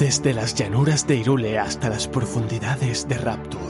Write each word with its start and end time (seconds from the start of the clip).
Desde 0.00 0.32
las 0.32 0.54
llanuras 0.54 1.06
de 1.06 1.16
Irule 1.16 1.58
hasta 1.58 1.90
las 1.90 2.08
profundidades 2.08 3.06
de 3.06 3.18
Rapture. 3.18 3.60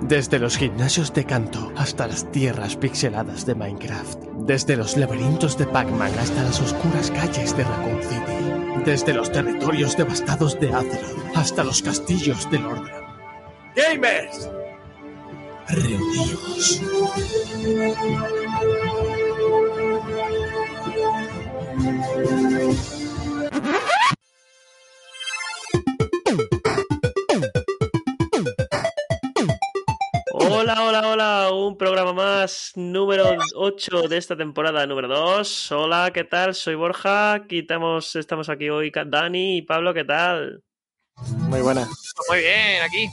Desde 0.00 0.40
los 0.40 0.56
gimnasios 0.56 1.14
de 1.14 1.24
Kanto 1.24 1.72
hasta 1.76 2.08
las 2.08 2.28
tierras 2.32 2.74
pixeladas 2.74 3.46
de 3.46 3.54
Minecraft. 3.54 4.18
Desde 4.38 4.76
los 4.76 4.96
laberintos 4.96 5.56
de 5.56 5.66
Pac-Man 5.66 6.10
hasta 6.18 6.42
las 6.42 6.60
oscuras 6.60 7.12
calles 7.12 7.56
de 7.56 7.62
Raccoon 7.62 8.02
City. 8.02 8.82
Desde 8.84 9.14
los 9.14 9.30
territorios 9.30 9.96
devastados 9.96 10.58
de 10.58 10.72
Azeroth 10.74 11.36
hasta 11.36 11.62
los 11.62 11.80
castillos 11.80 12.50
de 12.50 12.58
Lordran. 12.58 13.04
¡Gamers! 13.76 14.50
Reunidos. 15.68 16.82
Hola, 30.94 31.08
hola, 31.08 31.50
un 31.54 31.78
programa 31.78 32.12
más, 32.12 32.72
número 32.76 33.38
8 33.54 34.08
de 34.08 34.18
esta 34.18 34.36
temporada, 34.36 34.86
número 34.86 35.08
2. 35.08 35.72
Hola, 35.72 36.10
¿qué 36.12 36.22
tal? 36.24 36.54
Soy 36.54 36.74
Borja, 36.74 37.32
aquí 37.32 37.60
estamos, 37.60 38.14
aquí 38.50 38.68
hoy 38.68 38.92
Dani 39.06 39.56
y 39.56 39.62
Pablo, 39.62 39.94
¿qué 39.94 40.04
tal? 40.04 40.62
Muy 41.48 41.62
buena. 41.62 41.88
Muy 42.28 42.40
bien, 42.40 42.82
aquí. 42.82 43.08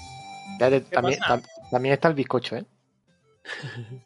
También, 0.91 1.19
tam- 1.21 1.45
también 1.71 1.93
está 1.93 2.09
el 2.09 2.15
bizcocho, 2.15 2.57
¿eh? 2.57 2.65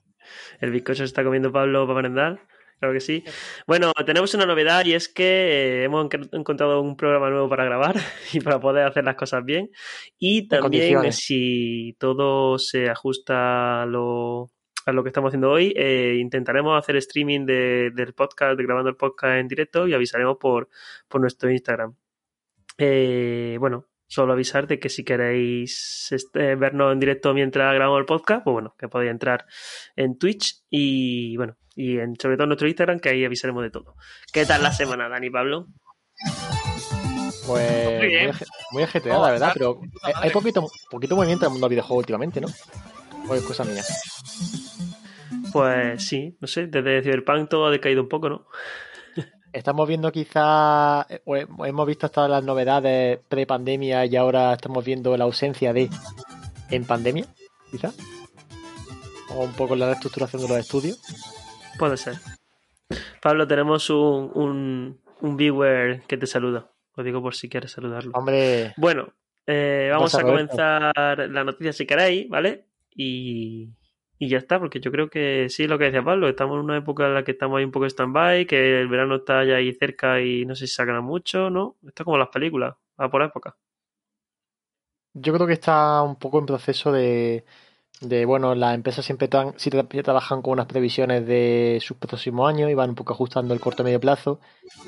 El 0.61 0.69
bizcocho 0.69 0.97
se 0.99 1.05
está 1.05 1.23
comiendo 1.23 1.51
Pablo 1.51 1.87
para 1.87 1.95
merendar. 1.95 2.41
Claro 2.83 2.95
que 2.95 2.99
sí. 2.99 3.23
Bueno, 3.65 3.93
tenemos 4.05 4.33
una 4.33 4.45
novedad 4.45 4.83
y 4.83 4.91
es 4.93 5.07
que 5.07 5.23
eh, 5.23 5.83
hemos 5.85 6.05
enc- 6.07 6.27
encontrado 6.33 6.81
un 6.81 6.97
programa 6.97 7.29
nuevo 7.29 7.47
para 7.47 7.63
grabar 7.63 7.95
y 8.33 8.41
para 8.41 8.59
poder 8.59 8.85
hacer 8.85 9.05
las 9.05 9.15
cosas 9.15 9.45
bien. 9.45 9.71
Y 10.19 10.49
también, 10.49 10.97
si 11.13 11.95
todo 11.97 12.59
se 12.59 12.89
ajusta 12.89 13.83
a 13.83 13.85
lo, 13.85 14.51
a 14.85 14.91
lo 14.91 15.01
que 15.01 15.07
estamos 15.11 15.29
haciendo 15.29 15.49
hoy, 15.49 15.73
eh, 15.77 16.17
intentaremos 16.19 16.77
hacer 16.77 16.97
streaming 16.97 17.45
de- 17.45 17.91
del 17.95 18.13
podcast, 18.13 18.57
de 18.57 18.63
grabando 18.65 18.89
el 18.89 18.97
podcast 18.97 19.35
en 19.37 19.47
directo 19.47 19.87
y 19.87 19.93
avisaremos 19.93 20.35
por, 20.37 20.67
por 21.07 21.21
nuestro 21.21 21.49
Instagram. 21.49 21.95
Eh, 22.77 23.55
bueno, 23.61 23.85
solo 24.07 24.33
avisar 24.33 24.67
de 24.67 24.77
que 24.77 24.89
si 24.89 25.05
queréis 25.05 26.11
este, 26.11 26.55
vernos 26.55 26.91
en 26.91 26.99
directo 26.99 27.33
mientras 27.33 27.73
grabamos 27.73 27.99
el 28.01 28.05
podcast, 28.05 28.43
pues 28.43 28.51
bueno, 28.53 28.75
que 28.77 28.89
podéis 28.89 29.11
entrar 29.11 29.45
en 29.95 30.17
Twitch 30.17 30.63
y 30.69 31.37
bueno, 31.37 31.55
y 31.75 31.97
en, 31.99 32.15
sobre 32.19 32.35
todo 32.35 32.43
en 32.43 32.49
nuestro 32.49 32.67
Instagram, 32.67 32.99
que 32.99 33.09
ahí 33.09 33.25
avisaremos 33.25 33.63
de 33.63 33.71
todo. 33.71 33.95
¿Qué 34.31 34.45
tal 34.45 34.63
la 34.63 34.71
semana, 34.71 35.09
Dani 35.09 35.29
Pablo? 35.29 35.67
Pues 37.47 37.99
Muy 37.99 38.07
bien. 38.07 38.31
muy, 38.71 38.83
ajetreada, 38.83 39.19
Oh, 39.19 39.25
la 39.25 39.31
verdad, 39.31 39.51
pero 39.53 39.79
puta 39.79 40.11
hay, 40.21 40.31
poquito, 40.31 40.69
poquito 40.89 41.15
movimiento 41.15 41.45
en 41.45 41.49
el 41.49 41.53
mundo 41.53 41.67
del 41.67 41.75
videojuego 41.75 41.99
últimamente, 41.99 42.39
¿no? 42.39 42.47
O 43.27 43.35
es 43.35 43.41
cosa 43.43 43.65
mía. 43.65 43.83
Pues 45.51 46.05
sí, 46.05 46.37
no 46.39 46.47
sé, 46.47 46.67
desde 46.67 47.03
Cyberpunk 47.03 47.49
todo 47.49 47.67
ha 47.67 47.71
decaído 47.71 48.01
un 48.01 48.09
poco, 48.09 48.29
¿no? 48.29 48.47
Estamos 49.51 49.87
viendo 49.87 50.11
quizá, 50.11 51.05
eh, 51.09 51.21
o 51.25 51.35
hemos 51.65 51.87
visto 51.87 52.07
hasta 52.07 52.27
las 52.27 52.43
novedades 52.43 53.19
pre-pandemia 53.27 54.05
y 54.05 54.15
ahora 54.15 54.53
estamos 54.53 54.83
viendo 54.83 55.15
la 55.15 55.25
ausencia 55.25 55.73
de 55.73 55.89
en 56.71 56.85
pandemia, 56.85 57.27
quizá. 57.69 57.91
O 59.29 59.43
un 59.43 59.53
poco 59.53 59.75
la 59.75 59.87
reestructuración 59.87 60.41
de 60.41 60.47
los 60.47 60.57
estudios. 60.57 60.99
Puede 61.77 61.97
ser. 61.97 62.15
Pablo, 63.21 63.47
tenemos 63.47 63.89
un, 63.89 64.31
un, 64.33 65.01
un 65.21 65.37
viewer 65.37 66.01
que 66.07 66.17
te 66.17 66.27
saluda. 66.27 66.69
Lo 66.95 67.03
digo 67.03 67.21
por 67.21 67.35
si 67.35 67.49
quieres 67.49 67.71
saludarlo. 67.71 68.11
Hombre, 68.13 68.73
Bueno, 68.77 69.13
eh, 69.47 69.89
vamos 69.91 70.13
a 70.15 70.21
comenzar 70.21 70.93
la 71.29 71.43
noticia 71.43 71.73
si 71.73 71.85
queréis, 71.85 72.29
¿vale? 72.29 72.67
Y, 72.95 73.69
y 74.19 74.29
ya 74.29 74.37
está, 74.37 74.59
porque 74.59 74.79
yo 74.79 74.91
creo 74.91 75.09
que 75.09 75.47
sí, 75.49 75.67
lo 75.67 75.77
que 75.77 75.85
decía 75.85 76.03
Pablo, 76.03 76.29
estamos 76.29 76.55
en 76.55 76.65
una 76.65 76.77
época 76.77 77.07
en 77.07 77.15
la 77.15 77.23
que 77.23 77.31
estamos 77.31 77.57
ahí 77.57 77.65
un 77.65 77.71
poco 77.71 77.87
stand-by, 77.87 78.45
que 78.45 78.81
el 78.81 78.87
verano 78.87 79.15
está 79.15 79.43
ya 79.43 79.55
ahí 79.55 79.73
cerca 79.73 80.21
y 80.21 80.45
no 80.45 80.55
sé 80.55 80.67
si 80.67 80.73
sacan 80.75 81.03
mucho, 81.03 81.49
¿no? 81.49 81.77
Esto 81.85 82.03
es 82.03 82.05
como 82.05 82.17
las 82.17 82.29
películas, 82.29 82.75
va 82.99 83.09
por 83.09 83.23
época. 83.23 83.57
yo 85.13 85.33
creo 85.33 85.47
que 85.47 85.53
está 85.53 86.01
un 86.01 86.15
poco 86.17 86.39
en 86.39 86.45
proceso 86.45 86.91
de, 86.91 87.45
de 88.01 88.25
bueno, 88.25 88.53
las 88.55 88.75
empresas 88.75 89.05
siempre 89.05 89.29
tra- 89.29 90.03
trabajan 90.03 90.41
con 90.41 90.53
unas 90.53 90.65
previsiones 90.65 91.25
de 91.25 91.79
sus 91.81 91.97
próximos 91.97 92.49
años 92.49 92.69
y 92.69 92.73
van 92.73 92.89
un 92.89 92.95
poco 92.95 93.13
ajustando 93.13 93.53
el 93.53 93.59
corto 93.59 93.83
y 93.83 93.85
medio 93.85 93.99
plazo. 93.99 94.39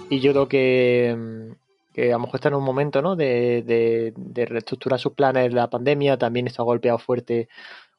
Y 0.09 0.19
yo 0.19 0.31
creo 0.31 0.47
que, 0.47 1.15
mm, 1.17 1.93
que 1.93 2.09
a 2.09 2.13
lo 2.17 2.19
mejor 2.19 2.35
está 2.35 2.49
en 2.49 2.55
un 2.55 2.63
momento, 2.63 3.01
¿no? 3.01 3.15
De, 3.15 4.13
reestructurar 4.33 4.99
sus 4.99 5.13
planes. 5.13 5.53
La 5.53 5.69
pandemia 5.69 6.17
también 6.17 6.47
está 6.47 6.63
golpeado 6.63 6.97
fuerte 6.99 7.47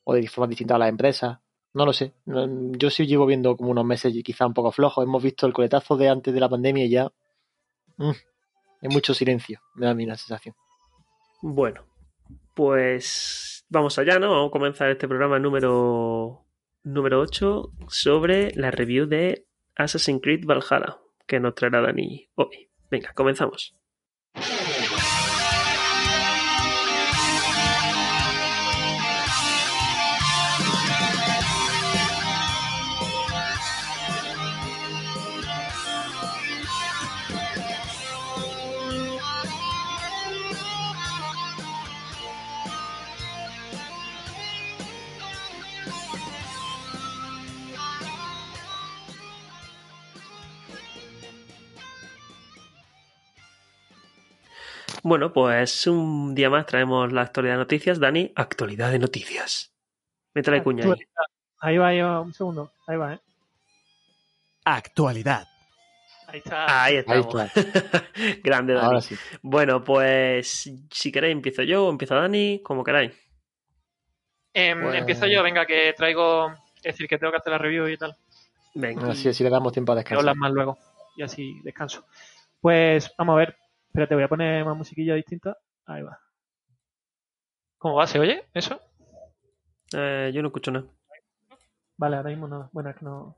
o 0.04 0.14
de 0.14 0.26
forma 0.28 0.48
distinta 0.48 0.74
a 0.76 0.78
las 0.78 0.90
empresas. 0.90 1.38
No 1.72 1.84
lo 1.86 1.92
sé. 1.92 2.12
Yo 2.26 2.90
sí 2.90 3.06
llevo 3.06 3.26
viendo 3.26 3.56
como 3.56 3.70
unos 3.70 3.84
meses 3.84 4.12
quizá 4.24 4.46
un 4.46 4.54
poco 4.54 4.72
flojos. 4.72 5.04
Hemos 5.04 5.22
visto 5.22 5.46
el 5.46 5.52
coletazo 5.52 5.96
de 5.96 6.08
antes 6.08 6.32
de 6.32 6.40
la 6.40 6.48
pandemia 6.48 6.84
y 6.84 6.90
ya. 6.90 7.10
mm, 7.96 8.10
hay 8.82 8.88
mucho 8.90 9.14
silencio, 9.14 9.60
me 9.74 9.86
da 9.86 9.92
a 9.92 9.94
mí 9.94 10.04
la 10.04 10.16
sensación. 10.16 10.54
Bueno, 11.42 11.84
pues 12.56 13.66
vamos 13.68 13.98
allá, 13.98 14.18
¿no? 14.18 14.30
Vamos 14.30 14.48
a 14.48 14.50
comenzar 14.50 14.90
este 14.90 15.06
programa 15.06 15.38
número, 15.38 16.46
número 16.82 17.20
8 17.20 17.70
sobre 17.88 18.50
la 18.54 18.70
review 18.70 19.06
de 19.06 19.46
Assassin's 19.76 20.22
Creed 20.22 20.46
Valhalla, 20.46 20.98
que 21.26 21.38
nos 21.38 21.54
traerá 21.54 21.82
Dani 21.82 22.30
hoy. 22.34 22.70
Venga, 22.90 23.12
comenzamos. 23.12 23.76
Bueno, 55.06 55.32
pues 55.32 55.86
un 55.86 56.34
día 56.34 56.50
más 56.50 56.66
traemos 56.66 57.12
la 57.12 57.22
actualidad 57.22 57.54
de 57.54 57.58
noticias. 57.58 58.00
Dani, 58.00 58.32
actualidad 58.34 58.90
de 58.90 58.98
noticias. 58.98 59.72
Métele 60.34 60.64
cuña 60.64 60.84
ahí. 60.84 61.00
Ahí 61.60 61.78
va, 61.78 61.86
ahí 61.88 62.00
va, 62.00 62.20
un 62.20 62.34
segundo. 62.34 62.72
Ahí 62.88 62.96
va, 62.96 63.14
¿eh? 63.14 63.20
Actualidad. 64.64 65.46
Ahí 66.26 66.38
está. 66.38 66.82
Ahí 66.84 66.94
Ahí 67.06 67.20
estamos. 67.20 67.52
Grande, 68.42 68.74
Dani. 68.74 68.84
Ahora 68.86 69.00
sí. 69.00 69.14
Bueno, 69.42 69.84
pues 69.84 70.68
si 70.90 71.12
queréis 71.12 71.34
empiezo 71.36 71.62
yo 71.62 71.86
o 71.86 71.90
empieza 71.90 72.16
Dani, 72.16 72.60
como 72.64 72.82
queráis. 72.82 73.12
Em, 74.52 74.82
Pues- 74.82 74.96
Empiezo 74.96 75.26
yo, 75.28 75.40
venga, 75.44 75.66
que 75.66 75.92
traigo. 75.96 76.50
Es 76.78 76.94
decir, 76.94 77.06
que 77.06 77.16
tengo 77.18 77.30
que 77.30 77.38
hacer 77.38 77.52
la 77.52 77.58
review 77.58 77.86
y 77.86 77.96
tal. 77.96 78.16
Venga. 78.74 79.12
Así, 79.12 79.28
así 79.28 79.44
le 79.44 79.50
damos 79.50 79.72
tiempo 79.72 79.92
a 79.92 79.94
Que 79.94 79.98
descansar. 80.00 80.18
hablas 80.20 80.36
más 80.36 80.50
luego. 80.50 80.78
Y 81.16 81.22
así 81.22 81.60
descanso. 81.62 82.04
Pues 82.60 83.14
vamos 83.16 83.34
a 83.34 83.38
ver. 83.38 83.56
Espérate, 83.96 84.14
voy 84.14 84.24
a 84.24 84.28
poner 84.28 84.62
más 84.62 84.76
musiquilla 84.76 85.14
distinta. 85.14 85.56
Ahí 85.86 86.02
va. 86.02 86.20
¿Cómo 87.78 87.94
va? 87.94 88.06
¿Se 88.06 88.18
oye 88.18 88.44
eso? 88.52 88.78
Eh, 89.94 90.30
yo 90.34 90.42
no 90.42 90.48
escucho 90.48 90.70
nada. 90.70 90.84
Vale, 91.96 92.16
ahora 92.18 92.28
mismo 92.28 92.46
no. 92.46 92.68
Bueno, 92.74 92.90
es 92.90 92.96
que 92.96 93.06
no. 93.06 93.34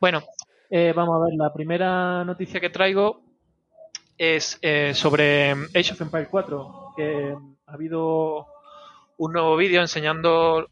Bueno, 0.00 0.20
Eh, 0.68 0.92
vamos 0.96 1.14
a 1.14 1.24
ver, 1.26 1.34
la 1.38 1.52
primera 1.54 2.24
noticia. 2.24 2.58
que 2.60 2.70
traigo 2.70 3.22
es 4.16 4.58
eh, 4.62 4.92
sobre 4.94 5.52
Age 5.52 5.92
of 5.92 6.00
Empires 6.00 6.26
4, 6.28 6.94
que 6.96 7.36
ha 7.66 7.72
habido 7.72 8.48
un 9.16 9.32
nuevo 9.32 9.56
vídeo 9.56 9.80
enseñando. 9.80 10.66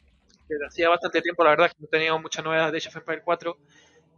Que 0.49 0.57
hacía 0.67 0.89
bastante 0.89 1.23
tiempo, 1.23 1.45
la 1.45 1.51
verdad, 1.51 1.69
que 1.69 1.77
no 1.81 1.87
tenía 1.87 2.17
mucha 2.17 2.43
novedad 2.43 2.73
de 2.73 2.79
Age 2.79 2.89
of 2.89 2.97
Empires 2.97 3.23
4. 3.25 3.57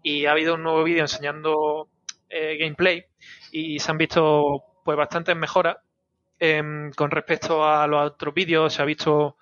Y 0.02 0.24
ha 0.24 0.32
habido 0.32 0.54
un 0.54 0.62
nuevo 0.62 0.82
vídeo 0.82 1.02
enseñando 1.02 1.90
eh, 2.30 2.56
gameplay. 2.56 3.04
Y 3.52 3.78
se 3.80 3.90
han 3.90 3.98
visto 3.98 4.64
pues 4.88 4.96
bastantes 4.96 5.36
mejoras 5.36 5.76
em, 6.38 6.90
con 6.92 7.10
respecto 7.10 7.62
a 7.62 7.86
los 7.86 8.12
otros 8.12 8.32
vídeos. 8.32 8.72
Se 8.72 8.80
ha 8.80 8.86
visto 8.86 9.36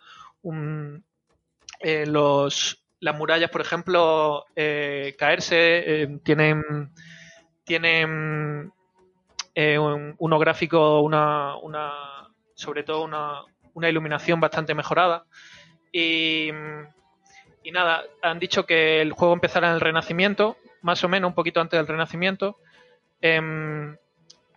eh, 1.79 2.05
los, 2.05 2.85
las 2.99 3.17
murallas, 3.17 3.49
por 3.49 3.61
ejemplo, 3.61 4.45
eh, 4.57 5.15
caerse. 5.17 6.03
eh, 6.03 6.19
tienen 6.25 6.91
tienen 7.63 8.73
eh, 9.55 9.79
un, 9.79 10.17
unos 10.19 10.41
gráficos, 10.41 11.01
una, 11.05 11.55
una, 11.59 11.93
sobre 12.57 12.83
todo 12.83 13.05
una, 13.05 13.43
una 13.75 13.89
iluminación 13.89 14.41
bastante 14.41 14.75
mejorada. 14.75 15.27
Y, 15.93 16.49
y 17.63 17.71
nada, 17.71 18.03
han 18.21 18.41
dicho 18.41 18.67
que 18.67 19.01
el 19.01 19.13
juego 19.13 19.35
empezará 19.35 19.69
en 19.69 19.75
el 19.75 19.81
Renacimiento, 19.81 20.57
más 20.83 21.05
o 21.05 21.09
menos 21.09 21.29
un 21.29 21.37
poquito 21.37 21.61
antes 21.61 21.79
del 21.79 21.87
Renacimiento. 21.87 22.59
Em, 23.21 23.97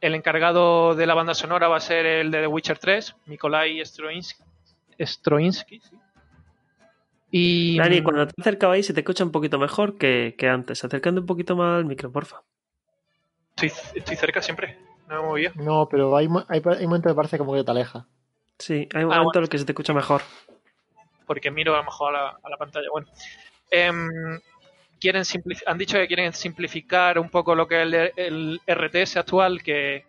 el 0.02 0.16
encargado 0.16 0.96
de 0.96 1.06
la 1.06 1.14
banda 1.14 1.34
sonora 1.34 1.68
va 1.68 1.78
a 1.78 1.82
ser 1.82 2.06
el 2.06 2.32
de 2.32 2.42
The 2.42 2.48
Witcher 2.48 2.78
3, 2.78 3.16
Nikolai 3.28 3.84
Stroinsky. 3.86 4.44
Stroinsky 5.00 5.80
sí. 5.80 5.96
Y 7.32 7.78
Dani, 7.78 8.02
cuando 8.02 8.26
te 8.28 8.34
acercabas 8.42 8.76
ahí 8.76 8.84
se 8.84 8.94
te 8.94 9.02
escucha 9.02 9.24
un 9.24 9.32
poquito 9.32 9.60
mejor 9.60 9.98
que, 9.98 10.36
que 10.38 10.50
antes. 10.50 10.84
Acercando 10.84 11.22
un 11.22 11.28
poquito 11.28 11.56
más 11.56 11.78
al 11.78 11.86
micro, 11.86 12.12
porfa. 12.12 12.42
estoy, 13.56 13.72
estoy 13.96 14.16
cerca 14.16 14.42
siempre, 14.42 14.80
no 15.08 15.22
me 15.22 15.28
movido. 15.28 15.52
No, 15.56 15.88
pero 15.90 16.16
hay, 16.18 16.28
hay, 16.48 16.62
hay 16.66 16.86
momentos 16.88 17.12
que 17.12 17.16
parece 17.16 17.38
como 17.38 17.54
que 17.54 17.64
te 17.64 17.72
aleja. 17.72 18.08
Sí, 18.58 18.90
hay 18.94 19.04
un 19.04 19.12
Ah, 19.14 19.18
momento 19.18 19.26
bueno. 19.26 19.40
en 19.40 19.44
el 19.44 19.50
que 19.50 19.58
se 19.60 19.66
te 19.66 19.72
escucha 19.74 19.94
mejor. 19.94 20.22
porque 21.28 21.52
miro 21.52 21.76
a 21.76 21.78
lo 21.78 21.84
mejor 21.84 22.16
a 22.16 22.22
la, 22.24 22.30
a 22.42 22.50
la 22.50 22.58
pantalla. 22.58 22.88
Bueno, 22.92 23.08
Em, 23.72 24.40
quieren 25.00 25.24
han 25.66 25.78
dicho 25.78 25.98
que 25.98 26.08
quieren 26.08 26.34
simplificar 26.34 27.18
un 27.20 27.30
poco 27.30 27.56
lo 27.56 27.68
que 27.68 27.82
es 27.82 27.94
el, 28.18 28.60
el 28.68 28.76
RTS 28.76 29.18
actual, 29.18 29.62
que, 29.64 30.06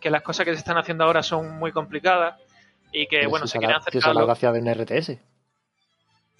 que 0.00 0.10
las 0.10 0.22
cosas 0.22 0.44
que 0.44 0.52
se 0.52 0.58
están 0.58 0.78
haciendo 0.78 1.04
ahora 1.04 1.22
son 1.22 1.58
muy 1.58 1.72
complicadas 1.72 2.36
y 2.92 3.06
que, 3.06 3.18
Pero 3.18 3.30
bueno, 3.30 3.46
si 3.46 3.52
se 3.52 3.58
quieren 3.58 3.76
si 3.90 3.98
esa 3.98 4.10
es 4.10 4.14
la 4.16 4.24
gracia 4.24 4.52
de 4.52 4.60
un 4.60 4.68
RTS. 4.68 5.18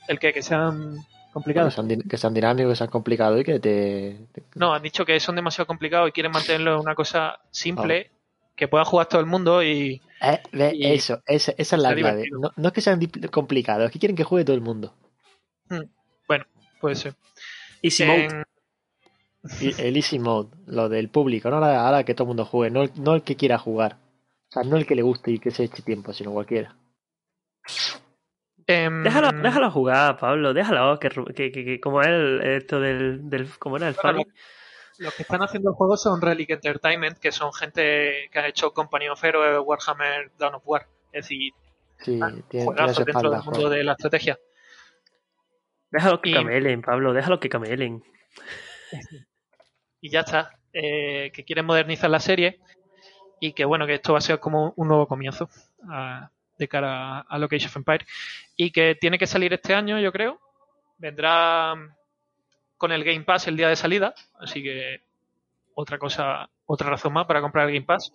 El 0.08 0.19
que, 0.19 0.29
que 0.29 0.32
Que 0.35 0.43
sea. 0.43 0.58
sean 0.70 0.96
Que 0.99 1.32
complicados. 1.32 1.75
sean, 1.75 1.88
que 2.02 2.17
sean 2.17 2.35
dinámicos, 2.35 2.73
que 2.73 2.76
sean 2.76 2.90
complicados 2.90 3.40
y 3.40 3.44
que 3.44 3.61
te... 3.61 4.17
te- 4.32 4.43
No, 4.55 4.73
han 4.73 4.82
dicho 4.82 5.05
que 5.05 5.20
son 5.20 5.37
demasiado 5.37 5.67
complicados 5.67 6.08
y 6.08 6.12
quieren 6.12 6.32
mantenerlo 6.32 6.75
en 6.75 6.81
una 6.81 6.94
cosa 6.94 7.40
simple, 7.50 8.11
que 8.56 8.67
pueda 8.69 8.85
jugar 8.85 9.06
todo 9.06 9.20
el 9.20 9.26
mundo 9.26 9.62
y. 9.62 10.00
Eh, 10.23 10.73
Y- 10.75 10.87
eso, 10.93 11.23
esa, 11.26 11.52
esa 11.58 11.76
es 11.76 11.82
la 11.82 11.94
clave. 11.94 12.29
No, 12.32 12.50
no 12.56 12.69
es 12.69 12.75
que 12.75 12.81
sean 12.81 12.99
complicados, 13.31 13.87
es 13.87 13.93
que 13.93 13.99
quieren 13.99 14.17
que 14.17 14.25
juegue 14.25 14.44
todo 14.44 14.56
el 14.56 14.62
mundo. 14.62 14.94
Bueno, 16.26 16.44
puede 16.81 16.96
ser. 16.96 17.14
Easy 17.82 18.04
mode. 18.04 18.25
En- 18.25 18.44
el 19.78 19.96
easy 19.96 20.19
mode, 20.19 20.50
lo 20.66 20.88
del 20.88 21.08
público, 21.10 21.48
no 21.48 21.56
ahora, 21.56 21.86
ahora 21.86 22.04
que 22.04 22.14
todo 22.14 22.25
el 22.25 22.28
mundo 22.28 22.44
juegue, 22.44 22.70
no 22.72 22.82
el, 22.82 22.90
no 22.96 23.14
el 23.14 23.22
que 23.22 23.36
quiera 23.36 23.56
jugar. 23.58 23.96
O 24.48 24.52
sea, 24.52 24.62
no 24.64 24.76
el 24.76 24.86
que 24.86 24.94
le 24.94 25.02
guste 25.02 25.30
y 25.30 25.38
que 25.38 25.50
se 25.50 25.64
eche 25.64 25.82
tiempo, 25.82 26.12
sino 26.12 26.32
cualquiera. 26.32 26.75
em, 28.66 29.02
Déjalo, 29.02 29.32
déjalo 29.42 29.70
jugar, 29.70 30.16
Pablo. 30.19 30.52
Déjalo. 30.54 30.98
Que, 30.98 31.08
ru- 31.10 31.34
que, 31.34 31.50
que, 31.52 31.64
que 31.64 31.80
como 31.80 32.00
es 32.02 32.08
el, 32.08 32.40
esto 32.42 32.80
del, 32.80 33.28
del. 33.30 33.48
¿Cómo 33.58 33.76
era? 33.76 33.88
El 33.88 33.96
Bueno. 34.02 34.22
Los 34.98 35.14
que 35.14 35.22
están 35.22 35.42
haciendo 35.42 35.70
el 35.70 35.76
juego 35.76 35.96
son 35.96 36.20
Relic 36.20 36.50
Entertainment, 36.50 37.19
que 37.19 37.30
son 37.30 37.52
gente 37.52 38.28
que 38.32 38.38
ha 38.40 38.48
hecho 38.48 38.72
Company 38.75 39.08
of 39.08 39.22
Heroes, 39.22 39.62
Warhammer, 39.64 40.32
Dawn 40.36 40.56
of 40.56 40.62
War. 40.66 40.86
Es 41.12 41.25
decir, 41.25 41.52
Sí, 42.00 42.19
Ah, 42.22 42.30
tiene, 42.48 42.66
tiene 42.75 42.86
dentro 42.92 43.04
espalda. 43.04 43.36
del 43.36 43.44
mundo 43.44 43.69
de 43.70 43.84
la 43.84 43.92
estrategia. 43.92 44.38
Déjalo 45.90 46.20
que 46.20 46.31
y- 46.31 46.35
camelen, 46.35 46.82
Pablo. 46.82 47.12
Déjalo 47.12 47.40
que 47.40 47.49
camelen. 47.49 48.02
Y 50.00 50.11
ya 50.11 50.20
está. 50.20 50.52
Eh, 50.73 51.32
que 51.35 51.44
quieren 51.44 51.67
modernizar 51.67 52.08
la 52.08 52.20
serie 52.20 52.61
y 53.40 53.52
que 53.52 53.64
bueno, 53.64 53.85
que 53.87 53.94
esto 53.94 54.12
va 54.12 54.19
a 54.19 54.23
ser 54.23 54.38
como 54.38 54.73
un 54.76 54.87
nuevo 54.88 55.08
comienzo 55.08 55.49
a- 55.88 56.31
de 56.56 56.69
cara 56.69 57.19
a, 57.19 57.20
a 57.23 57.38
lo 57.38 57.49
que 57.49 57.56
of 57.56 57.76
Empire. 57.76 58.06
Y 58.56 58.70
que 58.70 58.94
tiene 58.94 59.19
que 59.19 59.26
salir 59.26 59.52
este 59.52 59.75
año, 59.75 59.99
yo 59.99 60.12
creo. 60.12 60.40
Vendrá 60.99 61.75
con 62.76 62.93
el 62.93 63.02
Game 63.05 63.25
Pass 63.25 63.49
el 63.49 63.56
día 63.56 63.69
de 63.69 63.76
salida. 63.76 64.14
Así 64.38 64.62
que 64.62 65.02
otra 65.75 65.99
cosa, 65.99 66.49
otra 66.67 66.90
razón 66.90 67.12
más 67.12 67.26
para 67.26 67.40
comprar 67.40 67.69
el 67.69 67.75
Game 67.75 67.87
Pass. 67.87 68.12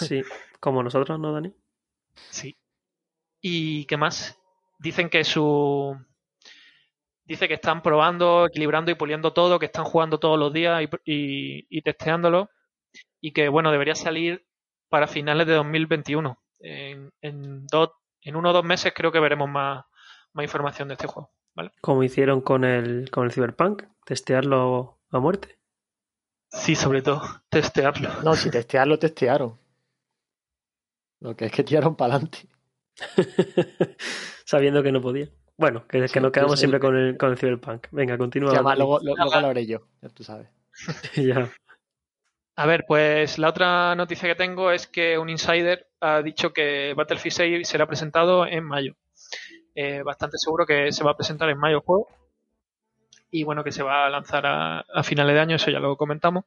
Sí, 0.00 0.22
como 0.60 0.82
nosotros, 0.82 1.18
¿no, 1.20 1.32
Dani? 1.32 1.52
Sí. 2.30 2.56
¿Y 3.40 3.84
qué 3.86 3.96
más? 3.96 4.38
Dicen 4.78 5.08
que 5.10 5.24
su. 5.24 5.98
Dice 7.32 7.48
que 7.48 7.54
están 7.54 7.80
probando, 7.82 8.44
equilibrando 8.46 8.90
y 8.90 8.94
puliendo 8.94 9.32
todo, 9.32 9.58
que 9.58 9.64
están 9.64 9.84
jugando 9.84 10.18
todos 10.20 10.38
los 10.38 10.52
días 10.52 10.82
y, 10.82 11.10
y- 11.10 11.66
y 11.78 11.80
testeándolo. 11.80 12.50
Y 13.22 13.32
que, 13.32 13.48
bueno, 13.48 13.70
debería 13.72 13.94
salir 13.94 14.44
para 14.90 15.06
finales 15.06 15.46
de 15.46 15.54
2021. 15.54 16.38
En, 16.60 17.10
en, 17.22 17.66
dos, 17.68 17.92
en 18.20 18.36
uno 18.36 18.50
o 18.50 18.52
dos 18.52 18.64
meses 18.64 18.92
creo 18.94 19.10
que 19.10 19.18
veremos 19.18 19.48
más, 19.48 19.82
más 20.34 20.44
información 20.44 20.88
de 20.88 20.94
este 20.94 21.06
juego. 21.06 21.30
¿vale? 21.54 21.70
Como 21.80 22.02
hicieron 22.02 22.42
con 22.42 22.64
el, 22.64 23.10
con 23.10 23.24
el 23.24 23.32
Cyberpunk. 23.32 23.84
Testearlo 24.04 25.00
a 25.10 25.18
muerte. 25.18 25.58
Sí, 26.50 26.74
sobre 26.76 27.00
todo, 27.00 27.22
testearlo. 27.48 28.10
No, 28.22 28.34
si 28.34 28.50
testearlo, 28.50 28.98
testearon. 28.98 29.58
Lo 31.20 31.34
que 31.34 31.46
es 31.46 31.52
que 31.52 31.64
tiraron 31.64 31.96
para 31.96 32.16
adelante. 32.16 32.40
Sabiendo 34.44 34.82
que 34.82 34.92
no 34.92 35.00
podía. 35.00 35.28
Bueno, 35.56 35.86
que, 35.86 36.00
que 36.00 36.08
Sí, 36.08 36.20
nos 36.20 36.32
quedamos 36.32 36.58
siempre 36.58 36.76
el- 36.78 36.80
con 36.80 36.96
el, 36.96 37.16
con 37.16 37.30
el 37.30 37.38
Cyberpunk. 37.38 37.86
Venga, 37.90 38.16
continúa. 38.18 38.52
Dani. 38.52 38.76
luego, 38.76 38.98
lo- 39.02 39.14
luego 39.16 39.40
lo 39.40 39.46
haré 39.48 39.66
yo, 39.66 39.86
ya 40.00 40.08
tú 40.08 40.24
sabes. 40.24 40.48
ya. 41.16 41.50
A 42.56 42.66
ver, 42.66 42.84
pues 42.86 43.38
la 43.38 43.48
otra 43.48 43.94
noticia 43.94 44.28
que 44.28 44.34
tengo 44.34 44.70
es 44.72 44.86
que 44.86 45.16
un 45.18 45.30
insider 45.30 45.88
ha 46.00 46.20
dicho 46.22 46.52
que 46.52 46.92
Battlefield 46.94 47.34
6 47.34 47.68
será 47.68 47.86
presentado 47.86 48.46
en 48.46 48.64
mayo. 48.64 48.94
Eh, 49.74 50.02
bastante 50.02 50.36
seguro 50.38 50.66
que 50.66 50.92
se 50.92 51.02
va 51.02 51.12
a 51.12 51.16
presentar 51.16 51.48
en 51.48 51.58
mayo 51.58 51.76
el 51.76 51.82
juego. 51.82 52.08
Y 53.30 53.44
bueno, 53.44 53.64
que 53.64 53.72
se 53.72 53.82
va 53.82 54.04
a 54.06 54.10
lanzar 54.10 54.44
a, 54.44 54.80
a 54.80 55.02
finales 55.02 55.34
de 55.34 55.40
año, 55.40 55.56
eso 55.56 55.70
ya 55.70 55.78
lo 55.80 55.96
comentamos. 55.96 56.44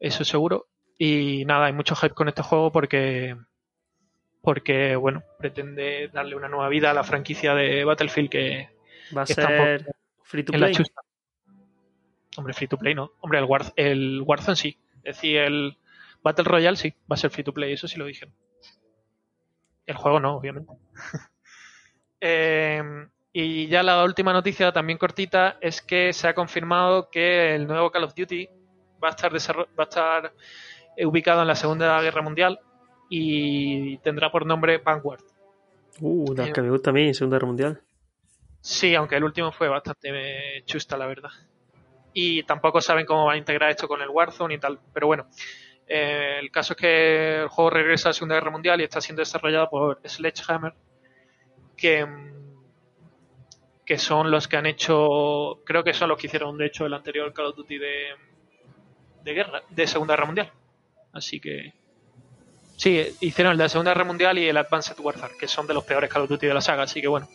Eso 0.00 0.24
seguro. 0.24 0.66
Y 0.98 1.44
nada, 1.44 1.66
hay 1.66 1.72
mucho 1.72 1.94
hype 1.94 2.14
con 2.14 2.28
este 2.28 2.42
juego 2.42 2.72
porque, 2.72 3.36
porque 4.42 4.96
bueno, 4.96 5.22
pretende 5.38 6.08
darle 6.12 6.36
una 6.36 6.48
nueva 6.48 6.68
vida 6.68 6.90
a 6.90 6.94
la 6.94 7.04
franquicia 7.04 7.54
de 7.54 7.84
Battlefield 7.84 8.30
que 8.30 8.80
Va 9.16 9.22
a 9.22 9.26
Que 9.26 9.34
ser 9.34 9.86
free 10.22 10.44
to 10.44 10.52
play. 10.52 10.72
Hombre, 12.36 12.54
free 12.54 12.68
to 12.68 12.78
play 12.78 12.94
no. 12.94 13.12
Hombre, 13.20 13.38
el, 13.38 13.44
War, 13.44 13.72
el 13.76 14.22
Warzone 14.24 14.56
sí. 14.56 14.78
Es 15.02 15.16
decir, 15.16 15.38
el 15.38 15.78
Battle 16.22 16.44
Royale 16.44 16.76
sí, 16.76 16.94
va 17.10 17.14
a 17.14 17.16
ser 17.16 17.30
free 17.30 17.44
to 17.44 17.52
play, 17.52 17.72
eso 17.72 17.88
sí 17.88 17.98
lo 17.98 18.04
dijeron. 18.04 18.34
El 19.86 19.96
juego 19.96 20.20
no, 20.20 20.36
obviamente. 20.36 20.72
Eh, 22.22 22.82
y 23.32 23.66
ya 23.68 23.82
la 23.82 24.04
última 24.04 24.34
noticia, 24.34 24.72
también 24.72 24.98
cortita, 24.98 25.56
es 25.62 25.80
que 25.80 26.12
se 26.12 26.28
ha 26.28 26.34
confirmado 26.34 27.08
que 27.08 27.54
el 27.54 27.66
nuevo 27.66 27.90
Call 27.90 28.04
of 28.04 28.14
Duty 28.14 28.46
va 29.02 29.08
a 29.08 29.10
estar, 29.12 29.32
va 29.32 29.84
a 29.84 29.88
estar 29.88 30.34
ubicado 30.98 31.40
en 31.40 31.48
la 31.48 31.54
Segunda 31.54 31.98
Guerra 32.02 32.20
Mundial 32.20 32.60
y 33.10 33.98
tendrá 33.98 34.30
por 34.30 34.46
nombre 34.46 34.78
Vanguard. 34.78 35.20
Uh, 36.00 36.32
las 36.34 36.48
Eh, 36.48 36.52
que 36.52 36.62
me 36.62 36.70
gusta 36.70 36.90
a 36.90 36.92
mí, 36.92 37.12
Segunda 37.12 37.36
Guerra 37.36 37.46
Mundial. 37.48 37.80
Sí, 38.60 38.94
aunque 38.94 39.16
el 39.16 39.24
último 39.24 39.52
fue 39.52 39.68
bastante 39.68 40.08
eh, 40.12 40.62
chusta, 40.64 40.96
la 40.96 41.06
verdad. 41.06 41.30
Y 42.14 42.44
tampoco 42.44 42.80
saben 42.80 43.06
cómo 43.06 43.26
van 43.26 43.34
a 43.34 43.38
integrar 43.38 43.70
esto 43.70 43.88
con 43.88 44.00
el 44.00 44.08
Warzone 44.08 44.54
y 44.54 44.58
tal. 44.58 44.78
Pero 44.92 45.08
bueno, 45.08 45.26
eh, 45.88 46.38
el 46.40 46.50
caso 46.52 46.74
es 46.74 46.76
que 46.78 47.40
el 47.42 47.48
juego 47.48 47.70
regresa 47.70 48.08
a 48.08 48.10
la 48.10 48.14
Segunda 48.14 48.36
Guerra 48.36 48.50
Mundial 48.52 48.80
y 48.80 48.84
está 48.84 49.00
siendo 49.00 49.20
desarrollado 49.20 49.68
por 49.68 50.00
Sledgehammer, 50.08 50.74
que, 51.76 52.06
mm, 52.06 52.32
que 53.84 53.98
son 53.98 54.30
los 54.30 54.46
que 54.46 54.56
han 54.56 54.66
hecho, 54.66 55.60
creo 55.64 55.82
que 55.82 55.94
son 55.94 56.08
los 56.10 56.18
que 56.18 56.28
hicieron 56.28 56.56
de 56.56 56.66
hecho 56.66 56.86
el 56.86 56.94
anterior 56.94 57.32
Call 57.32 57.46
of 57.46 57.56
Duty 57.56 57.78
de, 57.78 58.04
de 59.24 59.34
guerra, 59.34 59.62
de 59.68 59.86
Segunda 59.88 60.14
Guerra 60.14 60.26
Mundial. 60.26 60.52
Así 61.12 61.40
que 61.40 61.72
sí, 62.80 63.16
hicieron 63.20 63.52
el 63.52 63.58
de 63.58 63.64
la 63.64 63.68
Segunda 63.68 63.92
Guerra 63.92 64.04
Mundial 64.04 64.38
y 64.38 64.48
el 64.48 64.56
Advanced 64.56 64.98
Warfare, 64.98 65.34
que 65.38 65.46
son 65.48 65.66
de 65.66 65.74
los 65.74 65.84
peores 65.84 66.10
Call 66.10 66.22
of 66.22 66.28
Duty 66.30 66.46
de 66.46 66.54
la 66.54 66.60
saga. 66.60 66.84
Así 66.84 67.00
que 67.00 67.08
bueno, 67.08 67.28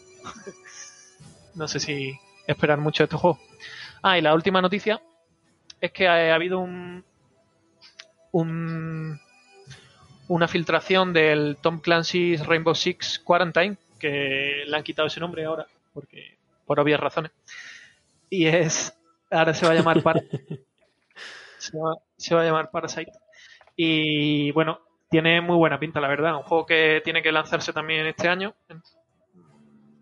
no 1.55 1.67
sé 1.67 1.79
si 1.79 2.17
esperar 2.47 2.79
mucho 2.79 3.03
de 3.03 3.05
este 3.05 3.17
juego. 3.17 3.39
Ah, 4.01 4.17
y 4.17 4.21
la 4.21 4.33
última 4.33 4.61
noticia 4.61 5.01
es 5.81 5.91
que 5.91 6.07
ha, 6.07 6.31
ha 6.31 6.35
habido 6.35 6.59
un, 6.59 7.03
un 8.31 9.19
una 10.27 10.47
filtración 10.47 11.13
del 11.13 11.57
Tom 11.61 11.79
Clancy's 11.79 12.45
Rainbow 12.45 12.73
Six 12.73 13.19
Quarantine, 13.19 13.77
que 13.99 14.63
le 14.65 14.75
han 14.75 14.83
quitado 14.83 15.07
ese 15.07 15.19
nombre 15.19 15.45
ahora, 15.45 15.67
porque 15.93 16.37
por 16.65 16.79
obvias 16.79 16.99
razones. 16.99 17.31
Y 18.29 18.47
es 18.47 18.93
ahora 19.31 19.53
se 19.53 19.65
va 19.65 19.73
a 19.73 19.75
llamar 19.75 20.01
Par- 20.03 20.23
se, 21.57 21.77
va, 21.77 21.95
se 22.17 22.35
va 22.35 22.41
a 22.41 22.45
llamar 22.45 22.71
Parasite. 22.71 23.11
Y 23.75 24.51
bueno, 24.51 24.79
tiene 25.15 25.39
muy 25.39 25.55
buena 25.55 25.79
pinta, 25.79 26.01
la 26.01 26.09
verdad. 26.09 26.35
Un 26.35 26.43
juego 26.43 26.65
que 26.65 26.99
tiene 27.01 27.21
que 27.21 27.31
lanzarse 27.31 27.71
también 27.71 28.05
este 28.05 28.27
año. 28.27 28.53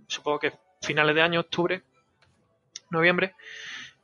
Supongo 0.07 0.39
que 0.39 0.53
finales 0.81 1.13
de 1.13 1.21
año, 1.21 1.41
octubre, 1.41 1.83
noviembre. 2.89 3.35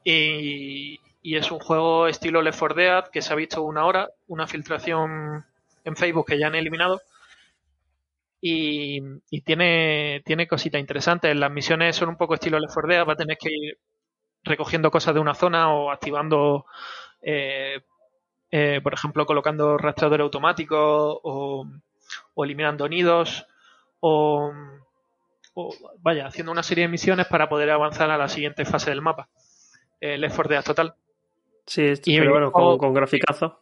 Y, 0.03 0.99
es 1.23 1.49
un 1.49 1.57
juego 1.57 2.07
estilo 2.07 2.43
Left 2.43 2.59
4 2.59 2.75
Dead 2.75 3.07
que 3.07 3.23
se 3.23 3.33
ha 3.33 3.35
visto 3.35 3.63
una 3.63 3.85
hora, 3.87 4.09
una 4.27 4.45
filtración 4.45 5.43
en 5.83 5.95
Facebook 5.95 6.27
que 6.27 6.37
ya 6.37 6.45
han 6.45 6.53
eliminado. 6.53 7.01
Y, 8.39 9.01
y 9.31 9.41
tiene, 9.41 10.21
tiene 10.23 10.47
cositas 10.47 10.79
interesantes. 10.79 11.35
Las 11.35 11.51
misiones 11.51 11.95
son 11.95 12.09
un 12.09 12.17
poco 12.17 12.35
estilo 12.35 12.59
Left 12.59 12.75
4 12.75 12.87
Dead, 12.87 13.07
va 13.07 13.13
a 13.13 13.15
tener 13.15 13.37
que 13.39 13.49
ir 13.49 13.79
recogiendo 14.43 14.91
cosas 14.91 15.15
de 15.15 15.21
una 15.21 15.33
zona 15.33 15.73
o 15.73 15.89
activando, 15.89 16.67
eh, 17.23 17.81
eh, 18.51 18.79
por 18.83 18.93
ejemplo, 18.93 19.25
colocando 19.25 19.77
rastreador 19.77 20.21
automático 20.21 20.77
o, 21.23 21.65
o 22.33 22.43
eliminando 22.45 22.87
nidos 22.89 23.45
o, 23.99 24.51
o, 25.53 25.75
vaya, 25.99 26.27
haciendo 26.27 26.51
una 26.51 26.63
serie 26.63 26.83
de 26.85 26.87
misiones 26.89 27.27
para 27.27 27.49
poder 27.49 27.69
avanzar 27.69 28.09
a 28.11 28.17
la 28.17 28.27
siguiente 28.29 28.65
fase 28.65 28.89
del 28.91 29.01
mapa. 29.01 29.29
Left 30.01 30.35
4 30.35 30.49
Dead 30.49 30.63
total. 30.63 30.95
Sí, 31.65 31.93
Y 32.05 32.17
pero 32.17 32.23
el 32.23 32.29
bueno, 32.31 32.51
juego- 32.51 32.77
con, 32.77 32.87
con 32.89 32.93
graficazos. 32.93 33.53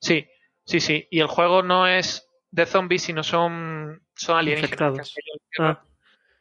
Sí, 0.00 0.26
Sí, 0.66 0.80
sí. 0.80 1.06
Y 1.10 1.20
el 1.20 1.26
juego 1.26 1.62
no 1.62 1.86
es 1.86 2.26
de 2.50 2.64
zombies, 2.64 3.02
sino 3.02 3.22
son, 3.22 4.02
son 4.14 4.38
alienígenas. 4.38 4.76
que 4.78 4.84
han 4.84 4.90
Infectados. 4.94 5.14
caído 5.14 5.34
en 5.34 5.40
la 5.42 5.50
Tierra. 5.50 5.80
Ah, 5.82 5.94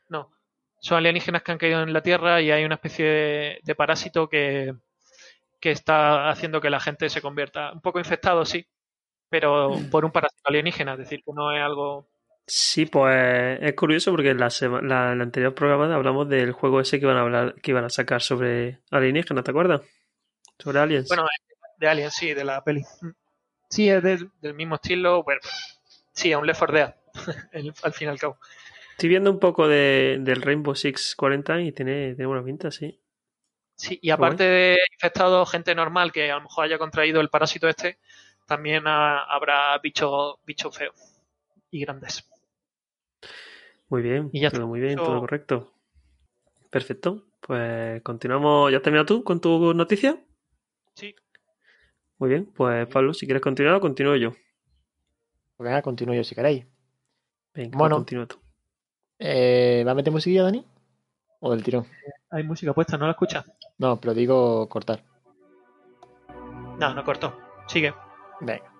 No. 0.09 0.31
Son 0.79 0.97
alienígenas 0.97 1.43
que 1.43 1.51
han 1.51 1.57
caído 1.57 1.81
en 1.83 1.91
la 1.93 2.01
Tierra 2.01 2.41
y 2.41 2.49
hay 2.51 2.63
una 2.63 2.75
especie 2.75 3.05
de, 3.05 3.59
de 3.63 3.75
parásito 3.75 4.29
que, 4.29 4.73
que 5.63 5.71
está 5.71 6.29
haciendo 6.29 6.59
que 6.59 6.69
la 6.69 6.81
gente 6.81 7.09
se 7.09 7.21
convierta 7.21 7.71
un 7.71 7.79
poco 7.79 7.97
infectado, 7.97 8.43
sí, 8.43 8.67
pero 9.29 9.77
por 9.89 10.03
un 10.03 10.11
parásito 10.11 10.41
alienígena, 10.43 10.91
es 10.91 10.99
decir, 10.99 11.23
que 11.23 11.31
no 11.33 11.53
es 11.53 11.61
algo... 11.63 12.05
sí, 12.45 12.85
pues 12.85 13.59
es 13.61 13.73
curioso 13.73 14.11
porque 14.11 14.31
en 14.31 14.39
la, 14.39 14.49
la, 14.81 15.11
anterior 15.11 15.55
programa 15.55 15.95
hablamos 15.95 16.27
del 16.27 16.51
juego 16.51 16.81
ese 16.81 16.99
que 16.99 17.05
iban 17.05 17.15
a 17.15 17.21
hablar, 17.21 17.55
que 17.61 17.71
iban 17.71 17.85
a 17.85 17.89
sacar 17.89 18.21
sobre 18.21 18.79
alienígenas, 18.91 19.45
¿te 19.45 19.51
acuerdas? 19.51 19.83
Sobre 20.59 20.79
aliens. 20.79 21.07
Bueno, 21.07 21.25
de 21.77 21.87
Alien, 21.87 22.11
sí, 22.11 22.33
de 22.33 22.43
la 22.43 22.61
peli. 22.61 22.83
Sí, 23.69 23.89
es 23.89 24.03
del, 24.03 24.31
del 24.41 24.55
mismo 24.55 24.75
estilo, 24.75 25.23
bueno, 25.23 25.39
sí, 26.11 26.33
a 26.33 26.39
un 26.39 26.45
Left 26.45 26.59
4 26.59 26.75
Dead, 26.75 26.95
el- 27.53 27.73
al 27.83 27.93
fin 27.93 28.09
y 28.09 28.11
al 28.11 28.19
cabo. 28.19 28.37
Estoy 28.91 29.07
viendo 29.07 29.31
un 29.31 29.39
poco 29.39 29.65
de, 29.69 30.17
del 30.19 30.41
Rainbow 30.41 30.75
Six 30.75 31.15
Quarantine 31.15 31.67
y 31.67 31.71
tiene, 31.71 32.15
tiene 32.15 32.25
buena 32.27 32.43
pinta, 32.43 32.69
sí. 32.69 32.99
Sí, 33.83 33.99
y 34.01 34.11
aparte 34.11 34.43
de 34.43 34.77
infectados, 34.93 35.51
gente 35.51 35.75
normal 35.75 36.13
que 36.13 36.31
a 36.31 36.35
lo 36.35 36.43
mejor 36.43 36.63
haya 36.65 36.77
contraído 36.77 37.19
el 37.19 37.29
parásito 37.29 37.67
este, 37.67 37.97
también 38.47 38.87
ha- 38.87 39.23
habrá 39.25 39.77
bichos 39.79 40.35
bichos 40.45 40.77
feos 40.77 40.95
y 41.69 41.81
grandes. 41.81 42.25
Muy 43.89 44.01
bien, 44.01 44.29
Y 44.31 44.39
ya 44.39 44.49
todo 44.49 44.59
está. 44.61 44.67
muy 44.67 44.79
bien, 44.79 44.95
todo 44.95 45.19
correcto. 45.19 45.73
Perfecto. 46.69 47.25
Pues 47.41 48.01
continuamos. 48.03 48.71
¿Ya 48.71 48.77
has 48.77 48.83
terminado 48.83 49.05
tú 49.05 49.23
con 49.23 49.41
tu 49.41 49.73
noticia? 49.73 50.17
Sí, 50.95 51.13
Muy 52.19 52.29
bien, 52.29 52.45
pues 52.55 52.87
Pablo, 52.87 53.13
si 53.13 53.25
quieres 53.25 53.41
continuar, 53.43 53.81
continúo 53.81 54.15
yo. 54.15 54.31
Pues 55.57 55.65
venga, 55.67 55.81
continúo 55.81 56.15
yo 56.15 56.23
si 56.23 56.35
queréis. 56.35 56.65
Venga, 57.53 57.77
Bueno. 57.77 57.97
continúa 57.97 58.27
tú. 58.27 58.37
Eh, 59.19 59.83
¿Va 59.85 59.91
a 59.91 59.95
meter 59.95 60.13
musiquilla, 60.13 60.43
Dani? 60.43 60.65
¿O 61.45 61.51
del 61.51 61.61
tirón? 61.61 61.85
Hay 62.31 62.43
música 62.43 62.73
puesta, 62.73 62.97
¿no 62.97 63.05
la 63.05 63.11
escuchas? 63.11 63.45
No, 63.77 63.99
pero 63.99 64.13
digo 64.13 64.67
cortar. 64.69 65.03
no, 66.79 66.93
no 66.93 67.03
cortó. 67.03 67.37
Sigue. 67.67 67.93
Venga. 68.39 68.71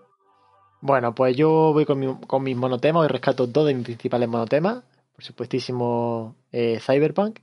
Bueno, 0.81 1.13
pues 1.13 1.35
yo 1.35 1.71
voy 1.73 1.85
con, 1.85 1.99
mi- 1.99 2.17
con 2.25 2.41
mis 2.43 2.55
monotemas. 2.55 3.01
Hoy 3.01 3.07
rescato 3.09 3.47
dos 3.47 3.67
de 3.67 3.73
mis 3.73 3.83
principales 3.83 4.27
monotemas. 4.29 4.83
Por 5.13 5.23
supuestísimo, 5.23 6.35
eh, 6.51 6.79
Cyberpunk. 6.79 7.39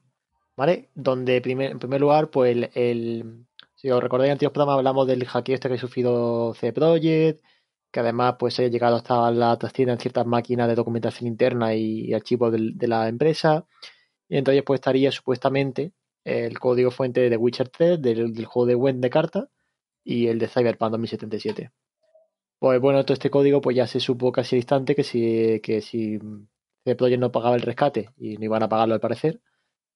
¿Vale? 0.56 0.88
Donde 0.94 1.40
primer- 1.40 1.70
en 1.70 1.78
primer 1.78 2.00
lugar, 2.00 2.28
pues 2.30 2.52
el, 2.56 2.70
el- 2.74 3.46
si 3.74 3.90
os 3.90 4.02
recordáis 4.02 4.28
en 4.28 4.32
antiguos 4.32 4.52
programas 4.52 4.78
hablamos 4.78 5.06
del 5.06 5.24
hackeo 5.26 5.54
este 5.54 5.68
que 5.68 5.74
ha 5.74 5.78
sufrido 5.78 6.52
CD 6.54 6.72
Projekt, 6.72 7.42
que 7.90 8.00
además 8.00 8.36
pues 8.38 8.58
ha 8.60 8.62
llegado 8.64 8.96
hasta 8.96 9.30
la 9.30 9.56
trastienda 9.58 9.94
en 9.94 10.00
ciertas 10.00 10.26
máquinas 10.26 10.68
de 10.68 10.74
documentación 10.74 11.26
interna 11.28 11.74
y, 11.74 12.12
archivos 12.14 12.52
de 12.52 12.88
la 12.88 13.08
empresa. 13.08 13.64
Y 14.30 14.38
entonces 14.38 14.62
pues 14.64 14.78
estaría 14.78 15.10
supuestamente 15.10 15.92
el 16.24 16.58
código 16.60 16.92
fuente 16.92 17.28
de 17.28 17.36
Witcher 17.36 17.68
3, 17.68 18.00
del, 18.00 18.44
juego 18.46 18.66
de 18.66 18.74
Gwen 18.74 19.00
de 19.00 19.10
carta 19.10 19.48
y 20.04 20.28
el 20.28 20.38
de 20.38 20.46
Cyberpunk 20.46 20.92
2077. 20.92 21.72
Pues 22.60 22.80
bueno, 22.80 23.04
todo 23.04 23.14
este 23.14 23.28
código 23.28 23.60
pues 23.60 23.76
ya 23.76 23.88
se 23.88 23.98
supo 23.98 24.30
casi 24.30 24.54
al 24.54 24.58
instante 24.60 24.94
que 24.94 25.02
si, 25.02 25.60
que 25.60 25.80
si 25.80 26.20
no 26.84 27.32
pagaba 27.32 27.56
el 27.56 27.62
rescate 27.62 28.10
y 28.16 28.36
no 28.36 28.44
iban 28.44 28.62
a 28.62 28.68
pagarlo 28.68 28.94
al 28.94 29.00
parecer, 29.00 29.40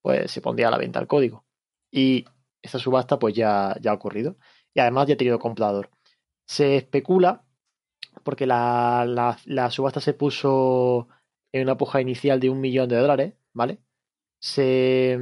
pues 0.02 0.30
se 0.32 0.40
pondría 0.40 0.66
a 0.68 0.72
la 0.72 0.78
venta 0.78 0.98
el 0.98 1.06
código. 1.06 1.44
Y 1.92 2.24
esa 2.60 2.80
subasta 2.80 3.20
pues 3.20 3.34
ya, 3.34 3.76
ya 3.80 3.92
ha 3.92 3.94
ocurrido. 3.94 4.36
Y 4.74 4.80
además 4.80 5.06
ya 5.06 5.14
ha 5.14 5.16
tenido 5.16 5.38
comprador. 5.38 5.90
Se 6.44 6.76
especula, 6.76 7.44
porque 8.24 8.46
la, 8.46 9.36
la 9.44 9.70
subasta 9.70 10.00
se 10.00 10.14
puso 10.14 11.06
en 11.52 11.62
una 11.62 11.76
puja 11.76 12.00
inicial 12.00 12.40
de 12.40 12.50
un 12.50 12.60
millón 12.60 12.88
de 12.88 12.96
dólares, 12.96 13.34
¿vale? 13.52 13.78
Se, 14.46 15.18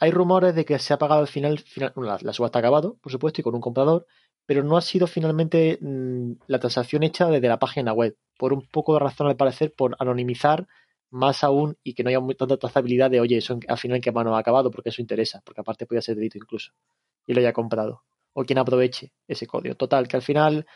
hay 0.00 0.10
rumores 0.10 0.52
de 0.56 0.64
que 0.64 0.76
se 0.80 0.92
ha 0.92 0.98
pagado 0.98 1.20
al 1.20 1.28
final, 1.28 1.60
final 1.60 1.92
la, 1.94 2.32
subasta 2.32 2.58
ha 2.58 2.60
acabado, 2.60 2.96
por 3.00 3.12
supuesto, 3.12 3.40
y 3.40 3.44
con 3.44 3.54
un 3.54 3.60
comprador, 3.60 4.04
pero 4.46 4.64
no 4.64 4.76
ha 4.76 4.80
sido 4.80 5.06
finalmente 5.06 5.78
mm, 5.80 6.32
la 6.48 6.58
transacción 6.58 7.04
hecha 7.04 7.28
desde 7.28 7.46
la 7.46 7.60
página 7.60 7.92
web, 7.92 8.16
por 8.36 8.52
un 8.52 8.66
poco 8.66 8.94
de 8.94 8.98
razón 8.98 9.28
al 9.28 9.36
parecer, 9.36 9.72
por 9.76 9.94
anonimizar 10.00 10.66
más 11.10 11.44
aún 11.44 11.76
y 11.84 11.94
que 11.94 12.02
no 12.02 12.08
haya 12.08 12.18
tanta 12.36 12.56
trazabilidad 12.56 13.12
de, 13.12 13.20
oye, 13.20 13.36
eso 13.36 13.60
al 13.68 13.78
final 13.78 13.96
en 13.98 14.02
qué 14.02 14.10
mano 14.10 14.34
ha 14.34 14.40
acabado, 14.40 14.72
porque 14.72 14.88
eso 14.88 15.00
interesa, 15.00 15.40
porque 15.44 15.60
aparte 15.60 15.86
podría 15.86 16.02
ser 16.02 16.16
delito 16.16 16.36
incluso, 16.36 16.72
y 17.24 17.34
lo 17.34 17.40
haya 17.40 17.52
comprado, 17.52 18.02
o 18.32 18.42
quien 18.42 18.58
aproveche 18.58 19.12
ese 19.28 19.46
código. 19.46 19.76
Total, 19.76 20.08
que 20.08 20.16
al 20.16 20.22
final, 20.22 20.66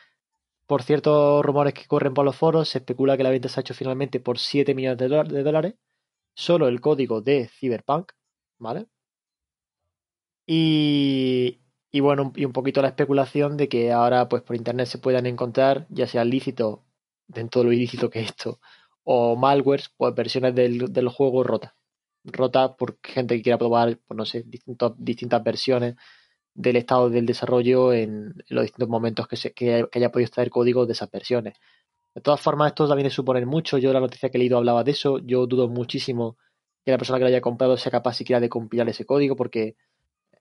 por 0.68 0.84
ciertos 0.84 1.44
rumores 1.44 1.74
que 1.74 1.86
corren 1.86 2.14
por 2.14 2.24
los 2.24 2.36
foros, 2.36 2.68
se 2.68 2.78
especula 2.78 3.16
que 3.16 3.24
la 3.24 3.30
venta 3.30 3.48
se 3.48 3.58
ha 3.58 3.62
hecho 3.62 3.74
finalmente 3.74 4.20
por 4.20 4.38
7 4.38 4.72
millones 4.72 4.98
de 4.98 5.42
dólares, 5.42 5.74
solo 6.36 6.68
el 6.68 6.80
código 6.80 7.22
de 7.22 7.48
Cyberpunk, 7.48 8.12
¿vale? 8.58 8.86
Y, 10.46 11.60
y 11.90 12.00
bueno, 12.00 12.32
y 12.36 12.44
un 12.44 12.52
poquito 12.52 12.82
la 12.82 12.88
especulación 12.88 13.56
de 13.56 13.68
que 13.68 13.90
ahora 13.92 14.28
pues 14.28 14.42
por 14.42 14.54
internet 14.56 14.86
se 14.86 14.98
puedan 14.98 15.26
encontrar, 15.26 15.86
ya 15.90 16.06
sea 16.06 16.24
lícito, 16.24 16.84
dentro 17.26 17.62
de 17.62 17.66
lo 17.68 17.72
ilícito 17.72 18.10
que 18.10 18.20
es 18.20 18.26
esto, 18.26 18.60
o 19.04 19.36
malwares, 19.36 19.90
pues 19.96 20.14
versiones 20.14 20.54
del, 20.54 20.92
del 20.92 21.08
juego 21.08 21.42
rotas. 21.42 21.72
Rotas 22.24 22.72
por 22.78 22.98
gente 23.02 23.36
que 23.36 23.42
quiera 23.42 23.58
probar, 23.58 23.98
pues 24.06 24.16
no 24.16 24.26
sé, 24.26 24.42
distintos, 24.46 24.94
distintas 24.98 25.42
versiones 25.42 25.96
del 26.54 26.76
estado 26.76 27.10
del 27.10 27.26
desarrollo 27.26 27.92
en, 27.92 28.34
los 28.48 28.64
distintos 28.64 28.88
momentos 28.88 29.28
que, 29.28 29.36
se, 29.36 29.52
que, 29.52 29.86
que 29.90 29.98
haya 29.98 30.12
podido 30.12 30.26
extraer 30.26 30.50
códigos 30.50 30.86
de 30.86 30.94
esas 30.94 31.10
versiones. 31.10 31.56
De 32.16 32.22
todas 32.22 32.40
formas, 32.40 32.68
esto 32.68 32.88
también 32.88 33.08
es 33.08 33.12
suponer 33.12 33.44
mucho. 33.44 33.76
Yo 33.76 33.92
la 33.92 34.00
noticia 34.00 34.30
que 34.30 34.38
he 34.38 34.40
leído 34.40 34.56
hablaba 34.56 34.82
de 34.82 34.92
eso. 34.92 35.18
Yo 35.18 35.46
dudo 35.46 35.68
muchísimo 35.68 36.38
que 36.82 36.90
la 36.90 36.96
persona 36.96 37.18
que 37.18 37.24
lo 37.24 37.28
haya 37.28 37.42
comprado 37.42 37.76
sea 37.76 37.92
capaz 37.92 38.14
siquiera 38.14 38.40
de 38.40 38.48
compilar 38.48 38.88
ese 38.88 39.04
código, 39.04 39.36
porque 39.36 39.76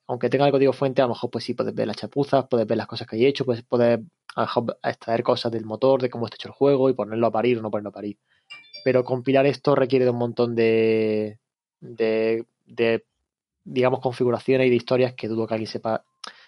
aunque 0.08 0.30
tenga 0.30 0.46
el 0.46 0.54
código 0.54 0.72
fuente, 0.72 1.02
a 1.02 1.06
lo 1.06 1.10
mejor 1.10 1.30
pues 1.32 1.44
sí 1.44 1.54
puedes 1.54 1.76
ver 1.76 1.88
las 1.88 1.98
chapuzas, 1.98 2.46
puedes 2.50 2.66
ver 2.66 2.78
las 2.78 2.88
cosas 2.88 3.06
que 3.06 3.18
hay 3.18 3.26
hecho, 3.26 3.44
puedes 3.44 3.62
poder 3.64 4.04
a 4.36 4.40
lo 4.40 4.46
mejor 4.46 4.80
extraer 4.84 5.22
cosas 5.22 5.52
del 5.52 5.66
motor, 5.66 6.02
de 6.02 6.10
cómo 6.10 6.28
está 6.28 6.36
hecho 6.36 6.48
el 6.48 6.54
juego 6.54 6.90
y 6.90 6.94
ponerlo 6.94 7.28
a 7.28 7.32
parir 7.32 7.58
o 7.58 7.62
no 7.62 7.70
ponerlo 7.70 7.90
a 7.90 7.94
parir. 7.94 8.18
Pero 8.86 9.04
compilar 9.04 9.46
esto 9.46 9.76
requiere 9.76 10.06
de 10.06 10.12
un 10.12 10.18
montón 10.18 10.56
de, 10.56 11.40
de, 11.82 12.46
de 12.68 13.04
digamos, 13.66 14.00
configuraciones 14.00 14.68
y 14.68 14.70
de 14.70 14.78
historias 14.78 15.14
que 15.14 15.28
dudo 15.28 15.46
que 15.46 15.56
alguien 15.56 15.70
sepa, 15.70 16.06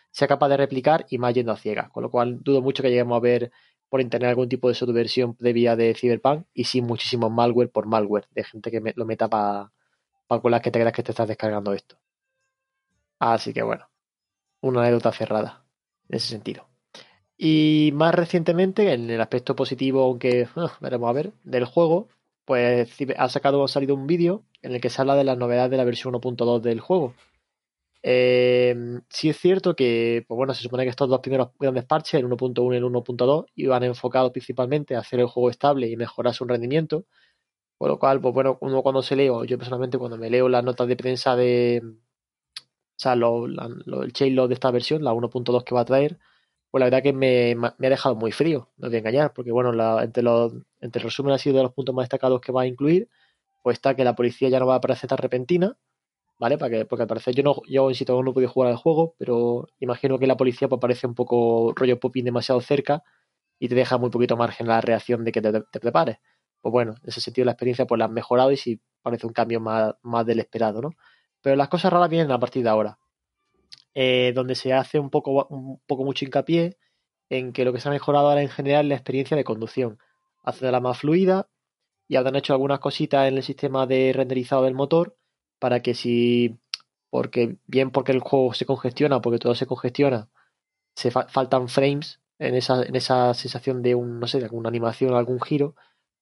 sea 0.09 0.29
capaz 0.29 0.47
de 0.47 0.55
replicar 0.55 1.05
y 1.09 1.17
más 1.17 1.33
yendo 1.33 1.51
a 1.51 1.57
ciegas. 1.57 1.89
Con 1.89 2.03
lo 2.03 2.09
cual 2.09 2.41
dudo 2.41 2.61
mucho 2.61 2.81
que 2.81 2.89
lleguemos 2.89 3.17
a 3.17 3.19
ver 3.19 3.51
por 3.89 4.01
internet 4.01 4.29
algún 4.29 4.49
tipo 4.49 4.67
de 4.67 4.75
subversión 4.75 5.35
previa 5.35 5.75
de 5.75 5.93
Cyberpunk 5.95 6.45
y 6.53 6.65
sí 6.65 6.81
muchísimo 6.81 7.29
malware 7.29 7.69
por 7.69 7.85
malware, 7.87 8.27
de 8.31 8.43
gente 8.43 8.71
que 8.71 8.93
lo 8.95 9.05
meta 9.05 9.29
para 9.29 9.71
pa 10.27 10.41
con 10.41 10.51
las 10.51 10.61
que 10.61 10.71
te 10.71 10.79
creas 10.79 10.93
que 10.93 11.03
te 11.03 11.11
estás 11.11 11.27
descargando 11.27 11.73
esto. 11.73 11.97
Así 13.19 13.53
que 13.53 13.63
bueno, 13.63 13.89
una 14.61 14.81
anécdota 14.81 15.11
cerrada 15.11 15.65
en 16.09 16.17
ese 16.17 16.27
sentido. 16.27 16.67
Y 17.37 17.91
más 17.93 18.15
recientemente, 18.15 18.93
en 18.93 19.09
el 19.09 19.21
aspecto 19.21 19.55
positivo, 19.55 20.03
aunque 20.03 20.47
veremos 20.81 21.09
a 21.09 21.13
ver, 21.13 21.33
del 21.43 21.65
juego, 21.65 22.09
pues 22.45 22.89
ha 23.17 23.29
sacado 23.29 23.63
ha 23.63 23.67
salido 23.67 23.95
un 23.95 24.07
vídeo 24.07 24.43
en 24.61 24.73
el 24.73 24.81
que 24.81 24.89
se 24.89 25.01
habla 25.01 25.15
de 25.15 25.23
las 25.23 25.37
novedades 25.37 25.71
de 25.71 25.77
la 25.77 25.83
versión 25.83 26.13
1.2 26.13 26.61
del 26.61 26.79
juego. 26.79 27.13
Eh, 28.09 28.73
sí 29.09 29.27
es 29.27 29.37
cierto 29.37 29.75
que, 29.75 30.23
pues 30.29 30.37
bueno, 30.37 30.53
se 30.53 30.63
supone 30.63 30.83
que 30.83 30.89
estos 30.91 31.09
dos 31.09 31.19
primeros 31.19 31.49
grandes 31.59 31.83
parches, 31.83 32.13
el 32.13 32.25
1.1 32.25 32.73
y 32.73 32.77
el 32.77 32.85
1.2, 32.85 33.47
iban 33.55 33.83
enfocados 33.83 34.31
principalmente 34.31 34.95
a 34.95 34.99
hacer 34.99 35.19
el 35.19 35.25
juego 35.27 35.49
estable 35.49 35.89
y 35.89 35.97
mejorar 35.97 36.33
su 36.33 36.45
rendimiento. 36.45 37.05
Por 37.77 37.89
lo 37.89 37.99
cual, 37.99 38.21
pues 38.21 38.33
bueno, 38.33 38.57
uno 38.61 38.83
cuando 38.83 39.03
se 39.03 39.17
leo, 39.17 39.43
yo 39.45 39.57
personalmente 39.57 39.97
cuando 39.97 40.17
me 40.17 40.29
leo 40.29 40.49
las 40.49 40.63
notas 40.63 40.87
de 40.87 40.95
prensa 40.95 41.35
de, 41.35 41.81
o 41.85 42.99
sea, 42.99 43.15
lo, 43.15 43.45
el 43.45 44.13
de 44.13 44.53
esta 44.53 44.71
versión, 44.71 45.03
la 45.03 45.13
1.2 45.13 45.63
que 45.65 45.75
va 45.75 45.81
a 45.81 45.85
traer, 45.85 46.17
pues 46.71 46.79
la 46.79 46.85
verdad 46.87 47.03
que 47.03 47.13
me, 47.13 47.55
ha 47.61 47.75
dejado 47.77 48.15
muy 48.15 48.31
frío, 48.31 48.69
no 48.77 48.87
voy 48.87 48.95
a 48.97 48.99
engañar, 48.99 49.33
porque 49.33 49.51
bueno, 49.51 49.73
la, 49.73 50.03
entre, 50.03 50.23
los, 50.23 50.53
entre 50.81 51.01
el 51.01 51.05
resumen 51.05 51.33
ha 51.33 51.37
sido 51.39 51.57
de 51.57 51.63
los 51.63 51.73
puntos 51.73 51.93
más 51.95 52.05
destacados 52.05 52.41
que 52.41 52.53
va 52.53 52.63
a 52.63 52.67
incluir, 52.67 53.09
pues 53.63 53.75
está 53.77 53.95
que 53.95 54.05
la 54.05 54.15
policía 54.15 54.49
ya 54.49 54.59
no 54.59 54.67
va 54.67 54.75
a 54.75 54.77
aparecer 54.77 55.09
tan 55.09 55.17
repentina, 55.17 55.77
¿vale? 56.39 56.57
Para 56.57 56.69
que, 56.71 56.85
porque 56.85 57.03
al 57.03 57.07
parecer 57.07 57.35
yo 57.35 57.43
no, 57.43 57.61
yo 57.67 57.89
insisto, 57.89 58.21
no 58.21 58.31
he 58.31 58.33
podido 58.33 58.51
jugar 58.51 58.71
al 58.71 58.77
juego, 58.77 59.15
pero 59.17 59.67
imagino 59.79 60.19
que 60.19 60.27
la 60.27 60.37
policía 60.37 60.67
pues, 60.67 60.79
parece 60.79 61.07
un 61.07 61.15
poco 61.15 61.73
rollo 61.75 61.99
popping 61.99 62.25
demasiado 62.25 62.61
cerca 62.61 63.03
y 63.59 63.67
te 63.69 63.75
deja 63.75 63.97
muy 63.97 64.09
poquito 64.09 64.37
margen 64.37 64.69
a 64.69 64.75
la 64.75 64.81
reacción 64.81 65.23
de 65.23 65.31
que 65.31 65.41
te, 65.41 65.51
te 65.51 65.79
prepares. 65.79 66.17
Pues 66.61 66.71
bueno, 66.71 66.95
en 67.01 67.09
ese 67.09 67.21
sentido 67.21 67.45
la 67.45 67.51
experiencia 67.51 67.85
pues 67.85 67.99
la 67.99 68.05
han 68.05 68.13
mejorado 68.13 68.51
y 68.51 68.57
sí 68.57 68.81
parece 69.01 69.27
un 69.27 69.33
cambio 69.33 69.59
más, 69.59 69.95
más 70.03 70.25
del 70.25 70.39
esperado, 70.39 70.81
¿no? 70.81 70.91
Pero 71.41 71.55
las 71.55 71.69
cosas 71.69 71.91
raras 71.93 72.09
vienen 72.09 72.31
a 72.31 72.39
partir 72.39 72.63
de 72.63 72.69
ahora, 72.69 72.99
eh, 73.93 74.31
donde 74.35 74.55
se 74.55 74.73
hace 74.73 74.99
un 74.99 75.09
poco, 75.09 75.47
un 75.49 75.79
poco 75.87 76.03
mucho 76.03 76.25
hincapié 76.25 76.77
en 77.29 77.53
que 77.53 77.65
lo 77.65 77.73
que 77.73 77.79
se 77.79 77.89
ha 77.89 77.91
mejorado 77.91 78.29
ahora 78.29 78.41
en 78.41 78.49
general 78.49 78.85
es 78.85 78.89
la 78.89 78.95
experiencia 78.95 79.37
de 79.37 79.43
conducción, 79.43 79.99
hacerla 80.43 80.79
más 80.79 80.99
fluida 80.99 81.49
y 82.07 82.15
habrán 82.15 82.35
hecho 82.35 82.53
algunas 82.53 82.79
cositas 82.79 83.27
en 83.27 83.37
el 83.37 83.43
sistema 83.43 83.85
de 83.85 84.13
renderizado 84.13 84.63
del 84.63 84.75
motor 84.75 85.16
para 85.59 85.81
que 85.81 85.93
si, 85.95 86.57
porque 87.09 87.57
bien 87.67 87.91
porque 87.91 88.11
el 88.11 88.19
juego 88.21 88.53
se 88.53 88.65
congestiona, 88.65 89.21
porque 89.21 89.39
todo 89.39 89.55
se 89.55 89.67
congestiona, 89.67 90.29
se 90.95 91.11
fa 91.11 91.27
faltan 91.29 91.69
frames 91.69 92.21
en 92.39 92.55
esa, 92.55 92.83
en 92.83 92.95
esa 92.95 93.33
sensación 93.33 93.81
de 93.83 93.95
un, 93.95 94.19
no 94.19 94.27
sé, 94.27 94.39
de 94.39 94.45
alguna 94.45 94.69
animación 94.69 95.13
algún 95.13 95.41
giro, 95.41 95.75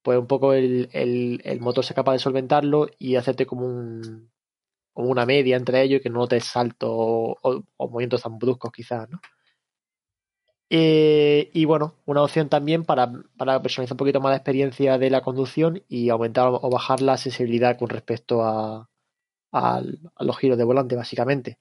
pues 0.03 0.19
un 0.19 0.27
poco 0.27 0.53
el, 0.53 0.89
el, 0.93 1.59
motor 1.61 1.83
sea 1.85 1.95
capaz 1.95 2.13
de 2.13 2.19
solventarlo 2.19 2.87
y 2.99 3.15
hacerte 3.17 3.45
como 3.45 3.67
un 3.67 4.31
como 4.93 5.09
una 5.09 5.25
media 5.25 5.57
entre 5.57 5.81
ellos 5.83 5.99
y 5.99 6.03
que 6.03 6.09
no 6.09 6.19
notes 6.19 6.45
saltos 6.45 6.89
o, 6.91 7.37
o, 7.41 7.63
o 7.77 7.89
movimientos 7.89 8.23
tan 8.23 8.39
bruscos 8.39 8.71
quizás, 8.71 9.09
¿no? 9.09 9.19
Eh, 10.69 11.51
y 11.53 11.65
bueno, 11.65 11.95
una 12.05 12.23
opción 12.23 12.49
también 12.49 12.85
para, 12.85 13.11
para 13.37 13.61
personalizar 13.61 13.93
un 13.93 13.97
poquito 13.97 14.19
más 14.19 14.31
la 14.31 14.37
experiencia 14.37 14.97
de 14.97 15.09
la 15.09 15.21
conducción 15.21 15.83
y 15.87 16.09
aumentar 16.09 16.49
o 16.49 16.69
bajar 16.69 17.01
la 17.01 17.17
sensibilidad 17.17 17.77
con 17.77 17.89
respecto 17.89 18.43
a, 18.43 18.89
a, 19.55 19.77
a 20.15 20.23
los 20.23 20.37
giros 20.39 20.57
de 20.57 20.63
volante, 20.65 20.95
básicamente. 20.95 21.59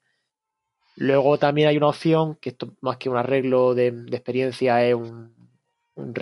Luego 0.97 1.39
también 1.39 1.69
hay 1.69 1.77
una 1.77 1.89
opción, 1.89 2.37
que 2.37 2.51
esto 2.51 2.75
más 2.81 2.97
que 2.99 3.09
un 3.09 3.17
arreglo 3.17 3.75
de, 3.75 3.89
experiencia 4.13 4.85
es 4.85 4.95
un, 4.95 5.35
un, 5.97 6.15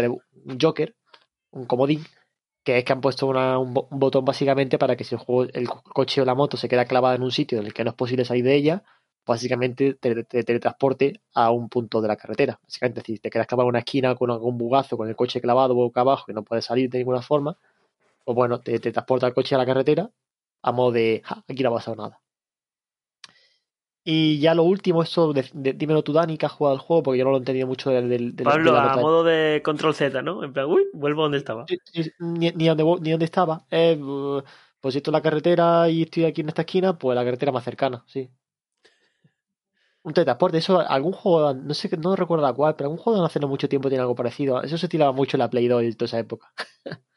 un 0.46 0.58
joker, 0.60 0.94
un 1.52 1.66
comodín, 1.66 2.04
que 2.64 2.78
es 2.78 2.84
que 2.84 2.92
han 2.92 3.00
puesto 3.02 3.26
un, 3.28 3.74
bo- 3.74 3.88
un 3.90 3.98
botón 4.00 4.24
básicamente 4.24 4.78
para 4.78 4.96
que 4.96 5.04
si 5.04 5.14
el, 5.16 5.20
juego, 5.20 5.50
el 5.54 5.68
co- 5.68 5.82
coche 5.82 6.22
o 6.22 6.24
la 6.26 6.34
moto 6.34 6.56
se 6.56 6.68
queda 6.68 6.86
clavada 6.86 7.16
en 7.16 7.22
un 7.22 7.32
sitio 7.32 7.60
en 7.60 7.66
el 7.66 7.74
que 7.74 7.84
no 7.84 7.90
es 7.90 7.96
posible 7.96 8.24
salir 8.24 8.44
de 8.44 8.54
ella, 8.56 8.84
básicamente 9.26 9.94
te, 9.94 10.24
te 10.24 10.44
teletransporte 10.44 11.20
a 11.34 11.50
un 11.52 11.68
punto 11.68 12.00
de 12.02 12.08
la 12.08 12.16
carretera. 12.16 12.60
Básicamente, 12.64 13.00
decir, 13.00 13.20
te 13.20 13.30
quedas 13.30 13.46
clavado 13.48 13.68
en 13.68 13.70
una 13.72 13.80
esquina 13.80 14.14
con 14.16 14.30
algún 14.30 14.58
bugazo, 14.58 14.96
con 14.98 15.08
el 15.08 15.16
coche 15.16 15.40
clavado 15.40 15.74
boca 15.74 16.02
abajo 16.02 16.26
que 16.26 16.34
no 16.34 16.44
puedes 16.44 16.64
salir 16.66 16.90
de 16.90 16.98
ninguna 16.98 17.22
forma, 17.22 17.58
pues 18.24 18.34
bueno, 18.36 18.60
te 18.60 18.78
transporta 18.80 19.26
el 19.26 19.34
coche 19.34 19.54
a 19.54 19.58
la 19.58 19.66
carretera 19.66 20.10
a 20.62 20.72
modo 20.72 20.92
de, 20.92 21.22
"Ja, 21.24 21.44
aquí 21.48 21.62
no 21.62 21.70
ha 21.70 21.74
pasado 21.74 21.96
nada. 21.96 22.20
Y 24.04 24.40
ya 24.40 24.54
lo 24.54 24.64
último, 24.64 25.02
eso, 25.02 25.32
de, 25.32 25.48
de- 25.52 25.74
dímelo 25.74 26.02
tú, 26.02 26.12
Dani, 26.12 26.36
que 26.36 26.46
has 26.46 26.52
jugado 26.52 26.74
al 26.74 26.80
juego, 26.82 27.04
porque 27.04 27.18
yo 27.18 27.24
no 27.24 27.30
lo 27.30 27.36
he 27.36 27.38
entendido 27.40 27.68
mucho 27.68 27.90
del... 27.90 28.08
del- 28.08 28.34
de 28.34 28.44
la- 28.44 28.50
de 28.52 28.56
Pablo, 28.58 28.76
a 28.76 28.96
modo 28.96 29.22
de 29.24 29.62
control 29.64 29.94
Z, 29.94 30.22
¿no? 30.22 30.42
En 30.42 30.52
plan, 30.52 30.66
uy, 30.66 30.86
vuelvo 30.92 31.22
donde 31.22 31.38
estaba. 31.38 31.64
Ni, 32.18 32.50
ni, 32.50 32.66
donde, 32.66 32.84
ni 33.00 33.10
donde 33.12 33.24
estaba. 33.26 33.64
Eh, 33.70 33.96
pues 34.80 34.94
si 34.94 34.98
esto 34.98 35.10
es 35.10 35.12
la 35.12 35.22
carretera 35.22 35.88
y 35.88 36.02
estoy 36.02 36.24
aquí 36.24 36.40
en 36.40 36.48
esta 36.48 36.62
esquina, 36.62 36.98
pues 36.98 37.14
la 37.14 37.24
carretera 37.24 37.52
más 37.52 37.62
cercana, 37.62 38.02
sí. 38.08 38.28
Un 40.04 40.12
teletransporte, 40.14 40.58
eso, 40.58 40.80
algún 40.80 41.12
juego, 41.12 41.54
no 41.54 41.74
sé, 41.74 41.88
no 41.96 42.16
recuerdo 42.16 42.46
a 42.46 42.54
cuál, 42.54 42.74
pero 42.74 42.86
algún 42.88 42.98
juego 42.98 43.16
de 43.16 43.20
no 43.20 43.26
hace 43.26 43.38
no 43.38 43.46
mucho 43.48 43.68
tiempo 43.68 43.88
tiene 43.88 44.02
algo 44.02 44.16
parecido. 44.16 44.60
Eso 44.62 44.76
se 44.76 44.88
tiraba 44.88 45.12
mucho 45.12 45.36
en 45.36 45.40
la 45.40 45.50
Play 45.50 45.68
2 45.68 45.84
y 45.84 45.92
toda 45.94 46.06
esa 46.06 46.18
época. 46.18 46.52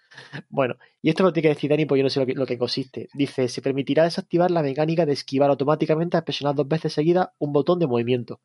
bueno, 0.50 0.75
y 1.01 1.10
esto 1.10 1.24
lo 1.24 1.34
tiene 1.34 1.50
que 1.50 1.55
decir 1.55 1.69
Dani, 1.69 1.86
pues 1.86 2.00
yo 2.00 2.03
no 2.03 2.10
sé 2.10 2.19
lo 2.19 2.25
que, 2.25 2.34
lo 2.34 2.45
que 2.45 2.57
consiste. 2.57 3.10
Dice, 3.13 3.48
se 3.48 3.62
permitirá 3.62 4.03
desactivar 4.03 4.51
la 4.51 4.62
mecánica 4.62 5.05
de 5.05 5.13
esquivar 5.13 5.50
automáticamente 5.50 6.17
al 6.17 6.24
presionar 6.24 6.55
dos 6.55 6.67
veces 6.67 6.93
seguidas 6.93 7.29
un 7.39 7.53
botón 7.53 7.79
de 7.79 7.88
movimiento. 7.88 8.39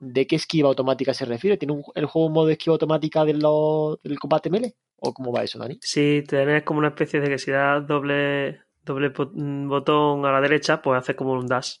¿De 0.00 0.26
qué 0.26 0.36
esquiva 0.36 0.68
automática 0.68 1.12
se 1.14 1.24
refiere? 1.24 1.56
¿Tiene 1.56 1.74
un- 1.74 1.82
el 1.94 2.06
juego 2.06 2.26
un 2.28 2.32
modo 2.34 2.46
de 2.46 2.52
esquiva 2.52 2.74
automática 2.74 3.24
de 3.24 3.34
lo- 3.34 3.98
del 4.04 4.18
combate 4.18 4.48
melee? 4.50 4.74
¿O 5.00 5.12
cómo 5.12 5.32
va 5.32 5.42
eso, 5.44 5.58
Dani? 5.58 5.78
Si 5.82 6.22
tenés 6.26 6.62
como 6.62 6.78
una 6.80 6.88
especie 6.88 7.20
de 7.20 7.28
que 7.28 7.38
si 7.38 7.50
das 7.50 7.86
doble, 7.86 8.60
doble 8.84 9.10
mm, 9.10 9.68
botón 9.68 10.24
a 10.24 10.32
la 10.32 10.40
derecha, 10.40 10.80
pues 10.82 10.98
hace 10.98 11.16
como 11.16 11.32
un 11.32 11.46
dash. 11.46 11.76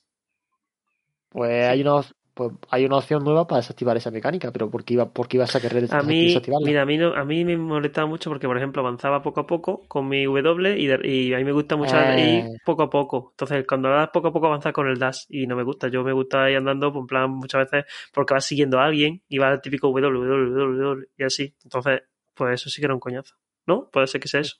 Pues 1.28 1.66
hay 1.66 1.80
una 1.82 1.96
op- 1.96 2.06
pues 2.38 2.52
hay 2.70 2.84
una 2.84 2.98
opción 2.98 3.24
nueva 3.24 3.48
para 3.48 3.56
desactivar 3.58 3.96
esa 3.96 4.12
mecánica, 4.12 4.52
pero 4.52 4.70
¿por 4.70 4.84
qué 4.84 4.94
iba, 4.94 5.06
por 5.12 5.26
qué 5.26 5.38
ibas 5.38 5.56
a 5.56 5.60
querer 5.60 5.90
A 5.90 6.02
mí, 6.04 6.26
desactivarla? 6.28 6.64
mira, 6.64 6.82
a 6.82 6.86
mí, 6.86 6.96
no- 6.96 7.12
a 7.12 7.24
mí 7.24 7.44
me 7.44 7.56
molestaba 7.56 8.06
mucho 8.06 8.30
porque, 8.30 8.46
por 8.46 8.56
ejemplo, 8.56 8.80
avanzaba 8.80 9.20
poco 9.20 9.40
a 9.40 9.46
poco 9.48 9.82
con 9.88 10.08
mi 10.08 10.24
W 10.24 10.78
y, 10.78 10.86
de- 10.86 11.00
y 11.08 11.34
a 11.34 11.38
mí 11.38 11.44
me 11.44 11.50
gusta 11.50 11.74
mucho 11.74 11.96
Eh. 12.00 12.20
ir 12.20 12.60
poco 12.64 12.84
a 12.84 12.88
poco. 12.90 13.30
Entonces, 13.32 13.64
cuando 13.66 13.88
das 13.88 14.10
poco 14.12 14.28
a 14.28 14.32
poco 14.32 14.46
avanzas 14.46 14.72
con 14.72 14.86
el 14.86 14.98
dash 15.00 15.24
y 15.28 15.48
no 15.48 15.56
me 15.56 15.64
gusta. 15.64 15.88
Yo 15.88 16.04
me 16.04 16.12
gusta 16.12 16.48
ir 16.48 16.58
andando, 16.58 16.92
pues, 16.92 17.02
en 17.02 17.06
plan, 17.08 17.30
muchas 17.32 17.68
veces 17.68 17.84
porque 18.14 18.34
vas 18.34 18.44
siguiendo 18.44 18.78
a 18.78 18.84
alguien 18.84 19.20
y 19.28 19.38
va 19.38 19.52
el 19.52 19.60
típico 19.60 19.88
W, 19.88 20.06
W, 20.08 20.50
W, 20.50 20.78
W 20.78 21.06
y 21.18 21.24
así. 21.24 21.54
Entonces, 21.64 22.02
pues 22.34 22.54
eso 22.60 22.70
sí 22.70 22.80
que 22.80 22.84
era 22.86 22.94
un 22.94 23.00
coñazo. 23.00 23.34
¿No? 23.66 23.90
Puede 23.90 24.06
ser 24.06 24.20
que 24.20 24.28
sea 24.28 24.40
eso. 24.40 24.56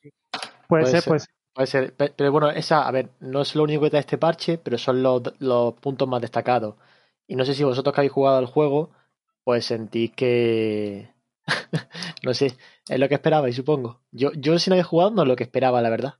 Puede, 0.68 0.82
Puede 0.82 0.86
ser, 0.86 1.00
ser. 1.02 1.10
pues 1.12 1.28
Puede 1.54 1.66
ser, 1.66 1.92
pe- 1.96 2.12
pero 2.16 2.30
bueno, 2.30 2.50
esa, 2.50 2.86
a 2.86 2.90
ver, 2.92 3.08
no 3.20 3.40
es 3.40 3.56
lo 3.56 3.64
único 3.64 3.82
que 3.82 3.90
trae 3.90 4.00
este 4.00 4.16
parche, 4.18 4.58
pero 4.58 4.78
son 4.78 5.02
los, 5.02 5.22
los 5.40 5.74
puntos 5.74 6.06
más 6.06 6.20
destacados. 6.20 6.76
Y 7.28 7.36
no 7.36 7.44
sé 7.44 7.54
si 7.54 7.62
vosotros 7.62 7.94
que 7.94 8.00
habéis 8.00 8.12
jugado 8.12 8.38
al 8.38 8.46
juego, 8.46 8.90
pues 9.44 9.66
sentís 9.66 10.12
que. 10.12 11.12
no 12.24 12.34
sé, 12.34 12.56
es 12.88 12.98
lo 12.98 13.08
que 13.08 13.14
esperabais, 13.14 13.54
supongo. 13.54 14.00
Yo, 14.10 14.32
yo 14.32 14.58
si 14.58 14.70
no 14.70 14.74
habéis 14.74 14.86
jugado, 14.86 15.10
no 15.12 15.22
es 15.22 15.28
lo 15.28 15.36
que 15.36 15.44
esperaba, 15.44 15.80
la 15.82 15.90
verdad. 15.90 16.14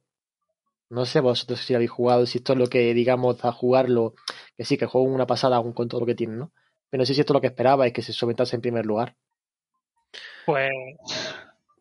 No 0.90 1.07
sé 1.07 1.21
vosotros 1.21 1.61
si 1.61 1.75
habéis 1.75 1.90
jugado, 1.90 2.27
si 2.27 2.38
esto 2.38 2.53
es 2.53 2.59
lo 2.59 2.68
que, 2.68 2.94
digamos, 2.94 3.44
a 3.44 3.53
jugarlo, 3.53 4.14
que 4.57 4.64
sí, 4.64 4.79
que 4.79 4.85
el 4.85 4.90
juego 4.90 5.09
es 5.09 5.14
una 5.14 5.27
pasada 5.27 5.57
aún 5.57 5.73
con 5.73 5.88
todo 5.88 6.01
lo 6.01 6.07
que 6.07 6.14
tiene, 6.14 6.37
¿no? 6.37 6.53
Pero 6.90 7.03
no 7.03 7.07
sé 7.07 7.14
si 7.14 7.21
esto 7.21 7.33
es 7.33 7.35
lo 7.35 7.40
que 7.40 7.49
esperabais, 7.49 7.92
que 7.92 8.03
se 8.03 8.12
sometase 8.12 8.57
en 8.57 8.62
primer 8.62 8.87
lugar. 8.87 9.16
Pues 10.47 10.71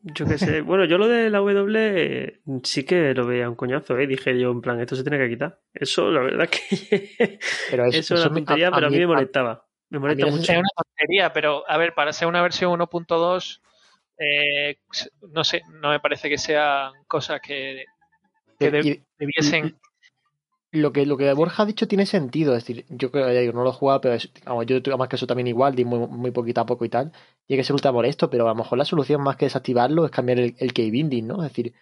Yo 0.03 0.25
qué 0.25 0.37
sé. 0.37 0.61
Bueno, 0.61 0.85
yo 0.85 0.97
lo 0.97 1.07
de 1.07 1.29
la 1.29 1.39
W 1.39 2.41
sí 2.63 2.83
que 2.85 3.13
lo 3.13 3.25
veía 3.25 3.49
un 3.49 3.55
coñazo, 3.55 3.97
¿eh? 3.97 4.07
Dije 4.07 4.39
yo, 4.39 4.51
en 4.51 4.61
plan, 4.61 4.79
esto 4.79 4.95
se 4.95 5.03
tiene 5.03 5.17
que 5.17 5.29
quitar. 5.29 5.59
Eso, 5.73 6.09
la 6.11 6.21
verdad 6.21 6.49
que. 6.49 6.59
Pero 7.71 7.85
es- 7.85 7.95
eso 7.95 8.15
tontería, 8.31 8.67
a 8.67 8.71
pero 8.71 8.87
a 8.87 8.89
mí 8.89 8.95
mí- 8.95 8.99
me 8.99 9.03
a- 9.05 9.15
molestaba. 9.15 9.65
Me 9.89 9.99
molesta 9.99 10.25
mucho. 10.27 10.51
es 10.51 10.57
una 10.57 10.69
tontería, 10.75 11.31
pero 11.31 11.63
a 11.69 11.77
ver, 11.77 11.93
para 11.93 12.11
ser 12.11 12.27
una 12.27 12.41
versión 12.41 12.71
1.2, 12.73 13.61
eh, 14.19 14.79
no 15.33 15.43
sé, 15.45 15.61
no 15.81 15.91
me 15.91 15.99
parece 16.01 16.27
que 16.29 16.37
sean 16.37 16.91
cosas 17.07 17.39
que, 17.41 17.85
que 18.59 18.69
de- 18.71 18.79
y- 18.79 19.03
debiesen. 19.17 19.77
Lo 20.71 20.91
que 20.91 21.05
lo 21.05 21.17
que 21.17 21.31
Borja 21.33 21.63
ha 21.63 21.65
dicho 21.65 21.87
tiene 21.87 22.05
sentido, 22.05 22.55
es 22.55 22.63
decir, 22.65 22.85
yo 22.89 23.09
creo 23.11 23.27
digo, 23.29 23.53
no 23.53 23.63
lo 23.63 23.69
he 23.69 23.73
jugado, 23.73 24.01
pero 24.01 24.13
es- 24.15 24.31
vamos, 24.45 24.65
yo 24.65 24.81
tuve 24.83 24.97
más 24.97 25.07
que 25.07 25.15
eso 25.15 25.27
también 25.27 25.47
igual, 25.47 25.75
di 25.75 25.85
muy, 25.85 26.07
muy 26.07 26.31
poquito 26.31 26.61
a 26.61 26.65
poco 26.65 26.83
y 26.85 26.89
tal, 26.89 27.11
y 27.47 27.53
hay 27.53 27.59
que 27.59 27.63
ser 27.63 27.73
ultra 27.73 27.91
molesto, 27.91 28.29
pero 28.29 28.45
a 28.45 28.49
lo 28.49 28.55
mejor 28.55 28.77
la 28.77 28.85
solución 28.85 29.21
más 29.21 29.37
que 29.37 29.45
desactivarlo 29.45 30.05
es 30.05 30.11
cambiar 30.11 30.39
el, 30.39 30.55
el 30.59 30.73
key 30.73 30.91
binding, 30.91 31.27
¿no? 31.27 31.43
Es 31.43 31.51
decir, 31.51 31.73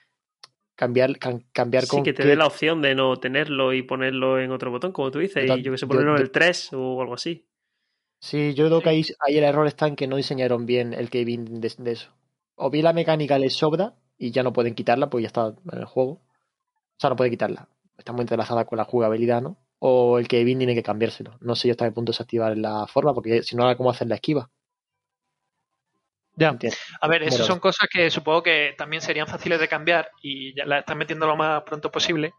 cambiar, 0.75 1.11
cam- 1.17 1.45
cambiar 1.51 1.83
Sí, 1.85 1.89
con 1.89 2.03
que 2.03 2.13
te 2.13 2.25
dé 2.25 2.35
la 2.35 2.47
opción 2.47 2.81
de 2.81 2.95
no 2.95 3.17
tenerlo 3.17 3.73
y 3.73 3.81
ponerlo 3.81 4.39
en 4.39 4.51
otro 4.51 4.71
botón, 4.71 4.91
como 4.91 5.09
tú 5.11 5.19
dices, 5.19 5.47
Yo 5.47 5.55
y 5.57 5.63
yo 5.63 5.71
que 5.71 5.77
sé, 5.77 5.85
yo- 5.85 5.89
ponerlo 5.89 6.15
en 6.15 6.21
el 6.21 6.31
3 6.31 6.71
o 6.73 7.01
algo 7.01 7.15
así. 7.15 7.45
Sí, 8.19 8.53
yo 8.55 8.65
creo 8.67 8.81
que 8.81 8.89
ahí, 8.89 9.05
ahí 9.19 9.37
el 9.37 9.43
error 9.43 9.67
está 9.67 9.87
en 9.87 9.95
que 9.95 10.07
no 10.07 10.15
diseñaron 10.15 10.65
bien 10.65 10.93
el 10.93 11.09
key 11.09 11.25
binding 11.25 11.61
de, 11.61 11.71
de 11.77 11.91
eso. 11.91 12.11
O 12.55 12.69
bien 12.69 12.83
la 12.85 12.93
mecánica 12.93 13.37
les 13.37 13.53
sobra 13.53 13.93
y 14.17 14.31
ya 14.31 14.41
no 14.43 14.53
pueden 14.53 14.73
quitarla, 14.73 15.09
pues 15.09 15.21
ya 15.23 15.27
está 15.27 15.47
en 15.71 15.79
el 15.79 15.85
juego. 15.85 16.11
O 16.11 16.21
sea, 16.99 17.09
no 17.09 17.15
pueden 17.15 17.31
quitarla. 17.31 17.67
Está 17.97 18.11
muy 18.13 18.21
entrelazada 18.21 18.65
con 18.65 18.77
la 18.77 18.85
jugabilidad, 18.85 19.41
¿no? 19.41 19.57
O 19.79 20.17
el 20.19 20.27
key 20.27 20.43
binding 20.43 20.69
hay 20.69 20.75
que 20.75 20.83
cambiárselo. 20.83 21.37
No 21.41 21.55
sé 21.55 21.67
yo 21.67 21.73
hasta 21.73 21.85
qué 21.85 21.91
punto 21.91 22.11
desactivar 22.11 22.57
la 22.57 22.87
forma, 22.87 23.13
porque 23.13 23.43
si 23.43 23.55
no, 23.55 23.63
ahora 23.63 23.77
cómo 23.77 23.89
hacer 23.89 24.07
la 24.07 24.15
esquiva. 24.15 24.49
Ya. 26.37 26.49
¿Entiendes? 26.49 26.79
A 26.99 27.07
ver, 27.07 27.23
esas 27.23 27.45
son 27.45 27.59
cosas 27.59 27.87
que 27.91 28.09
supongo 28.11 28.43
que 28.43 28.73
también 28.77 29.01
serían 29.01 29.27
fáciles 29.27 29.59
de 29.59 29.69
cambiar 29.69 30.09
y 30.21 30.53
ya 30.53 30.65
las 30.65 30.79
están 30.79 30.97
metiendo 30.97 31.25
lo 31.27 31.37
más 31.37 31.63
pronto 31.63 31.89
posible 31.91 32.33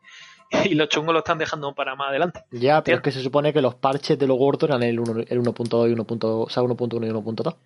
y 0.64 0.74
los 0.74 0.88
chungos 0.90 1.14
lo 1.14 1.20
están 1.20 1.38
dejando 1.38 1.74
para 1.74 1.94
más 1.96 2.10
adelante. 2.10 2.40
Ya, 2.50 2.82
pero 2.82 2.96
Entiendo. 2.96 2.98
es 2.98 3.02
que 3.04 3.12
se 3.12 3.22
supone 3.22 3.52
que 3.54 3.62
los 3.62 3.76
parches 3.76 4.18
de 4.18 4.26
lo 4.26 4.34
gordo 4.34 4.66
eran 4.66 4.82
el 4.82 4.98
1.2 5.00 5.26
el 5.30 5.40
1.2 5.40 5.88
y 5.90 5.94
1.1, 5.94 6.44
o 6.44 6.48
sea, 6.50 6.62
1.1 6.62 7.06
y 7.06 7.10
1.2. 7.10 7.54
O 7.54 7.58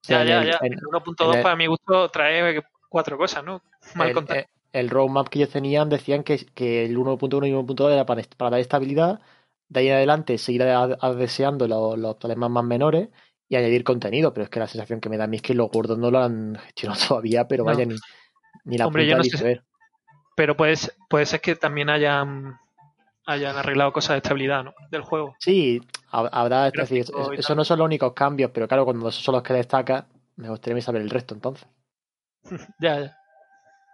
sea, 0.00 0.24
Ya, 0.24 0.24
ya, 0.24 0.40
el- 0.42 0.50
ya. 0.52 0.58
en- 0.62 0.72
El 0.72 0.78
1.2 0.86 1.32
en 1.32 1.36
el- 1.38 1.42
para 1.42 1.56
mi 1.56 1.66
gusto 1.66 2.08
trae 2.08 2.62
cuatro 2.88 3.18
cosas, 3.18 3.44
¿no? 3.44 3.62
Mal 3.94 4.08
el, 4.08 4.14
contado. 4.14 4.40
El- 4.74 4.90
roadmap 4.90 5.28
que 5.28 5.38
ellos 5.40 5.50
tenían 5.50 5.88
decían 5.88 6.22
que, 6.24 6.44
que 6.54 6.84
el 6.84 6.96
1.1 6.98 7.46
y 7.46 7.52
1.2 7.52 7.92
era 7.92 8.04
para, 8.06 8.22
para 8.36 8.50
dar 8.50 8.60
estabilidad, 8.60 9.20
de 9.68 9.80
ahí 9.80 9.88
en 9.88 9.94
adelante 9.94 10.36
seguir 10.38 10.64
deseando 11.16 11.66
los, 11.66 11.98
los 11.98 12.16
problemas 12.16 12.50
más 12.50 12.64
menores 12.64 13.08
y 13.48 13.56
añadir 13.56 13.84
contenido, 13.84 14.32
pero 14.34 14.44
es 14.44 14.50
que 14.50 14.58
la 14.60 14.66
sensación 14.66 15.00
que 15.00 15.08
me 15.08 15.16
da 15.16 15.24
a 15.24 15.26
mí 15.26 15.36
es 15.36 15.42
que 15.42 15.54
los 15.54 15.70
gordos 15.70 15.98
no 15.98 16.10
lo 16.10 16.18
han 16.18 16.56
gestionado 16.56 17.00
todavía, 17.08 17.48
pero 17.48 17.64
No. 17.64 17.70
vaya, 17.70 17.84
ni, 17.86 17.94
ni 18.64 18.78
la 18.78 18.86
Hombre, 18.86 19.02
punta 19.04 19.10
yo 19.12 19.18
no 19.18 19.24
sé-. 19.38 19.62
Pero 20.36 20.56
puede, 20.56 20.76
ser- 20.76 20.94
puede 21.08 21.26
ser 21.26 21.40
que 21.40 21.54
también 21.56 21.88
hayan, 21.90 22.58
hayan 23.26 23.56
arreglado 23.56 23.92
cosas 23.92 24.10
de 24.14 24.18
estabilidad, 24.18 24.64
¿no? 24.64 24.74
Del 24.90 25.02
juego. 25.02 25.36
Sí, 25.38 25.80
hab- 26.10 26.30
habrá, 26.32 26.66
es 26.68 26.72
decir, 26.72 27.04
Gráfico 27.06 27.32
eso, 27.32 27.54
no 27.54 27.64
son 27.64 27.78
los 27.78 27.84
únicos 27.86 28.12
cambios, 28.12 28.50
pero 28.52 28.66
claro, 28.66 28.84
cuando 28.84 29.08
esos 29.08 29.22
son 29.22 29.34
los 29.34 29.42
que 29.44 29.52
destaca, 29.54 30.06
me 30.36 30.48
gustaría 30.48 30.80
saber 30.82 31.02
el 31.02 31.10
resto 31.10 31.34
entonces. 31.34 31.66
Ya, 32.80 33.00
ya. 33.00 33.16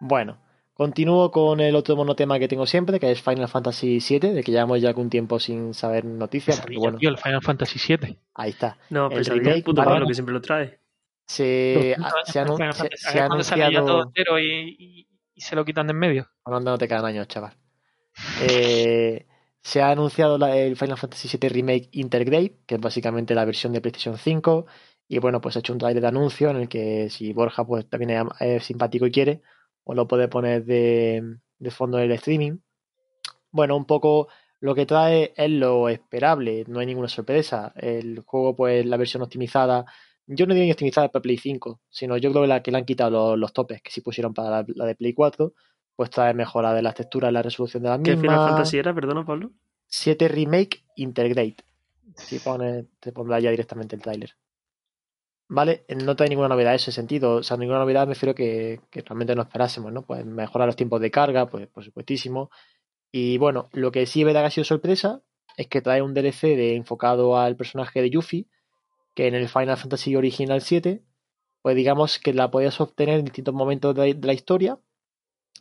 Bueno, 0.01 0.39
continúo 0.81 1.31
con 1.31 1.61
el 1.61 1.77
otro 1.77 1.95
monotema 1.95 2.39
que 2.39 2.49
tengo 2.49 2.65
siempre, 2.65 2.99
que 2.99 3.11
es 3.11 3.21
Final 3.21 3.49
Fantasy 3.49 3.99
VII, 4.01 4.33
de 4.33 4.43
que 4.43 4.51
llevamos 4.51 4.81
ya 4.81 4.89
algún 4.89 5.11
tiempo 5.11 5.39
sin 5.39 5.75
saber 5.75 6.07
noticias, 6.07 6.57
Pesadilla, 6.57 6.81
bueno, 6.81 6.97
tío, 6.99 7.11
el 7.11 7.19
Final 7.19 7.43
Fantasy 7.43 7.79
VII. 7.97 8.17
ahí 8.33 8.49
está. 8.49 8.79
No, 8.89 9.05
El 9.09 9.11
pero 9.11 9.25
sabía 9.25 9.41
remake, 9.43 9.57
el 9.59 9.63
puto. 9.65 9.85
Pablo 9.85 10.07
que 10.07 10.15
siempre 10.15 10.33
lo 10.33 10.41
trae. 10.41 10.81
Se, 11.27 11.95
se 12.25 12.33
se- 12.33 12.33
se 12.33 12.41
ha 12.41 12.45
¿Sabes 12.47 13.27
cuándo 13.27 13.45
sale 13.45 13.61
ya 13.73 13.81
todo 13.83 14.01
anunciado... 14.01 14.03
entero 14.05 14.39
y, 14.39 14.77
y- 14.79 15.09
y 15.35 15.41
se 15.43 15.55
lo 15.55 15.67
quitan 15.67 15.87
de 15.87 15.91
en 15.93 15.99
medio? 15.99 16.31
Hablando 16.47 16.71
no 16.71 16.79
te 16.79 16.89
quedan 16.89 17.05
años, 17.05 17.29
chaval. 17.29 17.53
Eh, 18.41 19.27
se 19.63 19.83
ha 19.83 19.91
anunciado 19.91 20.39
la- 20.39 20.57
el 20.57 20.77
Final 20.77 20.97
Fantasy 20.97 21.29
VII 21.29 21.49
Remake 21.51 21.89
Intergrade, 21.93 22.57
que 22.67 22.77
es 22.77 22.81
básicamente 22.81 23.35
la 23.35 23.45
versión 23.45 23.75
de 23.75 23.83
PlayStation 23.83 24.17
5. 24.17 24.65
Y 25.09 25.19
bueno, 25.19 25.43
pues 25.43 25.57
ha 25.57 25.59
hecho 25.59 25.75
un 25.75 25.79
trailer 25.79 26.01
de 26.01 26.09
anuncio 26.09 26.49
en 26.49 26.57
el 26.57 26.69
que 26.71 27.11
si 27.11 27.35
Borja 27.35 27.67
pues 27.67 27.87
también 27.87 28.11
es, 28.13 28.25
es 28.41 28.65
simpático 28.65 29.07
y 29.07 29.11
quiere, 29.11 29.43
os 29.85 29.97
lo 29.97 30.07
puede 30.07 30.29
poner 30.29 30.65
de, 30.65 31.37
de 31.59 31.71
fondo 31.71 31.99
del 31.99 32.13
streaming. 32.13 32.59
Bueno, 33.51 33.77
un 33.77 33.85
poco 33.85 34.29
lo 34.61 34.75
que 34.75 34.87
trae 34.87 35.33
es 35.37 35.51
lo 35.51 35.89
esperable, 35.89 36.65
no 36.69 36.81
hay 36.81 36.87
ninguna 36.87 37.09
sorpresa. 37.09 37.73
El 37.77 38.21
juego, 38.21 38.55
pues 38.55 38.87
la 38.87 38.97
versión 38.97 39.23
optimizada 39.23 39.87
yo 40.33 40.47
no 40.47 40.55
digo 40.55 40.65
ni 40.65 40.71
optimizada 40.71 41.09
para 41.09 41.23
Play 41.23 41.39
5, 41.39 41.81
sino 41.89 42.17
yo 42.17 42.31
creo 42.31 42.43
que 42.43 42.49
la 42.49 42.63
que 42.63 42.71
le 42.71 42.79
han 42.79 42.85
quitado 42.85 43.11
los, 43.11 43.39
los 43.39 43.53
topes 43.53 43.83
que 43.83 43.91
sí 43.91 44.01
pusieron 44.01 44.33
para 44.33 44.51
la, 44.51 44.65
la 44.69 44.85
de 44.85 44.95
Play 44.95 45.13
4, 45.13 45.53
pues 45.97 46.11
trae 46.11 46.35
mejora 46.35 46.73
de 46.73 46.83
las 46.83 46.95
texturas, 46.95 47.33
la 47.33 47.43
resolución 47.43 47.83
de 47.83 47.89
las 47.89 47.99
¿Qué 47.99 48.13
Final 48.13 48.23
mismas. 48.23 48.51
Fantasy 48.51 48.79
era? 48.79 48.95
Perdona, 48.95 49.25
Pablo. 49.25 49.51
7 49.87 50.29
Remake 50.29 50.85
Integrate. 50.97 51.65
Si 52.15 52.39
pone, 52.39 52.87
te 53.01 53.13
pondrá 53.13 53.41
ya 53.41 53.51
directamente 53.51 53.97
el 53.97 54.03
trailer. 54.03 54.37
Vale, 55.53 55.85
no 55.89 56.15
trae 56.15 56.29
ninguna 56.29 56.49
novedad 56.49 56.75
en 56.75 56.77
ese 56.77 56.93
sentido. 56.93 57.37
O 57.37 57.43
sea, 57.43 57.57
ninguna 57.57 57.81
novedad 57.81 58.07
me 58.07 58.15
refiero 58.15 58.37
que, 58.37 58.81
que 58.89 59.03
realmente 59.03 59.35
no 59.35 59.43
esperásemos, 59.43 59.93
¿no? 59.93 60.03
Pues 60.03 60.25
mejorar 60.25 60.69
los 60.69 60.77
tiempos 60.77 61.01
de 61.01 61.11
carga, 61.11 61.47
pues 61.51 61.67
por 61.67 61.83
supuestísimo. 61.85 62.51
Y 63.11 63.37
bueno, 63.39 63.69
lo 63.73 63.91
que 63.91 64.07
sí 64.07 64.21
es 64.21 64.27
verdad 64.27 64.43
que 64.43 64.47
ha 64.47 64.51
sido 64.51 64.65
sorpresa 64.65 65.23
es 65.57 65.67
que 65.67 65.83
trae 65.83 66.03
un 66.03 66.15
DLC 66.15 66.57
de, 66.57 66.77
enfocado 66.77 67.37
al 67.37 67.57
personaje 67.57 68.01
de 68.01 68.11
Yuffie, 68.11 68.47
que 69.15 69.27
en 69.27 69.35
el 69.35 69.49
Final 69.49 69.77
Fantasy 69.77 70.15
Original 70.15 70.61
7, 70.61 71.03
pues 71.63 71.75
digamos 71.75 72.21
que 72.21 72.33
la 72.33 72.53
podías 72.53 72.81
obtener 72.81 73.19
en 73.19 73.25
distintos 73.25 73.53
momentos 73.53 73.93
de, 73.97 74.15
la 74.23 74.33
historia. 74.33 74.79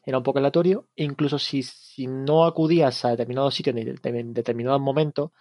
Era 0.06 0.20
un 0.20 0.24
poco 0.24 0.38
aleatorio. 0.38 0.88
Incluso 0.98 1.40
si, 1.40 1.64
si 1.64 2.06
no 2.06 2.46
acudías 2.46 3.06
a 3.06 3.10
determinados 3.10 3.56
sitios 3.56 3.76
en 3.76 4.34
determinados 4.36 4.82
momentos, 4.82 5.32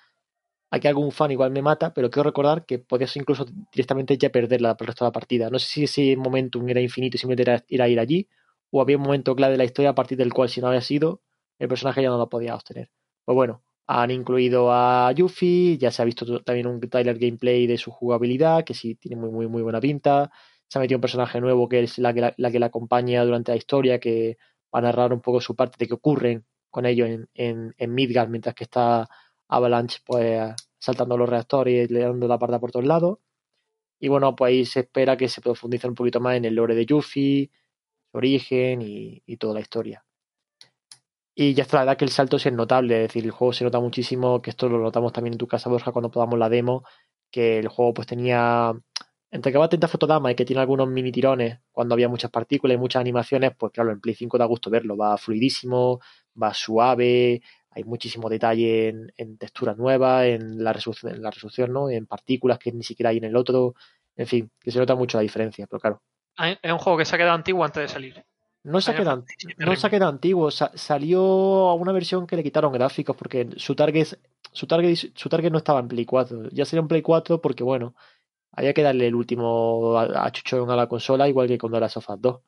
aquí 0.71 0.89
algún 0.89 1.13
fan 1.13 1.31
igual 1.31 1.51
me 1.51 1.63
mata, 1.63 1.93
pero 1.95 2.11
quiero 2.11 2.29
recordar 2.29 2.65
que 2.67 2.79
podías 2.79 3.17
incluso 3.17 3.47
directamente 3.73 4.19
ya 4.19 4.31
perderla 4.31 4.77
por 4.77 4.85
el 4.85 4.89
resto 4.89 5.05
de 5.05 5.09
la 5.09 5.13
partida. 5.13 5.51
No 5.51 5.59
sé 5.59 5.67
si 5.67 5.85
ese 5.85 6.17
momentum 6.17 6.69
era 6.69 6.81
infinito 6.81 7.17
y 7.17 7.19
simplemente 7.19 7.51
era, 7.51 7.65
era 7.69 7.89
ir 7.89 8.01
allí, 8.01 8.29
o 8.71 8.81
había 8.83 8.97
un 8.97 9.03
momento 9.05 9.35
clave 9.35 9.53
de 9.53 9.59
la 9.59 9.65
historia 9.65 9.91
a 9.91 9.95
partir 9.95 10.19
del 10.19 10.33
cual 10.33 10.49
si 10.49 10.61
no 10.61 10.69
había 10.69 10.81
sido, 10.83 11.23
el 11.59 11.69
personaje 11.69 12.03
ya 12.03 12.11
no 12.11 12.19
lo 12.19 12.29
podía 12.29 12.55
obtener. 12.55 12.91
Pues 13.25 13.35
bueno, 13.35 13.63
han 13.87 14.11
incluido 14.11 14.73
a 14.73 15.11
Yuffie, 15.13 15.79
ya 15.79 15.91
se 15.91 16.03
ha 16.03 16.05
visto 16.05 16.43
también 16.43 16.67
un 16.67 16.81
trailer 16.81 17.19
gameplay 17.19 17.67
de 17.67 17.79
su 17.79 17.91
jugabilidad, 17.91 18.65
que 18.65 18.75
sí 18.75 18.95
tiene 18.97 19.17
muy, 19.17 19.31
muy, 19.31 19.49
muy 19.49 19.63
buena 19.63 19.81
pinta. 19.81 20.31
Se 20.69 20.79
ha 20.79 20.83
metido 20.83 20.99
un 20.99 21.01
personaje 21.03 21.41
nuevo 21.41 21.69
que 21.69 21.83
es 21.83 21.99
la 21.99 22.13
que 22.13 22.21
la, 22.21 22.35
la 22.37 22.51
que 22.51 22.59
la 22.59 22.67
acompaña 22.67 23.25
durante 23.25 23.53
la 23.53 23.57
historia, 23.57 23.99
que 23.99 24.37
va 24.75 24.81
a 24.81 24.83
narrar 24.83 25.13
un 25.15 25.21
poco 25.23 25.41
su 25.41 25.57
parte 25.57 25.77
de 25.79 25.89
qué 25.89 25.95
ocurren 25.95 26.45
con 26.71 26.85
ellos 26.85 27.09
en, 27.09 27.29
en, 27.35 27.75
en 27.79 27.95
Midgard, 27.95 28.29
mientras 28.29 28.55
que 28.55 28.65
está 28.65 29.09
Avalanche 29.49 30.01
pues 30.05 30.55
saltando 30.79 31.17
los 31.17 31.29
reactores 31.29 31.91
y 31.91 31.93
le 31.93 32.01
dando 32.01 32.29
la 32.29 32.39
parda 32.39 32.59
por 32.59 32.71
todos 32.71 32.87
lados. 32.87 33.19
Y 34.01 34.09
bueno, 34.09 34.37
pues 34.37 34.51
ahí 34.51 34.65
se 34.65 34.81
espera 34.81 35.17
que 35.17 35.29
se 35.29 35.41
profundice 35.41 35.89
un 35.89 35.95
poquito 35.95 36.21
más 36.21 36.37
en 36.37 36.45
el 36.45 36.55
lore 36.55 36.75
de 36.75 36.87
Yuffie, 36.87 37.51
su 38.11 38.19
origen 38.19 38.83
y, 38.83 39.37
toda 39.39 39.55
la 39.55 39.61
historia. 39.61 40.05
Y 41.35 41.55
ya 41.55 41.63
está, 41.63 41.79
la 41.79 41.83
verdad 41.85 41.99
que 41.99 42.05
el 42.05 42.11
salto 42.11 42.37
es 42.37 42.53
notable, 42.53 42.97
es 42.97 43.09
decir, 43.09 43.25
el 43.25 43.31
juego 43.31 43.53
se 43.53 43.65
nota 43.65 43.81
muchísimo, 43.81 44.43
que 44.43 44.51
esto 44.51 44.69
lo 44.69 44.79
notamos 44.79 45.13
también 45.13 45.35
en 45.35 45.39
tu 45.39 45.47
casa, 45.47 45.69
Borja, 45.69 45.93
cuando 45.93 46.11
podamos 46.11 46.39
la 46.39 46.49
demo, 46.49 46.85
que 47.31 47.59
el 47.59 47.69
juego 47.69 47.95
pues 47.95 48.09
tenía, 48.09 48.73
entre 49.31 49.53
que 49.53 49.59
va 49.59 49.67
atenta 49.67 49.89
fotodama 49.89 50.33
y 50.33 50.35
que 50.35 50.45
tiene 50.45 50.61
algunos 50.61 50.89
mini 50.89 51.13
tirones 51.13 51.61
cuando 51.71 51.95
había 51.95 52.09
muchas 52.09 52.31
partículas 52.31 52.75
y 52.77 52.79
muchas 52.79 53.01
animaciones, 53.01 53.53
pues 53.57 53.73
claro, 53.73 53.93
en 53.93 54.01
Play 54.01 54.15
5 54.17 54.39
da 54.39 54.47
gusto 54.47 54.71
verlo, 54.71 54.97
va 54.97 55.17
fluidísimo, 55.17 56.01
va 56.41 56.55
suave, 56.55 57.41
hay 57.79 57.85
muchísimo 57.85 58.29
detalle 58.29 58.89
en, 58.89 59.13
en 59.17 59.39
texturas 59.39 59.77
nuevas, 59.79 60.27
en 60.27 60.63
la 60.63 60.73
resolución, 60.73 61.15
en 61.15 61.23
la 61.23 61.31
resolución, 61.31 61.73
¿no? 61.73 61.89
En 61.91 62.07
partículas 62.07 62.59
que 62.59 62.73
ni 62.73 62.83
siquiera 62.83 63.11
hay 63.11 63.19
en 63.19 63.25
el 63.25 63.37
otro, 63.37 63.75
en 64.17 64.27
fin, 64.27 64.51
que 64.61 64.71
se 64.71 64.79
nota 64.79 64.95
mucho 64.95 65.17
la 65.19 65.23
diferencia, 65.23 65.67
pero 65.67 65.81
claro, 65.81 66.03
Es 66.63 66.73
un 66.73 66.79
juego 66.79 66.99
que 66.99 67.05
se 67.05 67.15
ha 67.15 67.19
quedado 67.19 67.35
antiguo 67.35 67.65
antes 67.65 67.83
de 67.83 67.89
salir. 67.89 68.25
no 68.65 68.81
se 68.81 68.91
ha 68.91 68.95
quedado, 68.97 69.25
no 69.59 69.77
se 69.77 69.87
ha 69.87 69.91
quedado 69.91 70.11
antiguo, 70.11 70.51
sa- 70.51 70.73
salió 70.75 71.21
a 71.69 71.75
una 71.75 71.93
versión 71.93 72.27
que 72.27 72.37
le 72.37 72.43
quitaron 72.43 72.73
gráficos 72.73 73.17
porque 73.17 73.49
su 73.57 73.75
target, 73.75 74.09
su 74.53 74.67
target, 74.67 74.97
su 75.15 75.29
target 75.29 75.51
no 75.53 75.59
estaba 75.59 75.81
en 75.81 75.89
Play 75.89 76.05
4, 76.05 76.49
ya 76.51 76.65
sería 76.65 76.83
en 76.83 76.89
Play 76.89 77.01
4 77.03 77.41
porque 77.41 77.63
bueno, 77.65 77.95
había 78.53 78.73
que 78.75 78.83
darle 78.83 79.07
el 79.07 79.15
último 79.15 79.97
achuchón 79.99 80.71
a 80.71 80.77
la 80.77 80.89
consola 80.89 81.29
igual 81.29 81.47
que 81.49 81.59
con 81.59 81.71
The 81.73 81.81
Last 81.81 81.97
of 81.99 82.11
Us 82.11 82.21
2. 82.21 82.41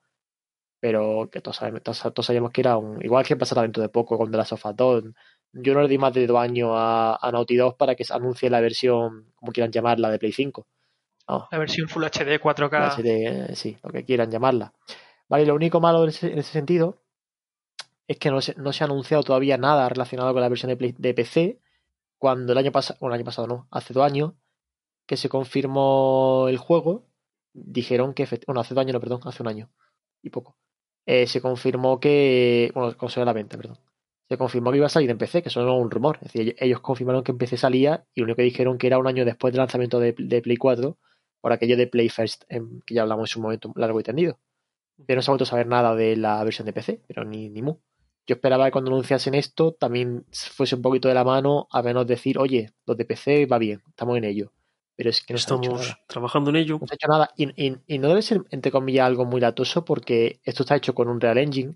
Pero 0.80 1.28
que 1.30 1.40
todos 1.42 1.56
sabemos, 1.58 1.82
todos, 1.82 2.00
todos 2.00 2.24
sabíamos 2.26 2.50
que 2.52 2.62
era 2.62 2.76
un. 2.78 3.04
Igual 3.04 3.24
que 3.26 3.36
pasará 3.36 3.62
dentro 3.62 3.82
de 3.82 3.90
poco 3.90 4.16
con 4.16 4.30
The 4.30 4.36
Last 4.38 4.52
of 4.52 4.64
Us 4.64 4.76
2. 4.76 5.04
Yo 5.52 5.74
no 5.74 5.82
le 5.82 5.88
di 5.88 5.98
más 5.98 6.12
de 6.14 6.26
dos 6.26 6.38
años 6.38 6.70
a, 6.72 7.18
a 7.20 7.32
Naughty 7.32 7.56
Dog 7.56 7.76
para 7.76 7.94
que 7.94 8.04
se 8.04 8.14
anuncie 8.14 8.48
la 8.48 8.60
versión, 8.60 9.32
como 9.34 9.52
quieran 9.52 9.70
llamarla, 9.72 10.10
de 10.10 10.18
Play 10.18 10.32
5. 10.32 10.66
No, 11.28 11.48
La 11.52 11.58
versión 11.58 11.88
Full 11.88 12.04
HD 12.04 12.40
4K. 12.40 12.70
la 12.80 12.90
serie, 12.90 13.28
eh, 13.50 13.56
sí, 13.56 13.76
lo 13.82 13.90
que 13.90 14.04
quieran 14.04 14.30
llamarla. 14.30 14.72
Vale, 15.28 15.44
lo 15.46 15.54
único 15.54 15.80
malo 15.80 16.02
en 16.02 16.08
ese, 16.08 16.32
en 16.32 16.38
ese 16.38 16.50
sentido 16.52 17.02
es 18.08 18.18
que 18.18 18.30
no 18.30 18.40
se, 18.40 18.54
no 18.56 18.72
se 18.72 18.82
ha 18.82 18.86
anunciado 18.86 19.22
todavía 19.22 19.56
nada 19.56 19.88
relacionado 19.88 20.32
con 20.32 20.40
la 20.40 20.48
versión 20.48 20.70
de, 20.70 20.76
Play- 20.76 20.94
de 20.98 21.14
PC, 21.14 21.60
cuando 22.18 22.52
el 22.52 22.58
año 22.58 22.72
pasado, 22.72 22.98
bueno, 23.00 23.14
el 23.14 23.20
año 23.20 23.24
pasado 23.26 23.46
no, 23.46 23.68
hace 23.70 23.94
dos 23.94 24.04
años, 24.04 24.32
que 25.06 25.16
se 25.16 25.28
confirmó 25.28 26.46
el 26.48 26.58
juego, 26.58 27.06
dijeron 27.52 28.14
que, 28.14 28.26
bueno, 28.46 28.60
hace 28.60 28.74
dos 28.74 28.82
años, 28.82 28.94
no, 28.94 29.00
perdón, 29.00 29.20
hace 29.24 29.42
un 29.42 29.48
año 29.48 29.70
y 30.22 30.30
poco, 30.30 30.56
eh, 31.06 31.26
se 31.26 31.40
confirmó 31.40 32.00
que, 32.00 32.70
bueno, 32.74 32.96
consola 32.96 33.22
a 33.24 33.26
la 33.26 33.32
venta, 33.32 33.56
perdón, 33.56 33.78
se 34.28 34.38
confirmó 34.38 34.70
que 34.70 34.76
iba 34.78 34.86
a 34.86 34.90
salir 34.90 35.10
en 35.10 35.18
PC, 35.18 35.42
que 35.42 35.48
eso 35.48 35.62
no 35.64 35.76
es 35.76 35.82
un 35.82 35.90
rumor, 35.90 36.18
es 36.22 36.32
decir, 36.32 36.54
ellos- 36.58 36.80
confirmaron 36.80 37.24
que 37.24 37.32
en 37.32 37.38
PC 37.38 37.56
salía 37.56 38.04
y 38.14 38.20
lo 38.20 38.24
único 38.26 38.36
que 38.38 38.42
dijeron 38.44 38.78
que 38.78 38.86
era 38.86 38.98
un 38.98 39.06
año 39.06 39.24
después 39.24 39.52
del 39.52 39.58
lanzamiento 39.60 39.98
de, 40.00 40.14
de 40.18 40.42
Play 40.42 40.56
4, 40.56 40.98
por 41.40 41.52
aquello 41.52 41.76
de 41.76 41.86
Play 41.86 42.08
First, 42.10 42.44
em, 42.48 42.80
que 42.86 42.94
ya 42.94 43.02
hablamos 43.02 43.30
en 43.30 43.32
su 43.34 43.40
momento 43.40 43.72
largo 43.76 44.00
y 44.00 44.02
tendido. 44.04 44.38
Pero 45.06 45.18
no 45.18 45.22
se 45.22 45.30
ha 45.30 45.32
vuelto 45.32 45.44
a 45.44 45.46
saber 45.46 45.66
nada 45.66 45.94
de 45.94 46.16
la 46.16 46.42
versión 46.44 46.66
de 46.66 46.72
PC, 46.72 47.00
pero 47.06 47.24
ni, 47.24 47.48
ni 47.50 47.62
mu. 47.62 47.76
Yo 48.26 48.34
esperaba 48.36 48.66
que 48.66 48.72
cuando 48.72 48.90
anunciasen 48.92 49.34
esto 49.34 49.72
también 49.72 50.24
fuese 50.32 50.76
un 50.76 50.82
poquito 50.82 51.08
de 51.08 51.14
la 51.14 51.24
mano 51.24 51.66
a 51.70 51.82
menos 51.82 52.06
decir, 52.06 52.38
oye, 52.38 52.72
los 52.86 52.96
de 52.96 53.04
PC 53.04 53.46
va 53.46 53.58
bien, 53.58 53.82
estamos 53.88 54.16
en 54.18 54.24
ello. 54.24 54.52
Pero 55.00 55.08
es 55.08 55.22
que 55.22 55.32
no 55.32 55.38
se 55.38 55.54
ha 55.54 55.56
dicho 55.56 55.70
Estamos 55.80 55.96
trabajando 56.08 56.50
en 56.50 56.56
ello. 56.56 56.78
No 56.78 56.86
se 56.86 56.92
ha 56.92 56.96
hecho 56.96 57.08
nada. 57.08 57.30
Y, 57.34 57.44
y- 57.68 57.78
y 57.86 57.98
no 57.98 58.08
debe 58.08 58.20
ser, 58.20 58.44
entre 58.50 58.70
comillas, 58.70 59.06
algo 59.06 59.24
muy 59.24 59.40
latoso 59.40 59.82
porque 59.82 60.40
esto 60.44 60.62
está 60.62 60.76
hecho 60.76 60.94
con 60.94 61.08
un 61.08 61.18
Real 61.22 61.38
Engine 61.38 61.74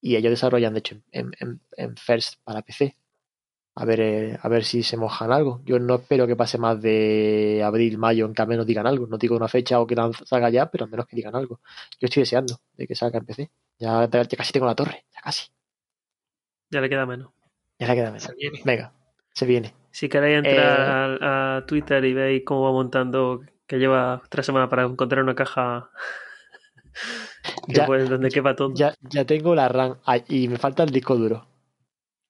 y 0.00 0.14
ellos 0.14 0.30
desarrollan, 0.30 0.72
de 0.72 0.78
hecho, 0.78 0.96
en, 1.10 1.32
en- 1.40 1.60
en 1.76 1.96
First 1.96 2.34
para 2.44 2.62
PC. 2.62 2.96
A 3.74 3.84
ver, 3.84 4.00
eh, 4.00 4.38
a 4.40 4.48
ver 4.48 4.62
si 4.62 4.84
se 4.84 4.96
mojan 4.96 5.32
algo. 5.32 5.60
Yo 5.64 5.80
no 5.80 5.96
espero 5.96 6.24
que 6.28 6.36
pase 6.36 6.56
más 6.56 6.80
de 6.80 7.62
abril, 7.64 7.98
mayo, 7.98 8.26
en 8.26 8.32
que 8.34 8.42
al 8.42 8.46
menos 8.48 8.64
digan 8.64 8.86
algo. 8.86 9.08
No 9.08 9.18
digo 9.18 9.34
una 9.34 9.48
fecha 9.48 9.80
o 9.80 9.86
que 9.88 9.96
salga 10.24 10.48
ya, 10.48 10.70
pero 10.70 10.84
al 10.84 10.90
menos 10.92 11.06
que 11.08 11.16
digan 11.16 11.34
algo. 11.34 11.58
Yo 11.98 12.06
estoy 12.06 12.20
deseando 12.22 12.60
de 12.74 12.86
que 12.86 12.94
salga 12.94 13.18
en 13.18 13.24
PC. 13.26 13.50
Ya, 13.80 14.08
ya 14.08 14.24
casi 14.36 14.52
tengo 14.52 14.66
la 14.66 14.76
torre, 14.76 15.04
ya 15.12 15.20
casi. 15.20 15.48
Ya 16.70 16.80
le 16.80 16.88
queda 16.88 17.06
menos. 17.06 17.32
Ya 17.80 17.88
le 17.88 17.94
queda 17.96 18.10
menos. 18.12 18.22
Se 18.22 18.34
viene. 18.36 18.60
Venga, 18.64 18.92
se 19.34 19.46
viene. 19.46 19.74
Si 19.92 20.08
queréis 20.08 20.38
entrar 20.38 21.10
Eh. 21.10 21.18
a, 21.20 21.56
a 21.58 21.66
Twitter 21.66 22.04
y 22.04 22.14
veis 22.14 22.42
cómo 22.44 22.62
va 22.64 22.72
montando, 22.72 23.42
que 23.66 23.78
lleva 23.78 24.22
tres 24.28 24.46
semanas 24.46 24.68
para 24.68 24.82
encontrar 24.84 25.22
una 25.22 25.34
caja 25.34 25.90
que 27.68 27.74
Ya, 27.74 27.86
pues, 27.86 28.08
donde 28.08 28.28
quepa 28.30 28.54
todo. 28.56 28.72
ya, 28.74 28.94
ya 29.00 29.24
tengo 29.24 29.54
la 29.54 29.68
RAM 29.68 29.96
y 30.28 30.48
me 30.48 30.56
falta 30.58 30.82
el 30.82 30.90
disco 30.90 31.16
duro. 31.16 31.46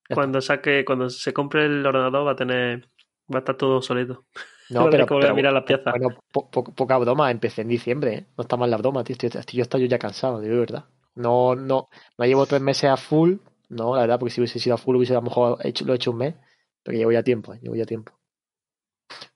ya 0.08 0.14
cuando 0.14 0.40
saque, 0.40 0.84
cuando 0.84 1.08
se 1.10 1.32
compre 1.32 1.66
el 1.66 1.84
ordenador 1.86 2.26
va 2.26 2.32
a 2.32 2.36
tener, 2.36 2.88
va 3.32 3.36
a 3.36 3.38
estar 3.38 3.56
todo 3.56 3.76
obsoleto. 3.78 4.24
No, 4.70 4.88
pero, 4.90 5.06
pero- 5.06 5.34
mirar 5.34 5.52
las 5.52 5.64
piezas. 5.64 5.92
Bueno, 5.92 6.16
po- 6.32 6.50
po- 6.50 6.64
poca 6.64 6.96
broma, 6.98 7.30
empecé 7.30 7.62
en 7.62 7.68
diciembre, 7.68 8.14
¿eh? 8.14 8.26
No 8.38 8.42
está 8.42 8.56
mal 8.56 8.70
la 8.70 8.76
broma, 8.78 9.04
tío. 9.04 9.14
Estoy, 9.14 9.28
estoy- 9.28 9.56
yo 9.58 9.62
estoy 9.62 9.86
ya 9.88 9.98
cansado, 9.98 10.40
de 10.40 10.48
verdad. 10.48 10.84
No, 11.14 11.54
no, 11.54 11.88
no 12.16 12.24
llevo 12.24 12.46
tres 12.46 12.62
meses 12.62 12.90
a 12.90 12.96
full, 12.96 13.34
no, 13.68 13.94
la 13.94 14.02
verdad, 14.02 14.18
porque 14.18 14.30
si 14.32 14.40
hubiese 14.40 14.58
sido 14.58 14.74
a 14.74 14.78
full 14.78 14.96
hubiese 14.96 15.12
a 15.12 15.16
lo 15.16 15.22
mejor 15.22 15.58
hecho, 15.64 15.84
lo 15.84 15.92
he 15.92 15.96
hecho 15.96 16.10
un 16.12 16.18
mes, 16.18 16.34
pero 16.82 16.96
llevo 16.98 17.12
ya 17.12 17.22
tiempo, 17.22 17.54
¿eh? 17.54 17.58
llevo 17.62 17.74
ya 17.76 17.84
tiempo. 17.86 18.12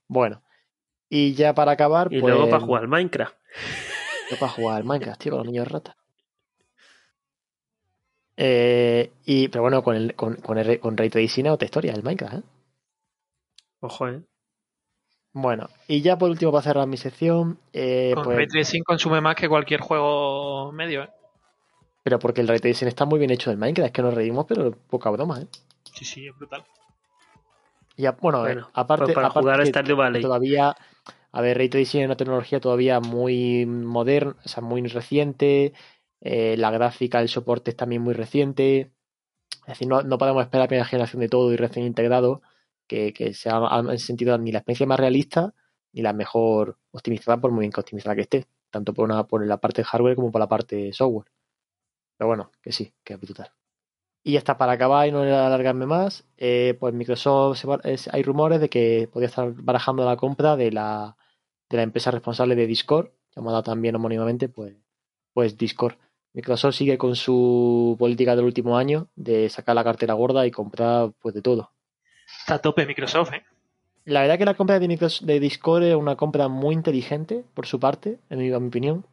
Bueno, 0.09 0.43
y 1.09 1.35
ya 1.35 1.55
para 1.55 1.73
acabar, 1.73 2.13
Y 2.13 2.21
pues. 2.21 2.35
luego 2.35 2.51
para 2.51 2.61
jugar 2.65 2.83
al 2.83 2.89
Minecraft. 2.89 3.37
yo 4.31 4.39
para 4.39 4.53
jugar 4.53 4.85
Minecraft, 4.85 5.21
tío, 5.21 5.33
con 5.33 5.39
los 5.41 5.47
niños 5.47 5.69
ratas. 5.69 5.97
Eh, 8.39 9.13
y, 9.25 9.49
pero 9.49 9.63
bueno, 9.63 9.83
con, 9.83 9.97
el, 9.97 10.15
con, 10.15 10.37
con, 10.37 10.59
el- 10.59 10.79
con 10.79 10.97
Ray 10.97 11.09
Tracing 11.09 11.47
es 11.47 11.53
otra 11.53 11.65
historia, 11.65 11.95
el 11.95 12.03
Minecraft, 12.03 12.35
¿eh? 12.35 12.43
Ojo, 13.81 14.09
eh. 14.09 14.23
Bueno, 15.33 15.69
y 15.87 16.01
ya 16.03 16.17
por 16.19 16.31
último, 16.31 16.51
para 16.53 16.63
cerrar 16.63 16.87
mi 16.87 16.97
sección, 16.97 17.59
eh, 17.73 18.13
Con 18.15 18.25
pues, 18.25 18.37
Ray 18.37 18.47
Tracing 18.49 18.83
consume 18.85 19.21
más 19.21 19.37
que 19.37 19.49
cualquier 19.49 19.81
juego 19.81 20.73
medio, 20.73 21.03
¿eh? 21.05 21.11
pero 22.03 22.19
porque 22.19 22.41
el 22.41 22.49
Ray 22.49 22.59
Tracing 22.61 22.89
está 22.89 23.05
muy 23.05 23.19
bien 23.19 23.31
hecho 23.31 23.51
del 23.51 23.59
Minecraft, 23.59 23.87
es 23.87 23.93
que 23.93 24.03
nos 24.03 24.15
reímos, 24.15 24.47
pero 24.49 24.71
poca 24.73 25.11
broma, 25.11 25.41
¿eh? 25.43 25.47
Sí, 25.95 26.05
sí, 26.05 26.27
es 26.29 26.37
brutal. 26.37 26.65
Y 27.97 28.07
a- 28.07 28.13
bueno, 28.13 28.43
Bueno, 28.43 28.61
eh, 28.61 28.71
aparte, 28.75 29.15
para 29.15 29.29
aparte 29.29 29.41
jugar 29.41 29.67
Stardew 29.67 29.97
Valley. 29.97 30.23
todavía, 30.23 30.77
a 31.33 31.41
ver, 31.41 31.57
Ray 31.59 31.69
Tracing 31.69 32.01
es 32.03 32.07
una 32.07 32.17
tecnología 32.17 32.61
todavía 32.61 33.01
muy 33.01 33.67
moderna, 33.67 34.37
o 34.45 34.49
sea, 34.49 34.63
muy 34.63 34.83
reciente, 34.87 35.73
eh, 36.21 36.57
la 36.59 36.71
gráfica, 36.71 37.21
el 37.21 37.29
soporte 37.29 37.71
es 37.71 37.77
también 37.77 38.03
muy 38.03 38.15
reciente, 38.15 38.93
es 39.63 39.67
decir, 39.69 39.89
no, 39.89 40.03
no 40.03 40.19
podemos 40.19 40.43
esperar 40.45 40.65
la 40.65 40.69
primera 40.69 40.87
generación 40.87 41.21
de 41.21 41.29
todo 41.29 41.53
y 41.53 41.57
recién 41.57 41.87
integrado, 41.87 42.43
que, 42.89 43.13
que 43.13 43.35
sea 43.35 43.61
en 43.89 43.99
sentido 43.99 44.39
ni 44.39 44.53
la 44.53 44.59
experiencia 44.61 44.87
más 44.87 45.01
realista, 45.01 45.55
ni 45.93 46.03
la 46.03 46.13
mejor 46.13 46.79
optimizada, 46.93 47.41
por 47.41 47.51
muy 47.53 47.63
bien 47.63 47.73
que 47.73 47.81
optimizada 47.81 48.17
que 48.17 48.23
esté, 48.23 48.47
tanto 48.71 48.95
por, 48.95 49.07
una, 49.07 49.27
por 49.27 49.45
la 49.47 49.59
parte 49.59 49.83
de 49.83 49.87
hardware 49.87 50.17
como 50.17 50.33
por 50.33 50.41
la 50.41 50.49
parte 50.49 50.77
de 50.77 50.93
software. 50.93 51.29
Pero 52.19 52.29
bueno, 52.29 52.53
que 52.63 52.73
sí, 52.73 52.95
que 53.05 53.15
es 53.15 53.21
brutal. 53.21 53.51
Y 54.27 54.33
ya 54.33 54.39
está, 54.41 54.59
para 54.59 54.73
acabar 54.73 55.07
y 55.07 55.13
no 55.13 55.21
alargarme 55.21 55.87
más, 55.87 56.25
eh, 56.37 56.77
pues 56.81 56.93
Microsoft, 56.93 57.65
es- 57.85 58.13
hay 58.13 58.25
rumores 58.25 58.61
de 58.61 58.69
que 58.69 59.09
podría 59.13 59.29
estar 59.29 59.53
barajando 59.53 60.05
la 60.05 60.17
compra 60.17 60.57
de 60.57 60.73
la 60.73 61.17
de 61.71 61.77
la 61.77 61.85
empresa 61.85 62.11
responsable 62.11 62.57
de 62.57 62.67
Discord, 62.67 63.11
llamada 63.37 63.63
también 63.63 63.95
homónimamente, 63.95 64.49
pues, 64.49 64.75
pues 65.33 65.57
Discord. 65.57 65.95
Microsoft 66.33 66.75
sigue 66.75 66.99
con 66.99 67.15
su 67.15 67.95
política 68.01 68.35
del 68.35 68.47
último 68.47 68.77
año 68.77 69.07
de 69.15 69.49
sacar 69.49 69.77
la 69.77 69.85
cartera 69.85 70.15
gorda 70.15 70.45
y 70.45 70.51
comprar 70.51 71.13
pues 71.21 71.33
de 71.33 71.43
todo. 71.43 71.71
Está 72.41 72.55
a 72.57 72.59
tope 72.59 72.85
Microsoft, 72.85 73.33
¿eh? 73.33 73.45
La 74.07 74.23
verdad 74.23 74.39
que 74.39 74.45
la 74.45 74.55
compra 74.55 74.81
de, 74.81 75.39
Discord 75.39 75.85
es 75.85 75.95
una 75.95 76.17
compra 76.17 76.49
muy 76.49 76.75
inteligente 76.75 77.45
por 77.55 77.67
su 77.67 77.79
parte, 77.79 78.19
en 78.29 78.41
mi, 78.41 78.49
en 78.49 78.61
mi 78.61 78.69
opinión, 78.69 79.07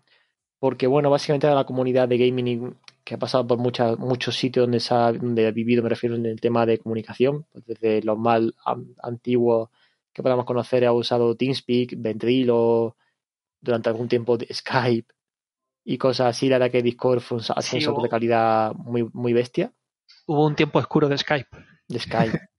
porque 0.58 0.88
bueno, 0.88 1.12
básicamente 1.12 1.46
era 1.46 1.56
la 1.56 1.66
comunidad 1.66 2.08
de 2.08 2.18
gaming 2.18 2.48
y- 2.48 2.93
que 3.04 3.16
ha 3.16 3.18
pasado 3.20 3.46
por 3.48 3.58
muchas, 3.58 3.98
muchos 4.00 4.36
sitios 4.38 4.64
donde, 4.64 4.80
se 4.80 4.94
ha, 4.94 5.12
donde 5.12 5.48
ha 5.48 5.52
vivido, 5.52 5.84
me 5.84 5.90
refiero 5.90 6.16
en 6.16 6.26
el 6.26 6.40
tema 6.40 6.66
de 6.66 6.78
comunicación, 6.80 7.46
pues 7.52 7.66
desde 7.66 8.02
los 8.04 8.18
más 8.18 8.42
antiguos 9.02 9.70
que 10.14 10.24
podamos 10.24 10.46
conocer, 10.46 10.86
ha 10.86 10.94
usado 10.94 11.36
TeamSpeak, 11.36 11.96
Ventrilo, 11.98 12.96
durante 13.62 13.90
algún 13.90 14.08
tiempo 14.08 14.38
Skype 14.52 15.14
y 15.86 15.98
cosas 15.98 16.28
así. 16.36 16.48
La 16.50 16.58
verdad 16.60 16.72
que 16.72 16.82
Discord 16.84 17.20
fue 17.22 17.38
un, 17.38 17.44
ha 17.44 17.62
sido 17.62 17.62
Sí, 17.62 17.76
un 17.78 17.82
salto 17.82 18.00
hubo- 18.00 18.04
de 18.04 18.10
calidad 18.10 18.74
muy, 18.74 19.10
muy 19.14 19.34
bestia 19.34 19.74
Hubo 20.26 20.46
un 20.46 20.56
tiempo 20.56 20.80
oscuro 20.80 21.10
de 21.10 21.18
Skype. 21.18 21.50
de 21.88 22.00
Skype. 22.00 22.40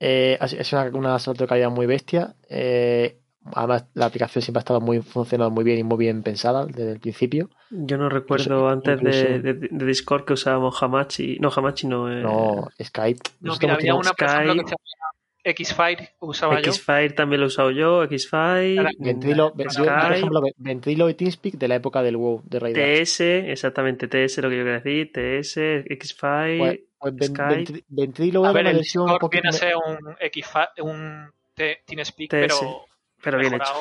Eh, 0.00 0.36
es 0.40 0.72
una, 0.72 0.84
una 0.86 1.18
salto 1.18 1.44
de 1.44 1.48
calidad 1.48 1.70
muy 1.70 1.86
bestia. 1.86 2.34
Eh, 2.48 3.20
además, 3.52 3.86
la 3.94 4.06
aplicación 4.06 4.42
siempre 4.42 4.58
ha 4.58 4.62
estado 4.62 4.80
muy 4.80 5.00
funcionando 5.02 5.50
muy 5.50 5.64
bien 5.64 5.78
y 5.78 5.82
muy 5.82 5.98
bien 5.98 6.22
pensada 6.22 6.64
desde 6.66 6.92
el 6.92 7.00
principio. 7.00 7.50
Yo 7.70 7.96
no 7.98 8.08
recuerdo 8.08 8.44
Incluso- 8.44 8.68
antes 8.68 9.00
de, 9.00 9.08
incluso- 9.20 9.42
de- 9.42 9.68
de 9.78 9.86
Discord 9.86 10.24
que 10.24 10.32
usábamos 10.34 10.82
Hamachi. 10.82 11.38
No, 11.40 11.50
Hamachi 11.54 11.86
no. 11.86 12.10
Eh, 12.12 12.22
No, 12.22 12.68
Skype. 12.82 13.20
No, 13.40 13.54
mira, 13.60 13.74
había 13.74 13.94
una, 13.94 14.12
por 14.12 14.26
ejemplo, 14.28 14.54
que 14.54 14.60
Skype. 14.62 14.76
se 14.76 14.96
llama 14.96 15.94
Xfire, 15.96 16.10
usaba 16.20 16.60
yo. 16.62 16.72
Xfire 16.72 17.10
también 17.10 17.40
lo 17.40 17.46
he 17.46 17.48
usado 17.48 17.70
yo. 17.70 18.02
Xfire. 18.06 18.82
Ventrilo, 18.98 19.52
yo, 19.54 19.84
por 19.84 20.12
ejemplo, 20.12 20.42
Ventrilo 20.56 21.10
y 21.10 21.14
TeamSpeak 21.14 21.54
de 21.56 21.68
la 21.68 21.74
época 21.74 22.02
del 22.02 22.16
WoW 22.16 22.42
de 22.46 22.58
Raiders. 22.60 23.10
TS, 23.18 23.50
exactamente 23.52 24.08
TS 24.08 24.38
lo 24.40 24.48
que 24.48 24.56
yo 24.56 24.64
quería 24.64 24.80
decir. 24.80 25.12
TS, 25.12 25.84
Xfire. 26.00 26.84
Pues, 26.98 27.14
pues. 27.18 27.32
Ventri- 27.34 27.84
Ventrilo 27.88 28.44
A 28.46 28.50
era 28.50 28.52
ver, 28.54 28.62
una 28.62 28.70
el 28.70 28.76
versión 28.76 29.10
un 29.10 29.18
poquito 29.18 29.42
viene 29.42 29.48
a 29.50 29.52
ser 29.52 29.74
un 29.76 30.14
Xfire, 30.16 31.32
TeamSpeak, 31.86 32.30
TS, 32.30 32.60
pero 33.24 33.38
bien 33.38 33.54
hecho. 33.54 33.72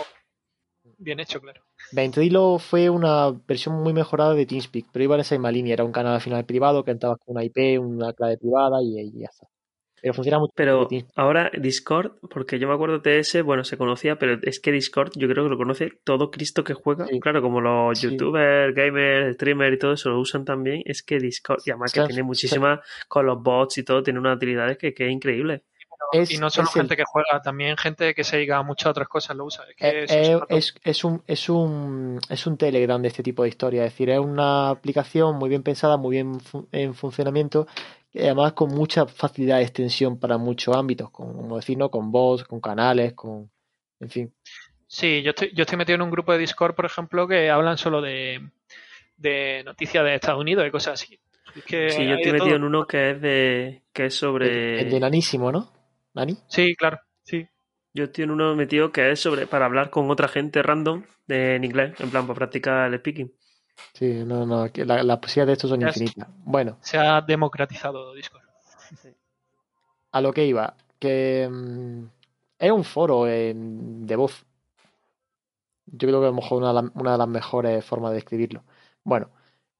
Bien 0.97 1.19
hecho, 1.19 1.39
claro. 1.39 1.61
Ventrilo 1.91 2.59
fue 2.59 2.89
una 2.89 3.31
versión 3.47 3.75
muy 3.81 3.93
mejorada 3.93 4.33
de 4.33 4.45
TeamSpeak, 4.45 4.87
pero 4.91 5.03
iba 5.05 5.15
en 5.15 5.21
esa 5.21 5.35
misma 5.35 5.51
línea. 5.51 5.73
Era 5.73 5.83
un 5.85 5.91
canal 5.93 6.15
al 6.15 6.21
final 6.21 6.45
privado 6.45 6.83
que 6.83 6.91
entrabas 6.91 7.19
con 7.19 7.35
una 7.35 7.43
IP, 7.45 7.79
una 7.79 8.13
clave 8.13 8.37
privada 8.37 8.81
y, 8.81 8.99
y 8.99 9.19
ya 9.19 9.27
está. 9.31 9.47
Pero 10.01 10.13
funciona 10.15 10.37
mucho 10.39 10.51
Pero 10.53 10.89
ahora 11.15 11.49
Discord, 11.57 12.17
porque 12.29 12.59
yo 12.59 12.67
me 12.67 12.73
acuerdo 12.73 13.01
TS, 13.01 13.41
bueno, 13.41 13.63
se 13.63 13.77
conocía, 13.77 14.17
pero 14.19 14.37
es 14.43 14.59
que 14.59 14.73
Discord 14.73 15.11
yo 15.15 15.29
creo 15.29 15.45
que 15.45 15.49
lo 15.51 15.57
conoce 15.57 15.91
todo 16.03 16.29
Cristo 16.29 16.65
que 16.65 16.73
juega. 16.73 17.07
Sí. 17.07 17.21
Claro, 17.21 17.41
como 17.41 17.61
los 17.61 17.97
Sí. 17.97 18.09
youtubers, 18.09 18.75
gamers, 18.75 19.35
streamers 19.35 19.75
y 19.77 19.79
todo 19.79 19.93
eso 19.93 20.09
lo 20.09 20.19
usan 20.19 20.43
también. 20.43 20.81
Es 20.85 21.03
que 21.03 21.19
Discord, 21.19 21.61
y 21.65 21.71
además 21.71 21.91
O 21.91 21.93
sea, 21.93 22.03
que 22.03 22.07
tiene 22.07 22.21
o 22.21 22.23
sea- 22.23 22.27
muchísimas, 22.27 22.79
con 23.07 23.25
los 23.25 23.41
bots 23.41 23.77
y 23.77 23.83
todo, 23.83 24.03
tiene 24.03 24.19
unas 24.19 24.35
utilidades 24.35 24.77
que, 24.77 24.93
que 24.93 25.05
es 25.05 25.11
increíble. 25.13 25.63
Es, 26.13 26.31
y 26.31 26.37
no 26.37 26.49
solo 26.49 26.67
es 26.69 26.75
el- 26.75 26.81
gente 26.81 26.95
que 26.95 27.03
juega, 27.05 27.41
también 27.41 27.75
gente 27.77 28.13
que 28.13 28.23
se 28.23 28.37
dedica 28.37 28.57
a 28.57 28.63
muchas 28.63 28.87
otras 28.91 29.07
cosas 29.07 29.35
lo 29.35 29.45
usa. 29.45 29.65
Es 29.69 29.75
que 29.75 29.87
Eh, 29.87 30.03
eso 30.05 30.45
es 30.49 30.69
eh, 30.75 30.79
es, 30.83 31.03
un, 31.03 31.23
es, 31.27 31.49
un, 31.49 32.19
es 32.29 32.47
un 32.47 32.57
Telegram 32.57 33.01
de 33.01 33.07
este 33.07 33.23
tipo 33.23 33.43
de 33.43 33.49
historia. 33.49 33.85
Es 33.85 33.91
decir, 33.93 34.09
es 34.09 34.19
una 34.19 34.69
aplicación 34.69 35.35
muy 35.37 35.49
bien 35.49 35.63
pensada, 35.63 35.97
muy 35.97 36.11
bien 36.15 36.37
en 36.71 36.93
funcionamiento, 36.93 37.67
y 38.11 38.19
además 38.19 38.53
con 38.53 38.69
mucha 38.69 39.05
facilidad 39.07 39.57
de 39.57 39.63
extensión 39.63 40.19
para 40.19 40.37
muchos 40.37 40.75
ámbitos, 40.75 41.09
con, 41.09 41.33
como 41.33 41.55
decir, 41.57 41.77
¿no? 41.77 41.89
con 41.89 42.11
bots, 42.11 42.43
con 42.43 42.61
canales, 42.61 43.13
con. 43.13 43.49
En 43.99 44.09
fin. 44.09 44.33
Sí, 44.85 45.23
yo 45.23 45.31
estoy, 45.31 45.51
yo 45.55 45.63
estoy 45.63 45.77
metido 45.77 45.95
en 45.95 46.03
un 46.03 46.11
grupo 46.11 46.31
de 46.33 46.37
Discord, 46.37 46.75
por 46.75 46.85
ejemplo, 46.85 47.27
que 47.27 47.49
hablan 47.49 47.77
solo 47.79 47.99
de, 48.01 48.47
de 49.17 49.63
noticias 49.65 50.03
de 50.03 50.15
Estados 50.15 50.39
Unidos 50.41 50.65
y 50.67 50.71
cosas 50.71 51.01
así. 51.01 51.19
Es 51.55 51.63
que 51.63 51.89
Sí, 51.89 52.05
yo 52.07 52.15
estoy 52.15 52.31
metido 52.31 52.47
todo. 52.47 52.55
en 52.57 52.63
uno 52.63 52.85
que 52.85 53.11
es 53.11 53.21
de, 53.21 53.81
que 53.93 54.05
es 54.07 54.15
sobre, 54.15 54.79
El, 54.81 54.85
el 54.87 54.91
de 54.91 54.99
Nanísimo, 54.99 55.51
¿no? 55.51 55.71
¿Nani? 56.15 56.37
Sí, 56.47 56.75
claro, 56.75 56.99
sí. 57.23 57.47
yo 57.93 58.05
estoy 58.05 58.23
en 58.25 58.31
uno 58.31 58.55
metido 58.55 58.91
que 58.91 59.11
es 59.11 59.19
sobre, 59.19 59.47
para 59.47 59.65
hablar 59.65 59.89
con 59.89 60.09
otra 60.09 60.27
gente 60.27 60.61
random 60.63 61.03
de, 61.27 61.55
en 61.55 61.63
inglés, 61.63 61.99
en 61.99 62.09
plan, 62.09 62.25
para 62.27 62.37
practicar 62.37 62.91
el 62.93 62.99
speaking. 62.99 63.31
Sí, 63.93 64.23
no, 64.25 64.45
no, 64.45 64.67
la- 64.75 65.03
las 65.03 65.17
posibilidades 65.19 65.47
de 65.47 65.53
estos 65.53 65.69
son 65.71 65.81
infinitas. 65.81 66.27
Bueno, 66.45 66.77
Se 66.81 66.97
ha 66.97 67.21
democratizado 67.21 68.13
Discord. 68.13 68.43
a 70.11 70.21
lo 70.21 70.33
que 70.33 70.45
iba, 70.45 70.75
que 70.99 71.49
mm, 71.51 72.03
es 72.59 72.71
un 72.71 72.83
foro 72.83 73.27
en- 73.27 74.05
de 74.05 74.15
voz. 74.15 74.45
Yo 75.85 76.07
creo 76.07 76.19
que 76.21 76.27
a 76.27 76.29
lo 76.29 76.35
mejor 76.35 76.57
una 76.59 76.67
de, 76.69 76.73
las, 76.81 76.91
una 76.95 77.11
de 77.13 77.17
las 77.17 77.27
mejores 77.27 77.85
formas 77.85 78.11
de 78.13 78.19
escribirlo. 78.19 78.63
Bueno, 79.03 79.29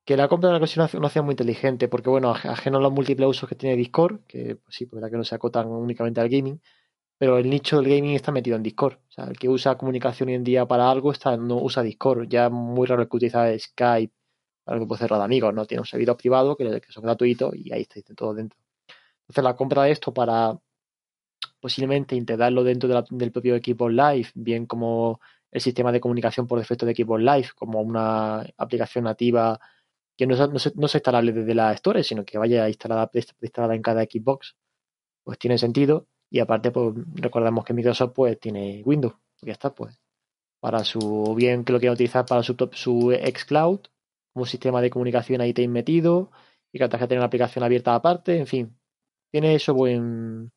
que 0.06 0.18
la 0.18 0.28
compra 0.28 0.52
de 0.52 0.60
la 0.60 0.66
es 0.66 0.76
una 0.96 1.08
opción 1.08 1.26
muy 1.26 1.34
inteligente, 1.34 1.88
porque 1.88 2.10
bueno, 2.10 2.34
aj- 2.34 2.50
ajeno 2.50 2.78
a 2.78 2.82
los 2.82 2.92
múltiples 2.92 3.28
usos 3.30 3.48
que 3.50 3.56
tiene 3.56 3.76
Discord, 3.78 4.22
que 4.28 4.56
pues 4.58 4.76
sí, 4.76 4.86
pues 4.86 4.98
verdad 5.02 5.12
que 5.12 5.18
no 5.18 5.24
se 5.24 5.36
acotan 5.36 5.68
únicamente 5.68 6.20
al 6.22 6.30
gaming, 6.30 6.62
pero 7.18 7.38
el 7.38 7.50
nicho 7.50 7.78
del 7.82 7.90
gaming 7.90 8.16
está 8.16 8.32
metido 8.32 8.58
en 8.58 8.64
Discord. 8.64 8.96
O 8.96 9.12
sea, 9.12 9.26
el 9.26 9.38
que 9.40 9.50
usa 9.50 9.78
comunicación 9.78 10.30
hoy 10.30 10.36
en 10.36 10.44
día 10.44 10.66
para 10.68 10.90
algo 10.92 11.12
está, 11.12 11.38
no 11.38 11.58
usa 11.58 11.84
Discord. 11.84 12.28
Ya 12.30 12.48
es 12.48 12.52
muy 12.52 12.88
raro 12.88 13.04
el 13.04 13.10
que 13.10 13.18
utiliza 13.18 13.48
Skype 13.60 14.14
para 14.64 14.76
el 14.78 14.82
grupo 14.82 14.98
cerrado 14.98 15.22
de 15.22 15.26
amigos, 15.26 15.54
¿no? 15.54 15.66
Tiene 15.66 15.82
un 15.82 15.88
servidor 15.88 16.18
privado 16.18 16.56
que, 16.58 16.82
que 16.82 16.92
son 16.92 17.04
gratuitos 17.04 17.56
y 17.56 17.72
ahí 17.74 17.84
está, 17.84 18.02
todo 18.16 18.34
dentro. 18.34 18.60
Entonces 19.24 19.44
la 19.44 19.56
compra 19.56 19.84
de 19.84 19.92
esto 19.92 20.14
para 20.14 20.58
posiblemente 21.60 22.16
integrarlo 22.16 22.64
dentro 22.64 22.90
del 23.10 23.32
propio 23.32 23.56
equipo 23.56 23.90
Live, 23.90 24.30
bien 24.36 24.66
como 24.66 25.20
el 25.52 25.62
sistema 25.62 25.92
de 25.92 26.00
comunicación 26.02 26.48
por 26.48 26.60
defecto 26.60 26.86
de 26.86 26.92
equipo 26.92 27.18
Live, 27.18 27.50
como 27.56 27.82
una 27.82 28.42
aplicación 28.58 29.06
nativa 29.06 29.60
que 30.18 30.28
no, 30.28 30.36
no, 30.48 30.60
se- 30.60 30.74
no 30.76 30.88
se 30.88 30.98
instalable 31.00 31.32
desde 31.34 31.56
la 31.56 31.74
Store, 31.74 32.04
sino 32.04 32.26
que 32.26 32.38
vaya 32.38 32.68
instalada, 32.70 33.10
instalada 33.42 33.76
en 33.76 33.82
cada 33.82 34.04
Xbox, 34.04 34.56
pues 35.24 35.38
tiene 35.40 35.58
sentido. 35.58 36.08
Y 36.30 36.40
aparte, 36.40 36.72
pues 36.72 36.96
recordemos 37.16 37.66
que 37.66 37.74
Microsoft 37.74 38.14
pues 38.16 38.40
tiene 38.40 38.82
Windows, 38.86 39.16
ya 39.42 39.54
está, 39.54 39.74
pues 39.76 40.00
para 40.60 40.84
su 40.84 41.34
bien 41.36 41.64
que 41.66 41.74
lo 41.74 41.80
quiera 41.80 41.94
utilizar 41.94 42.26
para 42.26 42.44
su, 42.44 42.56
top- 42.56 42.74
su 42.76 43.12
xCloud, 43.14 43.82
como 44.34 44.46
sistema 44.46 44.82
de 44.82 44.90
comunicación 44.90 45.42
ahí 45.42 45.54
te 45.54 45.68
metido, 45.68 46.32
y 46.72 46.80
que 46.80 46.88
tiene 47.08 47.18
una 47.22 47.26
aplicación 47.28 47.64
abierta 47.64 47.96
aparte, 47.96 48.38
en 48.40 48.48
fin, 48.48 48.78
tiene 49.32 49.56
eso 49.56 49.74
buen, 49.76 50.52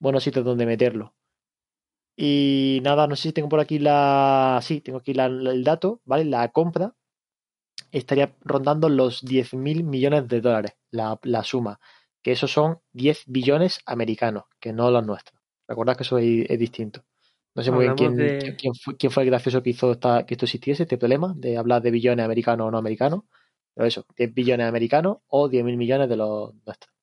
buenos 0.00 0.24
sitios 0.24 0.44
donde 0.44 0.66
meterlo. 0.66 1.14
Y 2.16 2.80
nada, 2.82 3.06
no 3.06 3.16
sé 3.16 3.24
si 3.28 3.32
tengo 3.32 3.48
por 3.48 3.60
aquí 3.60 3.78
la. 3.78 4.58
Sí, 4.62 4.80
tengo 4.80 4.98
aquí 4.98 5.14
la- 5.14 5.26
el 5.26 5.64
dato, 5.64 6.00
¿vale? 6.04 6.24
La 6.24 6.48
compra 6.50 6.94
estaría 7.92 8.34
rondando 8.40 8.88
los 8.88 9.24
10.000 9.24 9.84
millones 9.84 10.28
de 10.28 10.40
dólares, 10.40 10.72
la, 10.90 11.18
la 11.22 11.44
suma. 11.44 11.80
Que 12.22 12.32
esos 12.32 12.50
son 12.50 12.80
10 12.92 13.24
billones 13.26 13.80
americanos, 13.86 14.44
que 14.60 14.72
no 14.72 14.90
los 14.90 15.06
nuestros. 15.06 15.40
Recordad 15.66 15.96
que 15.96 16.02
eso 16.02 16.18
es, 16.18 16.48
es 16.48 16.58
distinto. 16.58 17.04
No 17.54 17.62
sé 17.62 17.70
muy 17.70 17.84
bien 17.84 17.96
quién, 17.96 18.56
quién, 18.56 18.74
fue, 18.74 18.96
quién 18.96 19.10
fue 19.10 19.24
el 19.24 19.30
gracioso 19.30 19.62
que 19.62 19.70
hizo 19.70 19.92
esta, 19.92 20.24
que 20.24 20.34
esto 20.34 20.44
existiese, 20.44 20.84
este 20.84 20.98
problema 20.98 21.34
de 21.36 21.56
hablar 21.56 21.82
de 21.82 21.90
billones 21.90 22.24
americanos 22.24 22.68
o 22.68 22.70
no 22.70 22.78
americanos. 22.78 23.24
Pero 23.74 23.86
eso, 23.86 24.06
10 24.16 24.34
billones 24.34 24.66
americanos 24.68 25.18
o 25.28 25.48
10.000 25.48 25.76
millones 25.76 26.08
de 26.08 26.16
los 26.16 26.54
nuestros. 26.66 26.94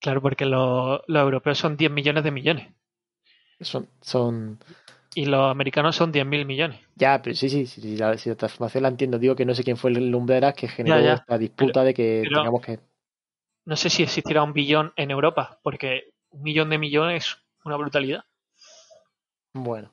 Claro, 0.00 0.20
porque 0.20 0.44
los, 0.46 1.00
los 1.06 1.22
europeos 1.22 1.58
son 1.58 1.76
10 1.76 1.90
millones 1.92 2.24
de 2.24 2.30
millones 2.32 2.74
Son, 3.60 3.88
son 4.00 4.58
y 5.14 5.26
los 5.26 5.50
americanos 5.50 5.96
son 5.96 6.12
10.000 6.12 6.46
millones. 6.46 6.80
Ya, 6.96 7.20
pero 7.20 7.36
sí, 7.36 7.48
sí, 7.48 7.66
sí, 7.66 7.80
sí, 7.80 7.96
la, 7.96 8.16
si 8.16 8.30
la 8.30 8.36
transformación 8.36 8.82
la 8.82 8.88
entiendo. 8.88 9.18
Digo 9.18 9.36
que 9.36 9.44
no 9.44 9.54
sé 9.54 9.64
quién 9.64 9.76
fue 9.76 9.90
el 9.90 10.10
Lumbreras 10.10 10.54
que 10.54 10.68
generó 10.68 11.00
ya. 11.00 11.14
esta 11.14 11.38
disputa 11.38 11.84
de 11.84 11.94
que 11.94 12.22
tengamos 12.28 12.62
que. 12.62 12.80
No 13.64 13.76
sé 13.76 13.90
si 13.90 14.02
existirá 14.02 14.42
un 14.42 14.52
billón 14.52 14.92
en 14.96 15.10
Europa, 15.10 15.58
porque 15.62 16.12
un 16.30 16.42
millón 16.42 16.70
de 16.70 16.78
millones 16.78 17.24
es 17.24 17.36
una 17.64 17.76
brutalidad. 17.76 18.24
Bueno. 19.52 19.92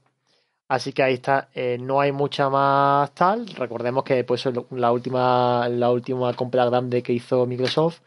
Así 0.70 0.94
que 0.94 1.02
ahí 1.02 1.16
está. 1.16 1.50
eh, 1.54 1.78
no 1.80 2.00
hay 2.00 2.12
mucha 2.12 2.50
más 2.50 3.14
tal. 3.16 3.48
Recordemos 3.48 4.04
que 4.04 4.24
pues 4.24 4.48
la 4.72 4.92
última, 4.92 5.68
la 5.68 5.92
última 5.92 6.34
compra 6.34 6.66
grande 6.66 7.02
que 7.02 7.14
hizo 7.14 7.46
Microsoft 7.48 8.02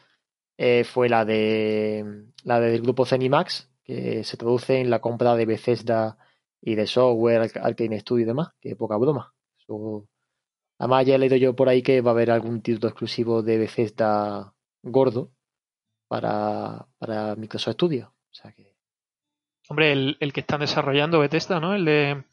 eh, 0.57 0.85
fue 0.85 1.09
la 1.09 1.25
de 1.25 2.27
la 2.44 2.61
del 2.61 2.83
grupo 2.83 3.05
Zenimax, 3.05 3.68
que 3.85 4.22
se 4.22 4.37
traduce 4.37 4.81
en 4.81 4.90
la 4.90 5.01
compra 5.01 5.35
de 5.35 5.46
Bethesda 5.46 6.16
y 6.62 6.75
de 6.77 6.87
software, 6.87 7.42
Arc- 7.42 7.61
Arcane 7.62 8.01
Studio 8.01 8.22
y 8.22 8.27
demás, 8.27 8.48
que 8.61 8.77
poca 8.77 8.96
broma. 8.96 9.35
Además, 10.79 11.07
ya 11.07 11.14
he 11.14 11.18
leído 11.18 11.37
yo 11.37 11.55
por 11.55 11.68
ahí 11.68 11.83
que 11.83 12.01
va 12.01 12.11
a 12.11 12.14
haber 12.14 12.31
algún 12.31 12.62
título 12.62 12.88
exclusivo 12.88 13.42
de 13.42 13.59
Bethesda 13.59 14.55
gordo 14.83 15.31
para, 16.09 16.87
para 16.98 17.37
Microsoft 17.37 17.75
Studio. 17.75 18.14
O 18.31 18.35
sea 18.35 18.53
que. 18.53 18.77
Hombre, 19.68 19.92
el, 19.92 20.16
el 20.20 20.33
que 20.33 20.40
están 20.40 20.61
desarrollando 20.61 21.20
Bethesda, 21.20 21.61
¿no? 21.61 21.75
El 21.75 21.85
de 21.85 22.25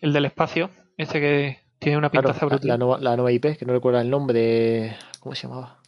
el 0.00 0.12
del 0.12 0.26
espacio, 0.26 0.70
este 0.96 1.20
que 1.20 1.58
tiene 1.78 1.98
una 1.98 2.10
Claro, 2.10 2.28
pintaza 2.28 2.46
la, 2.46 2.50
brutal. 2.50 2.68
la 2.68 2.76
nueva, 2.78 2.98
la 3.00 3.16
nueva 3.16 3.32
IP, 3.32 3.56
que 3.58 3.64
no 3.64 3.72
recuerdo 3.72 4.00
el 4.00 4.10
nombre. 4.10 4.96
¿Cómo 5.20 5.34
se 5.34 5.48
llamaba? 5.48 5.80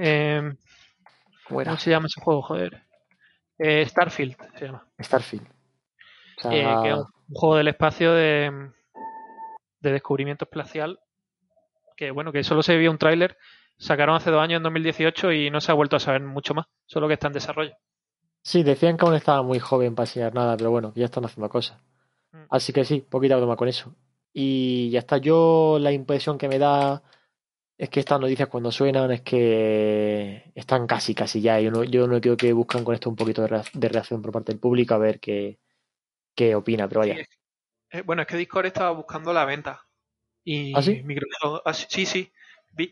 Eh, 0.00 0.52
¿Cómo 1.48 1.60
era? 1.60 1.70
¿Cómo 1.70 1.80
se 1.80 1.90
llama 1.90 2.06
ese 2.06 2.20
juego? 2.20 2.42
Joder. 2.42 2.82
Eh, 3.58 3.86
Starfield 3.86 4.36
se 4.58 4.66
llama. 4.66 4.86
Starfield. 5.00 5.46
O 6.38 6.40
sea, 6.40 6.52
Eh, 6.52 6.82
que 6.82 6.90
es 6.90 6.96
un 6.96 7.34
juego 7.34 7.56
del 7.56 7.68
espacio 7.68 8.12
de, 8.12 8.70
de 9.80 9.92
descubrimiento 9.92 10.44
espacial 10.44 10.98
que 11.96 12.10
bueno, 12.10 12.32
que 12.32 12.44
solo 12.44 12.62
se 12.62 12.76
vio 12.76 12.90
un 12.90 12.98
tráiler, 12.98 13.36
sacaron 13.78 14.16
hace 14.16 14.30
dos 14.30 14.42
años 14.42 14.58
en 14.58 14.64
2018 14.64 15.32
y 15.32 15.50
no 15.50 15.60
se 15.60 15.72
ha 15.72 15.74
vuelto 15.74 15.96
a 15.96 16.00
saber 16.00 16.22
mucho 16.22 16.54
más, 16.54 16.66
solo 16.86 17.08
que 17.08 17.14
está 17.14 17.28
en 17.28 17.34
desarrollo. 17.34 17.74
Sí, 18.42 18.62
decían 18.62 18.96
que 18.96 19.06
aún 19.06 19.14
estaba 19.14 19.42
muy 19.42 19.58
joven 19.58 19.94
para 19.94 20.04
enseñar 20.04 20.34
nada, 20.34 20.56
pero 20.56 20.70
bueno, 20.70 20.92
ya 20.94 21.06
están 21.06 21.24
haciendo 21.24 21.48
cosas. 21.48 21.78
Mm. 22.32 22.44
Así 22.50 22.72
que 22.72 22.84
sí, 22.84 23.00
poquita 23.00 23.36
broma 23.36 23.56
con 23.56 23.68
eso. 23.68 23.94
Y 24.32 24.90
ya 24.90 24.98
está, 24.98 25.18
yo 25.18 25.78
la 25.80 25.92
impresión 25.92 26.36
que 26.36 26.48
me 26.48 26.58
da 26.58 27.02
es 27.78 27.88
que 27.88 28.00
estas 28.00 28.20
noticias 28.20 28.48
cuando 28.48 28.70
suenan 28.70 29.10
es 29.12 29.22
que 29.22 30.52
están 30.54 30.86
casi, 30.86 31.14
casi 31.14 31.40
ya. 31.40 31.58
Yo 31.60 31.70
no, 31.70 31.84
yo 31.84 32.06
no 32.06 32.20
creo 32.20 32.36
que 32.36 32.52
buscan 32.52 32.84
con 32.84 32.94
esto 32.94 33.08
un 33.08 33.16
poquito 33.16 33.42
de 33.42 33.88
reacción 33.88 34.20
por 34.20 34.32
parte 34.32 34.52
del 34.52 34.60
público 34.60 34.94
a 34.94 34.98
ver 34.98 35.20
qué, 35.20 35.58
qué 36.34 36.54
opina, 36.54 36.88
pero 36.88 37.00
vaya. 37.00 37.16
Eh, 37.90 38.02
bueno, 38.02 38.22
es 38.22 38.28
que 38.28 38.36
Discord 38.36 38.66
estaba 38.66 38.90
buscando 38.90 39.32
la 39.32 39.44
venta. 39.44 39.86
Y 40.44 40.76
¿Ah, 40.76 40.82
sí? 40.82 41.02
Microsoft. 41.02 41.62
ah, 41.64 41.72
sí, 41.72 42.04
sí, 42.06 42.32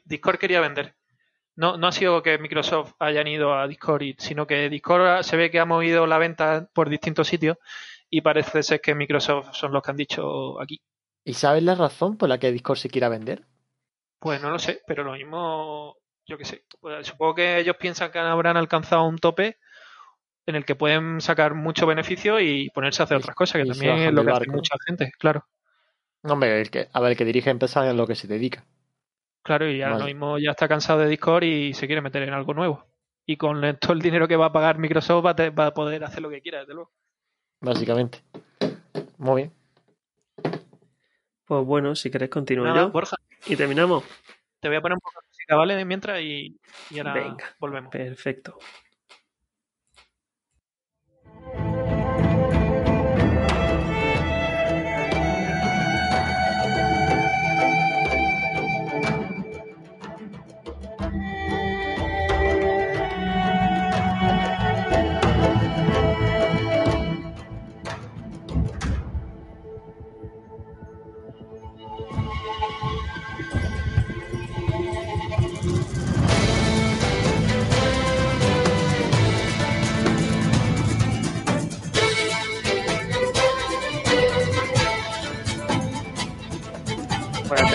Discord 0.05 0.39
quería 0.39 0.61
vender. 0.61 0.95
No, 1.55 1.77
no 1.77 1.89
ha 1.89 1.93
sido 1.93 2.23
que 2.23 2.39
Microsoft 2.39 2.95
hayan 2.99 3.27
ido 3.27 3.55
a 3.55 3.69
Discord, 3.69 4.15
sino 4.19 4.47
que 4.47 4.71
Discord 4.71 5.23
se 5.23 5.37
ve 5.37 5.51
que 5.51 5.61
ha 5.61 5.67
movido 5.67 6.07
la 6.07 6.19
venta 6.19 6.69
por 6.73 6.89
distintos 6.89 7.29
sitios 7.29 7.59
y 8.09 8.23
parece 8.23 8.63
ser 8.63 8.81
que 8.81 8.95
Microsoft 8.95 9.53
son 9.53 9.73
los 9.73 9.83
que 9.83 9.91
han 9.91 9.97
dicho 9.97 10.61
aquí. 10.61 10.81
¿Y 11.25 11.35
sabes 11.35 11.63
la 11.63 11.75
razón 11.75 12.17
por 12.17 12.29
la 12.29 12.39
que 12.39 12.53
Discord 12.53 12.79
se 12.79 12.89
quiera 12.89 13.09
vender? 13.09 13.47
Pues 14.19 14.41
no 14.41 14.51
lo 14.51 14.59
sé, 14.59 14.83
pero 14.87 15.05
lo 15.05 15.13
mismo, 15.13 15.97
yo 16.27 16.39
qué 16.39 16.45
sé. 16.45 16.65
Pues 16.81 17.07
supongo 17.07 17.35
que 17.35 17.59
ellos 17.59 17.77
piensan 17.77 18.11
que 18.11 18.19
habrán 18.19 18.57
alcanzado 18.57 19.05
un 19.05 19.19
tope 19.19 19.59
en 20.47 20.55
el 20.57 20.65
que 20.65 20.75
pueden 20.75 21.21
sacar 21.21 21.55
mucho 21.55 21.87
beneficio 21.87 22.41
y 22.41 22.69
ponerse 22.71 23.03
a 23.03 23.05
hacer 23.05 23.17
otras 23.17 23.35
cosas, 23.37 23.61
que 23.63 23.67
y 23.67 23.71
también 23.71 23.99
es 23.99 24.13
lo 24.13 24.25
que 24.25 24.31
hace 24.33 24.47
mucha 24.51 24.75
gente, 24.87 25.13
claro. 25.19 25.47
No, 26.23 26.35
Hombre, 26.35 26.61
el 26.61 26.71
que, 26.71 26.89
a 26.93 27.01
ver, 27.01 27.13
el 27.13 27.17
que 27.17 27.25
dirige 27.25 27.51
empresas 27.51 27.87
es 27.87 27.95
lo 27.95 28.07
que 28.07 28.15
se 28.15 28.29
dedica. 28.29 28.65
Claro, 29.43 29.69
y 29.69 29.83
ahora 29.83 29.95
Vale. 29.99 30.05
lo 30.05 30.07
mismo 30.07 30.39
ya 30.39 30.51
está 30.53 30.69
cansado 30.69 31.01
de 31.01 31.09
Discord 31.09 31.43
y 31.45 31.75
se 31.75 31.87
quiere 31.87 32.01
meter 32.01 32.23
en 32.23 32.33
algo 32.33 32.55
nuevo. 32.55 32.87
Y 33.27 33.37
con 33.37 33.61
todo 33.79 33.93
el 33.93 34.01
dinero 34.01 34.29
que 34.29 34.37
va 34.37 34.47
a 34.47 34.53
pagar 34.53 34.79
Microsoft 34.79 35.25
va 35.27 35.31
a, 35.31 35.37
te- 35.37 35.51
va 35.51 35.67
a 35.67 35.75
poder 35.75 36.05
hacer 36.05 36.23
lo 36.23 36.31
que 36.31 36.41
quiera, 36.41 36.61
desde 36.61 36.75
luego. 36.75 36.93
Básicamente. 37.61 38.19
Muy 39.19 39.43
bien. 39.43 39.53
Pues 41.45 41.65
bueno, 41.67 41.95
si 41.97 42.11
queréis 42.11 42.31
continúo 42.31 42.67
Nada, 42.67 42.83
yo. 42.83 42.91
Borja, 42.91 43.17
Y 43.47 43.57
terminamos. 43.57 44.05
te 44.61 44.69
voy 44.69 44.77
a 44.77 44.81
poner 44.81 44.95
un 44.95 45.01
poco 45.01 45.21
de 45.21 45.29
música, 45.29 45.57
¿vale? 45.57 45.85
Mientras 45.85 46.21
y, 46.21 46.57
y 46.91 46.99
ahora 46.99 47.15
Venga. 47.15 47.57
volvemos. 47.59 47.91
Perfecto. 47.91 48.59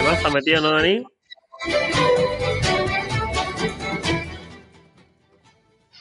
Has 0.09 0.33
metido, 0.33 0.61
¿no, 0.61 0.71
Dani? 0.71 1.03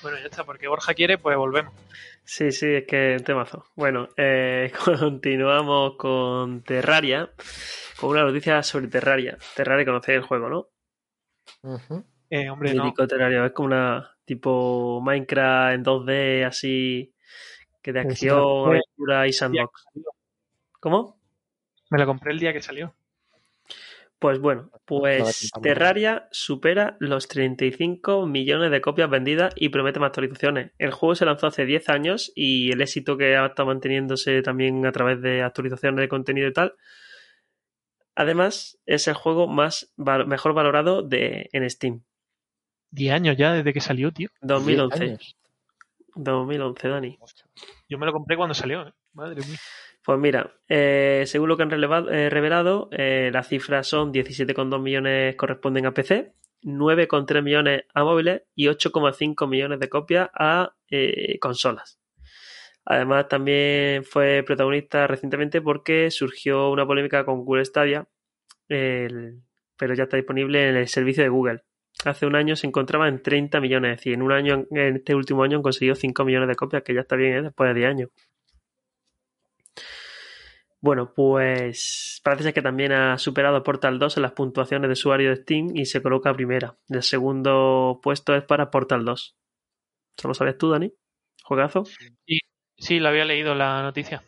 Bueno, 0.00 0.18
ya 0.18 0.26
está, 0.26 0.44
porque 0.44 0.68
Borja 0.68 0.94
quiere, 0.94 1.18
pues 1.18 1.36
volvemos. 1.36 1.74
Sí, 2.22 2.52
sí, 2.52 2.66
es 2.66 2.86
que 2.86 3.16
temazo. 3.24 3.64
Bueno, 3.74 4.08
eh, 4.16 4.70
continuamos 5.00 5.96
con 5.96 6.62
Terraria, 6.62 7.32
con 7.98 8.10
una 8.10 8.22
noticia 8.22 8.62
sobre 8.62 8.86
Terraria. 8.86 9.38
Terraria 9.56 9.84
conocéis 9.84 10.18
el 10.18 10.22
juego, 10.22 10.48
¿no? 10.48 10.68
Ujú. 11.62 12.04
Eh, 12.30 12.48
hombre, 12.48 12.74
no. 12.74 12.94
Terraria, 12.94 13.44
es 13.44 13.52
como 13.52 13.66
una 13.66 14.16
tipo 14.24 15.00
Minecraft 15.02 15.74
en 15.74 15.84
2D, 15.84 16.46
así, 16.46 17.12
que 17.82 17.92
de 17.92 18.00
acción, 18.00 18.68
aventura 18.68 19.26
y 19.26 19.32
sandbox. 19.32 19.84
¿Cómo? 20.78 21.20
Me 21.90 21.98
la 21.98 22.06
compré 22.06 22.30
el 22.30 22.38
día 22.38 22.52
que 22.52 22.62
salió. 22.62 22.94
Pues 24.18 24.38
bueno, 24.38 24.70
pues. 24.86 25.50
Terraria 25.62 26.28
supera 26.30 26.96
los 27.00 27.28
35 27.28 28.26
millones 28.26 28.70
de 28.70 28.80
copias 28.80 29.10
vendidas 29.10 29.52
y 29.56 29.68
promete 29.68 30.00
más 30.00 30.08
actualizaciones. 30.08 30.72
El 30.78 30.90
juego 30.92 31.14
se 31.14 31.26
lanzó 31.26 31.48
hace 31.48 31.66
10 31.66 31.88
años 31.90 32.32
y 32.34 32.72
el 32.72 32.80
éxito 32.80 33.18
que 33.18 33.36
ha 33.36 33.46
estado 33.46 33.66
manteniéndose 33.66 34.40
también 34.42 34.86
a 34.86 34.92
través 34.92 35.20
de 35.20 35.42
actualizaciones 35.42 36.00
de 36.00 36.08
contenido 36.08 36.48
y 36.48 36.52
tal. 36.52 36.74
Además, 38.14 38.78
es 38.86 39.08
el 39.08 39.14
juego 39.14 39.46
más 39.46 39.92
val- 39.96 40.26
mejor 40.26 40.54
valorado 40.54 41.02
de, 41.02 41.50
en 41.52 41.68
Steam. 41.68 42.02
10 42.92 43.12
años 43.14 43.36
ya 43.36 43.52
desde 43.52 43.74
que 43.74 43.80
salió, 43.82 44.12
tío. 44.12 44.30
2011. 44.40 44.98
10 44.98 45.10
años. 45.10 45.36
2011, 46.14 46.88
Dani. 46.88 47.18
Yo 47.90 47.98
me 47.98 48.06
lo 48.06 48.12
compré 48.12 48.36
cuando 48.38 48.54
salió, 48.54 48.88
¿eh? 48.88 48.92
Madre 49.12 49.42
mía. 49.46 49.58
Pues 50.06 50.20
mira, 50.20 50.54
eh, 50.68 51.24
según 51.26 51.48
lo 51.48 51.56
que 51.56 51.64
han 51.64 51.72
eh, 51.72 52.30
revelado, 52.30 52.88
eh, 52.92 53.28
las 53.32 53.48
cifras 53.48 53.88
son 53.88 54.12
17,2 54.12 54.80
millones 54.80 55.34
corresponden 55.34 55.84
a 55.84 55.94
PC, 55.94 56.32
9,3 56.62 57.42
millones 57.42 57.82
a 57.92 58.04
móviles 58.04 58.42
y 58.54 58.68
8,5 58.68 59.48
millones 59.48 59.80
de 59.80 59.88
copias 59.88 60.30
a 60.32 60.76
consolas. 61.40 61.98
Además, 62.84 63.26
también 63.26 64.04
fue 64.04 64.44
protagonista 64.46 65.08
recientemente 65.08 65.60
porque 65.60 66.12
surgió 66.12 66.70
una 66.70 66.86
polémica 66.86 67.24
con 67.24 67.44
Google 67.44 67.64
Stadia, 67.64 68.06
pero 68.68 69.94
ya 69.96 70.04
está 70.04 70.16
disponible 70.16 70.68
en 70.68 70.76
el 70.76 70.86
servicio 70.86 71.24
de 71.24 71.30
Google. 71.30 71.64
Hace 72.04 72.26
un 72.26 72.36
año 72.36 72.54
se 72.54 72.68
encontraba 72.68 73.08
en 73.08 73.22
30 73.22 73.60
millones, 73.60 73.90
es 73.90 73.96
decir, 73.98 74.12
en 74.12 74.22
un 74.22 74.30
año, 74.30 74.66
en 74.70 74.96
este 74.98 75.16
último 75.16 75.42
año 75.42 75.56
han 75.56 75.64
conseguido 75.64 75.96
5 75.96 76.24
millones 76.24 76.48
de 76.48 76.54
copias, 76.54 76.84
que 76.84 76.94
ya 76.94 77.00
está 77.00 77.16
bien, 77.16 77.42
después 77.42 77.74
de 77.74 77.80
10 77.80 77.90
años. 77.90 78.10
Bueno, 80.80 81.12
pues 81.14 82.20
parece 82.22 82.44
ser 82.44 82.54
que 82.54 82.62
también 82.62 82.92
ha 82.92 83.18
superado 83.18 83.62
Portal 83.62 83.98
2 83.98 84.18
en 84.18 84.22
las 84.22 84.32
puntuaciones 84.32 84.88
de 84.88 84.92
usuario 84.92 85.30
de 85.30 85.36
Steam 85.36 85.74
y 85.74 85.86
se 85.86 86.02
coloca 86.02 86.34
primera. 86.34 86.76
El 86.88 87.02
segundo 87.02 87.98
puesto 88.02 88.34
es 88.34 88.44
para 88.44 88.70
Portal 88.70 89.04
2. 89.04 89.36
¿Solo 90.16 90.34
sabes 90.34 90.58
tú, 90.58 90.70
Dani? 90.70 90.92
¿Juegazo? 91.42 91.84
Sí, 92.76 93.00
lo 93.00 93.08
había 93.08 93.24
leído 93.24 93.54
la 93.54 93.82
noticia. 93.82 94.22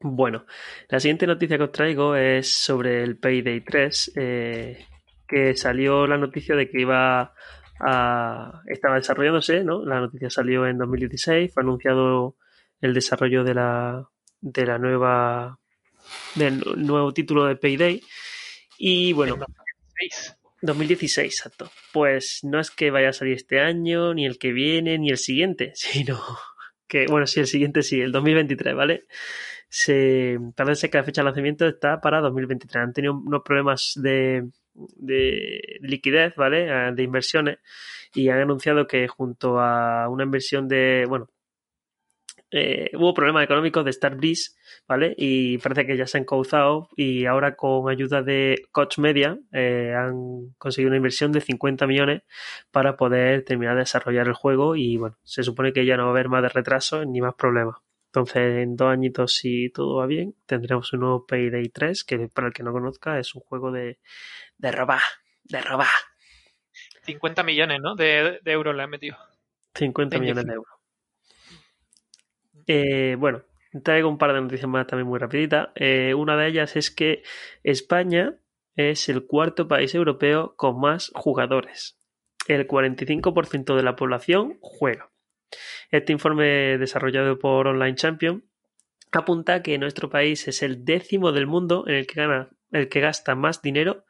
Bueno, 0.00 0.46
la 0.88 1.00
siguiente 1.00 1.26
noticia 1.26 1.56
que 1.56 1.64
os 1.64 1.72
traigo 1.72 2.14
es 2.14 2.52
sobre 2.52 3.02
el 3.02 3.18
Payday 3.18 3.62
3, 3.62 4.12
eh, 4.14 4.86
que 5.26 5.56
salió 5.56 6.06
la 6.06 6.16
noticia 6.16 6.54
de 6.54 6.70
que 6.70 6.82
iba 6.82 7.34
a... 7.80 8.62
estaba 8.66 8.96
desarrollándose, 8.96 9.64
¿no? 9.64 9.84
La 9.84 9.98
noticia 9.98 10.30
salió 10.30 10.66
en 10.66 10.78
2016, 10.78 11.52
fue 11.52 11.62
anunciado 11.64 12.36
el 12.80 12.94
desarrollo 12.94 13.42
de 13.42 13.54
la, 13.54 14.08
de 14.40 14.66
la 14.66 14.78
nueva... 14.78 15.58
del 16.34 16.62
nuevo 16.76 17.12
título 17.12 17.46
de 17.46 17.56
Payday 17.56 18.02
y 18.78 19.12
bueno, 19.12 19.34
En 19.34 19.40
2016. 19.40 20.36
2016, 20.62 21.34
exacto. 21.34 21.70
Pues 21.92 22.40
no 22.42 22.60
es 22.60 22.70
que 22.70 22.90
vaya 22.90 23.10
a 23.10 23.12
salir 23.12 23.34
este 23.34 23.60
año, 23.60 24.14
ni 24.14 24.26
el 24.26 24.38
que 24.38 24.52
viene, 24.52 24.98
ni 24.98 25.10
el 25.10 25.18
siguiente, 25.18 25.72
sino 25.74 26.20
que, 26.86 27.06
bueno, 27.06 27.26
sí, 27.26 27.40
el 27.40 27.46
siguiente 27.46 27.82
sí, 27.82 28.00
el 28.00 28.12
2023, 28.12 28.74
¿vale? 28.74 29.06
Se, 29.68 30.38
parece 30.56 30.88
que 30.88 30.98
la 30.98 31.04
fecha 31.04 31.20
de 31.20 31.26
lanzamiento 31.26 31.66
está 31.66 32.00
para 32.00 32.20
2023. 32.20 32.76
Han 32.76 32.92
tenido 32.92 33.14
unos 33.14 33.42
problemas 33.44 33.92
de, 33.96 34.48
de 34.74 35.78
liquidez, 35.80 36.34
¿vale? 36.36 36.68
Eh, 36.68 36.92
De 36.94 37.02
inversiones 37.02 37.58
y 38.14 38.28
han 38.30 38.40
anunciado 38.40 38.86
que 38.86 39.06
junto 39.08 39.60
a 39.60 40.08
una 40.08 40.24
inversión 40.24 40.68
de, 40.68 41.04
bueno, 41.08 41.28
eh, 42.50 42.90
hubo 42.94 43.12
problemas 43.12 43.44
económicos 43.44 43.84
de 43.84 43.92
Starbreeze, 43.92 44.52
¿vale? 44.86 45.14
Y 45.18 45.58
parece 45.58 45.86
que 45.86 45.96
ya 45.96 46.06
se 46.06 46.18
han 46.18 46.24
causado 46.24 46.88
y 46.96 47.26
ahora 47.26 47.56
con 47.56 47.90
ayuda 47.90 48.22
de 48.22 48.66
Koch 48.72 48.98
Media 48.98 49.38
eh, 49.52 49.94
han 49.94 50.54
conseguido 50.56 50.88
una 50.88 50.96
inversión 50.96 51.30
de 51.32 51.42
50 51.42 51.86
millones 51.86 52.22
para 52.70 52.96
poder 52.96 53.44
terminar 53.44 53.74
de 53.74 53.80
desarrollar 53.80 54.28
el 54.28 54.34
juego 54.34 54.76
y 54.76 54.96
bueno, 54.96 55.18
se 55.24 55.42
supone 55.42 55.72
que 55.72 55.84
ya 55.84 55.96
no 55.96 56.04
va 56.04 56.08
a 56.08 56.12
haber 56.12 56.28
más 56.28 56.42
de 56.42 56.48
retraso 56.48 57.04
ni 57.04 57.20
más 57.20 57.34
problemas. 57.34 57.76
Entonces, 58.06 58.62
en 58.62 58.76
dos 58.76 58.88
añitos, 58.88 59.34
si 59.34 59.68
todo 59.68 59.96
va 59.96 60.06
bien, 60.06 60.34
tendremos 60.46 60.90
un 60.94 61.00
nuevo 61.00 61.26
Payday 61.26 61.68
3, 61.68 62.04
que 62.04 62.28
para 62.28 62.48
el 62.48 62.54
que 62.54 62.62
no 62.62 62.72
conozca 62.72 63.18
es 63.18 63.34
un 63.34 63.42
juego 63.42 63.70
de, 63.70 63.98
de 64.56 64.72
robar, 64.72 65.02
de 65.44 65.60
robar. 65.60 65.88
50 67.02 67.42
millones, 67.42 67.80
¿no? 67.82 67.94
De, 67.94 68.40
de 68.42 68.52
euros 68.52 68.74
le 68.74 68.82
han 68.82 68.90
metido. 68.90 69.18
50 69.74 70.16
De 70.16 70.20
millones 70.20 70.46
de 70.46 70.54
euros. 70.54 70.77
Eh, 72.68 73.16
bueno, 73.18 73.42
traigo 73.82 74.08
un 74.08 74.18
par 74.18 74.34
de 74.34 74.40
noticias 74.42 74.68
más 74.68 74.86
también 74.86 75.08
muy 75.08 75.18
rapiditas. 75.18 75.70
Eh, 75.74 76.14
una 76.14 76.36
de 76.36 76.48
ellas 76.48 76.76
es 76.76 76.90
que 76.90 77.22
España 77.64 78.38
es 78.76 79.08
el 79.08 79.26
cuarto 79.26 79.66
país 79.66 79.94
europeo 79.94 80.54
con 80.56 80.78
más 80.78 81.10
jugadores. 81.14 81.98
El 82.46 82.68
45% 82.68 83.74
de 83.74 83.82
la 83.82 83.96
población 83.96 84.58
juega. 84.60 85.10
Este 85.90 86.12
informe 86.12 86.78
desarrollado 86.78 87.38
por 87.38 87.66
Online 87.66 87.96
Champion 87.96 88.44
apunta 89.12 89.62
que 89.62 89.78
nuestro 89.78 90.10
país 90.10 90.46
es 90.46 90.62
el 90.62 90.84
décimo 90.84 91.32
del 91.32 91.46
mundo 91.46 91.84
en 91.86 91.94
el 91.94 92.06
que 92.06 92.20
gana, 92.20 92.50
el 92.70 92.90
que 92.90 93.00
gasta 93.00 93.34
más 93.34 93.62
dinero 93.62 94.04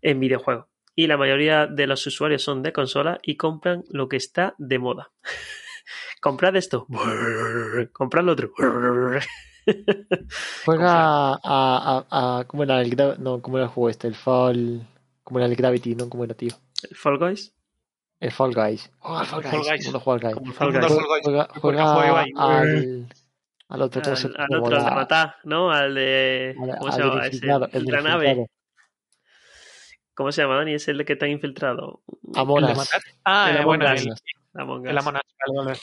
en 0.00 0.18
videojuegos. 0.18 0.66
Y 0.96 1.06
la 1.06 1.16
mayoría 1.16 1.68
de 1.68 1.86
los 1.86 2.06
usuarios 2.06 2.42
son 2.42 2.62
de 2.62 2.72
consola 2.72 3.20
y 3.22 3.36
compran 3.36 3.84
lo 3.88 4.08
que 4.08 4.16
está 4.16 4.54
de 4.58 4.78
moda. 4.80 5.12
Comprad 6.20 6.56
esto. 6.56 6.86
Comprad 7.92 8.24
lo 8.24 8.32
otro. 8.32 8.52
Juega 10.64 11.34
a, 11.34 11.38
a, 11.42 12.38
a, 12.38 12.44
¿Cómo 12.44 12.62
era 12.64 12.80
el 12.80 12.96
No, 13.18 13.40
¿cómo 13.40 13.58
era 13.58 13.66
el 13.66 13.72
juego 13.72 13.90
este? 13.90 14.08
El 14.08 14.14
Fall. 14.14 14.86
¿Cómo 15.22 15.38
era 15.38 15.46
el 15.48 15.56
Gravity? 15.56 15.94
¿No? 15.94 16.08
¿Cómo 16.08 16.24
era, 16.24 16.34
tío? 16.34 16.50
Fall 16.94 17.18
Guys. 17.18 17.54
El 18.18 18.30
Fall 18.32 18.54
Guys. 18.54 18.90
Juega 18.98 19.20
al 19.20 19.26
Fall 19.26 19.42
Fall 19.42 19.52
Guys. 19.60 19.68
Guys. 19.68 19.84
¿Cómo 19.86 19.92
no 19.92 20.00
juega 20.00 20.28
al 20.28 20.34
Guys? 20.34 20.36
Como 20.42 20.52
Fall 20.52 20.68
el 20.68 20.74
Guys. 20.80 20.84
al 20.84 20.90
Fall 20.90 21.06
Guys. 21.06 21.22
Juega, 21.22 21.48
juega 21.60 21.94
juega 21.94 22.24
al, 22.36 23.06
al 23.68 23.82
otro. 23.82 24.02
¿cómo 24.02 24.16
se 24.16 24.26
Al, 24.26 24.34
al 24.36 24.48
cómo 24.48 24.64
otro, 24.66 24.76
al 24.78 24.84
de 24.84 24.90
matar, 24.90 25.36
¿no? 25.44 25.70
Al 25.70 25.94
de. 25.94 26.56
al- 26.58 26.78
¿Cómo 26.78 26.86
al 26.86 26.92
se 26.92 27.00
llama? 27.02 27.26
Ese, 27.26 27.46
el 27.46 27.68
el 27.72 27.84
de 27.86 27.92
la 27.92 28.02
nave. 28.02 28.46
¿Cómo 30.14 30.30
se 30.32 30.42
llama, 30.42 30.56
Dani? 30.56 30.74
Es 30.74 30.88
el 30.88 30.98
de 30.98 31.04
que 31.04 31.14
está 31.14 31.26
infiltrado. 31.26 32.02
Among 32.34 32.60
¿El 32.62 32.66
de 32.66 32.74
matar? 32.74 33.00
Ah, 33.24 33.48
El 33.50 33.56
Among 33.58 33.66
bueno, 33.78 33.88
el, 33.90 34.12
Among 34.54 34.86
el 34.86 34.96
Us. 34.96 35.06
Among 35.06 35.16
Us. 35.16 35.22
Vale, 35.46 35.66
vale. 35.66 35.78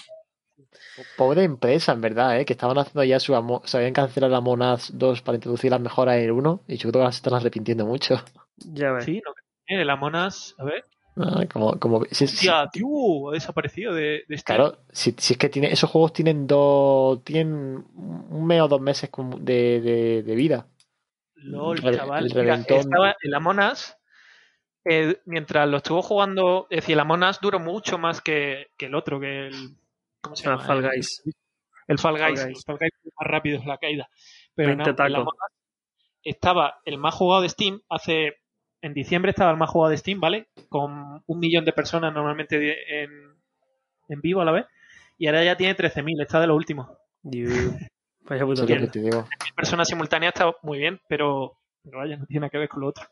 Pobre 1.15 1.43
empresa, 1.43 1.93
en 1.93 2.01
verdad, 2.01 2.39
¿eh? 2.39 2.45
que 2.45 2.53
estaban 2.53 2.77
haciendo 2.77 3.03
ya 3.05 3.19
su 3.19 3.33
Amo- 3.33 3.61
se 3.65 3.77
habían 3.77 3.93
cancelado 3.93 4.31
la 4.33 4.41
Monas 4.41 4.91
2 4.97 5.21
para 5.21 5.35
introducir 5.35 5.71
las 5.71 5.79
mejoras 5.79 6.17
en 6.17 6.23
el 6.25 6.31
1 6.31 6.61
y 6.67 6.75
yo 6.77 6.91
creo 6.91 7.05
que 7.05 7.11
se 7.13 7.17
están 7.17 7.33
arrepintiendo 7.33 7.85
mucho. 7.85 8.15
Ya 8.57 8.91
ves. 8.91 9.05
Sí, 9.05 9.21
no, 9.25 9.31
eh, 9.67 9.81
el 9.81 9.89
Among 9.89 10.15
Us, 10.15 10.55
a 10.57 10.65
ver. 10.65 10.85
Ah, 11.15 11.45
Como, 11.51 11.79
como, 11.79 12.03
si- 12.11 12.27
tío, 12.71 13.29
ha 13.29 13.33
desaparecido 13.33 13.93
de, 13.93 14.23
de 14.27 14.37
Steam. 14.37 14.57
claro, 14.57 14.77
si, 14.91 15.13
si 15.17 15.33
es 15.33 15.37
que 15.39 15.49
tiene, 15.49 15.71
esos 15.71 15.89
juegos 15.89 16.13
tienen 16.13 16.45
dos, 16.47 17.23
tienen 17.23 17.85
un 17.95 18.45
mes 18.45 18.61
o 18.61 18.67
dos 18.67 18.79
meses 18.81 19.09
de, 19.39 19.81
de, 19.81 20.23
de 20.23 20.35
vida. 20.35 20.67
LOL, 21.35 21.77
el 21.77 21.83
re- 21.83 21.95
chaval. 21.97 22.25
el 22.25 22.33
Mira, 22.35 22.55
estaba 22.55 23.15
el 23.21 23.33
Among 23.33 23.59
Us, 23.59 23.95
eh, 24.89 25.21
mientras 25.25 25.67
lo 25.69 25.77
estuvo 25.77 26.01
jugando, 26.01 26.67
es 26.69 26.77
decir, 26.77 26.93
el 26.93 26.99
Among 27.01 27.23
Us 27.23 27.39
duró 27.39 27.59
mucho 27.59 27.97
más 27.97 28.21
que, 28.21 28.67
que 28.77 28.87
el 28.87 28.95
otro, 28.95 29.19
que 29.19 29.47
el... 29.47 29.75
¿Cómo 30.21 30.35
se 30.35 30.47
Ah, 30.47 30.51
llama? 30.53 30.65
Fall 30.65 30.77
El- 30.85 30.91
Guys. 30.91 31.23
El 31.87 31.97
Fall 31.99 32.17
Fall 32.17 32.29
Guys. 32.31 32.41
El 32.45 32.55
Fall 32.65 32.77
Guys 32.79 32.91
más 33.19 33.27
rápido 33.31 33.59
en 33.61 33.67
la 33.67 33.77
caída. 33.77 34.09
Pero 34.55 34.69
20 34.75 34.93
no, 34.93 35.05
el. 35.05 35.15
Among 35.15 35.27
Us 35.27 35.53
estaba 36.23 36.79
el 36.85 36.97
más 36.97 37.13
jugado 37.15 37.41
de 37.43 37.49
Steam 37.49 37.81
hace... 37.89 38.35
En 38.81 38.93
diciembre 38.93 39.31
estaba 39.31 39.51
el 39.51 39.57
más 39.57 39.69
jugado 39.69 39.91
de 39.91 39.97
Steam, 39.97 40.19
¿vale? 40.21 40.47
Con 40.69 41.21
un 41.25 41.39
millón 41.39 41.65
de 41.65 41.73
personas 41.73 42.13
normalmente 42.13 43.03
en, 43.03 43.09
en 44.07 44.21
vivo 44.21 44.41
a 44.41 44.45
la 44.45 44.51
vez. 44.53 44.65
Y 45.17 45.27
ahora 45.27 45.43
ya 45.43 45.57
tiene 45.57 45.75
13.000, 45.75 46.21
está 46.21 46.39
de 46.39 46.47
lo 46.47 46.55
último. 46.55 46.97
Vaya 48.29 48.45
puta 48.45 48.63
es 48.63 48.91
digo. 48.91 49.27
Personas 49.55 49.87
simultáneas 49.87 50.33
está 50.33 50.53
muy 50.61 50.77
bien, 50.77 51.01
pero, 51.09 51.57
pero 51.83 51.97
vaya, 51.97 52.15
no 52.15 52.25
tiene 52.25 52.41
nada 52.41 52.49
que 52.51 52.57
ver 52.59 52.69
con 52.69 52.81
lo 52.81 52.87
otro. 52.87 53.05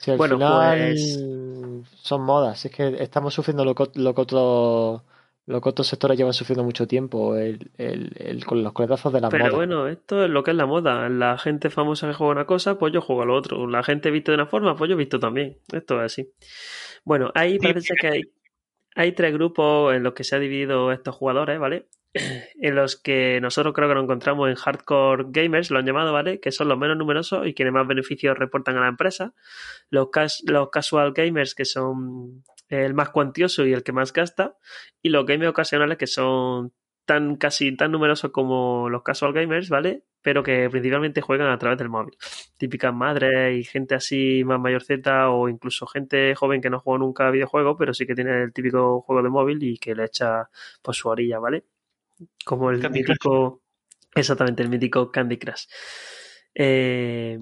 Si 0.00 0.10
al 0.10 0.16
Bueno, 0.18 0.36
final 0.38 0.78
pues- 0.78 1.94
son 2.02 2.22
modas, 2.22 2.64
es 2.64 2.72
que 2.72 3.02
estamos 3.02 3.34
sufriendo 3.34 3.64
lo 3.64 3.74
que, 3.74 3.84
lo 3.94 4.14
que 4.14 4.20
otros 4.22 5.02
lo 5.46 5.60
que 5.60 5.68
otros 5.68 5.88
sectores 5.88 6.16
llevan 6.16 6.32
sufriendo 6.32 6.62
mucho 6.62 6.86
tiempo, 6.86 7.34
el, 7.36 7.70
el, 7.76 8.12
el- 8.16 8.44
con 8.46 8.62
los 8.62 8.72
coletazos 8.72 9.12
de 9.12 9.20
las 9.20 9.30
Pero 9.30 9.44
modas. 9.44 9.56
bueno, 9.56 9.88
esto 9.88 10.24
es 10.24 10.30
lo 10.30 10.42
que 10.44 10.52
es 10.52 10.56
la 10.56 10.66
moda. 10.66 11.08
La 11.08 11.36
gente 11.38 11.70
famosa 11.70 12.06
que 12.06 12.14
juega 12.14 12.32
una 12.32 12.46
cosa, 12.46 12.78
pues 12.78 12.92
yo 12.92 13.00
juego 13.00 13.22
a 13.22 13.24
lo 13.26 13.34
otro. 13.34 13.66
La 13.66 13.82
gente 13.82 14.10
viste 14.12 14.30
de 14.30 14.36
una 14.36 14.46
forma, 14.46 14.76
pues 14.76 14.88
yo 14.88 14.94
he 14.94 14.98
visto 14.98 15.18
también. 15.18 15.58
Esto 15.72 15.96
es 16.04 16.12
así. 16.12 16.30
Bueno, 17.04 17.32
ahí 17.34 17.58
parece 17.58 17.94
que 18.00 18.06
hay, 18.06 18.22
hay 18.94 19.12
tres 19.12 19.32
grupos 19.34 19.94
en 19.94 20.04
los 20.04 20.12
que 20.14 20.22
se 20.24 20.36
ha 20.36 20.38
dividido 20.38 20.92
estos 20.92 21.16
jugadores, 21.16 21.58
¿vale? 21.58 21.86
En 22.60 22.74
los 22.74 22.96
que 22.96 23.40
nosotros 23.40 23.74
creo 23.74 23.88
que 23.88 23.94
nos 23.94 24.04
encontramos 24.04 24.48
en 24.48 24.56
hardcore 24.56 25.26
gamers, 25.28 25.70
lo 25.70 25.78
han 25.78 25.86
llamado, 25.86 26.12
¿vale? 26.12 26.40
Que 26.40 26.52
son 26.52 26.68
los 26.68 26.78
menos 26.78 26.96
numerosos 26.96 27.46
y 27.46 27.54
quienes 27.54 27.72
más 27.72 27.86
beneficios 27.86 28.38
reportan 28.38 28.76
a 28.76 28.80
la 28.80 28.88
empresa. 28.88 29.34
Los, 29.90 30.08
los 30.46 30.70
casual 30.70 31.12
gamers, 31.12 31.54
que 31.54 31.64
son 31.64 32.44
el 32.68 32.94
más 32.94 33.10
cuantioso 33.10 33.66
y 33.66 33.72
el 33.72 33.82
que 33.82 33.92
más 33.92 34.12
gasta. 34.12 34.56
Y 35.02 35.10
los 35.10 35.26
gamers 35.26 35.50
ocasionales, 35.50 35.98
que 35.98 36.06
son 36.06 36.72
tan 37.04 37.36
casi 37.36 37.76
tan 37.76 37.92
numerosos 37.92 38.30
como 38.30 38.88
los 38.88 39.02
casual 39.02 39.32
gamers, 39.32 39.68
¿vale? 39.68 40.04
Pero 40.22 40.42
que 40.42 40.68
principalmente 40.70 41.20
juegan 41.22 41.48
a 41.50 41.58
través 41.58 41.78
del 41.78 41.88
móvil. 41.88 42.16
Típicas 42.56 42.94
madres 42.94 43.56
y 43.58 43.64
gente 43.64 43.94
así 43.94 44.44
más 44.44 44.60
mayorceta 44.60 45.30
o 45.30 45.48
incluso 45.48 45.86
gente 45.86 46.34
joven 46.36 46.60
que 46.60 46.70
no 46.70 46.78
juega 46.80 46.98
nunca 47.00 47.26
a 47.28 47.30
videojuegos, 47.30 47.76
pero 47.78 47.94
sí 47.94 48.06
que 48.06 48.14
tiene 48.14 48.42
el 48.44 48.52
típico 48.52 49.00
juego 49.02 49.22
de 49.22 49.30
móvil 49.30 49.62
y 49.62 49.78
que 49.78 49.94
le 49.94 50.04
echa 50.04 50.50
por 50.82 50.94
su 50.94 51.08
orilla, 51.08 51.38
¿vale? 51.40 51.64
Como 52.44 52.70
el 52.70 52.80
Candy 52.80 53.00
mítico, 53.00 53.62
exactamente, 54.14 54.62
el 54.62 54.68
mítico 54.68 55.10
Candy 55.10 55.38
Crush. 55.38 55.64
Eh, 56.54 57.38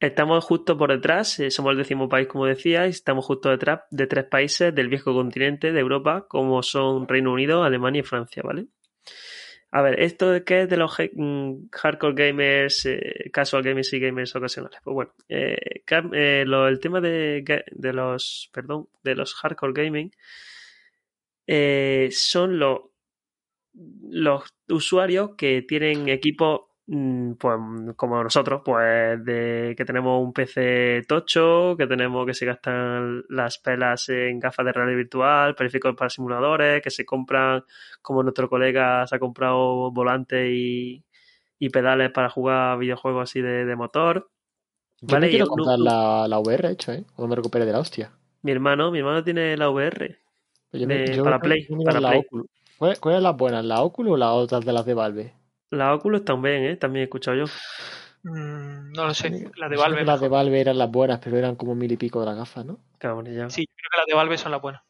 Estamos 0.00 0.44
justo 0.44 0.78
por 0.78 0.90
detrás, 0.90 1.38
eh, 1.40 1.50
somos 1.50 1.72
el 1.72 1.78
décimo 1.78 2.08
país, 2.08 2.26
como 2.26 2.46
decía, 2.46 2.86
y 2.86 2.90
estamos 2.90 3.26
justo 3.26 3.50
detrás 3.50 3.80
de 3.90 4.06
tres 4.06 4.24
países 4.24 4.74
del 4.74 4.88
viejo 4.88 5.12
continente 5.12 5.72
de 5.72 5.80
Europa, 5.80 6.24
como 6.26 6.62
son 6.62 7.06
Reino 7.06 7.32
Unido, 7.32 7.62
Alemania 7.64 8.00
y 8.00 8.02
Francia, 8.02 8.42
¿vale? 8.42 8.66
A 9.70 9.82
ver, 9.82 10.00
¿esto 10.00 10.30
de 10.30 10.42
qué 10.42 10.62
es 10.62 10.68
de 10.70 10.78
los 10.78 10.96
mm, 11.12 11.66
hardcore 11.70 12.14
gamers, 12.14 12.86
eh, 12.86 13.30
casual 13.30 13.62
gamers 13.62 13.92
y 13.92 14.00
gamers 14.00 14.34
ocasionales? 14.34 14.80
Pues 14.82 14.94
bueno, 14.94 15.12
eh, 15.28 15.82
eh, 16.14 16.44
lo- 16.46 16.66
el 16.66 16.80
tema 16.80 17.00
de, 17.02 17.44
de 17.70 17.92
los, 17.92 18.50
perdón, 18.54 18.88
de 19.04 19.14
los 19.14 19.34
hardcore 19.34 19.72
gaming 19.74 20.10
son 22.10 22.58
los, 22.58 22.80
los 23.74 24.44
usuarios 24.68 25.30
que 25.36 25.62
tienen 25.62 26.08
equipos 26.08 26.62
mm, 26.86 27.32
pues 27.34 27.56
como 27.96 28.22
nosotros, 28.22 28.62
pues 28.64 29.24
de 29.24 29.74
que 29.76 29.84
tenemos 29.84 30.22
un 30.22 30.32
PC 30.32 31.02
tocho, 31.08 31.76
que 31.78 31.86
tenemos 31.86 32.26
que 32.26 32.34
se 32.34 32.46
gastan 32.46 33.24
las 33.28 33.58
pelas 33.58 34.08
en 34.08 34.40
gafas 34.40 34.66
de 34.66 34.72
realidad 34.72 34.96
virtual, 34.98 35.54
periféricos 35.54 35.94
para 35.96 36.10
simuladores, 36.10 36.82
que 36.82 36.90
se 36.90 37.04
compran, 37.04 37.64
como 38.02 38.22
nuestro 38.22 38.48
colega 38.48 39.06
se 39.06 39.16
ha 39.16 39.18
comprado 39.18 39.90
volantes 39.92 40.48
y, 40.50 41.04
y 41.58 41.70
pedales 41.70 42.10
para 42.10 42.30
jugar 42.30 42.78
videojuegos 42.78 43.30
así 43.30 43.40
de, 43.40 43.64
de 43.64 43.76
motor. 43.76 44.30
Yo 45.02 45.08
Vale, 45.08 45.26
me 45.26 45.30
quiero 45.30 45.46
comprar 45.46 45.78
la, 45.78 46.26
la 46.28 46.38
VR, 46.38 46.70
hecho, 46.70 46.92
¿eh? 46.92 47.04
Cuando 47.14 47.28
me 47.30 47.36
recupere 47.36 47.64
de 47.66 47.72
la 47.72 47.80
hostia. 47.80 48.12
Mi 48.42 48.52
hermano, 48.52 48.90
mi 48.90 48.98
hermano 48.98 49.22
tiene 49.24 49.56
la 49.56 49.70
VR. 49.70 50.18
Yo 50.72 50.86
me- 50.86 50.94
De- 50.96 51.16
yo 51.16 51.24
para 51.24 51.40
Play, 51.40 51.66
para 51.84 52.00
la 52.00 52.08
Play. 52.08 52.20
Oculus. 52.20 52.46
¿Cuál- 52.80 52.98
¿Cuáles 52.98 53.18
son 53.18 53.24
las 53.24 53.36
buenas? 53.36 53.62
¿La 53.62 53.82
Oculus 53.82 54.14
o 54.14 54.16
las 54.16 54.30
otras 54.30 54.64
de 54.64 54.72
las 54.72 54.86
de 54.86 54.94
Valve? 54.94 55.34
La 55.70 55.94
Oculus 55.94 56.24
también, 56.24 56.64
¿eh? 56.64 56.76
También 56.76 57.02
he 57.02 57.04
escuchado 57.04 57.36
yo. 57.36 57.44
Mm, 58.22 58.92
no 58.92 59.04
lo 59.06 59.12
sé, 59.12 59.50
la 59.56 59.68
de 59.68 59.76
Valve. 59.76 60.02
Las 60.02 60.18
de. 60.18 60.28
Valve 60.28 60.58
eran 60.62 60.78
las 60.78 60.90
buenas, 60.90 61.18
pero 61.22 61.36
eran 61.36 61.56
como 61.56 61.74
mil 61.74 61.92
y 61.92 61.98
pico 61.98 62.20
de 62.20 62.26
las 62.26 62.36
gafas, 62.36 62.64
¿no? 62.64 62.78
Cabrón, 62.96 63.26
ya. 63.26 63.50
Sí, 63.50 63.66
yo 63.68 63.74
creo 63.76 63.90
que 63.92 63.96
las 63.98 64.06
de 64.06 64.14
Valve 64.14 64.38
son 64.38 64.52
las 64.52 64.62
buenas. 64.62 64.82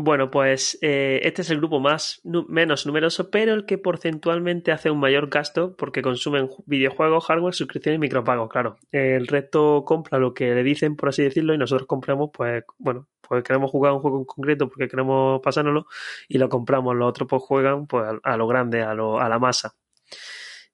Bueno, 0.00 0.30
pues 0.30 0.78
eh, 0.80 1.18
este 1.24 1.42
es 1.42 1.50
el 1.50 1.56
grupo 1.58 1.80
más 1.80 2.20
menos 2.22 2.86
numeroso, 2.86 3.30
pero 3.32 3.52
el 3.52 3.66
que 3.66 3.78
porcentualmente 3.78 4.70
hace 4.70 4.92
un 4.92 5.00
mayor 5.00 5.28
gasto 5.28 5.74
porque 5.76 6.02
consumen 6.02 6.46
ju- 6.48 6.62
videojuegos, 6.66 7.24
hardware, 7.26 7.52
suscripciones 7.52 7.96
y 7.96 8.00
micropagos, 8.00 8.48
claro. 8.48 8.76
El 8.92 9.26
resto 9.26 9.82
compra 9.84 10.18
lo 10.20 10.34
que 10.34 10.54
le 10.54 10.62
dicen, 10.62 10.94
por 10.94 11.08
así 11.08 11.24
decirlo, 11.24 11.52
y 11.52 11.58
nosotros 11.58 11.88
compramos, 11.88 12.30
pues, 12.32 12.62
bueno, 12.78 13.08
pues 13.22 13.42
queremos 13.42 13.72
jugar 13.72 13.92
un 13.92 13.98
juego 14.00 14.18
en 14.20 14.24
concreto 14.24 14.68
porque 14.68 14.86
queremos 14.88 15.40
pasárnoslo 15.42 15.86
y 16.28 16.38
lo 16.38 16.48
compramos. 16.48 16.94
Los 16.94 17.08
otros 17.08 17.28
pues 17.28 17.42
juegan 17.42 17.88
pues 17.88 18.04
a, 18.22 18.36
lo 18.36 18.46
grande, 18.46 18.82
a, 18.82 18.94
lo, 18.94 19.18
a 19.18 19.28
la 19.28 19.40
masa. 19.40 19.74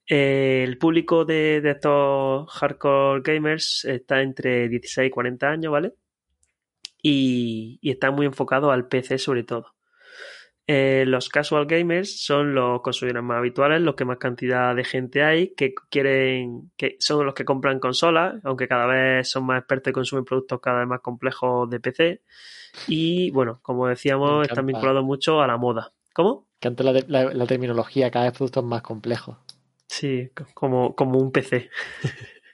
El 0.07 0.77
público 0.77 1.25
de, 1.25 1.61
de 1.61 1.71
estos 1.71 2.49
hardcore 2.51 3.21
gamers 3.23 3.85
está 3.85 4.21
entre 4.21 4.67
16 4.69 5.07
y 5.07 5.11
40 5.11 5.49
años, 5.49 5.71
¿vale? 5.71 5.93
Y, 7.07 7.77
y 7.81 7.91
está 7.91 8.09
muy 8.09 8.25
enfocado 8.25 8.71
al 8.71 8.87
PC 8.87 9.17
sobre 9.19 9.43
todo. 9.43 9.75
Eh, 10.67 11.03
los 11.05 11.29
casual 11.29 11.67
gamers 11.67 12.23
son 12.25 12.55
los 12.55 12.81
consumidores 12.81 13.21
más 13.23 13.37
habituales, 13.37 13.81
los 13.81 13.93
que 13.93 14.05
más 14.05 14.17
cantidad 14.17 14.75
de 14.75 14.83
gente 14.83 15.21
hay, 15.23 15.53
que 15.53 15.75
quieren, 15.91 16.71
que 16.75 16.95
son 16.99 17.23
los 17.23 17.35
que 17.35 17.45
compran 17.45 17.79
consolas, 17.79 18.35
aunque 18.43 18.67
cada 18.67 18.87
vez 18.87 19.29
son 19.29 19.45
más 19.45 19.59
expertos 19.59 19.91
y 19.91 19.93
consumen 19.93 20.25
productos 20.25 20.59
cada 20.59 20.79
vez 20.79 20.87
más 20.87 21.01
complejos 21.01 21.69
de 21.69 21.79
PC. 21.79 22.21
Y 22.87 23.29
bueno, 23.29 23.59
como 23.61 23.87
decíamos, 23.87 24.41
están 24.47 24.65
vinculados 24.65 25.03
mucho 25.05 25.39
a 25.41 25.45
la 25.45 25.57
moda. 25.57 25.93
¿Cómo? 26.13 26.47
Que 26.59 26.67
antes 26.69 26.83
la, 26.83 26.93
de- 26.93 27.05
la- 27.07 27.31
la 27.33 27.45
terminología, 27.45 28.09
cada 28.09 28.25
vez 28.25 28.33
productos 28.35 28.63
más 28.63 28.81
complejos. 28.81 29.37
Sí, 29.87 30.29
co- 30.35 30.47
como, 30.55 30.95
como 30.95 31.19
un 31.19 31.31
PC. 31.31 31.69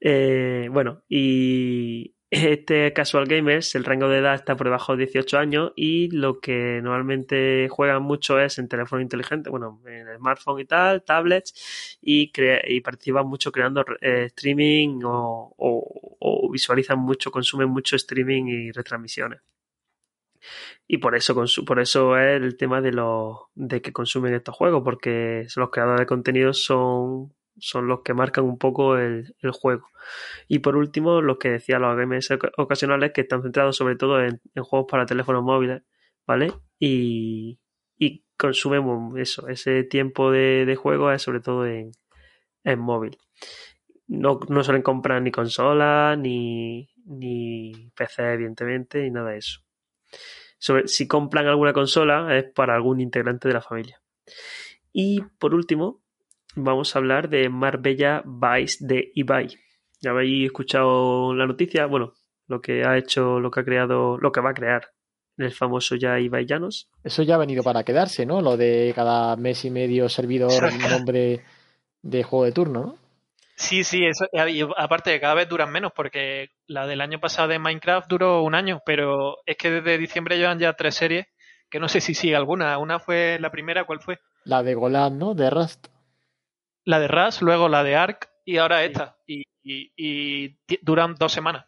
Eh, 0.00 0.68
bueno, 0.70 1.02
y, 1.08 2.14
este 2.30 2.92
Casual 2.92 3.26
Gamers, 3.26 3.74
el 3.74 3.84
rango 3.84 4.08
de 4.08 4.18
edad 4.18 4.34
está 4.34 4.56
por 4.56 4.66
debajo 4.66 4.96
de 4.96 5.06
18 5.06 5.38
años 5.38 5.72
y 5.76 6.10
lo 6.10 6.40
que 6.40 6.80
normalmente 6.82 7.68
juegan 7.70 8.02
mucho 8.02 8.38
es 8.38 8.58
en 8.58 8.68
teléfono 8.68 9.00
inteligente, 9.00 9.48
bueno, 9.50 9.80
en 9.86 10.14
smartphone 10.18 10.60
y 10.60 10.64
tal, 10.66 11.02
tablets, 11.04 11.98
y, 12.02 12.30
y 12.64 12.80
participan 12.82 13.26
mucho 13.26 13.50
creando 13.50 13.84
eh, 14.00 14.24
streaming 14.26 15.00
o, 15.04 15.54
o, 15.56 16.50
visualizan 16.52 16.98
mucho, 16.98 17.30
consumen 17.30 17.70
mucho 17.70 17.96
streaming 17.96 18.46
y 18.46 18.72
retransmisiones. 18.72 19.40
Y 20.86 20.98
por 20.98 21.14
eso, 21.14 21.34
por 21.66 21.80
eso 21.80 22.18
es 22.18 22.42
el 22.42 22.56
tema 22.56 22.80
de, 22.80 22.92
los, 22.92 23.38
de 23.54 23.82
que 23.82 23.92
consumen 23.92 24.34
estos 24.34 24.54
juegos, 24.54 24.82
porque 24.84 25.46
los 25.56 25.70
creadores 25.70 26.00
de 26.00 26.06
contenido 26.06 26.52
son 26.52 27.32
son 27.60 27.88
los 27.88 28.00
que 28.02 28.14
marcan 28.14 28.44
un 28.44 28.58
poco 28.58 28.96
el, 28.96 29.34
juego. 29.52 29.88
Y 30.48 30.60
por 30.60 30.76
último, 30.76 31.20
los 31.20 31.38
que 31.38 31.50
decía 31.50 31.78
los 31.78 31.96
games 31.96 32.28
ocasionales 32.56 33.12
que 33.12 33.22
están 33.22 33.42
centrados 33.42 33.76
sobre 33.76 33.96
todo 33.96 34.22
en, 34.22 34.40
juegos 34.56 34.86
para 34.90 35.06
teléfonos 35.06 35.42
móviles, 35.42 35.82
¿vale? 36.26 36.52
Y, 36.78 37.58
y 37.98 38.24
consumen 38.36 39.16
eso, 39.18 39.48
ese 39.48 39.84
tiempo 39.84 40.30
de, 40.30 40.76
juego 40.76 41.10
es 41.12 41.22
sobre 41.22 41.40
todo 41.40 41.66
en, 41.66 41.92
en 42.64 42.78
móvil. 42.78 43.18
No, 44.06 44.40
no, 44.48 44.64
suelen 44.64 44.82
comprar 44.82 45.20
ni 45.20 45.30
consola, 45.30 46.16
ni, 46.16 46.88
ni 47.04 47.90
PC, 47.94 48.32
evidentemente, 48.32 49.02
ni 49.02 49.10
nada 49.10 49.30
de 49.30 49.38
eso. 49.38 49.60
Sobre, 50.58 50.88
si 50.88 51.06
compran 51.06 51.46
alguna 51.46 51.72
consola 51.72 52.36
es 52.36 52.44
para 52.44 52.74
algún 52.74 53.00
integrante 53.00 53.48
de 53.48 53.54
la 53.54 53.60
familia. 53.60 54.00
Y 54.92 55.20
por 55.38 55.54
último, 55.54 56.00
vamos 56.54 56.94
a 56.94 56.98
hablar 56.98 57.28
de 57.28 57.48
Marbella 57.48 58.22
Vice 58.24 58.84
de 58.86 59.10
Ibai. 59.14 59.48
Ya 60.00 60.10
habéis 60.10 60.46
escuchado 60.46 61.34
la 61.34 61.46
noticia, 61.46 61.86
bueno, 61.86 62.14
lo 62.46 62.60
que 62.60 62.84
ha 62.84 62.96
hecho, 62.96 63.40
lo 63.40 63.50
que 63.50 63.60
ha 63.60 63.64
creado, 63.64 64.18
lo 64.18 64.32
que 64.32 64.40
va 64.40 64.50
a 64.50 64.54
crear 64.54 64.90
el 65.36 65.52
famoso 65.52 65.94
ya 65.94 66.18
Ibai 66.18 66.46
Llanos. 66.46 66.90
Eso 67.04 67.22
ya 67.22 67.36
ha 67.36 67.38
venido 67.38 67.62
para 67.62 67.84
quedarse, 67.84 68.26
¿no? 68.26 68.40
Lo 68.40 68.56
de 68.56 68.92
cada 68.94 69.36
mes 69.36 69.64
y 69.64 69.70
medio 69.70 70.08
servidor 70.08 70.64
en 70.64 70.78
nombre 70.90 71.44
de 72.02 72.22
juego 72.24 72.44
de 72.44 72.52
turno, 72.52 72.80
¿no? 72.80 72.98
Sí, 73.54 73.82
sí, 73.82 74.04
eso, 74.06 74.26
y 74.48 74.62
aparte 74.76 75.10
de 75.10 75.20
cada 75.20 75.34
vez 75.34 75.48
duran 75.48 75.72
menos, 75.72 75.90
porque 75.92 76.50
la 76.68 76.86
del 76.86 77.00
año 77.00 77.18
pasado 77.18 77.48
de 77.48 77.58
Minecraft 77.58 78.08
duró 78.08 78.42
un 78.42 78.54
año, 78.54 78.82
pero 78.86 79.38
es 79.46 79.56
que 79.56 79.68
desde 79.68 79.98
diciembre 79.98 80.38
llevan 80.38 80.60
ya 80.60 80.74
tres 80.74 80.94
series, 80.94 81.26
que 81.68 81.80
no 81.80 81.88
sé 81.88 82.00
si 82.00 82.14
sigue 82.14 82.36
alguna. 82.36 82.78
Una 82.78 83.00
fue 83.00 83.36
la 83.40 83.50
primera, 83.50 83.84
¿cuál 83.84 83.98
fue? 83.98 84.20
La 84.44 84.62
de 84.62 84.74
Golan, 84.74 85.18
¿no? 85.18 85.34
De 85.34 85.50
Rust 85.50 85.88
la 86.88 86.98
de 86.98 87.06
Ras, 87.06 87.42
luego 87.42 87.68
la 87.68 87.84
de 87.84 87.96
Ark 87.96 88.30
y 88.46 88.56
ahora 88.56 88.82
esta. 88.82 89.18
Y, 89.26 89.44
y, 89.62 90.56
duran 90.80 91.14
dos 91.16 91.30
semanas. 91.30 91.66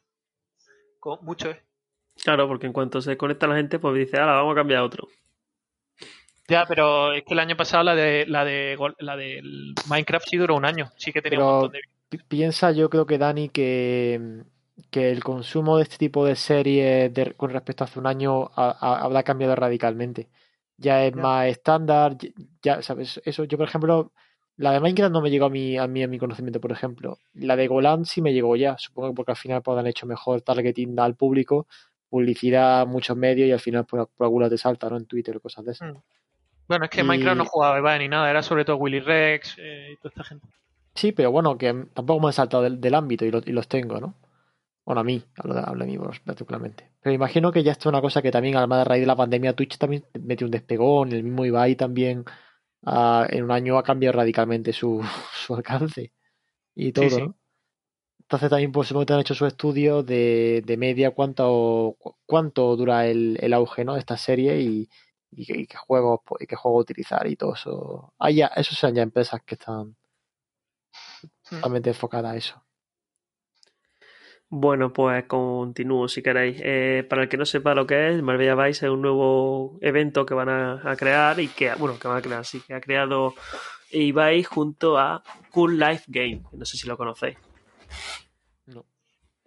Con 0.99 1.19
mucho, 1.23 1.51
¿eh? 1.51 1.63
Claro, 2.25 2.49
porque 2.49 2.67
en 2.67 2.73
cuanto 2.73 3.03
se 3.03 3.19
conecta 3.19 3.47
la 3.47 3.57
gente, 3.57 3.79
pues 3.79 3.95
dice, 3.97 4.19
ahora 4.19 4.37
vamos 4.37 4.53
a 4.53 4.61
cambiar 4.61 4.81
a 4.81 4.85
otro. 4.85 5.09
Ya, 6.49 6.65
pero 6.67 7.13
es 7.13 7.23
que 7.25 7.35
el 7.35 7.39
año 7.39 7.55
pasado 7.55 7.85
la 7.85 7.95
de 7.95 8.25
la 8.27 8.47
de 8.47 8.79
la 8.99 9.17
del 9.17 9.75
Minecraft 9.91 10.27
sí 10.27 10.39
duró 10.39 10.57
un 10.57 10.65
año. 10.65 10.91
Sí 10.97 11.13
que 11.13 11.21
tenía 11.21 11.39
un 11.39 11.45
montón 11.45 11.73
de. 11.73 12.19
Piensa, 12.27 12.73
yo 12.73 12.89
creo 12.89 13.05
que 13.05 13.19
Dani, 13.19 13.51
que, 13.51 14.43
que 14.91 15.11
el 15.11 15.23
consumo 15.23 15.77
de 15.77 15.83
este 15.83 15.99
tipo 15.99 16.25
de 16.25 16.35
series 16.35 17.13
con 17.37 17.51
respecto 17.51 17.85
a 17.85 17.87
hace 17.87 17.99
un 17.99 18.07
año 18.07 18.51
habrá 18.57 19.23
cambiado 19.23 19.55
radicalmente. 19.55 20.31
Ya 20.79 21.05
es 21.05 21.15
más 21.15 21.47
estándar, 21.47 22.17
ya 22.63 22.81
sabes, 22.81 23.21
eso 23.27 23.45
yo 23.45 23.59
por 23.59 23.69
ejemplo 23.69 24.13
la 24.57 24.73
de 24.73 24.81
Minecraft 24.81 25.13
no 25.13 25.23
me 25.23 25.31
llegó 25.31 25.47
a 25.47 25.51
mí, 25.51 25.79
a 25.79 25.87
mí, 25.87 26.03
a 26.03 26.09
mi 26.09 26.19
conocimiento, 26.19 26.61
por 26.61 26.73
ejemplo. 26.73 27.19
La 27.35 27.57
de 27.57 27.67
Golan 27.67 28.05
sí 28.05 28.21
me 28.21 28.33
llegó 28.33 28.57
ya, 28.57 28.77
supongo 28.79 29.11
que 29.11 29.15
porque 29.15 29.33
al 29.33 29.39
final 29.39 29.63
pues, 29.63 29.79
han 29.79 29.87
hecho 29.87 30.07
mejor 30.07 30.43
targeting 30.43 30.99
al 31.01 31.15
público, 31.15 31.67
publicidad, 32.09 32.87
muchos 32.87 33.17
medios 33.17 33.49
y 33.49 33.53
al 33.53 33.61
final 33.61 33.87
pues, 33.87 34.07
por 34.15 34.25
alguna 34.27 34.51
te 34.51 34.59
salta, 34.59 34.91
¿no? 34.91 34.97
En 34.97 35.07
Twitter 35.07 35.37
o 35.37 35.41
cosas 35.41 35.65
de 35.65 35.73
eso. 35.73 35.85
Mm. 35.87 36.03
Bueno, 36.69 36.85
es 36.85 36.91
que 36.91 37.03
Minecraft 37.03 37.39
no 37.39 37.45
jugaba 37.47 37.99
ni 37.99 38.09
nada, 38.09 38.31
era 38.31 38.43
sobre 38.43 38.65
todo 38.65 38.77
Willy 38.77 39.01
Rex 39.01 39.57
eh, 39.59 39.93
y 39.93 39.97
toda 39.97 40.11
esta 40.11 40.25
gente. 40.25 40.47
Sí, 40.95 41.13
pero 41.13 41.33
bueno, 41.33 41.57
que 41.57 41.73
tampoco 41.95 42.21
me 42.21 42.27
han 42.27 42.33
saltado 42.33 42.63
del, 42.63 42.95
ámbito 42.95 43.25
y, 43.25 43.31
los 43.31 43.69
tengo, 43.69 44.01
¿no? 44.01 44.15
Bueno, 44.85 45.01
a 45.01 45.05
mí, 45.05 45.23
hablo 45.37 45.55
de, 45.55 45.61
hablo 45.65 45.85
de 45.85 45.91
mí 45.91 45.99
particularmente. 46.25 46.91
Pero 47.01 47.15
imagino 47.15 47.51
que 47.53 47.63
ya 47.63 47.73
esto 47.73 47.89
es 47.89 47.93
una 47.93 48.01
cosa 48.01 48.23
que 48.23 48.31
también, 48.31 48.57
además 48.57 48.81
de 48.81 48.85
raíz 48.85 49.01
de 49.01 49.07
la 49.07 49.17
pandemia, 49.17 49.55
Twitch 49.55 49.79
también 49.79 50.05
metió 50.21 50.47
un 50.47 50.51
despegón, 50.51 51.13
el 51.13 51.23
mismo 51.23 51.45
Ibai 51.45 51.77
también 51.77 52.25
en 52.85 53.45
un 53.45 53.51
año 53.51 53.79
ha 53.79 53.83
cambiado 53.83 54.19
radicalmente 54.19 54.73
su, 54.73 55.03
su 55.35 55.55
alcance 55.55 56.13
y 56.75 56.93
todo, 56.93 57.35
Entonces 58.21 58.51
también 58.51 58.73
pues 58.73 58.93
han 58.93 59.21
hecho 59.21 59.35
su 59.35 59.47
estudio 59.47 60.03
de, 60.03 60.63
de 60.65 60.77
media 60.77 61.11
cuánto, 61.11 61.97
cuánto 62.27 62.77
dura 62.77 63.07
el, 63.07 63.39
el 63.41 63.53
auge 63.53 63.85
¿no? 63.85 63.95
de 63.95 64.01
esta 64.01 64.17
serie 64.17 64.61
y, 64.61 64.89
y, 65.31 65.67
qué 65.67 65.77
juegos 65.77 66.21
y 66.39 66.47
qué 66.47 66.57
juego 66.57 66.79
utilizar 66.79 67.27
y 67.27 67.37
todo 67.37 67.55
eso. 67.55 68.15
Ah, 68.19 68.31
ya, 68.31 68.47
esos 68.49 68.79
son 68.79 68.95
ya 68.95 69.03
empresas 69.03 69.43
que 69.43 69.55
están 69.55 69.97
hmm. 71.23 71.57
totalmente 71.57 71.91
enfocadas 71.91 72.33
a 72.33 72.37
eso. 72.37 72.65
Bueno, 74.53 74.93
pues 74.93 75.25
continúo 75.27 76.09
si 76.09 76.23
queréis. 76.23 76.61
Eh, 76.61 77.07
para 77.09 77.23
el 77.23 77.29
que 77.29 77.37
no 77.37 77.47
sepa 77.47 77.73
lo 77.73 77.87
que 77.87 78.09
es, 78.11 78.21
Marbella 78.21 78.57
Vice 78.57 78.87
es 78.87 78.93
un 78.93 79.01
nuevo 79.01 79.79
evento 79.81 80.27
que 80.27 80.35
van 80.35 80.49
a, 80.49 80.97
crear 80.97 81.39
y 81.39 81.47
que, 81.47 81.73
bueno, 81.75 82.01
que 82.01 82.09
van 82.09 82.17
a 82.17 82.23
crear, 82.23 82.45
sí, 82.45 82.61
que 82.67 82.75
ha 82.75 82.81
creado 82.81 83.35
Ibai 83.93 84.43
junto 84.43 84.99
a 84.99 85.23
Cool 85.53 85.79
Life 85.79 86.07
Game. 86.09 86.43
No 86.51 86.65
sé 86.65 86.77
si 86.77 86.89
lo 86.89 86.97
conocéis. 86.97 87.39
No. 88.67 88.85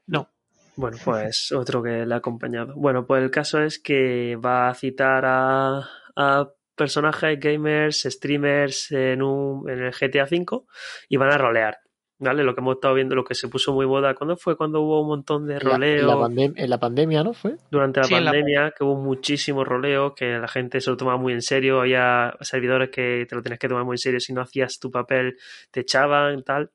No. 0.07 0.29
Bueno, 0.77 0.97
pues 1.03 1.51
otro 1.55 1.83
que 1.83 2.05
le 2.05 2.13
ha 2.13 2.19
acompañado. 2.19 2.73
Bueno, 2.77 3.05
pues 3.05 3.23
el 3.23 3.29
caso 3.29 3.61
es 3.61 3.79
que 3.79 4.37
va 4.37 4.69
a 4.69 4.73
citar 4.73 5.25
a, 5.25 5.85
a 6.15 6.49
personajes, 6.77 7.37
gamers, 7.41 8.03
streamers 8.03 8.89
en, 8.93 9.21
un, 9.21 9.69
en 9.69 9.79
el 9.79 9.91
GTA 9.91 10.23
V 10.23 10.63
y 11.09 11.17
van 11.17 11.33
a 11.33 11.37
rolear. 11.37 11.82
¿Vale? 12.23 12.43
Lo 12.43 12.55
que 12.55 12.61
hemos 12.61 12.75
estado 12.75 12.93
viendo, 12.93 13.15
lo 13.15 13.23
que 13.23 13.35
se 13.35 13.47
puso 13.47 13.73
muy 13.73 13.85
moda. 13.85 14.15
¿Cuándo 14.15 14.37
fue? 14.37 14.55
Cuando 14.55 14.81
hubo 14.81 15.01
un 15.01 15.07
montón 15.07 15.45
de 15.45 15.59
roleo. 15.59 16.01
En 16.01 16.69
la, 16.69 16.79
pandemia, 16.79 17.23
¿no? 17.23 17.33
¿Fue? 17.33 17.57
Durante 17.69 18.01
la 18.01 18.07
pandemia, 18.07 18.73
que 18.77 18.83
hubo 18.83 18.95
muchísimo 18.95 19.63
roleo, 19.63 20.15
que 20.15 20.37
la 20.37 20.47
gente 20.47 20.81
se 20.81 20.89
lo 20.89 20.97
tomaba 20.97 21.17
muy 21.17 21.33
en 21.33 21.41
serio. 21.41 21.81
Había 21.81 22.35
servidores 22.41 22.89
que 22.89 23.25
te 23.27 23.35
lo 23.35 23.41
tenías 23.41 23.59
que 23.59 23.67
tomar 23.67 23.85
muy 23.85 23.95
en 23.95 23.99
serio. 23.99 24.19
Si 24.19 24.33
no 24.33 24.41
hacías 24.41 24.79
tu 24.79 24.89
papel, 24.89 25.37
te 25.71 25.81
echaban, 25.81 26.43
tal. 26.43 26.71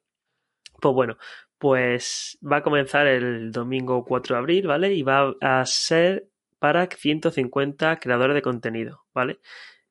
Pues 0.80 0.94
bueno, 0.94 1.16
pues 1.58 2.38
va 2.40 2.58
a 2.58 2.62
comenzar 2.62 3.06
el 3.06 3.50
domingo 3.50 4.04
4 4.04 4.36
de 4.36 4.38
abril, 4.38 4.66
¿vale? 4.68 4.94
Y 4.94 5.02
va 5.02 5.34
a 5.40 5.64
ser 5.66 6.28
para 6.58 6.86
150 6.86 7.98
creadores 7.98 8.34
de 8.34 8.42
contenido, 8.42 9.04
¿vale? 9.12 9.40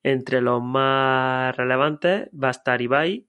Entre 0.03 0.41
los 0.41 0.62
más 0.64 1.55
relevantes 1.58 2.30
va 2.32 2.49
a 2.49 2.51
estar 2.51 2.82
Ibai, 2.82 3.27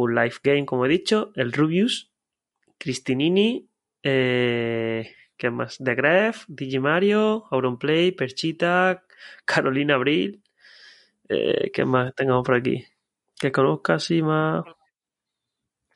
Cool 0.00 0.14
Life 0.14 0.40
Game, 0.42 0.64
como 0.64 0.86
he 0.86 0.88
dicho, 0.88 1.30
el 1.34 1.52
Rubius, 1.52 2.10
Cristinini, 2.78 3.68
eh, 4.02 5.14
¿qué 5.36 5.50
más? 5.50 5.76
The 5.76 5.94
Gref, 5.94 6.44
Digimario, 6.48 7.44
Auronplay, 7.50 8.12
Perchita, 8.12 9.04
Carolina 9.44 9.96
Abril, 9.96 10.42
eh, 11.28 11.70
¿qué 11.70 11.84
más 11.84 12.14
tengamos 12.14 12.46
por 12.46 12.54
aquí? 12.54 12.86
Que 13.38 13.52
conozca 13.52 13.94
así 13.94 14.22
más. 14.22 14.64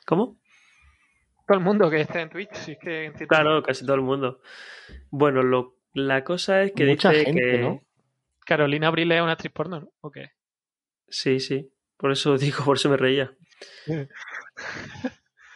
¿Cómo? 0.04 0.38
Todo 1.46 1.56
el 1.58 1.64
mundo 1.64 1.88
que 1.88 2.02
esté 2.02 2.20
en 2.20 2.28
Twitch, 2.28 2.52
sí 2.56 2.76
que 2.78 3.10
Claro, 3.26 3.62
casi 3.62 3.86
todo 3.86 3.96
el 3.96 4.02
mundo. 4.02 4.42
Bueno, 5.08 5.42
lo, 5.42 5.78
la 5.94 6.24
cosa 6.24 6.62
es 6.62 6.72
que 6.72 6.84
Mucha 6.84 7.10
dice 7.10 7.24
gente, 7.24 7.40
que. 7.40 7.58
¿no? 7.58 7.82
Carolina 8.44 8.88
Abril 8.88 9.12
es 9.12 9.22
una 9.22 9.32
actriz 9.32 9.52
porno, 9.52 9.80
¿no? 9.80 9.92
¿O 10.02 10.10
qué? 10.10 10.32
Sí, 11.08 11.40
sí. 11.40 11.70
Por 11.96 12.12
eso 12.12 12.36
digo, 12.38 12.64
por 12.66 12.76
eso 12.76 12.90
me 12.90 12.98
reía. 12.98 13.34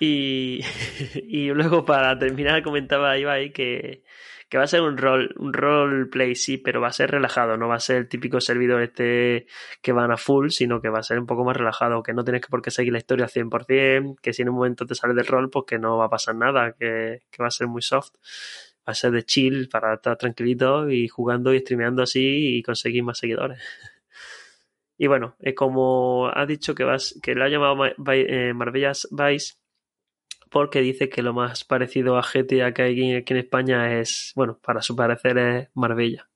Y, 0.00 0.60
y 1.14 1.48
luego 1.48 1.84
para 1.84 2.18
terminar 2.18 2.62
comentaba 2.62 3.18
Ibai 3.18 3.52
que, 3.52 4.04
que 4.48 4.58
va 4.58 4.64
a 4.64 4.68
ser 4.68 4.80
un 4.82 4.96
rol, 4.96 5.34
un 5.38 5.52
roleplay, 5.52 6.34
sí, 6.34 6.58
pero 6.58 6.80
va 6.80 6.88
a 6.88 6.92
ser 6.92 7.10
relajado, 7.10 7.56
no 7.56 7.68
va 7.68 7.76
a 7.76 7.80
ser 7.80 7.96
el 7.96 8.08
típico 8.08 8.40
servidor 8.40 8.82
este 8.82 9.46
que 9.82 9.92
van 9.92 10.10
a 10.10 10.16
full, 10.16 10.48
sino 10.50 10.80
que 10.80 10.88
va 10.88 11.00
a 11.00 11.02
ser 11.02 11.18
un 11.18 11.26
poco 11.26 11.44
más 11.44 11.56
relajado, 11.56 12.02
que 12.02 12.14
no 12.14 12.24
tienes 12.24 12.42
que 12.42 12.48
por 12.48 12.62
qué 12.62 12.70
seguir 12.70 12.92
la 12.92 12.98
historia 12.98 13.26
al 13.26 13.30
100%, 13.30 14.16
que 14.22 14.32
si 14.32 14.42
en 14.42 14.48
un 14.50 14.56
momento 14.56 14.86
te 14.86 14.94
sales 14.94 15.16
del 15.16 15.26
rol, 15.26 15.50
pues 15.50 15.64
que 15.66 15.78
no 15.78 15.98
va 15.98 16.06
a 16.06 16.10
pasar 16.10 16.34
nada, 16.34 16.74
que, 16.78 17.22
que 17.30 17.42
va 17.42 17.48
a 17.48 17.50
ser 17.50 17.66
muy 17.66 17.82
soft. 17.82 18.14
Va 18.88 18.92
a 18.92 18.94
ser 18.94 19.10
de 19.10 19.22
chill 19.22 19.68
para 19.68 19.94
estar 19.94 20.16
tranquilito 20.16 20.88
y 20.90 21.08
jugando 21.08 21.52
y 21.52 21.60
streameando 21.60 22.02
así 22.02 22.56
y 22.56 22.62
conseguir 22.62 23.02
más 23.02 23.18
seguidores. 23.18 23.60
Y 24.98 25.06
bueno, 25.06 25.36
eh, 25.38 25.54
como 25.54 26.28
ha 26.34 26.44
dicho 26.44 26.74
que, 26.74 26.84
lo 26.84 27.44
ha 27.44 27.48
llamado 27.48 27.86
eh, 27.86 28.52
Marbellas 28.52 29.06
Vice, 29.12 29.54
porque 30.50 30.80
dice 30.80 31.08
que 31.08 31.22
lo 31.22 31.32
más 31.32 31.64
parecido 31.64 32.18
a 32.18 32.22
GTA 32.22 32.74
que 32.74 32.82
hay 32.82 33.14
aquí 33.14 33.32
en 33.32 33.38
España 33.38 34.00
es, 34.00 34.32
bueno, 34.34 34.58
para 34.60 34.82
su 34.82 34.96
parecer 34.96 35.38
es 35.38 35.68
Marbella. 35.74 36.28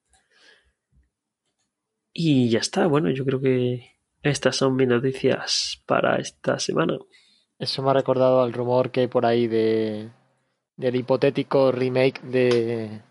Y 2.13 2.51
ya 2.51 2.61
está, 2.61 2.87
bueno, 2.87 3.11
yo 3.11 3.25
creo 3.25 3.41
que 3.41 3.97
estas 4.23 4.57
son 4.57 4.77
mis 4.77 4.87
noticias 4.87 5.83
para 5.87 6.17
esta 6.19 6.59
semana. 6.61 6.99
Eso 7.59 7.83
me 7.83 7.91
ha 7.91 7.95
recordado 7.95 8.43
al 8.43 8.53
rumor 8.53 8.93
que 8.93 9.01
hay 9.01 9.07
por 9.09 9.27
ahí 9.27 9.49
de, 9.49 10.11
del 10.77 10.97
hipotético 10.97 11.73
remake 11.73 12.21
de 12.23 13.03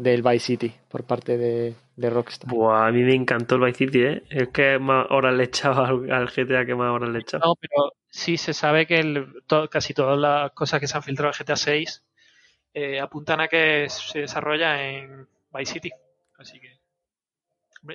del 0.00 0.22
Vice 0.22 0.46
City 0.46 0.74
por 0.88 1.04
parte 1.04 1.36
de, 1.36 1.74
de 2.00 2.10
Rockstar. 2.10 2.50
Buah, 2.50 2.86
a 2.88 2.92
mí 2.92 3.02
me 3.02 3.14
encantó 3.14 3.56
el 3.56 3.62
Vice 3.62 3.78
City, 3.78 4.02
¿eh? 4.02 4.22
Es 4.30 4.48
que 4.48 4.78
más 4.78 5.06
horas 5.10 5.34
le 5.34 5.44
echaba 5.44 5.88
al, 5.88 6.10
al 6.10 6.28
GTA 6.28 6.66
que 6.66 6.74
más 6.74 6.90
horas 6.90 7.10
le 7.10 7.18
echaba. 7.20 7.44
No, 7.46 7.54
pero 7.56 7.92
sí 8.08 8.36
se 8.36 8.54
sabe 8.54 8.86
que 8.86 9.00
el- 9.00 9.42
to- 9.46 9.68
casi 9.68 9.94
todas 9.94 10.18
las 10.18 10.52
cosas 10.52 10.80
que 10.80 10.86
se 10.88 10.96
han 10.96 11.02
filtrado 11.02 11.32
en 11.32 11.34
GTA 11.34 11.56
6 11.56 12.04
eh, 12.74 13.00
apuntan 13.00 13.40
a 13.40 13.48
que 13.48 13.88
se 13.88 14.20
desarrolla 14.20 14.82
en 14.88 15.28
Vice 15.52 15.72
City. 15.74 15.90
Así 16.38 16.58
que 16.60 16.80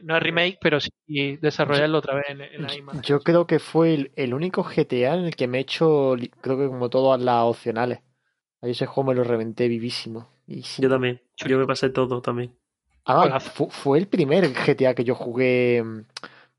no 0.04 0.18
es 0.18 0.24
remake, 0.24 0.58
pero 0.62 0.80
sí 0.80 1.38
desarrollarlo 1.38 2.00
otra 2.00 2.16
vez 2.16 2.26
en, 2.30 2.42
en 2.42 2.62
la 2.62 2.70
misma. 2.70 2.94
Yo 3.04 3.20
creo 3.22 3.46
que 3.48 3.60
fue 3.60 3.94
el, 3.94 4.12
el 4.16 4.34
único 4.34 4.64
GTA 4.64 5.16
en 5.16 5.26
el 5.26 5.36
que 5.36 5.48
me 5.48 5.58
he 5.60 5.62
hecho, 5.62 6.16
creo 6.42 6.58
que 6.58 6.68
como 6.68 6.90
todas 6.90 7.22
las 7.22 7.44
opcionales. 7.44 8.00
Ahí 8.62 8.72
ese 8.72 8.86
juego 8.88 9.10
me 9.10 9.16
lo 9.16 9.24
reventé 9.24 9.68
vivísimo. 9.68 10.28
vivísimo. 10.48 10.84
Yo 10.88 10.90
también. 10.90 11.22
Yo 11.38 11.58
me 11.60 11.68
pasé 11.68 11.90
todo 11.90 12.22
también. 12.22 12.56
Ah, 13.06 13.40
fue 13.40 14.00
el 14.00 14.08
primer 14.08 14.52
GTA 14.54 14.96
que 14.96 15.04
yo 15.04 15.16
jugué. 15.16 15.82
mm, 15.84 16.06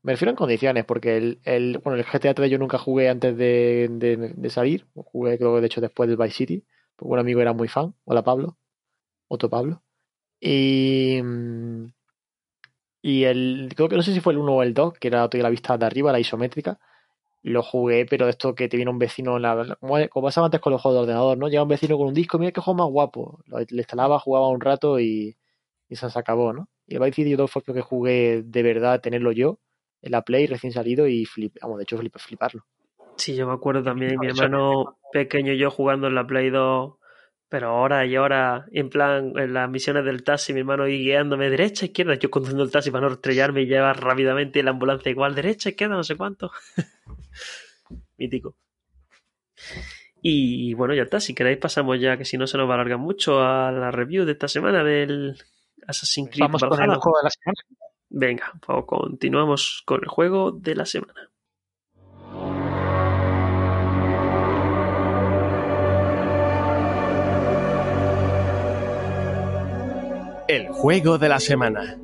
Me 0.03 0.13
refiero 0.13 0.29
en 0.31 0.35
condiciones, 0.37 0.85
porque 0.85 1.17
el, 1.17 1.39
el, 1.43 1.79
bueno, 1.83 1.97
el 1.99 2.05
GTA 2.05 2.33
3 2.33 2.49
yo 2.51 2.57
nunca 2.57 2.77
jugué 2.77 3.09
antes 3.09 3.35
de, 3.37 3.87
de, 3.91 4.17
de 4.35 4.49
salir. 4.49 4.85
Jugué, 4.95 5.37
creo 5.37 5.55
que 5.55 5.61
de 5.61 5.67
hecho, 5.67 5.81
después 5.81 6.07
del 6.09 6.17
Vice 6.17 6.35
City. 6.35 6.65
Porque 6.95 7.13
un 7.13 7.19
amigo 7.19 7.41
era 7.41 7.53
muy 7.53 7.67
fan. 7.67 7.93
Hola, 8.05 8.23
Pablo. 8.23 8.57
Otro 9.29 9.49
Pablo. 9.49 9.83
Y. 10.41 11.21
mm, 11.23 11.87
Y 13.01 13.23
el. 13.25 13.71
Creo 13.75 13.89
que 13.89 13.95
no 13.95 14.03
sé 14.03 14.13
si 14.13 14.19
fue 14.19 14.33
el 14.33 14.39
1 14.39 14.53
o 14.55 14.63
el 14.63 14.73
2, 14.73 14.93
que 14.99 15.07
era 15.07 15.27
la 15.31 15.49
vista 15.49 15.77
de 15.77 15.85
arriba, 15.85 16.11
la 16.11 16.19
isométrica. 16.19 16.79
Lo 17.43 17.63
jugué, 17.63 18.05
pero 18.07 18.25
de 18.25 18.31
esto 18.31 18.55
que 18.55 18.69
te 18.69 18.77
viene 18.77 18.91
un 18.91 18.99
vecino, 18.99 19.37
en 19.37 19.43
la, 19.43 19.77
como, 19.79 19.95
como 20.09 20.27
pasaba 20.27 20.47
antes 20.47 20.61
con 20.61 20.73
los 20.73 20.81
juegos 20.81 20.97
de 20.99 21.03
ordenador, 21.03 21.37
¿no? 21.37 21.47
Llega 21.49 21.63
un 21.63 21.69
vecino 21.69 21.97
con 21.97 22.07
un 22.09 22.13
disco, 22.15 22.39
mira 22.39 22.51
qué 22.53 22.61
juego 22.61 22.79
más 22.85 22.91
guapo. 22.91 23.41
Lo, 23.47 23.59
le 23.59 23.67
instalaba, 23.77 24.19
jugaba 24.19 24.49
un 24.49 24.61
rato 24.61 24.99
y, 24.99 25.37
y 25.89 25.95
se 25.95 26.07
acabó, 26.13 26.53
¿no? 26.53 26.69
Y 26.85 26.95
el 26.95 27.01
Vice 27.01 27.15
City 27.15 27.35
yo 27.35 27.47
fue 27.47 27.61
lo 27.65 27.73
que 27.73 27.81
jugué 27.81 28.43
de 28.45 28.63
verdad, 28.63 29.01
tenerlo 29.01 29.31
yo, 29.31 29.59
en 30.01 30.11
la 30.11 30.21
Play 30.21 30.47
recién 30.47 30.73
salido 30.73 31.07
y 31.07 31.25
flip, 31.25 31.55
vamos, 31.61 31.77
de 31.77 31.83
hecho 31.83 31.97
flip, 31.97 32.15
fliparlo. 32.17 32.65
Sí, 33.17 33.35
yo 33.35 33.47
me 33.47 33.53
acuerdo 33.53 33.83
también, 33.83 34.19
mi 34.19 34.27
Eso 34.27 34.43
hermano 34.43 34.99
pequeño 35.11 35.53
y 35.53 35.57
yo 35.57 35.71
jugando 35.71 36.07
en 36.07 36.15
la 36.15 36.27
Play 36.27 36.49
2, 36.49 36.93
pero 37.49 37.79
horas 37.79 38.07
y 38.07 38.17
horas, 38.17 38.65
en 38.71 38.89
plan, 38.89 39.33
en 39.37 39.53
las 39.53 39.69
misiones 39.69 40.05
del 40.05 40.23
taxi, 40.23 40.53
mi 40.53 40.59
hermano 40.59 40.83
ahí 40.83 40.99
guiándome 40.99 41.49
derecha, 41.49 41.85
izquierda, 41.85 42.15
yo 42.15 42.29
conduciendo 42.29 42.63
el 42.63 42.71
taxi 42.71 42.91
para 42.91 43.07
no 43.07 43.13
estrellarme 43.13 43.61
y 43.61 43.67
llevar 43.67 44.03
rápidamente 44.03 44.61
la 44.61 44.71
ambulancia 44.71 45.09
igual, 45.09 45.33
derecha, 45.33 45.69
izquierda, 45.69 45.95
no 45.95 46.03
sé 46.03 46.15
cuánto. 46.15 46.51
Mítico. 48.17 48.55
Y 50.21 50.73
bueno, 50.73 50.93
ya 50.93 51.03
está, 51.03 51.19
si 51.19 51.33
queréis 51.33 51.57
pasamos 51.57 51.99
ya, 51.99 52.17
que 52.17 52.25
si 52.25 52.37
no 52.37 52.47
se 52.47 52.57
nos 52.57 52.67
va 52.67 52.73
a 52.73 52.75
alargar 52.75 52.97
mucho, 52.97 53.41
a 53.41 53.71
la 53.71 53.91
review 53.91 54.25
de 54.25 54.33
esta 54.33 54.47
semana 54.47 54.83
del 54.83 55.37
Assassin's 55.87 56.29
Creed 56.29 56.41
Vamos 56.41 56.63
con 56.63 56.81
el 56.81 56.95
juego 56.95 57.17
de 57.17 57.23
la 57.23 57.29
semana. 57.29 57.57
Venga, 58.09 58.53
pues 58.65 58.85
continuamos 58.85 59.83
con 59.85 60.01
el 60.03 60.07
juego 60.07 60.51
de 60.51 60.75
la 60.75 60.85
semana. 60.85 61.29
El 70.47 70.69
juego 70.69 71.17
de 71.17 71.29
la 71.29 71.39
semana. 71.39 71.97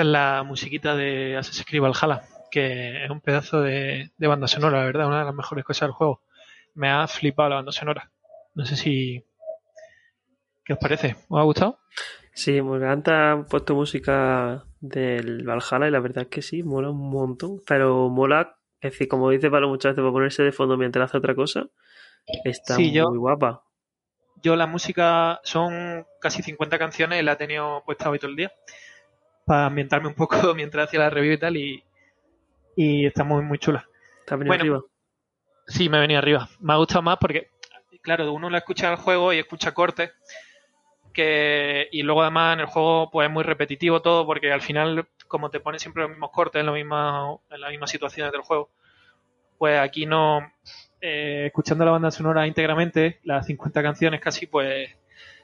Es 0.00 0.06
la 0.06 0.42
musiquita 0.44 0.96
de 0.96 1.36
Assassin's 1.36 1.66
Creed 1.66 1.82
Valhalla, 1.82 2.22
que 2.50 3.04
es 3.04 3.10
un 3.10 3.20
pedazo 3.20 3.60
de, 3.60 4.10
de 4.16 4.26
banda 4.26 4.48
sonora, 4.48 4.78
la 4.80 4.84
verdad, 4.86 5.06
una 5.06 5.18
de 5.20 5.24
las 5.26 5.34
mejores 5.34 5.64
cosas 5.64 5.88
del 5.88 5.92
juego. 5.92 6.22
Me 6.74 6.88
ha 6.90 7.06
flipado 7.06 7.48
la 7.50 7.56
banda 7.56 7.72
sonora. 7.72 8.10
No 8.54 8.64
sé 8.64 8.76
si... 8.76 9.24
¿Qué 10.64 10.72
os 10.74 10.78
parece? 10.78 11.16
¿Os 11.28 11.38
ha 11.40 11.42
gustado? 11.42 11.78
Sí, 12.32 12.62
me 12.62 12.76
encanta, 12.76 13.32
han 13.32 13.46
puesto 13.46 13.74
música 13.74 14.64
del 14.80 15.44
Valhalla 15.44 15.88
y 15.88 15.90
la 15.90 16.00
verdad 16.00 16.22
es 16.24 16.28
que 16.28 16.42
sí, 16.42 16.62
mola 16.62 16.90
un 16.90 17.10
montón. 17.10 17.60
Pero 17.66 18.08
mola, 18.08 18.56
es 18.80 18.92
decir, 18.92 19.08
como 19.08 19.30
dice 19.30 19.50
Pablo 19.50 19.68
muchas 19.68 19.90
veces, 19.92 20.02
para 20.02 20.12
ponerse 20.12 20.42
de 20.42 20.52
fondo 20.52 20.76
mientras 20.76 21.10
hace 21.10 21.18
otra 21.18 21.34
cosa, 21.34 21.66
está 22.44 22.74
Sí, 22.76 22.84
muy 22.84 22.92
yo- 22.92 23.10
guapa. 23.12 23.64
Yo 24.42 24.56
la 24.56 24.66
música 24.66 25.40
son 25.44 26.06
casi 26.20 26.42
50 26.42 26.78
canciones 26.78 27.22
la 27.22 27.32
he 27.32 27.36
tenido 27.36 27.82
puesta 27.84 28.08
hoy 28.08 28.18
todo 28.18 28.30
el 28.30 28.36
día 28.36 28.50
para 29.50 29.66
ambientarme 29.66 30.06
un 30.06 30.14
poco 30.14 30.36
mientras 30.54 30.86
hacía 30.86 31.00
la 31.00 31.10
review 31.10 31.32
y 31.32 31.38
tal 31.38 31.56
y, 31.56 31.82
y 32.76 33.04
está 33.04 33.24
muy 33.24 33.42
muy 33.42 33.58
chula. 33.58 33.84
Está 34.20 34.36
venido 34.36 34.50
Bueno. 34.50 34.62
arriba. 34.62 34.80
Sí, 35.66 35.88
me 35.88 35.98
venía 35.98 36.18
arriba. 36.18 36.48
Me 36.60 36.72
ha 36.72 36.76
gustado 36.76 37.02
más 37.02 37.18
porque, 37.20 37.48
claro, 38.00 38.32
uno 38.32 38.48
la 38.48 38.58
escucha 38.58 38.88
el 38.92 38.96
juego 38.96 39.32
y 39.32 39.38
escucha 39.38 39.74
cortes 39.74 40.12
que 41.12 41.88
y 41.90 42.04
luego 42.04 42.22
además 42.22 42.54
en 42.54 42.60
el 42.60 42.66
juego 42.66 43.10
pues 43.10 43.26
es 43.26 43.32
muy 43.32 43.42
repetitivo 43.42 44.00
todo 44.00 44.24
porque 44.24 44.52
al 44.52 44.60
final 44.60 45.08
como 45.26 45.50
te 45.50 45.58
pone 45.58 45.80
siempre 45.80 46.02
los 46.04 46.10
mismos 46.10 46.30
cortes 46.30 46.60
en, 46.60 46.66
lo 46.66 46.74
misma, 46.74 47.36
en 47.50 47.60
las 47.60 47.70
mismas 47.70 47.90
situaciones 47.90 48.30
del 48.30 48.42
juego 48.42 48.70
pues 49.58 49.80
aquí 49.80 50.06
no 50.06 50.52
eh, 51.00 51.46
escuchando 51.46 51.84
la 51.84 51.90
banda 51.90 52.12
sonora 52.12 52.46
íntegramente 52.46 53.18
las 53.24 53.46
50 53.46 53.82
canciones 53.82 54.20
casi 54.20 54.46
pues 54.46 54.90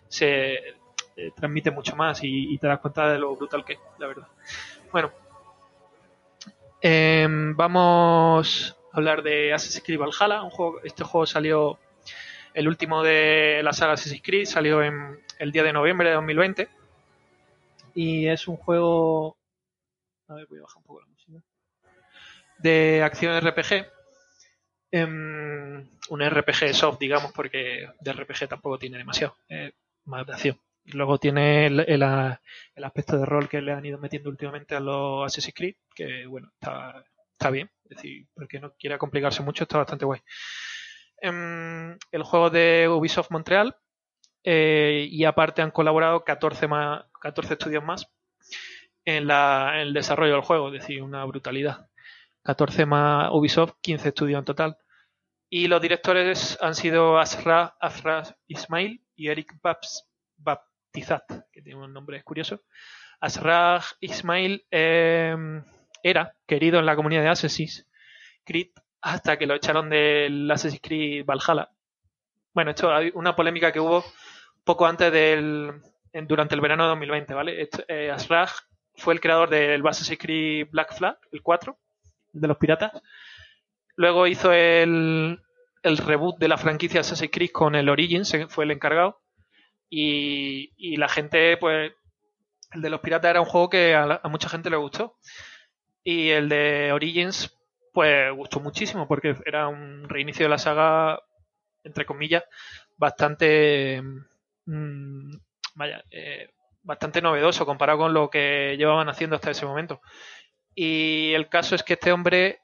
se 0.06 0.76
eh, 1.16 1.32
transmite 1.34 1.70
mucho 1.70 1.96
más 1.96 2.20
y, 2.22 2.56
te 2.58 2.66
das 2.66 2.80
cuenta 2.80 3.10
de 3.10 3.18
lo 3.18 3.34
brutal 3.36 3.64
que 3.64 3.74
es 3.74 3.78
la 3.98 4.06
verdad. 4.06 4.28
Bueno 4.92 5.12
em, 6.80 7.56
vamos 7.56 8.76
a 8.92 8.96
hablar 8.96 9.22
de 9.22 9.52
Assassin's 9.52 9.84
Creed 9.84 9.98
Valhalla 9.98 10.42
un 10.42 10.50
juego, 10.50 10.80
este 10.84 11.04
juego 11.04 11.26
salió 11.26 11.78
el 12.54 12.68
último 12.68 13.02
de 13.02 13.60
la 13.62 13.72
saga 13.72 13.94
Assassin's 13.94 14.22
Creed 14.22 14.46
salió 14.46 14.82
en 14.82 15.20
el 15.38 15.52
día 15.52 15.62
de 15.62 15.72
noviembre 15.72 16.08
de 16.08 16.14
2020 16.14 16.68
y 17.94 18.26
es 18.28 18.46
un 18.48 18.56
juego 18.56 19.36
a 20.28 20.34
ver 20.34 20.46
voy 20.48 20.58
a 20.58 20.62
bajar 20.62 20.78
un 20.78 20.84
poco 20.84 21.00
la 21.00 21.06
música 21.06 21.42
de 22.58 23.02
acción 23.02 23.38
RPG 23.40 23.96
Em, 24.90 25.88
un 26.08 26.20
RPG 26.22 26.72
soft 26.72 26.98
digamos 26.98 27.32
porque 27.32 27.88
de 28.00 28.12
RPG 28.12 28.48
tampoco 28.48 28.78
tiene 28.78 28.98
demasiado 28.98 29.36
eh, 29.48 29.72
más 30.04 30.26
de 30.26 30.32
acción 30.32 30.60
y 30.86 30.92
luego 30.92 31.18
tiene 31.18 31.66
el, 31.66 31.80
el, 31.80 32.02
aspecto 32.84 33.18
de 33.18 33.26
rol 33.26 33.48
que 33.48 33.60
le 33.60 33.72
han 33.72 33.84
ido 33.84 33.98
metiendo 33.98 34.30
últimamente 34.30 34.74
a 34.74 34.80
los 34.80 35.26
Assassin's 35.26 35.54
Creed 35.54 35.74
que 35.94 36.26
bueno 36.26 36.48
está, 36.54 37.04
está 37.32 37.50
bien 37.50 37.70
es 37.84 37.96
decir 37.96 38.26
porque 38.34 38.60
no 38.60 38.72
quiera 38.78 38.98
complicarse 38.98 39.42
mucho 39.42 39.64
está 39.64 39.78
bastante 39.78 40.04
guay 40.04 40.20
Em, 41.20 41.98
el 42.12 42.22
juego 42.22 42.50
de 42.50 42.88
Ubisoft 42.88 43.30
Montreal 43.30 43.76
eh, 44.44 45.06
y 45.10 45.24
aparte 45.24 45.62
han 45.62 45.70
colaborado 45.70 46.24
14, 46.24 46.68
más, 46.68 47.04
14 47.20 47.54
estudios 47.54 47.84
más 47.84 48.06
en, 49.04 49.26
la, 49.26 49.72
en 49.74 49.80
el 49.80 49.94
desarrollo 49.94 50.34
del 50.34 50.42
juego, 50.42 50.68
es 50.68 50.80
decir, 50.80 51.02
una 51.02 51.24
brutalidad. 51.24 51.88
14 52.42 52.86
más 52.86 53.30
Ubisoft, 53.32 53.74
15 53.80 54.08
estudios 54.08 54.38
en 54.38 54.44
total. 54.44 54.78
Y 55.48 55.68
los 55.68 55.80
directores 55.80 56.58
han 56.60 56.74
sido 56.74 57.18
Asra, 57.18 57.76
Asra 57.80 58.22
Ismail 58.46 59.04
y 59.14 59.28
Eric 59.28 59.54
Babs, 59.62 60.08
Que 61.52 61.62
tiene 61.62 61.82
un 61.82 61.92
nombre 61.92 62.22
curioso. 62.22 62.62
Asra 63.20 63.82
Ismail 64.00 64.66
eh, 64.70 65.34
era 66.02 66.34
querido 66.46 66.78
en 66.78 66.86
la 66.86 66.96
comunidad 66.96 67.22
de 67.22 67.28
Assassin's 67.28 67.86
Creed 68.44 68.68
hasta 69.00 69.36
que 69.38 69.46
lo 69.46 69.54
echaron 69.54 69.88
del 69.90 70.50
Assassin's 70.50 70.82
Creed 70.82 71.24
Valhalla. 71.24 71.70
Bueno, 72.52 72.70
esto 72.70 72.94
hay 72.94 73.10
una 73.14 73.36
polémica 73.36 73.72
que 73.72 73.80
hubo 73.80 74.04
poco 74.64 74.86
antes 74.86 75.12
del. 75.12 75.80
durante 76.26 76.54
el 76.54 76.60
verano 76.60 76.84
de 76.84 76.88
2020, 76.90 77.34
¿vale? 77.34 77.62
Esto, 77.62 77.84
eh, 77.88 78.14
fue 78.96 79.14
el 79.14 79.20
creador 79.20 79.50
del 79.50 79.86
Assassin's 79.86 80.18
Creed 80.18 80.68
Black 80.70 80.94
Flag, 80.94 81.18
el 81.30 81.42
4, 81.42 81.78
de 82.32 82.48
los 82.48 82.56
piratas. 82.56 82.92
Luego 83.94 84.26
hizo 84.26 84.52
el, 84.52 85.40
el 85.82 85.98
reboot 85.98 86.38
de 86.38 86.48
la 86.48 86.56
franquicia 86.56 87.00
Assassin's 87.00 87.30
Creed 87.30 87.50
con 87.52 87.74
el 87.74 87.88
Origins, 87.88 88.34
fue 88.48 88.64
el 88.64 88.70
encargado. 88.70 89.20
Y, 89.90 90.72
y 90.76 90.96
la 90.96 91.08
gente, 91.08 91.56
pues, 91.58 91.92
el 92.72 92.82
de 92.82 92.90
los 92.90 93.00
piratas 93.00 93.30
era 93.30 93.40
un 93.40 93.46
juego 93.46 93.70
que 93.70 93.94
a, 93.94 94.06
la- 94.06 94.20
a 94.22 94.28
mucha 94.28 94.48
gente 94.48 94.70
le 94.70 94.76
gustó. 94.76 95.16
Y 96.04 96.30
el 96.30 96.48
de 96.48 96.92
Origins, 96.92 97.56
pues, 97.92 98.32
gustó 98.34 98.60
muchísimo 98.60 99.08
porque 99.08 99.36
era 99.46 99.68
un 99.68 100.08
reinicio 100.08 100.46
de 100.46 100.50
la 100.50 100.58
saga, 100.58 101.20
entre 101.84 102.06
comillas, 102.06 102.44
bastante. 102.96 104.02
mm, 104.66 105.32
vaya, 105.76 106.04
eh, 106.10 106.50
bastante 106.82 107.22
novedoso 107.22 107.66
comparado 107.66 108.00
con 108.00 108.14
lo 108.14 108.30
que 108.30 108.76
llevaban 108.78 109.08
haciendo 109.08 109.36
hasta 109.36 109.50
ese 109.52 109.66
momento. 109.66 110.00
Y 110.74 111.32
el 111.34 111.48
caso 111.48 111.74
es 111.76 111.82
que 111.84 111.94
este 111.94 112.12
hombre, 112.12 112.60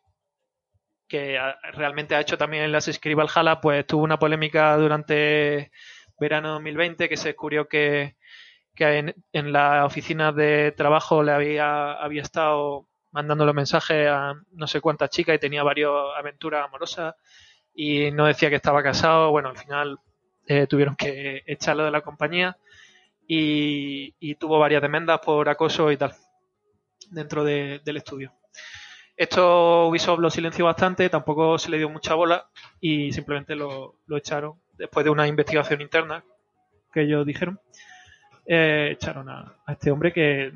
que 1.08 1.38
realmente 1.74 2.14
ha 2.14 2.20
hecho 2.20 2.38
también 2.38 2.64
Assassin's 2.74 2.98
Creed 3.00 3.16
Valhalla, 3.16 3.60
pues 3.60 3.86
tuvo 3.86 4.02
una 4.04 4.18
polémica 4.18 4.76
durante 4.76 5.70
verano 6.22 6.52
2020 6.52 7.08
que 7.08 7.16
se 7.16 7.28
descubrió 7.28 7.68
que, 7.68 8.16
en, 8.78 9.52
la 9.52 9.84
oficina 9.84 10.32
de 10.32 10.72
trabajo 10.72 11.22
le 11.22 11.32
había, 11.32 11.92
había 11.92 12.22
estado 12.22 12.86
mandando 13.10 13.44
los 13.44 13.54
mensajes 13.54 14.08
a 14.08 14.34
no 14.52 14.66
sé 14.66 14.80
cuántas 14.80 15.10
chicas 15.10 15.34
y 15.36 15.38
tenía 15.38 15.62
varias 15.62 15.90
aventuras 16.16 16.64
amorosas 16.64 17.14
y 17.74 18.10
no 18.12 18.26
decía 18.26 18.48
que 18.48 18.56
estaba 18.56 18.82
casado. 18.82 19.30
Bueno, 19.30 19.50
al 19.50 19.58
final 19.58 19.98
eh, 20.46 20.66
tuvieron 20.66 20.96
que 20.96 21.42
echarlo 21.46 21.84
de 21.84 21.90
la 21.90 22.00
compañía 22.00 22.56
y, 23.26 24.34
tuvo 24.36 24.58
varias 24.58 24.82
demandas 24.82 25.20
por 25.20 25.48
acoso 25.48 25.90
y 25.92 25.96
tal 25.96 26.14
dentro 27.10 27.44
de- 27.44 27.80
del 27.84 27.98
estudio. 27.98 28.32
Esto 29.16 29.88
Ubisoft 29.88 30.20
lo 30.20 30.30
silenció 30.30 30.64
bastante, 30.64 31.08
tampoco 31.08 31.58
se 31.58 31.70
le 31.70 31.78
dio 31.78 31.88
mucha 31.90 32.14
bola 32.14 32.48
y 32.80 33.12
simplemente 33.12 33.54
lo, 33.54 33.96
lo 34.06 34.16
echaron 34.16 34.60
después 34.82 35.04
de 35.04 35.10
una 35.10 35.28
investigación 35.28 35.80
interna 35.80 36.24
que 36.92 37.02
ellos 37.02 37.24
dijeron. 37.24 37.60
eh, 38.44 38.88
echaron 38.92 39.28
a, 39.28 39.54
este 39.68 39.92
hombre 39.92 40.12
que, 40.12 40.52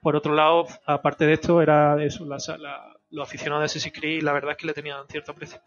por 0.00 0.14
otro 0.14 0.32
lado, 0.32 0.66
aparte 0.86 1.26
de 1.26 1.32
esto, 1.32 1.60
era 1.60 2.00
eso, 2.02 2.24
la- 2.24 2.38
la- 2.58 2.96
los 3.10 3.26
aficionados 3.28 3.62
de 3.62 3.64
Assassin's 3.66 3.98
Creed, 3.98 4.22
la 4.22 4.32
verdad 4.32 4.52
es 4.52 4.56
que 4.56 4.66
le 4.68 4.72
tenían 4.72 5.04
cierto 5.08 5.32
aprecio. 5.32 5.60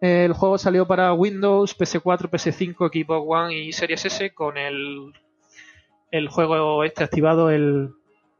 El 0.00 0.32
juego 0.32 0.58
salió 0.58 0.84
para 0.86 1.12
Windows, 1.12 1.76
PS4, 1.78 2.28
PS5, 2.28 2.88
Xbox 2.88 3.24
One 3.28 3.54
y 3.56 3.72
Series 3.72 4.04
S 4.06 4.34
con 4.34 4.58
el, 4.58 5.12
el 6.10 6.28
juego 6.28 6.82
este 6.82 7.04
activado, 7.04 7.50
el... 7.50 7.90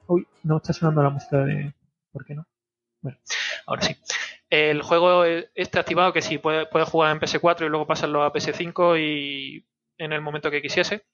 Uy, 0.09 0.27
no 0.43 0.57
está 0.57 0.73
sonando 0.73 1.03
la 1.05 1.11
música 1.11 1.37
de... 1.45 1.73
¿Por 2.13 2.25
qué 2.25 2.35
no? 2.35 2.47
Bueno, 3.01 3.19
ahora 3.67 3.83
sí. 3.83 3.97
El 4.51 4.83
juego 4.83 5.25
este 5.25 5.79
activado 5.79 6.13
que 6.13 6.23
sí 6.23 6.39
puede, 6.39 6.67
puede 6.67 6.85
jugar 6.85 7.13
en 7.13 7.21
PS4 7.21 7.67
y 7.67 7.69
luego 7.69 7.87
pasarlo 7.87 8.25
a 8.25 8.33
PS5 8.33 8.99
y 8.99 9.65
en 9.97 10.13
el 10.13 10.21
momento 10.21 10.51
que 10.51 10.61
quisiese. 10.61 11.05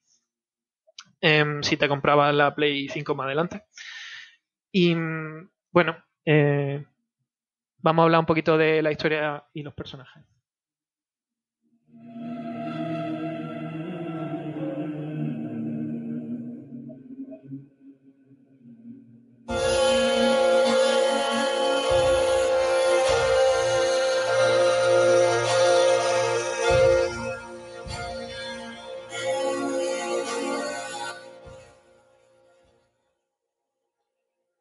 Em, 1.21 1.63
si 1.63 1.77
te 1.77 1.89
comprabas 1.89 2.35
la 2.35 2.55
Play 2.55 2.89
5 2.89 3.15
más 3.15 3.27
adelante. 3.27 3.65
Y 4.73 4.95
mm, 4.95 5.51
bueno, 5.73 5.97
eh, 6.25 6.85
vamos 7.79 8.03
a 8.03 8.05
hablar 8.05 8.21
un 8.21 8.27
poquito 8.27 8.59
de 8.59 8.83
la 8.83 8.93
historia 8.93 9.45
y 9.53 9.63
los 9.63 9.75
personajes. 9.75 10.25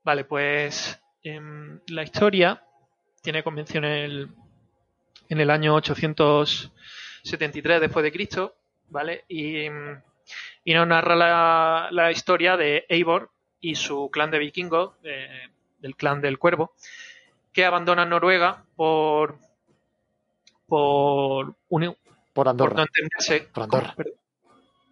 Vale, 0.06 0.24
pues 0.26 0.99
em, 1.24 1.80
la 1.88 2.03
historia 2.03 2.62
tiene 3.22 3.43
convención 3.43 3.84
en 3.86 3.91
el, 3.91 4.30
en 5.30 5.39
el 5.41 5.49
año 5.49 5.74
873 5.76 7.82
después 7.82 8.03
de 8.03 8.12
Cristo, 8.12 8.56
¿vale? 8.89 9.26
Y, 9.28 9.66
em, 9.66 9.99
y 10.64 10.74
nos 10.74 10.88
narra 10.88 11.16
la, 11.16 11.88
la 11.91 12.12
historia 12.12 12.56
de 12.56 12.86
Eivor 12.88 13.32
y 13.60 13.76
su 13.76 14.10
clan 14.12 14.32
de 14.32 14.39
vikingos, 14.39 14.93
eh, 15.03 15.49
del 15.80 15.95
clan 15.95 16.22
del 16.22 16.38
Cuervo, 16.39 16.74
que 17.51 17.66
abandonan 17.66 18.10
Noruega 18.10 18.64
por 18.76 19.38
por, 20.68 21.56
un- 21.70 21.95
Por 22.34 22.34
por 22.34 22.47
Andorra. 22.49 22.76
no 22.76 22.82
entenderse 22.84 23.41
Por 23.53 23.64
Andorra. 23.64 23.93
con- 23.95 24.06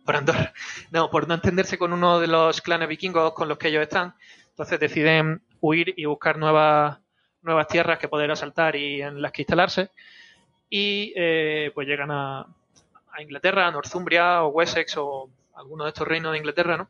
por 0.05 0.16
Andorra. 0.16 0.53
No, 0.91 1.09
por 1.09 1.28
no 1.28 1.34
entenderse 1.36 1.78
con 1.78 1.93
uno 1.93 2.20
de 2.20 2.28
los 2.28 2.61
clanes 2.61 2.89
vikingos 2.89 3.34
con 3.34 3.47
los 3.47 3.57
que 3.57 3.70
ellos 3.70 3.84
están. 3.84 4.14
Entonces 4.54 4.80
deciden 4.80 5.41
huir 5.62 5.93
y 5.97 6.06
buscar 6.06 6.38
nuevas, 6.38 6.99
nuevas 7.41 7.68
tierras 7.68 7.97
que 7.97 8.08
poder 8.08 8.30
asaltar 8.30 8.76
y 8.76 9.01
en 9.01 9.20
las 9.20 9.32
que 9.32 9.41
instalarse. 9.41 9.89
Y 10.70 11.12
eh, 11.16 11.72
pues 11.74 11.88
llegan 11.88 12.12
a, 12.12 12.41
a 13.12 13.22
Inglaterra, 13.22 13.68
a 13.68 13.72
Northumbria 13.72 14.43
o 14.43 14.49
Wessex 14.49 14.95
o 14.97 15.30
alguno 15.56 15.86
de 15.86 15.89
estos 15.89 16.08
reinos 16.08 16.32
de 16.34 16.38
Inglaterra, 16.38 16.78
¿no? 16.78 16.89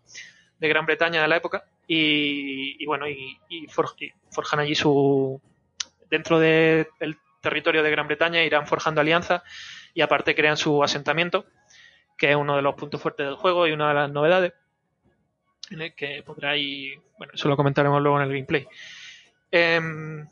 De 0.60 0.68
Gran 0.68 0.86
Bretaña 0.86 1.22
de 1.22 1.28
la 1.28 1.38
época. 1.38 1.64
Y, 1.88 2.82
y 2.82 2.86
bueno, 2.86 3.08
y, 3.08 3.40
y 3.50 3.66
y 3.66 3.68
forjan 3.68 4.60
allí 4.60 4.76
su. 4.76 5.42
Dentro 6.10 6.40
del 6.40 6.88
territorio 7.42 7.82
de 7.82 7.92
Gran 7.92 8.08
Bretaña 8.08 8.44
irán 8.44 8.68
forjando 8.68 9.02
alianzas 9.02 9.42
y 9.94 10.02
aparte 10.02 10.36
crean 10.36 10.58
su 10.58 10.84
asentamiento, 10.84 11.46
que 12.18 12.32
es 12.32 12.36
uno 12.36 12.56
de 12.56 12.62
los 12.62 12.76
puntos 12.76 13.02
fuertes 13.02 13.26
del 13.26 13.36
juego 13.36 13.68
y 13.68 13.72
una 13.72 13.88
de 13.90 13.94
las 13.96 14.12
novedades, 14.12 14.54
en 15.70 15.82
el 15.82 15.94
que 15.94 16.24
podráis, 16.24 17.00
bueno, 17.18 17.34
eso 17.34 17.50
lo 17.50 17.56
comentaremos 17.58 18.02
luego 18.02 18.18
en 18.18 18.24
el 18.24 18.34
gameplay. 18.34 18.68
Em, 19.52 20.28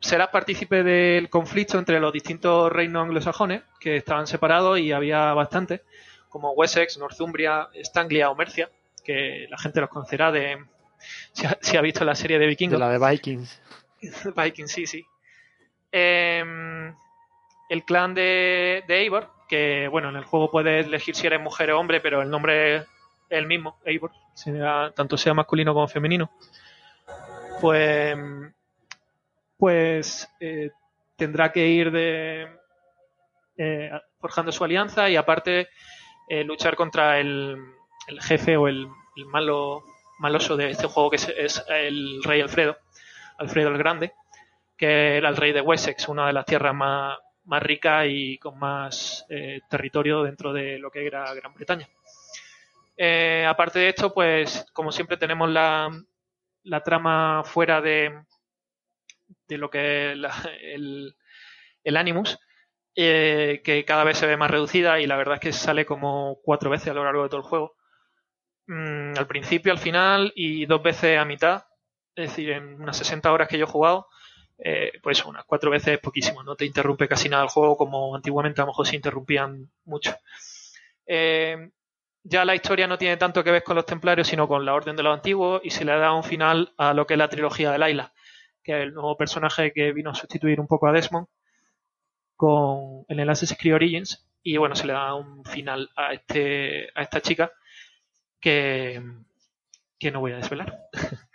serás 0.00 0.28
partícipe 0.28 0.82
del 0.82 1.28
conflicto 1.28 1.78
entre 1.78 2.00
los 2.00 2.12
distintos 2.12 2.70
reinos 2.72 3.04
anglosajones, 3.04 3.62
que 3.80 3.96
estaban 3.96 4.26
separados 4.26 4.78
y 4.78 4.92
había 4.92 5.32
bastantes, 5.34 5.82
como 6.28 6.52
Wessex, 6.52 6.98
Northumbria, 6.98 7.68
Stanglia 7.82 8.30
o 8.30 8.34
Mercia, 8.34 8.70
que 9.04 9.46
la 9.50 9.58
gente 9.58 9.80
los 9.80 9.90
conocerá 9.90 10.30
de 10.30 10.58
si 11.32 11.46
ha, 11.46 11.56
si 11.60 11.76
ha 11.76 11.80
visto 11.80 12.04
la 12.04 12.14
serie 12.14 12.38
de 12.38 12.44
De 12.44 12.48
vikingos. 12.50 12.78
la 12.78 12.90
de 12.90 12.98
Vikings. 12.98 13.62
Viking, 14.36 14.66
sí, 14.66 14.86
sí. 14.86 15.06
Em, 15.90 16.94
el 17.68 17.84
clan 17.84 18.14
de, 18.14 18.84
de 18.86 18.98
Eivor, 19.00 19.30
que 19.48 19.88
bueno, 19.88 20.10
en 20.10 20.16
el 20.16 20.24
juego 20.24 20.50
puedes 20.50 20.86
elegir 20.86 21.14
si 21.16 21.26
eres 21.26 21.40
mujer 21.40 21.70
o 21.70 21.80
hombre, 21.80 22.00
pero 22.00 22.20
el 22.22 22.30
nombre 22.30 22.84
el 23.28 23.46
mismo, 23.46 23.78
Eivor, 23.84 24.12
tanto 24.94 25.16
sea 25.16 25.34
masculino 25.34 25.74
como 25.74 25.88
femenino. 25.88 26.30
Pues, 27.60 28.16
pues 29.56 30.28
eh, 30.40 30.70
tendrá 31.16 31.50
que 31.50 31.66
ir 31.66 31.90
de 31.90 32.48
eh, 33.56 33.90
forjando 34.20 34.52
su 34.52 34.64
alianza 34.64 35.08
y 35.10 35.16
aparte 35.16 35.68
eh, 36.28 36.44
luchar 36.44 36.76
contra 36.76 37.18
el, 37.18 37.56
el 38.06 38.22
jefe 38.22 38.56
o 38.56 38.68
el, 38.68 38.86
el 39.16 39.26
malo 39.26 39.82
maloso 40.18 40.56
de 40.56 40.70
este 40.70 40.86
juego 40.86 41.10
que 41.10 41.16
es, 41.16 41.28
es 41.36 41.64
el 41.68 42.22
rey 42.22 42.40
Alfredo. 42.40 42.76
Alfredo 43.38 43.68
el 43.68 43.78
Grande, 43.78 44.12
que 44.76 45.16
era 45.16 45.28
el 45.28 45.36
rey 45.36 45.52
de 45.52 45.60
Wessex, 45.60 46.08
una 46.08 46.26
de 46.26 46.32
las 46.32 46.44
tierras 46.44 46.74
más, 46.74 47.18
más 47.44 47.62
ricas 47.62 48.06
y 48.08 48.36
con 48.38 48.58
más 48.58 49.24
eh, 49.28 49.60
territorio 49.68 50.24
dentro 50.24 50.52
de 50.52 50.78
lo 50.78 50.90
que 50.90 51.06
era 51.06 51.32
Gran 51.34 51.54
Bretaña. 51.54 51.88
Eh, 52.98 53.46
aparte 53.48 53.78
de 53.78 53.88
esto, 53.90 54.12
pues 54.12 54.66
como 54.74 54.92
siempre 54.92 55.16
tenemos 55.16 55.48
la, 55.50 55.90
trama 56.84 57.42
fuera 57.44 57.80
de, 57.80 58.12
lo 59.48 59.70
que 59.70 60.12
es 60.12 60.18
la- 60.18 60.50
el, 61.84 61.96
Animus, 61.96 62.38
eh, 62.96 63.60
que 63.64 63.84
cada 63.84 64.04
vez 64.04 64.18
se 64.18 64.26
ve 64.26 64.36
más 64.36 64.50
reducida 64.50 65.00
y 65.00 65.06
la 65.06 65.16
verdad 65.16 65.36
es 65.36 65.40
que 65.40 65.52
sale 65.52 65.86
como 65.86 66.38
cuatro 66.42 66.70
veces 66.70 66.88
a 66.88 66.94
lo 66.94 67.04
largo 67.04 67.22
de 67.24 67.28
todo 67.28 67.40
el 67.40 67.46
juego. 67.46 67.76
Mm, 68.66 69.14
al 69.18 69.26
principio, 69.26 69.72
al 69.72 69.78
final 69.78 70.32
y 70.36 70.66
dos 70.66 70.82
veces 70.82 71.18
a 71.18 71.24
mitad, 71.24 71.64
es 72.16 72.30
decir, 72.30 72.50
en 72.52 72.80
unas 72.82 72.96
60 72.98 73.32
horas 73.32 73.48
que 73.48 73.58
yo 73.58 73.64
he 73.66 73.68
jugado, 73.68 74.08
eh, 74.58 74.92
pues 75.02 75.24
unas 75.24 75.44
cuatro 75.46 75.70
veces 75.70 75.94
es 75.94 76.00
poquísimo, 76.00 76.42
no 76.44 76.56
te 76.56 76.66
interrumpe 76.66 77.08
casi 77.08 77.28
nada 77.28 77.44
el 77.44 77.50
juego 77.50 77.76
como 77.76 78.14
antiguamente 78.16 78.60
a 78.60 78.64
lo 78.64 78.68
mejor 78.72 78.86
se 78.86 78.96
interrumpían 78.96 79.70
mucho. 79.84 80.14
Ya 82.22 82.44
la 82.44 82.54
historia 82.54 82.86
no 82.86 82.98
tiene 82.98 83.16
tanto 83.16 83.42
que 83.42 83.50
ver 83.50 83.62
con 83.62 83.76
los 83.76 83.86
templarios, 83.86 84.28
sino 84.28 84.48
con 84.48 84.64
la 84.64 84.74
Orden 84.74 84.96
de 84.96 85.02
los 85.02 85.14
Antiguos 85.14 85.60
y 85.64 85.70
se 85.70 85.84
le 85.84 85.96
da 85.96 86.12
un 86.12 86.24
final 86.24 86.72
a 86.76 86.94
lo 86.94 87.06
que 87.06 87.14
es 87.14 87.18
la 87.18 87.28
trilogía 87.28 87.70
de 87.72 87.78
Laila, 87.78 88.12
que 88.62 88.72
es 88.72 88.82
el 88.84 88.94
nuevo 88.94 89.16
personaje 89.16 89.72
que 89.72 89.92
vino 89.92 90.10
a 90.10 90.14
sustituir 90.14 90.60
un 90.60 90.66
poco 90.66 90.86
a 90.86 90.92
Desmond 90.92 91.26
con, 92.36 93.04
en 93.08 93.20
el 93.20 93.30
Assassin's 93.30 93.60
Creed 93.60 93.74
Origins 93.74 94.28
y 94.42 94.56
bueno, 94.56 94.74
se 94.74 94.86
le 94.86 94.92
da 94.92 95.14
un 95.14 95.44
final 95.44 95.90
a, 95.96 96.12
este, 96.12 96.90
a 96.94 97.02
esta 97.02 97.20
chica 97.20 97.52
que, 98.40 99.02
que 99.98 100.10
no 100.10 100.20
voy 100.20 100.32
a 100.32 100.36
desvelar. 100.36 100.88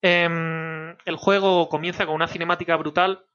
Em, 0.00 0.96
el 1.06 1.16
juego 1.16 1.68
comienza 1.68 2.06
con 2.06 2.14
una 2.14 2.28
cinemática 2.28 2.76
brutal, 2.76 3.26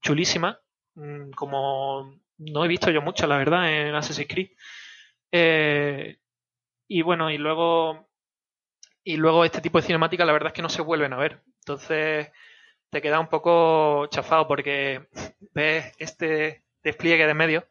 chulísima, 0.00 0.60
mm, 0.94 1.30
como 1.32 2.20
no 2.38 2.64
he 2.64 2.68
visto 2.68 2.92
yo 2.92 3.02
mucho, 3.02 3.26
la 3.26 3.38
verdad, 3.38 3.68
en 3.72 3.92
Assassin's 3.92 4.28
Creed. 4.28 4.50
Eh, 5.32 6.18
y 6.92 7.00
bueno, 7.00 7.30
y 7.30 7.38
luego 7.38 8.06
y 9.02 9.16
luego 9.16 9.46
este 9.46 9.62
tipo 9.62 9.78
de 9.78 9.86
cinemática 9.86 10.26
la 10.26 10.32
verdad 10.34 10.48
es 10.48 10.52
que 10.52 10.60
no 10.60 10.68
se 10.68 10.82
vuelven 10.82 11.14
a 11.14 11.16
ver. 11.16 11.40
Entonces 11.60 12.30
te 12.90 13.00
queda 13.00 13.18
un 13.18 13.28
poco 13.28 14.06
chafado 14.08 14.46
porque 14.46 15.08
ves 15.54 15.90
este 15.98 16.62
despliegue 16.82 17.26
de 17.26 17.32
medios 17.32 17.64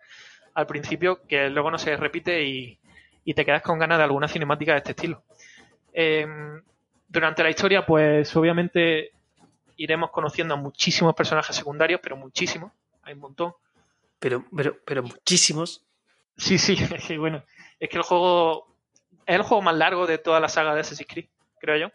al 0.56 0.66
principio 0.66 1.22
que 1.28 1.52
luego 1.52 1.70
no 1.70 1.78
se 1.78 1.96
repite 1.98 2.44
y, 2.44 2.80
te 3.36 3.46
quedas 3.46 3.62
con 3.62 3.78
ganas 3.78 4.00
de 4.00 4.06
alguna 4.06 4.28
cinemática 4.28 4.72
de 4.72 4.80
este 4.80 4.92
estilo. 4.92 5.24
Em, 5.94 6.62
durante 7.08 7.44
la 7.44 7.52
historia, 7.52 7.86
pues 7.86 8.36
obviamente 8.36 9.12
iremos 9.78 10.10
conociendo 10.10 10.56
a 10.56 10.58
muchísimos 10.58 11.14
personajes 11.14 11.56
secundarios, 11.56 12.02
pero 12.02 12.18
muchísimos, 12.18 12.72
hay 13.04 13.14
un 13.14 13.20
montón. 13.20 13.54
Pero, 14.20 14.44
pero, 14.54 14.78
pero 14.84 15.04
muchísimos. 15.04 15.86
Sí, 16.36 16.58
sí, 16.58 16.74
es 16.96 17.06
que 17.06 17.18
bueno, 17.18 17.44
es 17.80 17.88
que 17.88 17.98
el 17.98 18.04
juego 18.04 18.71
es 19.32 19.38
el 19.38 19.44
juego 19.44 19.62
más 19.62 19.76
largo 19.76 20.08
de 20.08 20.18
toda 20.18 20.40
la 20.40 20.50
saga 20.50 20.76
de 20.76 20.82
Assassin's 20.82 21.08
Creed, 21.10 21.28
creo 21.60 21.78
yo. 21.78 21.92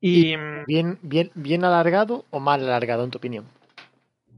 Y, 0.00 0.36
mm, 0.36 0.64
bien, 0.66 0.98
bien, 1.00 1.30
bien 1.34 1.64
alargado 1.64 2.26
o 2.30 2.40
mal 2.40 2.62
alargado, 2.62 3.04
en 3.04 3.10
tu 3.10 3.18
opinión. 3.18 3.46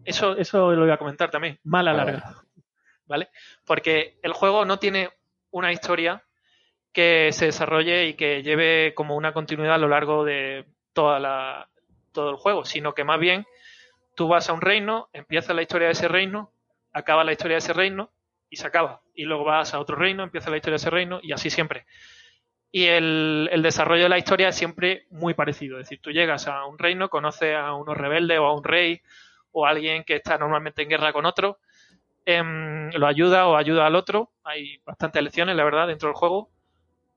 Eso, 0.05 0.37
eso 0.37 0.73
lo 0.73 0.83
voy 0.83 0.91
a 0.91 0.97
comentar 0.97 1.31
también. 1.31 1.59
Mal 1.65 1.89
alargado. 1.89 2.43
¿Vale? 3.07 3.31
Porque 3.67 4.19
el 4.23 4.33
juego 4.33 4.65
no 4.65 4.79
tiene 4.79 5.11
una 5.51 5.73
historia 5.73 6.23
que 6.93 7.31
se 7.33 7.47
desarrolle 7.47 8.07
y 8.07 8.15
que 8.15 8.45
lleve 8.45 8.95
como 8.95 9.17
una 9.17 9.33
continuidad 9.33 9.75
a 9.75 9.79
lo 9.79 9.89
largo 9.89 10.25
de 10.25 10.67
toda 10.93 11.19
la, 11.19 11.69
todo 12.13 12.31
el 12.31 12.37
juego, 12.37 12.65
sino 12.65 12.95
que 12.95 13.03
más 13.03 13.19
bien 13.19 13.45
tú 14.15 14.29
vas 14.29 14.49
a 14.49 14.53
un 14.53 14.61
reino, 14.61 15.09
empieza 15.13 15.53
la 15.53 15.63
historia 15.63 15.89
de 15.89 15.95
ese 15.95 16.07
reino, 16.07 16.53
acaba 16.93 17.25
la 17.25 17.33
historia 17.33 17.57
de 17.57 17.61
ese 17.61 17.73
reino 17.73 18.13
y 18.51 18.57
se 18.57 18.67
acaba. 18.67 19.01
Y 19.15 19.25
luego 19.25 19.45
vas 19.45 19.73
a 19.73 19.81
otro 19.81 19.97
reino, 19.97 20.25
empieza 20.25 20.51
la 20.51 20.57
historia 20.57 20.75
de 20.75 20.83
ese 20.83 20.91
reino 20.91 21.21
y 21.23 21.33
así 21.33 21.49
siempre. 21.49 21.87
Y 22.73 22.87
el, 22.87 23.61
desarrollo 23.63 24.05
de 24.05 24.09
la 24.09 24.19
historia 24.19 24.49
es 24.49 24.57
siempre 24.57 25.07
muy 25.11 25.35
parecido. 25.35 25.79
Es 25.79 25.87
decir, 25.87 26.01
tú 26.01 26.11
llegas 26.11 26.47
a 26.47 26.67
un 26.67 26.79
reino, 26.79 27.09
conoces 27.09 27.57
a 27.57 27.75
unos 27.75 27.97
rebeldes 27.97 28.39
o 28.39 28.47
a 28.47 28.55
un 28.55 28.65
rey 28.65 29.01
o 29.53 29.67
a 29.67 29.71
alguien 29.71 30.05
que 30.05 30.17
está 30.17 30.39
normalmente 30.39 30.83
en 30.83 30.89
guerra 30.89 31.13
con 31.13 31.27
otro, 31.27 31.59
em, 32.25 32.91
lo 32.93 33.07
ayuda 33.07 33.49
o 33.49 33.57
ayuda 33.57 33.87
al 33.87 33.97
otro. 33.97 34.31
Hay 34.45 34.79
bastantes 34.85 35.21
elecciones, 35.21 35.57
la 35.57 35.65
verdad, 35.65 35.89
dentro 35.89 36.09
del 36.09 36.17
juego. 36.17 36.51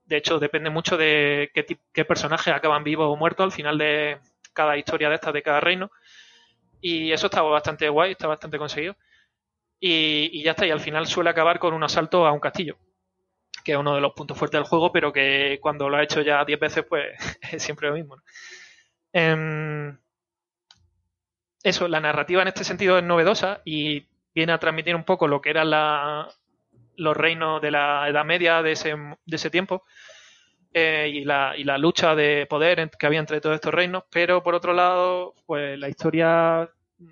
De 0.06 0.16
hecho, 0.16 0.38
depende 0.38 0.70
mucho 0.70 0.96
de 0.96 1.50
qué, 1.54 1.64
qué 1.92 2.04
personajes 2.04 2.52
acaban 2.52 2.84
vivos 2.84 3.06
o 3.08 3.16
muertos 3.16 3.44
al 3.44 3.52
final 3.52 3.78
de 3.78 4.18
cada 4.52 4.76
historia 4.76 5.08
de 5.08 5.16
estas 5.16 5.34
de 5.34 5.42
cada 5.42 5.60
reino. 5.60 5.90
Y 6.80 7.12
eso 7.12 7.26
está 7.26 7.42
bastante 7.42 7.88
guay, 7.88 8.12
está 8.12 8.26
bastante 8.26 8.58
conseguido. 8.58 8.96
Y, 9.80 10.42
ya 10.42 10.52
está, 10.52 10.66
y 10.66 10.70
al 10.70 10.80
final 10.80 11.06
suele 11.06 11.30
acabar 11.30 11.58
con 11.58 11.74
un 11.74 11.84
asalto 11.84 12.26
a 12.26 12.32
un 12.32 12.40
castillo, 12.40 12.78
que 13.64 13.72
es 13.72 13.78
uno 13.78 13.94
de 13.94 14.00
los 14.00 14.12
puntos 14.12 14.38
fuertes 14.38 14.58
del 14.58 14.68
juego, 14.68 14.90
pero 14.92 15.12
que 15.12 15.58
cuando 15.60 15.88
lo 15.88 15.96
ha 15.96 16.02
hecho 16.02 16.22
ya 16.22 16.44
10 16.44 16.58
veces, 16.58 16.84
pues 16.88 17.06
es 17.52 17.62
siempre 17.62 17.88
lo 17.88 17.94
mismo. 17.94 18.16
Em, 19.12 19.98
eso, 21.62 21.88
la 21.88 22.00
narrativa 22.00 22.42
en 22.42 22.48
este 22.48 22.64
sentido 22.64 22.98
es 22.98 23.04
novedosa 23.04 23.60
y 23.64 24.06
viene 24.34 24.52
a 24.52 24.58
transmitir 24.58 24.96
un 24.96 25.04
poco 25.04 25.28
lo 25.28 25.40
que 25.40 25.50
eran 25.50 25.70
los 26.96 27.16
reinos 27.16 27.62
de 27.62 27.70
la 27.70 28.08
Edad 28.08 28.24
Media 28.24 28.62
de 28.62 28.72
ese, 28.72 28.94
de 28.94 29.36
ese 29.36 29.50
tiempo 29.50 29.84
eh, 30.76 31.08
y, 31.12 31.24
la, 31.24 31.54
y, 31.56 31.62
la, 31.62 31.78
lucha 31.78 32.16
de 32.16 32.46
poder 32.46 32.90
que 32.98 33.06
había 33.06 33.20
entre 33.20 33.40
todos 33.40 33.54
estos 33.54 33.72
reinos, 33.72 34.02
pero 34.10 34.42
por 34.42 34.56
otro 34.56 34.72
lado, 34.72 35.34
pues 35.46 35.78
la 35.78 35.88
historia 35.88 36.68
mm, 36.98 37.06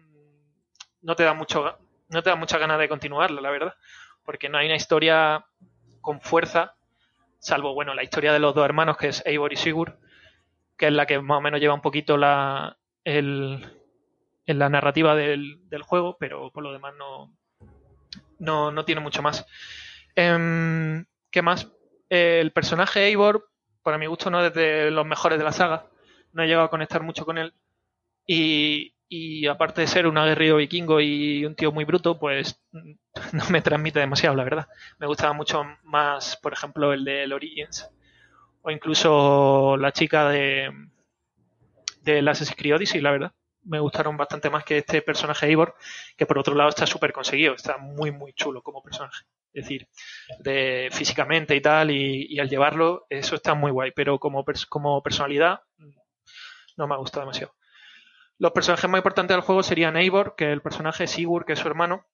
no 1.03 1.15
te 1.15 1.23
da 1.23 1.33
mucho 1.33 1.79
no 2.13 2.23
te 2.23 2.31
da 2.31 2.37
mucha 2.37 2.59
ganas 2.59 2.79
de 2.79 2.89
continuarla, 2.89 3.41
la 3.41 3.51
verdad, 3.51 3.75
porque 4.25 4.49
no 4.49 4.59
hay 4.59 4.67
una 4.67 4.77
historia 4.77 5.45
con 6.01 6.21
fuerza, 6.21 6.75
salvo, 7.39 7.75
bueno, 7.75 7.95
la 7.95 8.05
historia 8.05 8.33
de 8.33 8.39
los 8.39 8.55
dos 8.55 8.65
hermanos, 8.65 8.97
que 8.97 9.09
es 9.09 9.23
Eivor 9.27 9.53
y 9.53 9.57
Sigurd, 9.57 9.95
que 10.77 10.87
es 10.87 10.93
la 10.93 11.07
que 11.07 11.21
más 11.21 11.39
o 11.39 11.41
menos 11.41 11.61
lleva 11.61 11.75
un 11.75 11.81
poquito 11.81 12.17
la, 12.17 12.77
el, 13.05 13.67
en 14.47 14.59
la 14.59 14.69
narrativa 14.69 15.15
del, 15.15 15.59
juego, 15.83 16.17
pero 16.19 16.51
por 16.51 16.63
lo 16.63 16.73
demás 16.73 16.95
no, 16.99 17.33
no, 18.39 18.71
no 18.71 18.85
tiene 18.85 19.01
mucho 19.01 19.23
más. 19.23 19.47
Em, 20.15 21.05
¿Qué 21.31 21.43
más? 21.43 21.69
el 22.11 22.53
personaje 22.53 23.07
Eivor, 23.07 23.49
para 23.83 23.97
mi 23.97 24.05
gusto, 24.05 24.29
no 24.29 24.45
es 24.45 24.53
de 24.53 24.91
los 24.91 25.07
mejores 25.07 25.39
de 25.39 25.45
la 25.45 25.53
saga. 25.53 25.87
No 26.35 26.43
he 26.43 26.47
llegado 26.47 26.67
a 26.67 26.71
conectar 26.71 27.03
mucho 27.03 27.25
con 27.25 27.39
él. 27.39 27.55
Y, 28.27 28.95
y 29.15 29.47
aparte 29.47 29.83
de 29.83 29.87
ser 29.87 30.07
un 30.07 30.17
aguerrido 30.17 30.57
vikingo 30.57 30.99
y 30.99 31.45
un 31.45 31.55
tío 31.55 31.71
muy 31.71 31.85
bruto, 31.85 32.19
pues 32.19 32.59
no 33.33 33.45
me 33.51 33.61
transmite 33.61 34.01
demasiado, 34.01 34.35
la 34.35 34.45
verdad. 34.45 34.69
Me 34.99 35.07
gustaba 35.07 35.35
mucho 35.35 35.65
más, 35.83 36.39
por 36.39 36.55
ejemplo, 36.55 36.95
el 36.95 37.05
de 37.05 37.33
Origins 37.33 37.91
o 38.63 38.71
incluso 38.71 39.77
la 39.77 39.93
chica 39.93 40.31
de 40.31 40.71
de 42.03 42.19
Assassin's 42.21 42.57
Creed 42.57 42.77
Odyssey, 42.77 43.03
la 43.03 43.11
verdad. 43.11 43.33
Me 43.65 43.81
gustaron 43.81 44.17
bastante 44.17 44.49
más 44.49 44.65
que 44.65 44.79
este 44.79 45.03
personaje 45.03 45.51
Ivor, 45.51 45.77
que 46.17 46.27
por 46.27 46.39
otro 46.39 46.55
lado 46.55 46.71
está 46.71 46.87
súper 46.87 47.13
conseguido, 47.13 47.55
está 47.55 47.77
muy, 47.77 48.11
muy 48.11 48.33
chulo 48.33 48.63
como 48.63 48.83
personaje. 48.83 49.25
Es 49.53 49.65
decir, 49.65 49.89
de 50.41 50.89
físicamente 50.91 51.55
y 51.55 51.61
tal, 51.61 51.91
y, 51.91 52.41
al 52.41 52.49
llevarlo, 52.49 53.07
eso 53.11 53.35
está 53.37 53.53
muy 53.55 53.71
guay, 53.71 53.93
pero 53.95 54.19
como, 54.19 54.45
como 54.71 55.03
personalidad 55.03 55.61
no 56.77 56.87
me 56.89 56.95
ha 56.95 56.99
gustado 56.99 57.27
demasiado. 57.27 57.55
Los 58.43 58.51
personajes 58.51 58.91
más 58.91 58.99
importantes 58.99 59.37
del 59.37 59.45
juego 59.45 59.63
serían 59.63 59.97
Eivor, 59.97 60.35
que 60.37 60.47
es 60.47 60.53
el 60.53 60.63
personaje, 60.63 61.07
Sigurd, 61.07 61.47
que 61.47 61.53
es 61.53 61.61
su 61.61 61.69
hermano, 61.69 62.09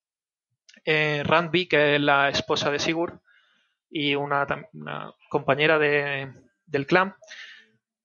eh, 0.84 1.24
que 1.70 1.94
es 1.94 2.00
la 2.02 2.28
esposa 2.28 2.70
de 2.70 2.78
Sigurd, 2.78 3.18
y 3.88 4.14
una, 4.14 4.46
compañera 5.30 5.78
del 5.78 6.86
clan, 6.86 7.16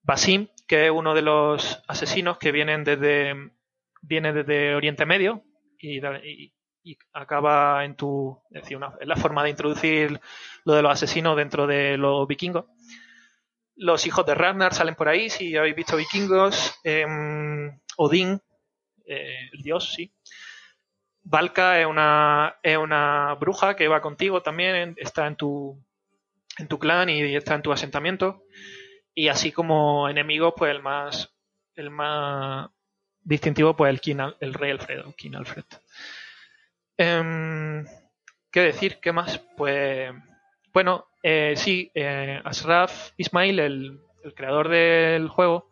Basim, 0.04 0.48
que 0.70 0.86
es 0.86 0.92
uno 0.92 1.14
de 1.14 1.22
los 1.22 1.84
asesinos 1.86 2.38
que 2.38 2.54
vienen 2.54 2.86
desde, 2.86 3.52
viene 4.02 4.32
desde 4.32 4.74
Oriente 4.74 5.06
Medio 5.06 5.44
y, 5.78 6.00
acaba 7.12 7.84
en 7.84 7.98
tu. 7.98 8.42
Es 8.52 8.62
decir, 8.62 8.80
la 9.02 9.18
forma 9.18 9.44
de 9.44 9.50
introducir 9.50 10.22
lo 10.64 10.76
de 10.76 10.82
los 10.82 10.94
asesinos 10.94 11.36
dentro 11.36 11.68
de 11.68 11.98
los 11.98 12.26
vikingos. 12.26 12.68
Los 13.76 14.08
hijos 14.08 14.26
de 14.26 14.36
Ragnar 14.36 14.74
salen 14.74 14.96
por 14.96 15.10
ahí, 15.10 15.30
si 15.30 15.58
habéis 15.58 15.76
visto 15.76 15.98
vikingos. 15.98 16.80
Em, 16.86 17.80
Odín, 17.98 18.42
eh, 19.06 19.50
el 19.52 19.62
dios, 19.62 19.94
sí. 19.94 20.14
Valka 21.24 21.80
es 21.80 21.86
una, 21.86 22.58
es 22.64 22.78
una 22.78 23.36
bruja 23.36 23.76
que 23.76 23.88
va 23.88 24.02
contigo 24.02 24.42
también, 24.42 24.96
está 24.98 25.26
en 25.28 25.36
tu, 25.38 25.82
en 26.58 26.68
tu 26.68 26.80
clan 26.80 27.10
y 27.10 27.36
está 27.36 27.56
en 27.56 27.62
tu 27.62 27.72
asentamiento. 27.72 28.44
Y 29.16 29.30
así 29.30 29.52
como 29.52 30.10
enemigo, 30.10 30.54
pues 30.56 30.72
el 30.72 30.82
más, 30.82 31.34
el 31.76 31.90
más 31.90 32.70
distintivo, 33.22 33.76
pues 33.76 34.02
el, 34.06 34.36
el 34.40 34.54
rey 34.54 34.72
Alfredo, 34.72 35.14
King 35.16 35.36
Alfred. 35.36 35.66
Em, 36.98 37.86
¿Qué 38.52 38.60
decir? 38.62 39.00
¿Qué 39.02 39.12
más? 39.12 39.40
Pues, 39.58 40.12
bueno, 40.74 41.08
eh, 41.24 41.54
sí, 41.56 41.92
eh, 41.96 42.42
Asraf 42.44 43.12
Ismail, 43.18 43.60
el, 43.60 44.00
el 44.24 44.34
creador 44.34 44.70
del 44.70 45.28
juego, 45.30 45.70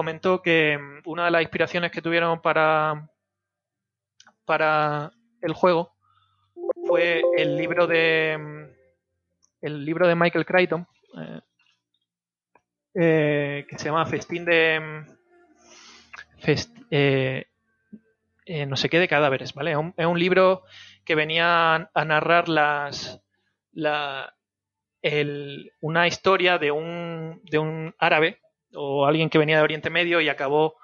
comentó 0.00 0.40
que 0.40 0.78
mm, 0.78 1.02
una 1.04 1.26
de 1.26 1.30
las 1.30 1.42
inspiraciones 1.42 1.92
que 1.92 2.00
tuvieron 2.00 2.40
para, 2.40 3.06
para 4.46 5.12
el 5.42 5.52
juego 5.52 5.92
fue 6.86 7.22
el 7.36 7.58
libro 7.58 7.86
de 7.86 8.38
mm, 8.38 8.64
el 9.60 9.84
libro 9.84 10.08
de 10.08 10.14
Michael 10.14 10.46
Crichton 10.46 10.86
eh, 11.18 11.40
eh, 12.94 13.66
que 13.68 13.78
se 13.78 13.84
llama 13.84 14.06
Festín 14.06 14.46
de 14.46 14.80
mm, 14.80 16.50
eh, 16.90 17.44
no 18.66 18.76
sé 18.76 18.88
qué 18.88 18.98
de 18.98 19.06
cadáveres, 19.06 19.52
¿vale? 19.52 19.72
Es 19.98 20.06
un, 20.06 20.18
libro 20.18 20.62
que 21.04 21.14
venía 21.14 21.90
a 21.92 22.04
narrar 22.06 22.48
las 22.48 23.22
la, 23.72 24.34
una 25.82 26.06
historia 26.06 26.56
de 26.56 26.70
un, 26.70 27.42
de 27.44 27.58
un 27.58 27.94
árabe 27.98 28.40
o 28.74 29.06
alguien 29.06 29.30
que 29.30 29.38
venía 29.38 29.56
de 29.56 29.62
Oriente 29.62 29.90
Medio 29.90 30.20
y 30.20 30.28
acabó 30.28 30.76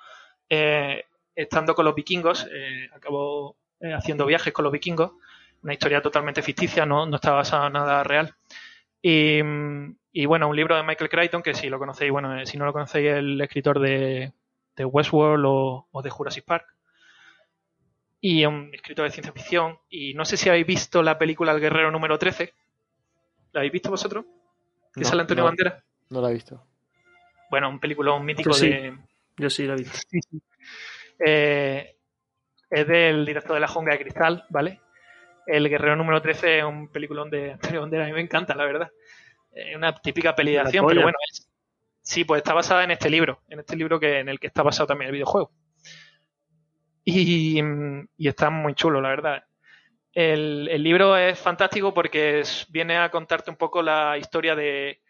eh, 0.48 1.04
estando 1.34 1.74
con 1.74 1.84
los 1.84 1.94
vikingos, 1.94 2.46
eh, 2.52 2.88
acabó 2.92 3.56
eh, 3.80 3.92
haciendo 3.92 4.26
viajes 4.26 4.52
con 4.52 4.64
los 4.64 4.72
vikingos, 4.72 5.12
una 5.62 5.72
historia 5.72 6.02
totalmente 6.02 6.42
ficticia, 6.42 6.86
no, 6.86 7.06
no 7.06 7.16
está 7.16 7.32
basada 7.32 7.66
en 7.66 7.72
nada 7.74 8.02
real. 8.04 8.34
Y, 9.02 10.26
bueno, 10.26 10.48
un 10.48 10.56
libro 10.56 10.74
de 10.76 10.82
Michael 10.82 11.10
Crichton, 11.10 11.42
que 11.42 11.54
si 11.54 11.68
lo 11.68 11.78
conocéis, 11.78 12.10
bueno, 12.10 12.44
si 12.44 12.56
no 12.56 12.64
lo 12.64 12.72
conocéis, 12.72 13.08
el 13.10 13.40
escritor 13.40 13.78
de, 13.78 14.32
de 14.74 14.84
Westworld 14.84 15.44
o, 15.46 15.86
o, 15.92 16.02
de 16.02 16.10
Jurassic 16.10 16.44
Park. 16.44 16.66
Y 18.20 18.44
un 18.46 18.70
escritor 18.72 19.04
de 19.04 19.12
ciencia 19.12 19.32
ficción. 19.32 19.78
Y 19.88 20.14
no 20.14 20.24
sé 20.24 20.36
si 20.36 20.48
habéis 20.48 20.66
visto 20.66 21.02
la 21.02 21.18
película 21.18 21.52
El 21.52 21.60
Guerrero 21.60 21.92
número 21.92 22.18
13. 22.18 22.52
¿La 23.52 23.60
habéis 23.60 23.72
visto 23.72 23.90
vosotros? 23.90 24.24
¿Que 24.92 25.04
sale 25.04 25.20
Antonio 25.20 25.44
Bandera? 25.44 25.84
No 26.08 26.20
la 26.20 26.30
he 26.30 26.34
visto. 26.34 26.64
Bueno, 27.50 27.68
un 27.68 27.78
película, 27.80 28.12
un 28.12 28.24
mítico 28.24 28.50
Yo 28.50 28.54
sí. 28.54 28.68
de. 28.70 28.96
Yo 29.36 29.50
sí 29.50 29.64
lo 29.66 29.74
he 29.74 29.76
visto. 29.76 29.98
Eh, 31.24 31.96
es 32.70 32.86
del 32.88 33.24
director 33.24 33.54
de 33.54 33.60
La 33.60 33.68
Jungla 33.68 33.94
de 33.94 34.00
Cristal, 34.00 34.44
¿vale? 34.50 34.80
El 35.46 35.68
Guerrero 35.68 35.94
número 35.96 36.20
13 36.20 36.58
es 36.58 36.64
un 36.64 36.88
peliculón 36.88 37.30
de 37.30 37.52
Antonio 37.60 37.80
Banderas, 37.82 38.06
a 38.06 38.08
mí 38.08 38.14
me 38.14 38.20
encanta, 38.20 38.54
la 38.54 38.64
verdad. 38.64 38.90
Es 39.52 39.76
una 39.76 39.94
típica 39.94 40.34
peli 40.34 40.50
de 40.52 40.56
La 40.58 40.62
acción, 40.64 40.84
polla. 40.84 40.94
pero 40.94 41.02
bueno, 41.06 41.18
es- 41.30 41.48
sí, 42.02 42.24
pues 42.24 42.38
está 42.40 42.52
basada 42.54 42.84
en 42.84 42.90
este 42.90 43.08
libro, 43.10 43.42
en 43.48 43.60
este 43.60 43.76
libro 43.76 43.98
que 44.00 44.18
en 44.20 44.28
el 44.28 44.38
que 44.38 44.46
está 44.48 44.62
basado 44.62 44.86
también 44.88 45.08
el 45.08 45.14
videojuego. 45.14 45.52
Y, 47.04 47.60
y 48.16 48.28
está 48.28 48.50
muy 48.50 48.74
chulo, 48.74 49.00
la 49.00 49.08
verdad. 49.10 49.44
El, 50.12 50.68
el 50.70 50.82
libro 50.82 51.16
es 51.16 51.38
fantástico 51.38 51.94
porque 51.94 52.40
es- 52.40 52.66
viene 52.70 52.96
a 52.98 53.10
contarte 53.10 53.50
un 53.50 53.56
poco 53.56 53.82
la 53.82 54.18
historia 54.18 54.56
de, 54.56 55.00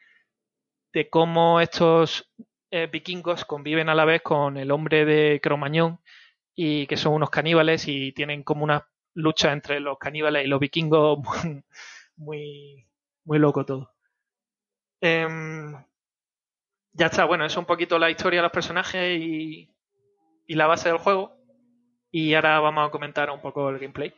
de 0.97 1.11
cómo 1.11 1.61
estos 1.61 2.32
eh, 2.70 2.88
vikingos 2.90 3.44
conviven 3.44 3.90
a 3.90 3.94
la 3.94 4.07
vez 4.07 4.22
con 4.22 4.57
el 4.57 4.70
hombre 4.70 5.05
de 5.05 5.42
Cromañón 5.42 6.01
y 6.55 6.86
que 6.86 6.97
son 6.97 7.12
unos 7.12 7.28
caníbales 7.28 7.86
y 7.86 8.12
tienen 8.12 8.42
como 8.42 8.64
una 8.64 8.88
lucha 9.12 9.53
entre 9.53 9.78
los 9.80 9.99
caníbales 9.99 10.47
y 10.47 10.49
los 10.49 10.59
vikingos 10.59 11.18
muy, 12.16 12.88
muy, 13.24 13.38
loco 13.38 13.66
todo. 13.66 13.92
Em, 15.03 15.74
ya 16.94 17.07
está, 17.07 17.26
bueno, 17.26 17.44
es 17.44 17.59
un 17.59 17.66
poquito 17.66 17.99
la 17.99 18.09
historia 18.09 18.38
de 18.38 18.44
los 18.44 18.53
personajes 18.53 19.20
y, 19.20 19.70
y 20.47 20.55
la 20.55 20.66
base 20.66 20.88
del 20.88 20.97
juego. 20.97 21.36
Y 22.11 22.32
ahora 22.32 22.59
vamos 22.61 22.88
a 22.88 22.90
comentar 22.90 23.30
un 23.30 23.42
poco 23.42 23.68
el 23.68 23.78
gameplay. 23.78 24.14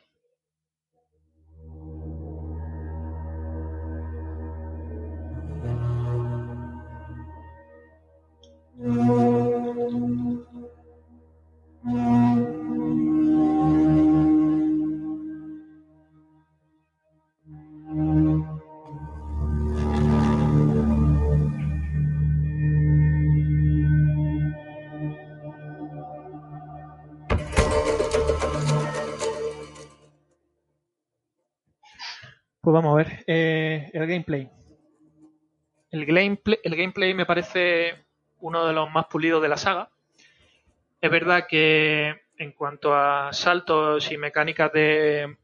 Pues 8.78 8.92
vamos 32.74 32.92
a 32.92 32.94
ver, 32.94 33.24
eh, 33.26 33.90
el 33.92 34.06
gameplay. 34.06 34.48
El 35.90 36.06
gameplay. 36.06 36.58
El 36.62 36.76
gameplay 36.76 37.14
me 37.14 37.26
parece 37.26 38.07
uno 38.40 38.66
de 38.66 38.72
los 38.72 38.90
más 38.90 39.06
pulidos 39.06 39.42
de 39.42 39.48
la 39.48 39.56
saga. 39.56 39.90
Es 41.00 41.10
verdad 41.10 41.46
que 41.48 42.22
en 42.38 42.52
cuanto 42.52 42.94
a 42.94 43.32
saltos 43.32 44.10
y 44.12 44.16
mecánicas 44.16 44.72
de. 44.72 45.36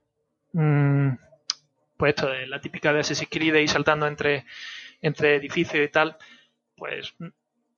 mm, 0.52 1.08
pues 1.96 2.14
esto, 2.14 2.28
de 2.28 2.46
la 2.46 2.60
típica 2.60 2.92
de 2.92 3.00
Assassin's 3.00 3.28
Creed 3.30 3.54
ir 3.54 3.68
saltando 3.68 4.06
entre, 4.06 4.44
entre 5.00 5.36
edificios 5.36 5.84
y 5.84 5.88
tal, 5.88 6.16
pues 6.76 7.14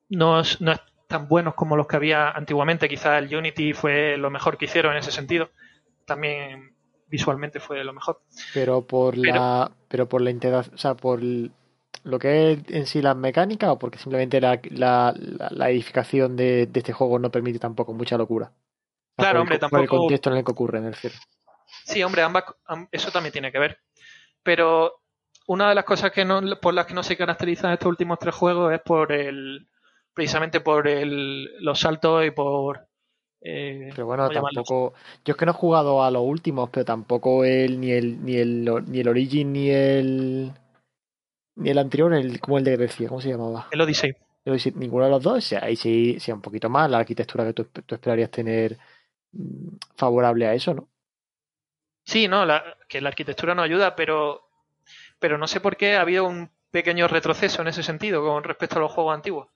no 0.08 0.40
es, 0.40 0.60
no 0.60 0.72
es 0.72 0.80
tan 1.06 1.28
buenos 1.28 1.54
como 1.54 1.76
los 1.76 1.86
que 1.86 1.96
había 1.96 2.30
antiguamente. 2.30 2.88
Quizás 2.88 3.22
el 3.22 3.34
Unity 3.34 3.72
fue 3.74 4.16
lo 4.16 4.30
mejor 4.30 4.56
que 4.56 4.64
hicieron 4.64 4.92
en 4.92 4.98
ese 4.98 5.12
sentido. 5.12 5.50
También 6.06 6.72
visualmente 7.08 7.60
fue 7.60 7.84
lo 7.84 7.92
mejor. 7.92 8.20
Pero 8.54 8.82
por 8.86 9.20
Pero- 9.20 9.34
la 9.34 9.70
pero 9.88 10.08
por 10.08 10.20
la 10.22 10.30
integración, 10.30 10.74
o 10.74 10.78
sea, 10.78 10.94
por 10.94 11.20
el- 11.20 11.52
lo 12.04 12.18
que 12.18 12.52
es 12.52 12.58
en 12.68 12.86
sí 12.86 13.02
las 13.02 13.16
mecánicas 13.16 13.70
o 13.70 13.78
porque 13.78 13.98
simplemente 13.98 14.40
la, 14.40 14.60
la, 14.70 15.14
la- 15.16 15.48
la 15.50 15.70
edificación 15.70 16.36
de, 16.36 16.66
de 16.66 16.80
este 16.80 16.92
juego 16.92 17.18
no 17.18 17.30
permite 17.30 17.58
tampoco 17.58 17.92
mucha 17.92 18.16
locura. 18.16 18.52
Claro, 19.16 19.38
el 19.38 19.42
hombre, 19.42 19.54
el 19.56 19.60
tampoco- 19.60 19.98
contexto 19.98 20.30
en 20.30 20.36
el 20.36 20.44
que 20.44 20.50
ocurre 20.52 20.78
en 20.78 20.84
el 20.86 20.94
cierre. 20.94 21.16
Sí, 21.84 22.02
hombre, 22.02 22.22
ambas, 22.22 22.44
am- 22.66 22.88
eso 22.92 23.10
también 23.10 23.32
tiene 23.32 23.50
que 23.50 23.58
ver. 23.58 23.78
Pero 24.42 25.00
una 25.48 25.68
de 25.68 25.74
las 25.74 25.84
cosas 25.84 26.12
que 26.12 26.24
no, 26.24 26.40
por 26.60 26.74
las 26.74 26.86
que 26.86 26.94
no 26.94 27.02
se 27.02 27.16
caracterizan 27.16 27.72
estos 27.72 27.88
últimos 27.88 28.18
tres 28.18 28.34
juegos 28.34 28.72
es 28.72 28.80
por 28.80 29.10
el, 29.12 29.68
precisamente 30.14 30.60
por 30.60 30.86
el, 30.86 31.44
los 31.64 31.80
saltos 31.80 32.24
y 32.26 32.30
por, 32.30 32.86
eh, 33.40 33.90
Pero 33.94 34.06
bueno, 34.06 34.28
tampoco. 34.30 34.94
Yo 35.24 35.32
es 35.32 35.36
que 35.36 35.46
no 35.46 35.52
he 35.52 35.54
jugado 35.54 36.04
a 36.04 36.10
los 36.10 36.22
últimos, 36.22 36.68
pero 36.70 36.84
tampoco 36.84 37.44
el 37.44 37.80
ni 37.80 37.90
el 37.92 38.24
ni 38.24 38.36
el 38.36 38.64
ni 38.86 39.00
el 39.00 39.08
Origin 39.08 39.52
ni 39.52 39.70
el 39.70 40.52
ni 41.56 41.70
el 41.70 41.78
anterior, 41.78 42.12
el 42.14 42.40
como 42.40 42.58
el 42.58 42.64
de 42.64 42.76
Grecia, 42.76 43.08
¿cómo 43.08 43.20
se 43.20 43.30
llamaba? 43.30 43.66
El 43.70 43.80
Odyssey. 43.80 44.16
El 44.44 44.52
Odyssey, 44.52 44.72
ninguno 44.76 45.04
de 45.06 45.10
los 45.12 45.22
dos, 45.22 45.38
o 45.38 45.40
sea, 45.42 45.64
ahí 45.64 45.76
sí, 45.76 46.18
sí 46.20 46.32
un 46.32 46.42
poquito 46.42 46.70
más 46.70 46.90
la 46.90 46.98
arquitectura 47.00 47.44
que 47.46 47.54
tú, 47.54 47.64
tú 47.66 47.94
esperarías 47.96 48.30
tener 48.30 48.78
mm, 49.32 49.68
favorable 49.96 50.46
a 50.48 50.54
eso, 50.54 50.74
¿no? 50.74 50.88
Sí, 52.04 52.28
no, 52.28 52.44
la- 52.46 52.76
que 52.88 53.00
la 53.00 53.08
arquitectura 53.10 53.54
no 53.54 53.62
ayuda, 53.62 53.96
pero, 53.96 54.48
pero 55.20 55.38
no 55.38 55.48
sé 55.48 55.60
por 55.60 55.76
qué 55.76 55.96
ha 55.96 56.02
habido 56.02 56.26
un 56.26 56.50
pequeño 56.70 57.08
retroceso 57.08 57.62
en 57.62 57.68
ese 57.68 57.82
sentido 57.84 58.22
con 58.22 58.44
respecto 58.44 58.78
a 58.78 58.82
los 58.82 58.92
juegos 58.92 59.14
antiguos. 59.16 59.48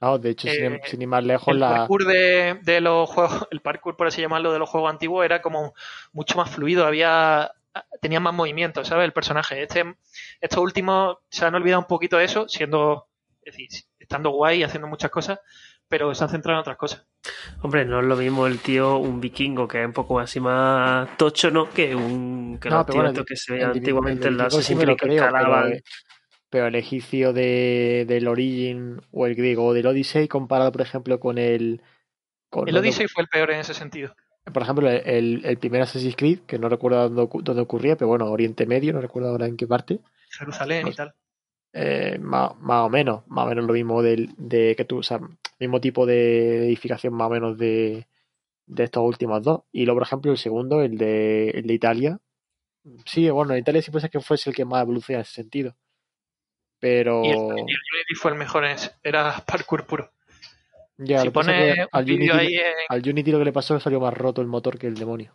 No, 0.00 0.18
de 0.18 0.30
hecho, 0.30 0.48
sin, 0.48 0.78
Eh, 0.78 0.80
sin 0.84 1.02
ir 1.02 1.08
más 1.08 1.24
lejos, 1.24 1.54
El 1.54 1.56
la, 1.56 1.90
parkour 1.90 2.04
de, 2.06 2.60
de 2.62 2.80
los 2.82 3.10
juegos, 3.10 3.48
el 3.52 3.60
parkour, 3.62 3.96
por 3.96 4.06
así 4.08 4.20
llamarlo, 4.22 4.52
de 4.52 4.58
los 4.60 4.68
juegos 4.70 4.90
antiguos 4.90 5.24
era 5.24 5.42
como 5.42 5.74
mucho 6.12 6.36
más 6.38 6.50
fluido, 6.50 6.86
había 6.86 7.52
tenía 8.00 8.20
más 8.20 8.34
movimiento, 8.34 8.84
¿sabes? 8.84 9.04
El 9.04 9.12
personaje. 9.12 9.62
Este, 9.62 9.96
estos 10.40 10.60
últimos 10.60 11.18
se 11.28 11.44
han 11.44 11.54
olvidado 11.54 11.80
un 11.80 11.86
poquito 11.86 12.16
de 12.18 12.24
eso, 12.24 12.48
siendo, 12.48 13.08
es 13.42 13.56
decir, 13.56 13.68
estando 13.98 14.30
guay 14.30 14.60
y 14.60 14.62
haciendo 14.62 14.88
muchas 14.88 15.10
cosas, 15.10 15.40
pero 15.88 16.14
se 16.14 16.24
han 16.24 16.30
centrado 16.30 16.58
en 16.58 16.60
otras 16.60 16.76
cosas. 16.76 17.06
Hombre, 17.62 17.84
no 17.84 18.00
es 18.00 18.06
lo 18.06 18.16
mismo 18.16 18.46
el 18.46 18.58
tío, 18.58 18.96
un 18.96 19.20
vikingo 19.20 19.68
que 19.68 19.80
es 19.80 19.86
un 19.86 19.92
poco 19.92 20.20
así 20.20 20.40
más 20.40 21.16
tocho, 21.16 21.50
¿no? 21.50 21.68
Que 21.70 21.94
un 21.94 22.58
que 22.60 22.70
No, 22.70 22.78
los 22.78 22.86
tíos 22.86 23.04
bueno, 23.04 23.24
que 23.24 23.36
se 23.36 23.52
el 23.52 23.58
veían 23.58 23.70
antiguamente 23.72 24.28
el 24.28 24.34
en 24.34 24.50
sí 24.50 24.56
Assassin's 24.74 24.96
Creed 24.96 25.82
pero 26.50 26.66
el 26.66 26.74
egipcio 26.74 27.32
de, 27.32 28.04
del 28.08 28.26
Origin 28.26 29.00
o 29.12 29.26
el 29.26 29.36
griego 29.36 29.66
o 29.66 29.72
del 29.72 29.86
Odyssey 29.86 30.26
comparado, 30.26 30.72
por 30.72 30.82
ejemplo, 30.82 31.20
con 31.20 31.38
el... 31.38 31.80
Con 32.50 32.68
El 32.68 32.76
Odyssey 32.76 33.06
fue 33.06 33.22
el 33.22 33.28
peor 33.28 33.52
en 33.52 33.60
ese 33.60 33.72
sentido. 33.72 34.16
Por 34.44 34.62
ejemplo, 34.62 34.88
el, 34.90 35.42
el 35.44 35.58
primer 35.58 35.82
Assassin's 35.82 36.16
Creed, 36.16 36.40
que 36.40 36.58
no 36.58 36.68
recuerdo 36.68 37.08
dónde, 37.08 37.28
dónde 37.42 37.62
ocurría, 37.62 37.96
pero 37.96 38.08
bueno, 38.08 38.26
Oriente 38.30 38.66
Medio, 38.66 38.92
no 38.92 39.00
recuerdo 39.00 39.28
ahora 39.28 39.46
en 39.46 39.56
qué 39.56 39.66
parte. 39.66 40.00
Jerusalén 40.30 40.80
y 40.80 40.82
Pues- 40.84 40.96
tal. 40.96 41.14
eh, 41.72 42.18
más, 42.20 42.56
más 42.60 42.86
o 42.86 42.88
menos, 42.88 43.22
más 43.28 43.46
o 43.46 43.48
menos 43.50 43.64
lo 43.66 43.72
mismo 43.74 44.02
del, 44.02 44.30
de 44.36 44.74
que 44.76 44.84
tú, 44.84 44.98
o 44.98 45.02
sea, 45.02 45.20
mismo 45.58 45.80
tipo 45.80 46.06
de 46.06 46.66
edificación 46.66 47.14
más 47.14 47.28
o 47.28 47.30
menos 47.30 47.58
de, 47.58 48.06
de 48.66 48.84
estos 48.84 49.04
últimos 49.04 49.42
dos. 49.42 49.62
Y 49.72 49.84
luego, 49.84 50.00
por 50.00 50.06
ejemplo, 50.06 50.32
el 50.32 50.38
segundo, 50.38 50.82
el 50.82 50.96
de, 50.98 51.50
el 51.50 51.66
de 51.66 51.74
Italia. 51.74 52.18
Sí, 53.04 53.28
bueno, 53.30 53.52
en 53.52 53.60
Italia 53.60 53.82
sí 53.82 53.90
puede 53.90 54.00
ser 54.02 54.10
que 54.10 54.20
fuese 54.20 54.50
el 54.50 54.56
que 54.56 54.64
más 54.64 54.82
evoluciona 54.82 55.18
en 55.18 55.22
ese 55.22 55.34
sentido. 55.34 55.76
Pero 56.80 57.22
Y 57.24 57.28
el, 57.30 57.36
y 57.36 57.72
el 58.10 58.16
fue 58.16 58.30
el 58.30 58.38
mejor, 58.38 58.64
en 58.64 58.70
ese- 58.72 58.92
era 59.02 59.44
parkour 59.46 59.86
puro. 59.86 60.10
Ya, 61.04 61.20
si 61.20 61.28
un 61.28 61.34
al 61.92 62.04
vídeo 62.04 62.34
Unity, 62.34 62.46
ahí 62.46 62.54
en, 62.54 62.74
al 62.88 63.08
Unity 63.08 63.32
lo 63.32 63.38
que 63.38 63.44
le 63.44 63.52
pasó 63.52 63.74
es 63.74 63.80
que 63.80 63.84
salió 63.84 64.00
más 64.00 64.14
roto 64.14 64.40
el 64.40 64.46
motor 64.46 64.78
que 64.78 64.86
el 64.86 64.94
demonio. 64.94 65.32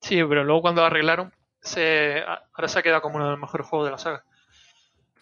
Sí, 0.00 0.22
pero 0.24 0.44
luego 0.44 0.62
cuando 0.62 0.80
lo 0.82 0.86
arreglaron, 0.86 1.32
se, 1.60 2.22
ahora 2.26 2.68
se 2.68 2.78
ha 2.78 2.82
quedado 2.82 3.00
como 3.02 3.16
uno 3.16 3.24
de 3.26 3.30
los 3.32 3.40
mejores 3.40 3.66
juegos 3.66 3.86
de 3.86 3.92
la 3.92 3.98
saga. 3.98 4.24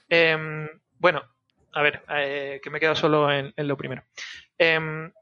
Em, 0.08 0.68
bueno, 0.98 1.22
a 1.72 1.82
ver, 1.82 2.02
eh, 2.10 2.60
que 2.62 2.70
me 2.70 2.78
he 2.78 2.80
quedado 2.80 2.96
solo 2.96 3.30
en, 3.32 3.52
en 3.56 3.68
lo 3.68 3.76
primero. 3.76 4.02
Em, 4.58 5.12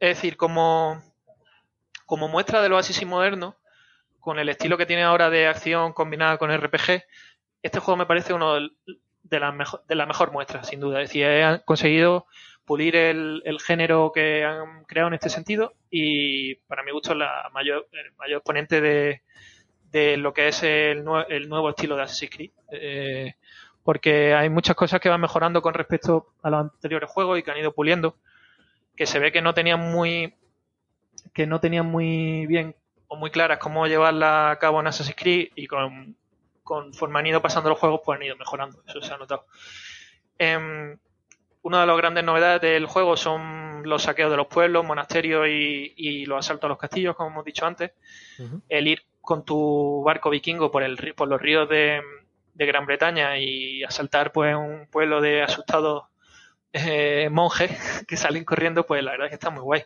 es 0.00 0.16
decir, 0.16 0.36
como, 0.36 1.02
como 2.06 2.28
muestra 2.28 2.62
de 2.62 2.68
los 2.68 2.78
Assassin's 2.80 3.10
modernos, 3.10 3.54
con 4.20 4.38
el 4.38 4.48
estilo 4.48 4.78
que 4.78 4.86
tiene 4.86 5.02
ahora 5.02 5.28
de 5.30 5.46
acción 5.46 5.92
combinada 5.92 6.38
con 6.38 6.50
RPG, 6.50 7.02
este 7.62 7.78
juego 7.80 7.96
me 7.96 8.06
parece 8.06 8.32
uno 8.32 8.54
del- 8.54 8.76
de 9.22 9.40
las 9.40 9.54
mejor, 9.54 9.84
de 9.86 9.94
la 9.94 10.06
mejor 10.06 10.32
muestras, 10.32 10.68
sin 10.68 10.80
duda. 10.80 11.00
Es 11.00 11.08
decir, 11.08 11.24
han 11.26 11.62
conseguido 11.64 12.26
pulir 12.64 12.96
el, 12.96 13.42
el 13.44 13.60
género 13.60 14.12
que 14.14 14.44
han 14.44 14.84
creado 14.84 15.08
en 15.08 15.14
este 15.14 15.28
sentido 15.30 15.74
y 15.90 16.54
para 16.66 16.82
mi 16.82 16.92
gusto 16.92 17.14
la 17.14 17.50
mayor, 17.52 17.88
el 17.92 18.12
mayor 18.16 18.38
exponente 18.38 18.80
de, 18.80 19.22
de 19.90 20.16
lo 20.16 20.34
que 20.34 20.48
es 20.48 20.62
el, 20.62 21.04
nue- 21.04 21.26
el 21.28 21.48
nuevo 21.48 21.70
estilo 21.70 21.96
de 21.96 22.02
Assassin's 22.02 22.32
Creed. 22.34 22.50
Eh, 22.72 23.34
porque 23.82 24.34
hay 24.34 24.48
muchas 24.50 24.76
cosas 24.76 25.00
que 25.00 25.08
van 25.10 25.20
mejorando 25.20 25.62
con 25.62 25.74
respecto 25.74 26.34
a 26.42 26.50
los 26.50 26.60
anteriores 26.62 27.10
juegos 27.10 27.38
y 27.38 27.42
que 27.42 27.50
han 27.50 27.58
ido 27.58 27.74
puliendo, 27.74 28.18
que 28.96 29.06
se 29.06 29.18
ve 29.20 29.32
que 29.32 29.42
no 29.42 29.54
tenían 29.54 29.80
muy 29.80 30.34
que 31.32 31.46
no 31.46 31.60
tenían 31.60 31.86
muy 31.86 32.46
bien 32.46 32.76
o 33.08 33.16
muy 33.16 33.30
claras 33.30 33.58
cómo 33.58 33.86
llevarla 33.86 34.50
a 34.50 34.58
cabo 34.58 34.80
en 34.80 34.86
Assassin's 34.86 35.16
Creed 35.16 35.48
y 35.54 35.66
con, 35.66 36.16
conforme 36.62 37.18
han 37.18 37.26
ido 37.26 37.42
pasando 37.42 37.68
los 37.70 37.78
juegos 37.78 38.00
pues 38.04 38.18
han 38.18 38.26
ido 38.26 38.36
mejorando, 38.36 38.82
eso 38.86 39.00
se 39.02 39.12
ha 39.12 39.18
notado. 39.18 39.46
Em, 40.38 40.98
una 41.64 41.80
de 41.80 41.86
las 41.86 41.96
grandes 41.96 42.24
novedades 42.24 42.60
del 42.60 42.86
juego 42.86 43.16
son 43.16 43.82
los 43.84 44.02
saqueos 44.02 44.30
de 44.30 44.36
los 44.36 44.46
pueblos, 44.46 44.84
monasterios 44.84 45.48
y, 45.48 45.94
y 45.96 46.26
los 46.26 46.38
asaltos 46.38 46.68
a 46.68 46.68
los 46.68 46.78
castillos, 46.78 47.16
como 47.16 47.30
hemos 47.30 47.44
dicho 47.44 47.64
antes. 47.64 47.92
El 48.68 48.86
ir 48.86 49.02
con 49.22 49.46
tu 49.46 50.02
barco 50.04 50.28
vikingo 50.28 50.70
por, 50.70 50.82
el, 50.82 51.14
por 51.14 51.26
los 51.26 51.40
ríos 51.40 51.66
de, 51.68 52.02
de 52.52 52.66
Gran 52.66 52.84
Bretaña 52.84 53.38
y 53.38 53.82
asaltar 53.82 54.30
pues 54.30 54.54
un 54.54 54.86
pueblo 54.90 55.22
de 55.22 55.42
asustados 55.42 56.04
eh, 56.74 57.28
monjes 57.30 57.70
que 58.08 58.18
salen 58.18 58.44
corriendo, 58.44 58.84
pues 58.84 59.02
la 59.02 59.12
verdad 59.12 59.26
es 59.26 59.30
que 59.30 59.36
está 59.36 59.48
muy 59.48 59.62
guay. 59.62 59.84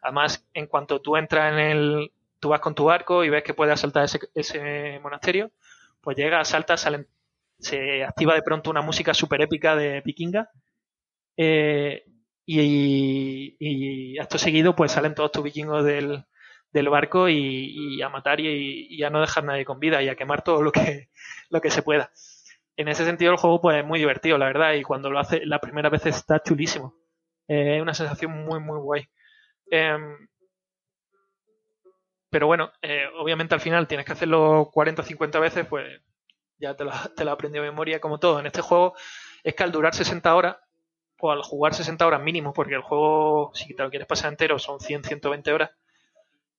Además, 0.00 0.46
en 0.54 0.66
cuanto 0.66 1.02
tú 1.02 1.16
entras 1.16 1.52
en 1.52 1.58
el, 1.58 2.12
tú 2.40 2.48
vas 2.48 2.60
con 2.60 2.74
tu 2.74 2.84
barco 2.84 3.22
y 3.22 3.28
ves 3.28 3.42
que 3.42 3.52
puedes 3.52 3.74
asaltar 3.74 4.04
ese, 4.04 4.20
ese 4.34 4.98
monasterio, 5.02 5.50
pues 6.00 6.16
llega, 6.16 6.42
saltas, 6.46 6.80
salen, 6.80 7.06
se 7.58 8.02
activa 8.02 8.34
de 8.34 8.42
pronto 8.42 8.70
una 8.70 8.80
música 8.80 9.12
súper 9.12 9.42
épica 9.42 9.76
de 9.76 10.00
vikinga. 10.00 10.48
Eh, 11.38 12.04
y, 12.44 13.56
y, 13.60 14.18
acto 14.18 14.38
seguido, 14.38 14.74
pues 14.74 14.92
salen 14.92 15.14
todos 15.14 15.30
tus 15.30 15.44
vikingos 15.44 15.84
del, 15.84 16.24
barco 16.90 17.28
y, 17.28 18.02
a 18.02 18.08
matar 18.08 18.40
y, 18.40 19.02
a 19.04 19.10
no 19.10 19.20
dejar 19.20 19.44
nadie 19.44 19.64
con 19.64 19.78
vida 19.78 20.02
y 20.02 20.08
a 20.08 20.16
quemar 20.16 20.42
todo 20.42 20.62
lo 20.62 20.72
que, 20.72 21.08
lo 21.50 21.60
que 21.60 21.70
se 21.70 21.82
pueda. 21.82 22.10
En 22.76 22.88
ese 22.88 23.04
sentido, 23.04 23.32
el 23.32 23.38
juego 23.38 23.60
pues 23.60 23.76
es 23.78 23.84
muy 23.84 23.98
divertido, 23.98 24.38
la 24.38 24.46
verdad, 24.46 24.74
y 24.74 24.82
cuando 24.82 25.10
lo 25.10 25.20
hace 25.20 25.44
la 25.46 25.60
primera 25.60 25.90
vez 25.90 26.06
está 26.06 26.42
chulísimo. 26.42 26.94
Eh, 27.46 27.76
es 27.76 27.82
una 27.82 27.94
sensación 27.94 28.32
muy, 28.44 28.60
muy 28.60 28.78
guay. 28.80 29.08
Eh, 29.70 29.96
pero 32.30 32.46
bueno, 32.46 32.72
eh, 32.82 33.06
obviamente 33.18 33.54
al 33.54 33.60
final 33.60 33.86
tienes 33.86 34.06
que 34.06 34.12
hacerlo 34.12 34.70
40 34.72 35.02
o 35.02 35.04
50 35.04 35.38
veces, 35.40 35.66
pues 35.66 36.00
ya 36.58 36.74
te 36.76 36.84
lo, 36.84 36.92
te 37.16 37.24
lo 37.24 37.30
aprendido 37.32 37.64
de 37.64 37.70
memoria, 37.70 38.00
como 38.00 38.18
todo. 38.18 38.40
En 38.40 38.46
este 38.46 38.62
juego 38.62 38.94
es 39.44 39.54
que 39.54 39.62
al 39.62 39.72
durar 39.72 39.94
60 39.94 40.34
horas, 40.34 40.56
o 41.20 41.30
al 41.30 41.42
jugar 41.42 41.74
60 41.74 42.06
horas 42.06 42.22
mínimo, 42.22 42.52
porque 42.52 42.74
el 42.74 42.82
juego, 42.82 43.50
si 43.54 43.74
te 43.74 43.82
lo 43.82 43.90
quieres 43.90 44.06
pasar 44.06 44.30
entero, 44.30 44.58
son 44.58 44.80
100, 44.80 45.04
120 45.04 45.52
horas, 45.52 45.70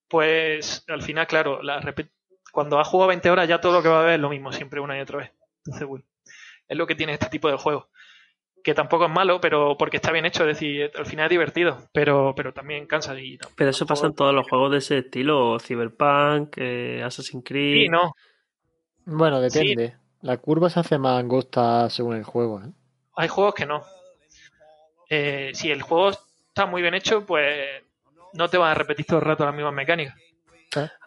pues 0.08 0.84
al 0.88 1.02
final, 1.02 1.28
claro, 1.28 1.62
la 1.62 1.82
cuando 2.52 2.80
has 2.80 2.88
jugado 2.88 3.10
20 3.10 3.30
horas 3.30 3.48
ya 3.48 3.62
todo 3.62 3.74
lo 3.74 3.84
que 3.84 3.90
va 3.90 4.02
a 4.02 4.06
ver 4.06 4.16
es 4.16 4.20
lo 4.20 4.30
mismo, 4.30 4.52
siempre 4.52 4.80
una 4.80 4.98
y 4.98 5.02
otra 5.02 5.20
vez. 5.20 5.32
Entonces, 5.66 5.88
bueno, 5.88 6.06
es 6.68 6.78
lo 6.78 6.88
que 6.88 6.96
tiene 6.96 7.14
este 7.14 7.30
tipo 7.30 7.50
de 7.50 7.58
juego. 7.58 7.90
Que 8.64 8.74
tampoco 8.74 9.06
es 9.06 9.12
malo, 9.12 9.40
pero 9.40 9.78
porque 9.78 9.98
está 9.98 10.12
bien 10.12 10.26
hecho, 10.26 10.44
es 10.44 10.60
decir, 10.60 10.92
al 10.96 11.06
final 11.06 11.26
es 11.26 11.30
divertido, 11.30 11.78
pero, 11.94 12.34
pero 12.36 12.54
también 12.54 12.88
cansa. 12.88 13.18
Y 13.18 13.38
no, 13.38 13.48
pero 13.56 13.70
eso 13.70 13.86
pasa 13.86 14.08
en 14.08 14.16
todos 14.16 14.34
los 14.34 14.50
juegos 14.50 14.72
de 14.72 14.78
ese 14.80 14.98
estilo, 14.98 15.58
Cyberpunk, 15.60 16.56
eh, 16.58 17.02
Assassin's 17.04 17.44
Creed. 17.46 17.84
Sí, 17.84 17.88
no. 17.88 18.14
Bueno, 19.06 19.40
depende. 19.40 19.88
Sí. 19.88 19.94
La 20.22 20.38
curva 20.38 20.70
se 20.70 20.82
hace 20.82 20.98
más 20.98 21.20
angosta 21.20 21.90
según 21.90 22.18
el 22.18 22.26
juego. 22.26 22.62
¿eh? 22.62 22.70
Hay 23.16 23.30
juegos 23.30 23.54
que 23.54 23.66
no. 23.66 23.84
Eh, 25.10 25.52
si 25.54 25.72
el 25.72 25.82
juego 25.82 26.10
está 26.10 26.66
muy 26.66 26.82
bien 26.82 26.94
hecho, 26.94 27.26
pues 27.26 27.84
no 28.34 28.48
te 28.48 28.58
vas 28.58 28.72
a 28.72 28.76
repetir 28.76 29.06
todo 29.06 29.20
el 29.20 29.26
rato 29.26 29.46
las 29.46 29.56
mismas 29.56 29.74
mecánicas. 29.74 30.16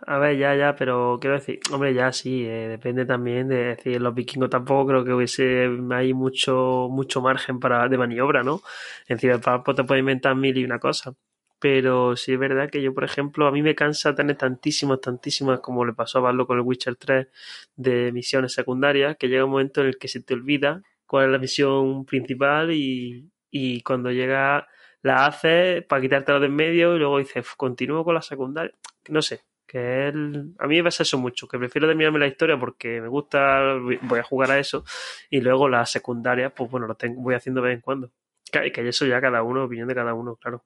A 0.07 0.19
ver, 0.19 0.37
ya, 0.37 0.57
ya, 0.57 0.75
pero 0.75 1.19
quiero 1.21 1.37
decir, 1.37 1.61
hombre, 1.71 1.95
ya 1.95 2.11
sí, 2.13 2.45
eh, 2.45 2.67
depende 2.69 3.07
también 3.07 3.47
de 3.47 3.77
decir, 3.77 4.01
los 4.01 4.13
vikingos 4.13 4.51
tampoco 4.51 4.89
creo 4.89 5.05
que 5.05 5.13
hubiese 5.13 5.69
hay 5.93 6.13
mucho, 6.13 6.89
mucho 6.91 7.21
margen 7.21 7.61
para 7.61 7.89
de 7.89 7.97
maniobra, 7.97 8.43
¿no? 8.43 8.61
En 9.07 9.19
Cyberpunk 9.21 9.65
pues, 9.65 9.77
te 9.77 9.85
puedes 9.85 10.01
inventar 10.01 10.35
mil 10.35 10.57
y 10.57 10.65
una 10.65 10.81
cosa. 10.81 11.15
Pero 11.61 12.17
sí 12.17 12.33
es 12.33 12.41
verdad 12.41 12.69
que 12.71 12.83
yo, 12.83 12.93
por 12.93 13.05
ejemplo, 13.05 13.47
a 13.47 13.53
mí 13.53 13.63
me 13.63 13.77
cansa 13.77 14.17
tener 14.17 14.37
tantísimas, 14.37 15.01
tantísimas, 15.01 15.61
como 15.61 15.85
le 15.85 15.93
pasó 15.93 16.19
a 16.19 16.23
Barlo 16.23 16.45
con 16.45 16.59
el 16.59 16.65
Witcher 16.65 16.97
3, 16.97 17.29
de 17.77 18.11
misiones 18.11 18.53
secundarias, 18.53 19.17
que 19.17 19.29
llega 19.29 19.45
un 19.45 19.53
momento 19.53 19.81
en 19.81 19.87
el 19.89 19.99
que 19.99 20.09
se 20.09 20.21
te 20.21 20.35
olvida 20.35 20.83
cuál 21.07 21.27
es 21.27 21.31
la 21.31 21.39
misión 21.39 22.05
principal 22.05 22.73
y, 22.73 23.31
y 23.53 23.83
cuando 23.83 24.11
llega 24.11 24.67
la 25.03 25.27
haces 25.27 25.85
para 25.85 26.01
quitártelo 26.01 26.41
de 26.41 26.47
en 26.47 26.57
medio 26.57 26.97
y 26.97 26.99
luego 26.99 27.19
dices, 27.19 27.47
continúo 27.57 28.05
con 28.05 28.15
la 28.15 28.23
secundaria. 28.23 28.73
No 29.09 29.21
sé, 29.21 29.43
que 29.67 30.09
él, 30.09 30.55
a 30.59 30.67
mí 30.67 30.77
me 30.77 30.85
pasa 30.85 31.03
eso 31.03 31.19
mucho, 31.19 31.47
que 31.47 31.59
prefiero 31.59 31.87
terminarme 31.87 32.19
la 32.19 32.27
historia 32.27 32.59
porque 32.59 33.01
me 33.01 33.09
gusta, 33.09 33.77
voy 34.03 34.19
a 34.19 34.23
jugar 34.23 34.51
a 34.53 34.59
eso, 34.59 34.85
y 35.29 35.41
luego 35.41 35.69
la 35.69 35.85
secundaria, 35.87 36.51
pues 36.51 36.71
bueno, 36.71 36.87
lo 36.87 36.95
tengo, 36.95 37.21
voy 37.21 37.35
haciendo 37.35 37.61
de 37.61 37.69
vez 37.69 37.77
en 37.77 37.83
cuando. 37.83 38.11
Que, 38.51 38.73
que 38.73 38.89
eso 38.89 39.07
ya 39.07 39.21
cada 39.21 39.43
uno, 39.43 39.65
opinión 39.65 39.89
de 39.89 39.95
cada 39.95 40.15
uno, 40.15 40.37
claro. 40.37 40.65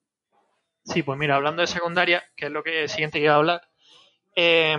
Sí, 0.85 1.03
pues 1.03 1.19
mira, 1.19 1.37
hablando 1.37 1.63
de 1.63 1.67
secundaria, 1.67 2.25
que 2.37 2.47
es 2.47 2.53
lo 2.53 2.63
que 2.63 2.89
siguiente 2.89 3.19
que 3.19 3.25
iba 3.25 3.35
a 3.35 3.39
hablar, 3.39 3.63
eh, 4.37 4.77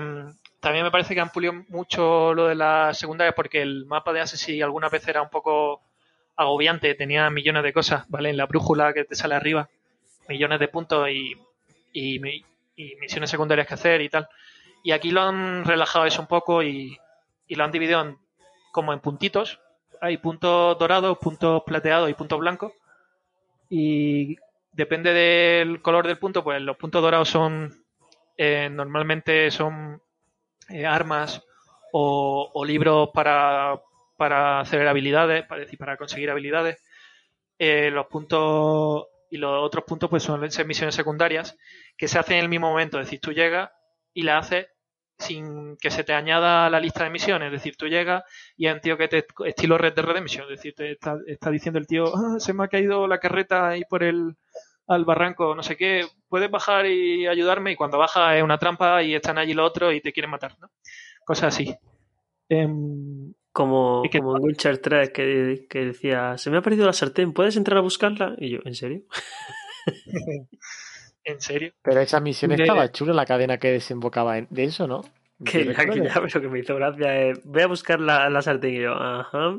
también 0.60 0.86
me 0.86 0.92
parece 0.92 1.14
que 1.14 1.22
han 1.22 1.32
pulido 1.32 1.54
mucho 1.70 2.34
lo 2.34 2.48
de 2.48 2.56
las 2.56 2.98
secundarias 2.98 3.36
porque 3.36 3.62
el 3.62 3.86
mapa 3.86 4.14
de 4.14 4.22
Assassin 4.22 4.62
alguna 4.64 4.90
vez 4.90 5.08
era 5.08 5.22
un 5.22 5.30
poco 5.30 5.82
agobiante, 6.38 6.96
tenía 6.96 7.30
millones 7.30 7.64
de 7.64 7.74
cosas, 7.74 8.06
¿vale? 8.08 8.30
En 8.30 8.38
la 8.38 8.46
brújula 8.46 8.94
que 8.94 9.04
te 9.04 9.16
sale 9.16 9.36
arriba, 9.36 9.70
millones 10.30 10.60
de 10.60 10.68
puntos 10.68 11.10
y, 11.10 11.36
y, 11.92 12.20
misiones 13.00 13.30
secundarias 13.30 13.68
que 13.68 13.74
hacer 13.74 14.02
y 14.02 14.10
tal. 14.10 14.30
Y 14.84 14.92
aquí 14.92 15.12
lo 15.12 15.22
han 15.22 15.66
relajado 15.66 16.06
eso 16.06 16.22
un 16.22 16.28
poco 16.28 16.64
y, 16.64 16.98
y 17.48 17.56
lo 17.56 17.64
han 17.64 17.72
dividido 17.72 18.02
en, 18.02 18.18
como 18.72 18.94
en 18.94 19.00
puntitos. 19.00 19.60
Hay 20.00 20.18
puntos 20.18 20.78
dorados, 20.78 21.18
puntos 21.18 21.64
plateados 21.66 22.10
y 22.10 22.14
puntos 22.14 22.40
blancos. 22.40 22.72
Y 23.70 24.38
depende 24.72 25.12
del 25.12 25.82
color 25.82 26.08
del 26.08 26.20
punto, 26.20 26.44
pues 26.44 26.62
los 26.62 26.78
puntos 26.78 27.02
dorados 27.02 27.30
son 27.30 27.84
eh, 28.38 28.70
normalmente 28.72 29.50
son 29.50 30.00
eh, 30.70 30.86
armas 30.86 31.44
o, 31.92 32.52
o, 32.54 32.66
libros 32.66 33.10
para, 33.12 33.82
para 34.18 34.60
hacer 34.60 34.88
habilidades, 34.88 35.46
para, 35.46 35.62
decir, 35.62 35.78
para 35.80 35.98
conseguir 35.98 36.30
habilidades. 36.30 36.82
Eh, 37.60 37.90
los 37.92 38.08
puntos 38.08 39.08
y 39.30 39.38
los 39.38 39.64
otros 39.64 39.84
puntos 39.86 40.10
pues 40.10 40.24
son 40.24 40.42
misiones 40.42 40.96
secundarias 40.96 41.58
que 41.98 42.08
se 42.08 42.20
hacen 42.20 42.38
en 42.38 42.44
el 42.44 42.50
mismo 42.50 42.70
momento. 42.70 43.00
Es 43.00 43.08
decir, 43.08 43.20
tú 43.20 43.32
llegas 43.32 43.72
y 44.14 44.24
la 44.24 44.40
haces 44.40 44.68
sin 45.18 45.78
que 45.78 45.90
se 45.90 46.04
te 46.04 46.14
añada 46.14 46.70
la 46.70 46.80
lista 46.80 47.04
de 47.04 47.10
misiones. 47.10 47.48
Es 47.48 47.54
decir, 47.54 47.76
tú 47.76 47.88
llegas 47.88 48.24
y 48.56 48.68
hay 48.68 48.74
un 48.74 48.82
tío 48.82 48.98
que 48.98 49.08
te 49.08 49.26
estilo 49.46 49.78
Red 49.78 49.94
de 49.94 50.02
Redemption. 50.02 50.44
Es 50.46 50.58
decir, 50.58 50.74
te 50.76 50.92
está, 50.92 51.52
diciendo 51.52 51.80
el 51.80 51.88
tío, 51.88 52.06
ah, 52.16 52.40
se 52.40 52.54
me 52.54 52.64
ha 52.64 52.68
caído 52.68 53.08
la 53.08 53.20
carreta 53.20 53.68
ahí 53.70 53.84
por 53.90 54.04
el 54.04 54.36
al 54.88 55.04
barranco, 55.04 55.54
no 55.54 55.64
sé 55.64 55.76
qué, 55.76 56.06
puedes 56.30 56.50
bajar 56.50 56.86
y 56.86 57.28
ayudarme. 57.28 57.74
Y 57.74 57.76
cuando 57.76 57.98
baja 57.98 58.38
es 58.38 58.44
una 58.44 58.58
trampa 58.58 59.04
y 59.04 59.16
están 59.16 59.38
allí 59.38 59.54
los 59.54 59.68
otros 59.68 59.94
y 59.94 60.02
te 60.02 60.14
quieren 60.14 60.32
matar, 60.32 60.56
¿no? 60.60 60.70
Cosas 61.26 61.54
así. 61.54 61.76
Eh, 62.48 62.68
como, 63.58 64.04
que, 64.04 64.20
como 64.20 64.38
en 64.38 64.44
Witcher 64.44 64.78
3 64.78 65.10
que, 65.10 65.66
que, 65.68 65.86
decía, 65.86 66.38
se 66.38 66.52
me 66.52 66.58
ha 66.58 66.62
perdido 66.62 66.86
la 66.86 66.94
sartén, 66.94 67.34
¿puedes 67.34 67.58
entrar 67.58 67.80
a 67.80 67.82
buscarla? 67.82 68.36
Y 68.38 68.52
yo, 68.52 68.60
¿en 68.66 68.76
serio? 68.76 69.02
¿En 71.24 71.42
serio? 71.42 71.74
Pero 71.82 72.00
esa 72.00 72.20
misión 72.20 72.52
de... 72.52 72.62
estaba 72.62 72.92
chula, 72.92 73.14
la 73.14 73.26
cadena 73.26 73.58
que 73.58 73.72
desembocaba 73.72 74.38
en, 74.38 74.46
de 74.52 74.66
eso, 74.66 74.86
¿no? 74.86 75.02
Que 75.44 75.66
ya, 75.66 75.74
que 75.88 76.04
ya, 76.04 76.14
pero 76.14 76.40
que 76.40 76.48
me 76.50 76.60
hizo 76.60 76.76
gracia 76.76 77.30
es, 77.30 77.44
voy 77.44 77.64
a 77.64 77.68
buscar 77.68 78.00
la, 78.00 78.30
la 78.30 78.44
sartén 78.44 78.76
y 78.76 78.82
yo, 78.82 78.94
ajá, 78.94 79.56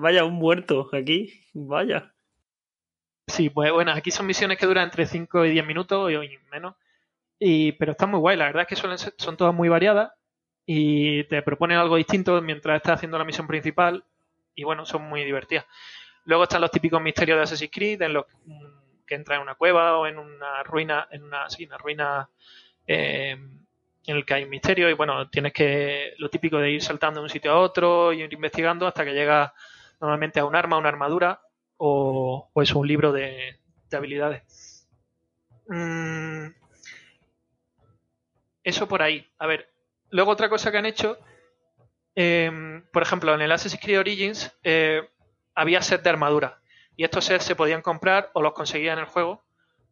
vaya, 0.00 0.24
un 0.24 0.34
muerto 0.34 0.88
aquí, 0.92 1.42
vaya. 1.52 2.14
Sí, 3.26 3.50
pues 3.50 3.72
bueno, 3.72 3.90
aquí 3.90 4.12
son 4.12 4.28
misiones 4.28 4.58
que 4.58 4.66
duran 4.66 4.84
entre 4.84 5.06
5 5.06 5.46
y 5.46 5.50
10 5.50 5.66
minutos 5.66 6.12
y 6.12 6.38
menos, 6.52 6.76
y, 7.40 7.72
pero 7.72 7.92
están 7.92 8.12
muy 8.12 8.20
guay, 8.20 8.36
la 8.36 8.44
verdad 8.44 8.62
es 8.62 8.68
que 8.68 8.76
suelen 8.76 8.98
ser, 8.98 9.14
son 9.18 9.36
todas 9.36 9.52
muy 9.52 9.68
variadas 9.68 10.12
y 10.72 11.24
te 11.24 11.42
proponen 11.42 11.78
algo 11.78 11.96
distinto 11.96 12.40
mientras 12.40 12.76
estás 12.76 12.94
haciendo 12.94 13.18
la 13.18 13.24
misión 13.24 13.48
principal 13.48 14.04
y 14.54 14.62
bueno, 14.62 14.86
son 14.86 15.02
muy 15.02 15.24
divertidas. 15.24 15.66
Luego 16.26 16.44
están 16.44 16.60
los 16.60 16.70
típicos 16.70 17.02
misterios 17.02 17.38
de 17.38 17.42
Assassin's 17.42 17.72
Creed 17.72 18.00
en 18.02 18.12
los 18.12 18.26
que 19.04 19.16
entras 19.16 19.38
en 19.38 19.42
una 19.42 19.56
cueva 19.56 19.98
o 19.98 20.06
en 20.06 20.16
una 20.16 20.62
ruina, 20.62 21.08
en 21.10 21.24
una, 21.24 21.48
ruina 21.76 22.30
eh, 22.86 23.32
en 23.32 24.16
el 24.16 24.24
que 24.24 24.34
hay 24.34 24.44
un 24.44 24.50
misterio 24.50 24.88
y 24.88 24.92
bueno, 24.92 25.28
tienes 25.28 25.52
que 25.52 26.14
lo 26.18 26.30
típico 26.30 26.58
de 26.58 26.70
ir 26.70 26.82
saltando 26.82 27.18
de 27.18 27.24
un 27.24 27.30
sitio 27.30 27.50
a 27.50 27.58
otro 27.58 28.12
y 28.12 28.22
ir 28.22 28.32
investigando 28.32 28.86
hasta 28.86 29.04
que 29.04 29.12
llegas 29.12 29.50
normalmente 30.00 30.38
a 30.38 30.44
un 30.44 30.54
arma, 30.54 30.78
una 30.78 30.88
armadura 30.88 31.40
o, 31.78 32.48
o 32.52 32.62
es 32.62 32.72
un 32.72 32.86
libro 32.86 33.10
de, 33.10 33.58
de 33.90 33.96
habilidades. 33.96 34.86
Mm, 35.66 36.46
eso 38.62 38.86
por 38.86 39.02
ahí. 39.02 39.26
A 39.36 39.48
ver, 39.48 39.68
luego 40.10 40.30
otra 40.30 40.48
cosa 40.48 40.70
que 40.70 40.78
han 40.78 40.86
hecho, 40.86 41.18
eh, 42.14 42.82
por 42.92 43.02
ejemplo, 43.02 43.34
en 43.34 43.40
el 43.40 43.52
Assassin's 43.52 43.82
Creed 43.82 44.00
Origins 44.00 44.56
eh, 44.62 45.08
había 45.54 45.82
set 45.82 46.02
de 46.02 46.10
armadura 46.10 46.60
y 46.96 47.04
estos 47.04 47.24
sets 47.24 47.44
se 47.44 47.56
podían 47.56 47.82
comprar 47.82 48.30
o 48.34 48.42
los 48.42 48.52
conseguía 48.52 48.92
en 48.92 48.98
el 48.98 49.06
juego, 49.06 49.42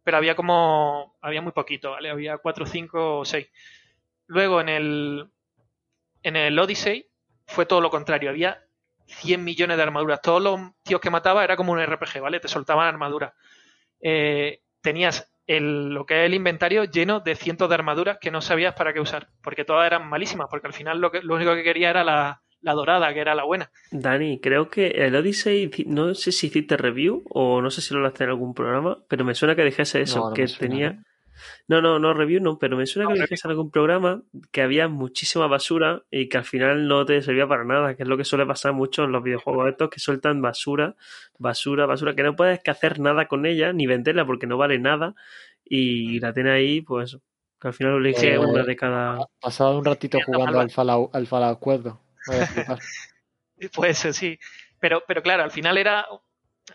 pero 0.05 0.16
había 0.16 0.36
como 0.36 1.16
había 1.20 1.43
muy 1.43 1.53
poquito, 1.53 1.93
¿vale? 1.93 2.11
Había 2.11 2.39
4, 2.39 2.66
5 2.66 3.19
o 3.20 3.24
6. 3.24 3.49
Luego 4.27 4.61
en 4.61 4.69
el 4.69 5.31
en 6.23 6.36
el 6.36 6.59
Odyssey 6.59 7.09
fue 7.47 7.66
todo 7.66 7.81
lo 7.81 7.90
contrario, 7.90 8.31
había 8.31 8.62
100 9.07 9.43
millones 9.43 9.77
de 9.77 9.82
armaduras. 9.82 10.20
Todos 10.20 10.43
los 10.43 10.61
tíos 10.82 11.01
que 11.01 11.11
mataba 11.11 11.45
era 11.45 11.57
como 11.57 11.73
un 11.73 11.81
RPG, 11.81 12.20
¿vale? 12.20 12.40
Te 12.40 12.49
soltaban 12.49 12.86
armaduras. 12.86 13.32
Eh, 14.01 14.62
tenías 14.81 15.31
el, 15.49 15.89
lo 15.89 16.07
que 16.07 16.20
es 16.20 16.27
el 16.27 16.35
inventario 16.35 16.85
lleno 16.85 17.20
de 17.20 17.35
cientos 17.35 17.69
de 17.69 17.75
armaduras 17.75 18.19
que 18.20 18.31
no 18.31 18.41
sabías 18.41 18.75
para 18.75 18.93
qué 18.93 19.01
usar, 19.01 19.29
porque 19.43 19.65
todas 19.65 19.87
eran 19.87 20.09
malísimas, 20.09 20.47
porque 20.49 20.69
al 20.69 20.75
final 20.75 21.01
lo, 21.01 21.11
que, 21.11 21.23
lo 21.23 21.35
único 21.35 21.55
que 21.55 21.65
quería 21.65 21.91
era 21.91 22.05
la, 22.05 22.43
la, 22.61 22.73
dorada, 22.75 23.12
que 23.12 23.20
era 23.20 23.35
la 23.35 23.45
buena. 23.45 23.70
Dani, 23.91 24.41
creo 24.41 24.69
que 24.69 24.89
el 24.89 25.16
Odyssey, 25.16 25.70
no 25.87 26.15
sé 26.15 26.31
si 26.33 26.49
hiciste 26.49 26.77
review 26.77 27.25
o 27.31 27.62
no 27.62 27.70
sé 27.70 27.81
si 27.81 27.95
lo 27.95 28.07
hace 28.07 28.25
en 28.25 28.31
algún 28.31 28.55
programa, 28.55 28.99
pero 29.09 29.25
me 29.25 29.35
suena 29.35 29.57
que 29.57 29.65
dijese 29.65 30.03
eso, 30.03 30.20
no, 30.20 30.29
no 30.29 30.35
que 30.35 30.47
tenía... 30.47 31.03
No, 31.66 31.81
no, 31.81 31.98
no, 31.98 32.15
review 32.15 32.40
no, 32.40 32.59
pero 32.59 32.77
me 32.77 32.86
suena 32.86 33.09
No, 33.09 33.15
que 33.15 33.23
dijiste 33.23 33.47
en 33.47 33.51
algún 33.51 33.70
programa 33.70 34.23
que 34.51 34.62
había 34.62 34.89
muchísima 34.89 35.47
basura 35.47 36.02
y 36.10 36.28
que 36.28 36.39
al 36.39 36.44
final 36.44 36.89
no 36.89 37.05
te 37.05 37.20
servía 37.23 37.47
para 37.47 37.65
nada, 37.65 37.94
que 37.94 38.02
es 38.02 38.09
lo 38.09 38.16
que 38.16 38.24
suele 38.24 38.47
pasar 38.47 38.73
mucho 38.73 39.05
en 39.05 39.12
los 39.12 39.23
videojuegos 39.23 39.69
estos, 39.69 39.90
que 39.90 40.01
sueltan 40.01 40.43
basura, 40.43 40.97
basura, 41.39 41.86
basura, 41.86 42.15
que 42.15 42.23
no 42.23 42.36
puedes 42.36 42.60
que 42.62 42.70
hacer 42.70 43.01
nada 43.01 43.27
con 43.27 43.47
ella, 43.47 43.73
ni 43.73 43.86
venderla 43.86 44.27
porque 44.27 44.47
no 44.47 44.56
vale 44.56 44.78
nada, 44.78 45.15
y 45.65 46.20
la 46.20 46.32
tienes 46.32 46.52
ahí, 46.52 46.81
pues, 46.81 47.19
que 47.60 47.69
al 47.69 47.74
final 47.74 47.93
lo 47.93 47.98
elige 47.98 48.35
Eh, 48.35 48.39
una 48.39 48.62
de 48.62 48.77
cada... 48.77 49.19
Pasado 49.40 49.78
un 49.78 49.85
ratito 49.85 50.19
jugando 50.24 50.60
al 50.60 50.70
Fallout, 50.70 51.15
al 51.15 51.27
Fallout 51.27 51.59
4. 51.59 52.01
Voy 52.27 52.36
a 52.36 52.47
flipar. 52.47 52.78
Pues 53.74 54.05
eh, 54.05 54.12
sí. 54.12 54.39
Pero, 54.78 55.02
pero 55.06 55.23
claro, 55.23 55.43
al 55.43 55.51
final 55.51 55.78
era. 55.78 56.06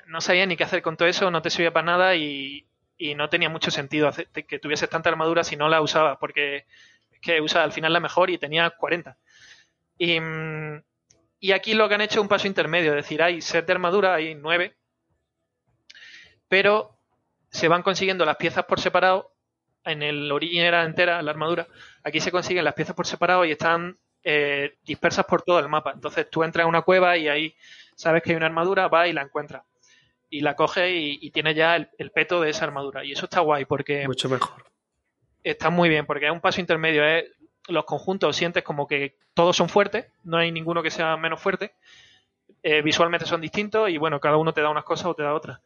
No 0.08 0.22
sabía 0.22 0.46
ni 0.46 0.58
qué 0.58 0.64
hacer 0.64 0.82
con 0.82 0.98
todo 0.98 1.08
eso, 1.08 1.32
no 1.32 1.42
te 1.42 1.50
servía 1.50 1.72
para 1.72 1.86
nada 1.86 2.16
y, 2.16 2.66
y 2.98 3.16
no 3.16 3.30
tenía 3.30 3.50
mucho 3.50 3.72
sentido 3.72 4.12
que 4.48 4.60
tuvieses 4.60 4.90
tanta 4.90 5.10
armadura 5.10 5.44
si 5.44 5.56
no 5.56 5.70
la 5.70 5.82
usabas, 5.82 6.18
porque 6.20 6.66
es 7.12 7.20
que 7.22 7.42
usa 7.42 7.64
al 7.64 7.72
final 7.72 7.94
la 7.94 8.00
mejor 8.00 8.30
y 8.30 8.38
tenía 8.38 8.70
40. 8.70 9.18
Y, 9.98 10.20
mm, 10.20 10.84
y 11.40 11.52
aquí 11.52 11.74
lo 11.74 11.90
que 11.90 11.96
han 11.96 12.02
hecho 12.02 12.20
es 12.20 12.24
un 12.24 12.28
paso 12.28 12.48
intermedio, 12.48 12.92
es 12.92 12.98
decir, 13.04 13.22
hay 13.22 13.42
set 13.42 13.66
de 13.66 13.74
armadura, 13.74 14.14
hay 14.14 14.36
9, 14.36 14.76
pero 16.48 16.98
se 17.50 17.68
van 17.68 17.84
consiguiendo 17.84 18.26
las 18.26 18.38
piezas 18.38 18.66
por 18.66 18.80
separado. 18.80 19.32
En 19.86 20.02
el 20.02 20.32
origen 20.32 20.64
era 20.64 20.84
entera 20.84 21.22
la 21.22 21.32
armadura. 21.32 21.68
Aquí 22.04 22.20
se 22.20 22.32
consiguen 22.32 22.64
las 22.64 22.74
piezas 22.74 22.96
por 22.96 23.06
separado 23.06 23.44
y 23.44 23.52
están 23.52 23.98
eh, 24.24 24.78
dispersas 24.84 25.26
por 25.26 25.42
todo 25.42 25.60
el 25.60 25.68
mapa. 25.68 25.92
Entonces 25.94 26.30
tú 26.30 26.44
entras 26.44 26.66
a 26.66 26.68
una 26.68 26.84
cueva 26.84 27.18
y 27.18 27.28
ahí 27.28 27.56
sabes 27.96 28.24
que 28.24 28.32
hay 28.32 28.38
una 28.38 28.46
armadura, 28.46 28.88
vas 28.88 29.10
y 29.10 29.14
la 29.14 29.22
encuentras. 29.22 29.64
Y 30.34 30.42
la 30.42 30.56
coges 30.56 30.90
y, 30.90 31.20
y 31.22 31.30
tienes 31.30 31.56
ya 31.56 31.76
el, 31.76 31.90
el 32.00 32.10
peto 32.10 32.42
de 32.42 32.50
esa 32.50 32.66
armadura. 32.66 33.06
Y 33.06 33.12
eso 33.12 33.26
está 33.26 33.42
guay 33.42 33.66
porque 33.66 34.08
Mucho 34.08 34.30
mejor. 34.30 34.66
está 35.44 35.70
muy 35.70 35.90
bien, 35.90 36.08
porque 36.08 36.26
es 36.26 36.32
un 36.32 36.42
paso 36.42 36.60
intermedio. 36.60 37.04
Los 37.68 37.86
conjuntos 37.86 38.36
sientes 38.36 38.64
como 38.64 38.88
que 38.88 39.16
todos 39.36 39.56
son 39.56 39.70
fuertes, 39.70 40.08
no 40.24 40.38
hay 40.38 40.52
ninguno 40.52 40.82
que 40.82 40.90
sea 40.90 41.16
menos 41.18 41.40
fuerte. 41.40 41.74
Eh, 42.64 42.82
visualmente 42.82 43.26
son 43.28 43.42
distintos 43.42 43.90
y 43.90 43.98
bueno, 43.98 44.20
cada 44.20 44.38
uno 44.38 44.54
te 44.54 44.62
da 44.62 44.70
unas 44.70 44.86
cosas 44.86 45.06
o 45.06 45.14
te 45.14 45.22
da 45.22 45.34
otras. 45.36 45.60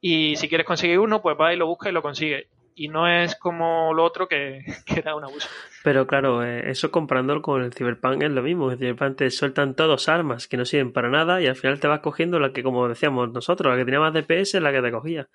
Y 0.00 0.34
si 0.36 0.48
quieres 0.48 0.66
conseguir 0.66 0.98
uno, 0.98 1.22
pues 1.22 1.36
vas 1.36 1.52
y 1.54 1.56
lo 1.56 1.66
buscas 1.66 1.90
y 1.90 1.92
lo 1.92 2.02
consigues. 2.02 2.46
Y 2.80 2.88
no 2.88 3.06
es 3.06 3.36
como 3.36 3.92
lo 3.92 4.02
otro 4.04 4.26
que, 4.26 4.64
que 4.86 5.00
era 5.00 5.14
un 5.14 5.22
abuso. 5.22 5.46
Pero 5.84 6.06
claro, 6.06 6.42
eh, 6.42 6.70
eso 6.70 6.90
comparándolo 6.90 7.42
con 7.42 7.62
el 7.62 7.74
Cyberpunk 7.74 8.22
es 8.22 8.30
lo 8.30 8.42
mismo. 8.42 8.70
El 8.70 8.78
Cyberpunk 8.78 9.18
te 9.18 9.30
sueltan 9.30 9.76
todos 9.76 10.08
armas 10.08 10.48
que 10.48 10.56
no 10.56 10.64
sirven 10.64 10.90
para 10.90 11.10
nada 11.10 11.42
y 11.42 11.46
al 11.46 11.56
final 11.56 11.78
te 11.78 11.88
vas 11.88 12.00
cogiendo 12.00 12.40
la 12.40 12.54
que, 12.54 12.62
como 12.62 12.88
decíamos 12.88 13.30
nosotros, 13.32 13.70
la 13.70 13.78
que 13.78 13.84
tenía 13.84 14.00
más 14.00 14.14
DPS 14.14 14.54
es 14.54 14.62
la 14.62 14.72
que 14.72 14.80
te 14.80 14.90
cogía. 14.90 15.28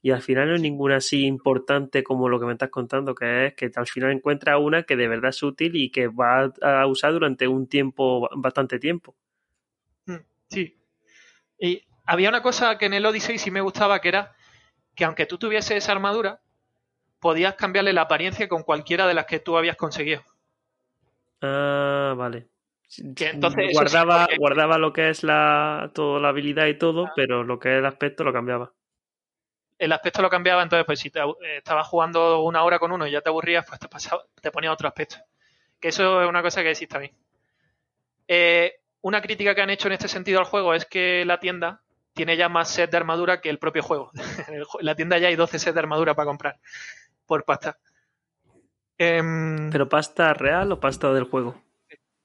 Y 0.00 0.10
al 0.10 0.22
final 0.22 0.48
no 0.48 0.54
hay 0.54 0.62
ninguna 0.62 0.96
así 0.96 1.26
importante 1.26 2.02
como 2.02 2.30
lo 2.30 2.40
que 2.40 2.46
me 2.46 2.52
estás 2.52 2.70
contando, 2.70 3.14
que 3.14 3.48
es 3.48 3.54
que 3.54 3.70
al 3.76 3.86
final 3.86 4.12
encuentras 4.12 4.58
una 4.58 4.84
que 4.84 4.96
de 4.96 5.06
verdad 5.06 5.28
es 5.28 5.42
útil 5.42 5.76
y 5.76 5.90
que 5.90 6.08
vas 6.08 6.50
a 6.62 6.86
usar 6.86 7.12
durante 7.12 7.46
un 7.46 7.68
tiempo, 7.68 8.26
bastante 8.36 8.78
tiempo. 8.78 9.14
Sí. 10.48 10.78
Y 11.58 11.82
había 12.06 12.30
una 12.30 12.40
cosa 12.40 12.78
que 12.78 12.86
en 12.86 12.94
el 12.94 13.04
Odyssey 13.04 13.36
sí 13.36 13.50
me 13.50 13.60
gustaba, 13.60 14.00
que 14.00 14.08
era 14.08 14.34
que 14.94 15.04
aunque 15.04 15.26
tú 15.26 15.36
tuvieses 15.36 15.76
esa 15.76 15.92
armadura, 15.92 16.40
podías 17.20 17.54
cambiarle 17.54 17.92
la 17.92 18.02
apariencia 18.02 18.48
con 18.48 18.62
cualquiera 18.62 19.06
de 19.06 19.14
las 19.14 19.26
que 19.26 19.40
tú 19.40 19.56
habías 19.56 19.76
conseguido. 19.76 20.22
Ah, 21.42 22.14
vale. 22.16 22.48
Que 23.16 23.30
entonces 23.30 23.72
guardaba, 23.72 24.20
sí, 24.20 24.24
porque- 24.26 24.36
guardaba 24.38 24.78
lo 24.78 24.92
que 24.92 25.10
es 25.10 25.22
la, 25.22 25.90
toda 25.94 26.20
la 26.20 26.28
habilidad 26.28 26.66
y 26.66 26.78
todo, 26.78 27.10
pero 27.16 27.42
lo 27.42 27.58
que 27.58 27.72
es 27.72 27.78
el 27.78 27.86
aspecto 27.86 28.24
lo 28.24 28.32
cambiaba. 28.32 28.72
El 29.78 29.92
aspecto 29.92 30.22
lo 30.22 30.30
cambiaba, 30.30 30.62
entonces 30.62 30.86
pues 30.86 31.00
si 31.00 31.10
te, 31.10 31.20
eh, 31.20 31.58
estabas 31.58 31.86
jugando 31.86 32.42
una 32.42 32.62
hora 32.62 32.78
con 32.78 32.92
uno 32.92 33.06
y 33.06 33.10
ya 33.10 33.20
te 33.20 33.28
aburrías, 33.28 33.66
pues 33.66 33.78
te, 33.78 33.88
pasaba, 33.88 34.24
te 34.40 34.50
ponía 34.50 34.72
otro 34.72 34.88
aspecto. 34.88 35.16
Que 35.78 35.88
eso 35.88 36.22
es 36.22 36.28
una 36.28 36.42
cosa 36.42 36.62
que 36.62 36.74
sí 36.74 36.88
bien. 36.98 37.12
Eh, 38.28 38.80
una 39.02 39.20
crítica 39.20 39.54
que 39.54 39.60
han 39.60 39.70
hecho 39.70 39.88
en 39.88 39.92
este 39.92 40.08
sentido 40.08 40.38
al 40.38 40.46
juego 40.46 40.72
es 40.72 40.86
que 40.86 41.24
la 41.26 41.38
tienda 41.38 41.82
tiene 42.14 42.36
ya 42.36 42.48
más 42.48 42.70
set 42.70 42.90
de 42.90 42.96
armadura 42.96 43.40
que 43.42 43.50
el 43.50 43.58
propio 43.58 43.82
juego. 43.82 44.10
en 44.48 44.64
la 44.80 44.94
tienda 44.94 45.18
ya 45.18 45.28
hay 45.28 45.36
12 45.36 45.58
sets 45.58 45.74
de 45.74 45.80
armadura 45.80 46.14
para 46.14 46.26
comprar 46.26 46.58
por 47.26 47.44
pasta. 47.44 47.78
Em, 48.98 49.70
¿Pero 49.70 49.88
pasta 49.88 50.32
real 50.32 50.72
o 50.72 50.80
pasta 50.80 51.12
del 51.12 51.24
juego? 51.24 51.62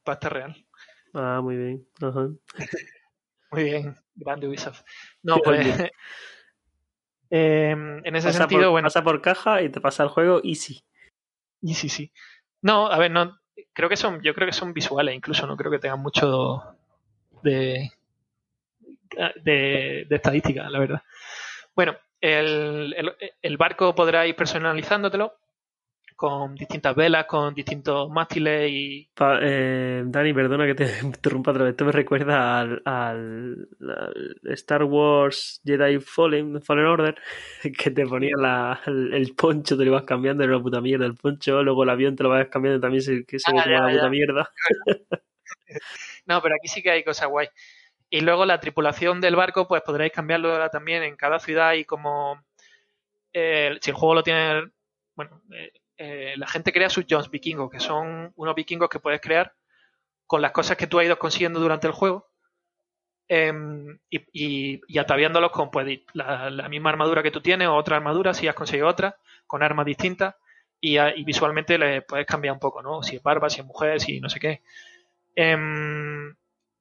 pasta 0.03 0.29
real. 0.29 0.65
Ah, 1.13 1.41
muy 1.43 1.57
bien. 1.57 1.87
Ajá. 2.01 2.29
Muy 3.51 3.63
bien, 3.63 3.97
grande 4.15 4.47
Ubisoft. 4.47 4.81
No, 5.21 5.37
pues. 5.43 5.59
em, 7.29 8.05
en 8.05 8.15
ese 8.15 8.29
Pasa 8.29 8.39
sentido, 8.39 8.63
por, 8.63 8.71
bueno. 8.71 8.85
pasa 8.85 9.03
por 9.03 9.21
caja 9.21 9.61
y 9.61 9.69
te 9.69 9.81
pasa 9.81 10.03
el 10.03 10.09
juego 10.09 10.41
easy. 10.43 10.83
Y 11.61 11.73
sí, 11.75 11.89
sí. 11.89 12.11
No, 12.61 12.87
a 12.87 12.97
ver, 12.97 13.11
no. 13.11 13.37
Creo 13.73 13.89
que 13.89 13.97
son, 13.97 14.21
yo 14.21 14.33
creo 14.33 14.47
que 14.47 14.53
son 14.53 14.73
visuales, 14.73 15.13
incluso 15.13 15.45
no 15.45 15.57
creo 15.57 15.69
que 15.71 15.79
tengan 15.79 15.99
mucho 15.99 16.77
de, 17.43 17.91
de, 19.43 20.05
de 20.09 20.15
estadística, 20.15 20.69
la 20.69 20.79
verdad. 20.79 21.03
Bueno, 21.75 21.95
el, 22.21 22.93
el, 22.97 23.11
el 23.41 23.57
barco 23.57 23.93
podrá 23.95 24.25
ir 24.27 24.35
personalizándotelo 24.35 25.33
con 26.15 26.53
distintas 26.53 26.95
velas, 26.95 27.25
con 27.25 27.51
distintos 27.55 28.07
mástiles 28.11 28.69
y 28.71 29.09
Pa- 29.15 29.39
eh, 29.41 30.03
Dani, 30.05 30.33
perdona 30.33 30.67
que 30.67 30.75
te 30.75 30.85
interrumpa 31.03 31.49
otra 31.49 31.63
vez. 31.63 31.71
Esto 31.71 31.85
me 31.85 31.91
recuerda 31.91 32.59
al, 32.59 32.81
al- 32.85 33.67
al 33.81 34.37
Star 34.53 34.83
Wars 34.83 35.61
Jedi 35.65 35.99
Fallen, 35.99 36.61
Fallen 36.61 36.85
Order, 36.85 37.15
que 37.77 37.89
te 37.89 38.05
ponía 38.05 38.35
la- 38.37 38.79
el, 38.85 39.13
el 39.15 39.33
poncho, 39.33 39.75
te 39.75 39.83
lo 39.83 39.89
ibas 39.91 40.03
cambiando, 40.03 40.43
era 40.43 40.53
una 40.55 40.63
puta 40.63 40.79
mierda 40.79 41.07
el 41.07 41.15
poncho, 41.15 41.63
luego 41.63 41.83
el 41.83 41.89
avión 41.89 42.15
te 42.15 42.21
lo 42.23 42.29
vas 42.29 42.47
cambiando 42.49 42.77
y 42.77 42.81
también 42.81 43.01
se, 43.01 43.25
que 43.25 43.39
se 43.39 43.51
ve 43.51 43.57
Ah, 43.59 43.63
como 43.63 43.75
ya, 43.75 43.81
una 43.81 43.89
puta 43.91 44.03
ya. 44.05 44.09
mierda. 44.09 44.51
No, 46.25 46.41
pero 46.41 46.55
aquí 46.55 46.67
sí 46.67 46.81
que 46.81 46.91
hay 46.91 47.03
cosas 47.03 47.27
guay. 47.29 47.47
Y 48.13 48.19
luego 48.19 48.45
la 48.45 48.59
tripulación 48.59 49.21
del 49.21 49.37
barco, 49.37 49.69
pues 49.69 49.81
podréis 49.83 50.11
cambiarlo 50.11 50.69
también 50.69 51.01
en 51.01 51.15
cada 51.15 51.39
ciudad 51.39 51.73
y 51.73 51.85
como 51.85 52.43
eh, 53.31 53.77
si 53.81 53.89
el 53.89 53.95
juego 53.95 54.15
lo 54.15 54.21
tiene, 54.21 54.69
bueno, 55.15 55.41
eh, 55.53 55.71
eh, 55.97 56.33
la 56.35 56.45
gente 56.47 56.73
crea 56.73 56.89
sus 56.89 57.05
Jones 57.09 57.31
vikingos, 57.31 57.71
que 57.71 57.79
son 57.79 58.33
unos 58.35 58.53
vikingos 58.53 58.89
que 58.89 58.99
puedes 58.99 59.21
crear 59.21 59.53
con 60.27 60.41
las 60.41 60.51
cosas 60.51 60.75
que 60.75 60.87
tú 60.87 60.99
has 60.99 61.05
ido 61.05 61.17
consiguiendo 61.17 61.61
durante 61.61 61.87
el 61.87 61.93
juego 61.93 62.27
em, 63.29 63.97
y, 64.09 64.81
y, 64.85 64.97
ataviándolos 64.97 65.51
con 65.51 65.71
pues, 65.71 66.01
la, 66.13 66.67
misma 66.67 66.89
armadura 66.89 67.23
que 67.23 67.31
tú 67.31 67.39
tienes 67.39 67.69
o 67.69 67.75
otra 67.75 67.95
armadura, 67.95 68.33
si 68.33 68.45
has 68.45 68.55
conseguido 68.55 68.89
otra, 68.89 69.15
con 69.47 69.63
armas 69.63 69.85
distintas 69.85 70.35
y, 70.81 70.99
y 70.99 71.23
visualmente 71.23 71.77
le 71.77 72.01
puedes 72.01 72.25
cambiar 72.25 72.55
un 72.55 72.59
poco, 72.59 72.81
¿no? 72.81 73.03
Si 73.03 73.15
es 73.15 73.23
barba, 73.23 73.49
si 73.49 73.61
es 73.61 73.65
mujer, 73.65 74.01
si 74.01 74.19
no 74.19 74.29
sé 74.29 74.39
qué. 74.41 74.61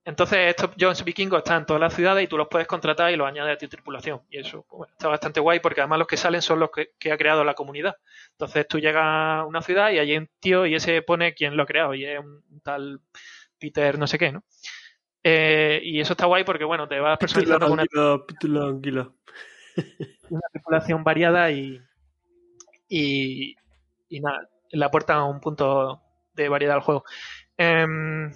Entonces, 0.04 0.38
estos 0.48 0.70
Jones 0.78 1.04
vikingos 1.04 1.38
están 1.38 1.60
en 1.60 1.66
todas 1.66 1.80
las 1.80 1.94
ciudades 1.94 2.24
y 2.24 2.26
tú 2.26 2.38
los 2.38 2.48
puedes 2.48 2.66
contratar 2.66 3.12
y 3.12 3.16
los 3.16 3.28
añades 3.28 3.54
a 3.54 3.58
tu 3.58 3.68
tripulación. 3.68 4.22
Y 4.30 4.38
eso 4.38 4.64
pues, 4.68 4.78
bueno, 4.78 4.92
está 4.92 5.08
bastante 5.08 5.40
guay 5.40 5.60
porque 5.60 5.80
además 5.82 5.98
los 5.98 6.08
que 6.08 6.16
salen 6.16 6.42
son 6.42 6.58
los 6.58 6.70
que, 6.70 6.92
que 6.98 7.12
ha 7.12 7.18
creado 7.18 7.44
la 7.44 7.54
comunidad. 7.54 7.96
Entonces 8.32 8.66
tú 8.66 8.78
llegas 8.78 9.04
a 9.04 9.44
una 9.46 9.62
ciudad 9.62 9.90
y 9.90 9.98
hay 9.98 10.16
un 10.16 10.28
tío 10.40 10.64
y 10.66 10.74
ese 10.74 11.02
pone 11.02 11.34
quién 11.34 11.56
lo 11.56 11.64
ha 11.64 11.66
creado 11.66 11.94
y 11.94 12.06
es 12.06 12.18
un 12.18 12.60
tal 12.62 13.00
Peter 13.58 13.98
no 13.98 14.06
sé 14.06 14.18
qué, 14.18 14.32
¿no? 14.32 14.42
Eh, 15.22 15.80
y 15.84 16.00
eso 16.00 16.14
está 16.14 16.26
guay 16.26 16.44
porque, 16.44 16.64
bueno, 16.64 16.88
te 16.88 16.98
vas 16.98 17.18
personalizando 17.18 17.68
con 17.68 17.72
una, 17.74 17.84
una 20.30 20.40
tripulación 20.52 21.04
variada 21.04 21.50
y, 21.50 21.78
y, 22.88 23.54
y 24.08 24.20
nada, 24.20 24.48
le 24.70 24.84
aporta 24.84 25.22
un 25.24 25.40
punto 25.40 26.00
de 26.32 26.48
variedad 26.48 26.76
al 26.76 26.82
juego. 26.82 27.04
Em, 27.56 28.32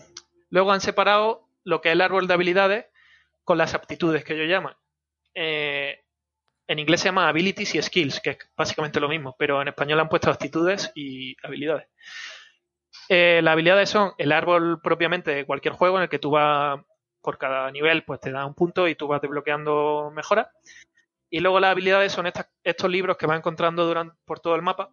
luego 0.51 0.73
han 0.73 0.83
separado 0.83 1.44
lo 1.65 1.81
que 1.81 1.89
es 1.91 1.95
el 1.95 2.01
árbol 2.01 2.27
de 2.27 2.35
habilidades 2.35 2.87
con 3.45 3.59
las 3.59 3.75
aptitudes 3.75 4.25
que 4.25 4.35
ellos 4.35 4.49
llaman. 4.49 4.75
Eh, 5.35 6.01
en 6.69 6.79
inglés 6.81 7.01
se 7.03 7.09
llama 7.09 7.29
abilities 7.29 7.75
y 7.77 7.83
skills, 7.83 8.21
que 8.21 8.31
es 8.33 8.39
básicamente 8.57 9.01
lo 9.01 9.09
mismo, 9.09 9.37
pero 9.39 9.63
en 9.63 9.69
español 9.69 10.01
han 10.01 10.09
puesto 10.11 10.31
aptitudes 10.31 10.93
y 10.95 11.37
habilidades. 11.45 11.89
Eh, 13.09 13.41
las 13.43 13.53
habilidades 13.53 13.91
son 13.91 14.13
el 14.19 14.33
árbol 14.33 14.81
propiamente 14.83 15.31
de 15.35 15.45
cualquier 15.47 15.75
juego 15.75 15.97
en 15.99 16.05
el 16.05 16.09
que 16.09 16.19
tú 16.19 16.31
vas 16.31 16.81
por 17.21 17.39
cada 17.39 17.71
nivel, 17.71 18.05
pues 18.05 18.21
te 18.21 18.31
da 18.33 18.47
un 18.47 18.55
punto 18.55 18.89
y 18.89 18.95
tú 18.95 19.09
vas 19.09 19.21
desbloqueando 19.21 20.11
mejoras. 20.15 20.49
Y 21.31 21.41
luego 21.41 21.61
las 21.61 21.73
habilidades 21.73 22.13
son 22.13 22.27
estas- 22.29 22.51
estos 22.65 22.91
libros 22.91 23.17
que 23.19 23.27
vas 23.27 23.39
encontrando 23.39 23.87
durante, 23.87 24.17
por 24.27 24.41
todo 24.41 24.57
el 24.57 24.63
mapa, 24.63 24.91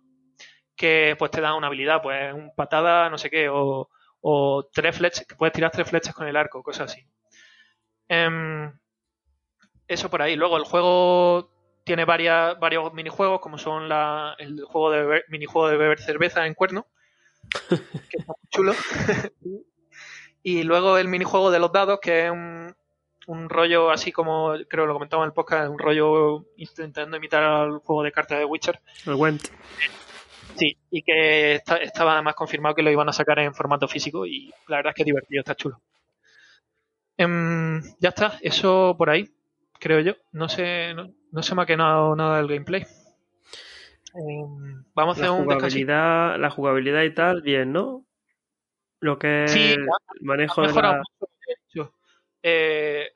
que 0.75 1.15
pues 1.19 1.31
te 1.31 1.41
dan 1.41 1.55
una 1.55 1.67
habilidad, 1.67 2.01
pues 2.03 2.33
un 2.33 2.53
patada, 2.55 3.09
no 3.09 3.17
sé 3.17 3.29
qué, 3.31 3.49
o, 3.49 3.89
o 4.21 4.67
tres 4.71 4.95
flechas, 4.97 5.25
que 5.27 5.35
puedes 5.35 5.53
tirar 5.53 5.71
tres 5.71 5.89
flechas 5.89 6.13
con 6.13 6.27
el 6.27 6.35
arco, 6.37 6.61
cosas 6.63 6.91
así. 6.91 7.05
Em, 8.07 8.71
eso 9.87 10.09
por 10.09 10.21
ahí. 10.21 10.35
Luego 10.35 10.57
el 10.57 10.63
juego 10.63 11.49
tiene 11.83 12.05
varias, 12.05 12.59
varios 12.59 12.93
minijuegos, 12.93 13.39
como 13.41 13.57
son 13.57 13.89
la, 13.89 14.35
el 14.37 14.63
juego 14.65 14.91
de 14.91 15.03
beber- 15.03 15.23
minijuego 15.29 15.67
de 15.69 15.77
beber 15.77 15.99
cerveza 15.99 16.45
en 16.45 16.53
cuerno, 16.53 16.85
que 17.69 18.17
está 18.17 18.33
muy 18.37 18.49
chulo. 18.51 18.73
y 20.43 20.63
luego 20.63 20.97
el 20.97 21.07
minijuego 21.07 21.51
de 21.51 21.59
los 21.59 21.71
dados, 21.71 21.99
que 22.01 22.25
es 22.25 22.31
un, 22.31 22.75
un 23.27 23.49
rollo 23.49 23.89
así 23.91 24.11
como, 24.11 24.53
creo 24.69 24.83
que 24.83 24.87
lo 24.87 24.93
comentaba 24.93 25.23
en 25.23 25.27
el 25.29 25.33
podcast, 25.33 25.69
un 25.69 25.79
rollo 25.79 26.45
intentando 26.57 27.17
imitar 27.17 27.43
al 27.43 27.79
juego 27.79 28.03
de 28.03 28.11
cartas 28.11 28.39
de 28.39 28.45
Witcher. 28.45 28.79
El 29.05 29.15
Went. 29.15 29.47
Sí, 30.55 30.77
y 30.89 31.01
que 31.01 31.55
esta- 31.55 31.77
estaba 31.77 32.13
además 32.13 32.35
confirmado 32.35 32.75
que 32.75 32.83
lo 32.83 32.91
iban 32.91 33.09
a 33.09 33.13
sacar 33.13 33.39
en 33.39 33.53
formato 33.53 33.87
físico 33.87 34.25
y 34.25 34.51
la 34.67 34.77
verdad 34.77 34.91
es 34.91 34.95
que 34.95 35.01
es 35.03 35.05
divertido, 35.07 35.39
está 35.41 35.55
chulo. 35.55 35.81
Em, 37.17 37.81
ya 37.99 38.09
está, 38.09 38.37
eso 38.41 38.95
por 38.97 39.09
ahí, 39.09 39.29
creo 39.79 39.99
yo. 40.01 40.13
No 40.31 40.49
sé, 40.49 40.93
no, 40.93 41.09
no 41.31 41.43
se 41.43 41.55
me 41.55 41.61
ha 41.61 41.65
quedado 41.65 42.15
nada 42.15 42.37
del 42.37 42.47
gameplay. 42.47 42.85
Em, 44.13 44.83
vamos 44.93 45.17
a 45.17 45.21
La 45.21 45.27
hacer 45.27 45.39
un 45.39 45.45
jugabilidad, 45.45 46.37
la 46.39 46.49
jugabilidad 46.49 47.03
y 47.03 47.13
tal, 47.13 47.41
bien, 47.41 47.71
¿no? 47.71 48.05
Lo 48.99 49.17
que 49.17 49.45
es 49.45 49.53
Sí, 49.53 49.73
el 50.19 50.25
manejo 50.25 50.61
de 50.61 50.73
la... 50.73 51.01
Eh, 52.43 53.11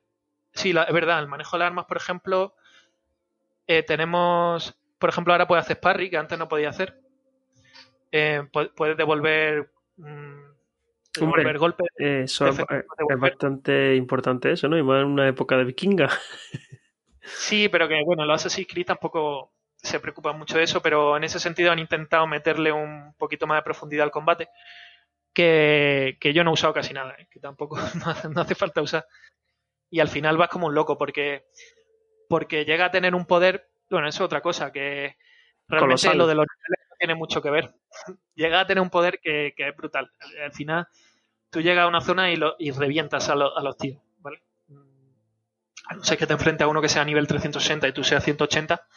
sí, 0.54 0.74
la- 0.74 0.84
es 0.84 0.94
verdad, 0.94 1.20
el 1.20 1.28
manejo 1.28 1.56
de 1.58 1.60
las 1.60 1.68
armas, 1.68 1.86
por 1.86 1.98
ejemplo, 1.98 2.56
eh, 3.68 3.84
tenemos, 3.84 4.76
por 5.00 5.10
ejemplo, 5.10 5.34
ahora 5.34 5.48
puedes 5.48 5.66
hacer 5.66 5.80
parry, 5.80 6.10
que 6.10 6.18
antes 6.18 6.38
no 6.38 6.48
podía 6.48 6.70
hacer. 6.70 7.00
Eh, 8.18 8.42
pu- 8.52 8.72
puedes 8.74 8.96
devolver, 8.96 9.70
mm, 9.98 10.42
devolver 11.14 11.58
golpes. 11.58 11.88
eh, 11.98 12.22
Eso 12.24 12.46
es, 12.48 12.54
Efectivamente, 12.54 12.88
es 12.92 13.06
volver. 13.16 13.32
bastante 13.32 13.96
importante 13.96 14.52
eso, 14.52 14.68
¿no? 14.70 14.78
Y 14.78 14.84
más 14.84 15.02
en 15.02 15.08
una 15.08 15.28
época 15.28 15.58
de 15.58 15.66
vikinga. 15.66 16.10
Sí, 17.22 17.70
pero 17.70 17.88
que 17.88 18.02
bueno, 18.06 18.26
los 18.26 18.36
Assassin's 18.42 18.68
Creed 18.72 18.86
tampoco 18.86 19.52
se 19.76 20.00
preocupan 20.00 20.38
mucho 20.38 20.58
de 20.58 20.64
eso, 20.64 20.82
pero 20.82 21.18
en 21.18 21.24
ese 21.24 21.40
sentido 21.40 21.72
han 21.72 21.80
intentado 21.80 22.28
meterle 22.28 22.72
un 22.72 23.14
poquito 23.18 23.48
más 23.48 23.58
de 23.58 23.64
profundidad 23.64 24.04
al 24.06 24.12
combate, 24.12 24.48
que, 25.34 26.18
que 26.20 26.34
yo 26.34 26.44
no 26.44 26.52
he 26.52 26.54
usado 26.54 26.74
casi 26.74 26.94
nada, 26.94 27.16
¿eh? 27.20 27.28
que 27.30 27.40
tampoco 27.40 27.78
no 28.06 28.12
hace, 28.12 28.30
no 28.30 28.42
hace 28.42 28.56
falta 28.56 28.82
usar. 28.82 29.06
Y 29.90 30.00
al 30.00 30.08
final 30.10 30.38
vas 30.38 30.50
como 30.50 30.68
un 30.68 30.76
loco, 30.76 30.98
porque, 30.98 31.46
porque 32.30 32.66
llega 32.66 32.86
a 32.86 32.92
tener 32.92 33.16
un 33.16 33.26
poder, 33.26 33.70
bueno, 33.90 34.08
eso 34.08 34.24
es 34.24 34.26
otra 34.28 34.42
cosa, 34.42 34.72
que 34.72 35.16
realmente 35.68 35.98
Colosal. 35.98 36.18
lo 36.18 36.28
de 36.28 36.36
los 36.36 36.48
tiene 36.98 37.16
mucho 37.16 37.42
que 37.42 37.50
ver. 37.50 37.74
llega 38.36 38.62
a 38.62 38.68
tener 38.68 38.82
un 38.82 38.90
poder 38.90 39.20
que, 39.22 39.54
que 39.56 39.68
es 39.70 39.76
brutal. 39.76 40.12
Al 40.44 40.52
final, 40.54 40.88
tú 41.50 41.62
llegas 41.62 41.86
a 41.86 41.88
una 41.88 42.02
zona 42.02 42.32
y, 42.32 42.36
lo, 42.36 42.56
y 42.60 42.72
revientas 42.72 43.30
a, 43.30 43.36
lo- 43.36 43.58
a 43.58 43.64
los 43.64 43.78
tíos, 43.78 44.02
¿vale? 44.20 44.42
A 45.90 45.96
no 45.96 46.04
ser 46.04 46.18
que 46.18 46.28
te 46.28 46.34
enfrentes 46.34 46.66
a 46.66 46.68
uno 46.68 46.82
que 46.82 46.90
sea 46.90 47.04
a 47.04 47.06
nivel 47.06 47.28
360 47.28 47.88
y 47.88 47.94
tú 47.94 48.04
seas 48.04 48.24
180, 48.24 48.88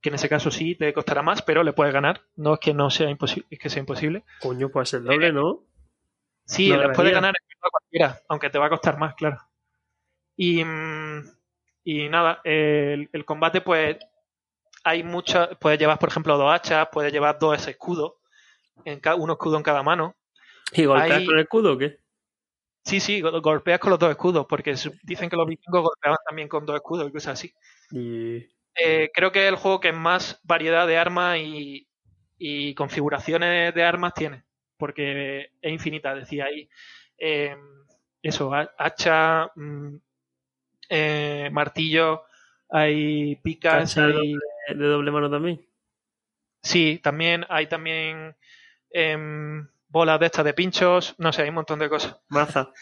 que 0.00 0.08
en 0.08 0.14
ese 0.14 0.28
caso 0.28 0.50
sí 0.50 0.74
te 0.76 0.92
costará 0.92 1.22
más, 1.22 1.42
pero 1.42 1.62
le 1.62 1.72
puedes 1.72 1.92
ganar. 1.92 2.22
No 2.36 2.54
es 2.54 2.60
que 2.60 2.72
no 2.74 2.88
sea 2.90 3.10
imposible, 3.10 3.46
es 3.50 3.58
que 3.58 3.68
sea 3.70 3.80
imposible. 3.80 4.24
Coño, 4.40 4.70
pues 4.70 4.94
el 4.94 5.04
doble, 5.04 5.32
¿no? 5.32 5.64
Sí, 6.46 6.68
No 6.68 6.76
les 6.76 6.82
debería. 6.82 6.96
puedes 6.96 7.12
ganar 7.12 7.34
a 7.60 7.70
cualquiera, 7.70 8.20
aunque 8.28 8.50
te 8.50 8.58
va 8.58 8.66
a 8.66 8.70
costar 8.70 8.98
más, 8.98 9.14
claro. 9.14 9.38
Y, 10.36 10.64
mm, 10.64 11.30
y 11.84 12.08
nada, 12.08 12.40
el, 12.44 13.10
el 13.12 13.24
combate, 13.24 13.60
pues 13.60 13.98
hay 14.88 15.02
muchas. 15.02 15.48
Puedes 15.58 15.78
llevar, 15.78 15.98
por 15.98 16.08
ejemplo, 16.08 16.36
dos 16.38 16.52
hachas, 16.52 16.88
puedes 16.92 17.12
llevar 17.12 17.38
dos 17.38 17.66
escudos, 17.68 18.14
en 18.84 19.00
ca- 19.00 19.14
uno 19.14 19.34
escudo 19.34 19.56
en 19.56 19.62
cada 19.62 19.82
mano. 19.82 20.16
¿Y 20.72 20.84
golpeas 20.84 21.18
Hay- 21.18 21.26
con 21.26 21.34
el 21.36 21.42
escudo 21.42 21.72
o 21.74 21.78
qué? 21.78 21.98
Sí, 22.84 23.00
sí, 23.00 23.20
go- 23.20 23.40
golpeas 23.42 23.78
con 23.80 23.90
los 23.90 23.98
dos 23.98 24.10
escudos, 24.10 24.46
porque 24.48 24.74
dicen 25.02 25.28
que 25.28 25.36
los 25.36 25.46
vikingos 25.46 25.82
golpeaban 25.82 26.18
también 26.26 26.48
con 26.48 26.64
dos 26.64 26.76
escudos 26.76 27.08
y 27.08 27.12
cosas 27.12 27.34
así. 27.34 27.52
Y... 27.90 28.46
Eh, 28.80 29.10
creo 29.12 29.32
que 29.32 29.42
es 29.42 29.48
el 29.48 29.56
juego 29.56 29.80
que 29.80 29.92
más 29.92 30.40
variedad 30.44 30.86
de 30.86 30.96
armas 30.96 31.38
y, 31.38 31.86
y 32.38 32.74
configuraciones 32.74 33.74
de 33.74 33.82
armas 33.82 34.14
tiene, 34.14 34.44
porque 34.76 35.50
es 35.60 35.72
infinita, 35.72 36.14
decía 36.14 36.44
ahí. 36.46 36.68
Eh, 37.18 37.56
eso, 38.22 38.54
ha- 38.54 38.70
hacha, 38.78 39.50
mm, 39.56 39.96
eh, 40.90 41.48
martillo, 41.52 42.22
hay 42.70 43.36
picas, 43.36 43.94
¿Cacha 43.94 44.06
de 44.06 44.18
hay- 44.20 44.36
de 44.74 44.86
doble 44.86 45.10
mano 45.10 45.30
también? 45.30 45.60
sí, 46.62 47.00
también 47.02 47.46
hay 47.48 47.66
también 47.66 48.36
em, 48.90 49.68
bolas 49.88 50.20
de 50.20 50.26
estas 50.26 50.44
de 50.44 50.54
pinchos, 50.54 51.14
no 51.18 51.32
sé, 51.32 51.42
hay 51.42 51.48
un 51.48 51.56
montón 51.56 51.78
de 51.78 51.88
cosas. 51.88 52.20
Maza. 52.28 52.72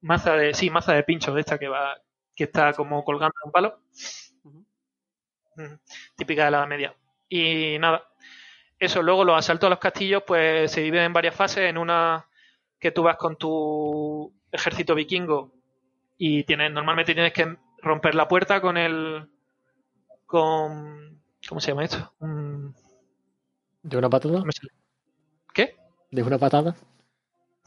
Maza 0.00 0.34
de, 0.34 0.54
sí, 0.54 0.70
maza 0.70 0.94
de 0.94 1.02
pinchos 1.02 1.34
de 1.34 1.40
esta 1.40 1.58
que 1.58 1.68
va, 1.68 2.00
que 2.34 2.44
está 2.44 2.72
como 2.72 3.04
colgando 3.04 3.34
un 3.44 3.52
palo. 3.52 3.80
Típica 6.16 6.46
de 6.46 6.50
la 6.50 6.66
media. 6.66 6.94
Y 7.28 7.78
nada. 7.78 8.08
Eso, 8.78 9.02
luego 9.02 9.24
los 9.24 9.38
asaltos 9.38 9.66
a 9.66 9.70
los 9.70 9.78
castillos, 9.78 10.22
pues 10.26 10.72
se 10.72 10.80
dividen 10.80 11.06
en 11.06 11.12
varias 11.12 11.34
fases. 11.34 11.68
En 11.68 11.76
una 11.76 12.26
que 12.78 12.92
tú 12.92 13.02
vas 13.02 13.16
con 13.16 13.36
tu 13.36 14.32
ejército 14.50 14.94
vikingo 14.94 15.52
y 16.16 16.44
tienes, 16.44 16.72
normalmente 16.72 17.12
tienes 17.12 17.32
que 17.32 17.56
romper 17.82 18.14
la 18.14 18.26
puerta 18.26 18.60
con 18.60 18.78
el. 18.78 19.28
Con. 20.30 21.20
¿Cómo 21.48 21.60
se 21.60 21.68
llama 21.72 21.84
esto? 21.84 22.12
Un- 22.20 22.72
¿De 23.82 23.96
una 23.96 24.08
patada? 24.08 24.42
¿Qué? 25.52 25.76
¿De 26.10 26.22
una 26.22 26.38
patada? 26.38 26.76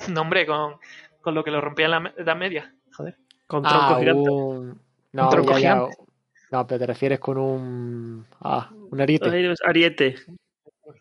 No, 0.09 0.21
hombre, 0.21 0.45
con, 0.45 0.77
con 1.21 1.35
lo 1.35 1.43
que 1.43 1.51
lo 1.51 1.59
rompía 1.59 1.85
en 1.85 1.91
la 1.91 2.13
Edad 2.17 2.35
media. 2.37 2.73
Joder. 2.93 3.17
Con 3.47 3.63
tronco 3.63 3.93
Ah, 3.95 3.99
gigante. 3.99 4.29
un... 4.29 4.81
No, 5.11 5.29
tronco 5.29 5.51
ya, 5.53 5.59
ya. 5.59 5.73
gigante. 5.75 5.97
No, 6.51 6.65
pero 6.67 6.79
te 6.79 6.87
refieres 6.87 7.19
con 7.19 7.37
un... 7.37 8.25
Ah, 8.41 8.69
un 8.71 9.01
ariete. 9.01 9.53
Ariete. 9.65 10.15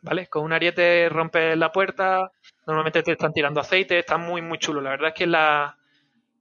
¿vale? 0.00 0.26
Con 0.26 0.44
un 0.44 0.52
ariete 0.52 1.08
rompes 1.08 1.56
la 1.56 1.70
puerta, 1.70 2.30
normalmente 2.66 3.02
te 3.02 3.12
están 3.12 3.32
tirando 3.32 3.60
aceite, 3.60 3.98
está 3.98 4.16
muy, 4.16 4.42
muy 4.42 4.58
chulo. 4.58 4.80
La 4.80 4.90
verdad 4.90 5.08
es 5.08 5.14
que 5.14 5.26
la 5.26 5.76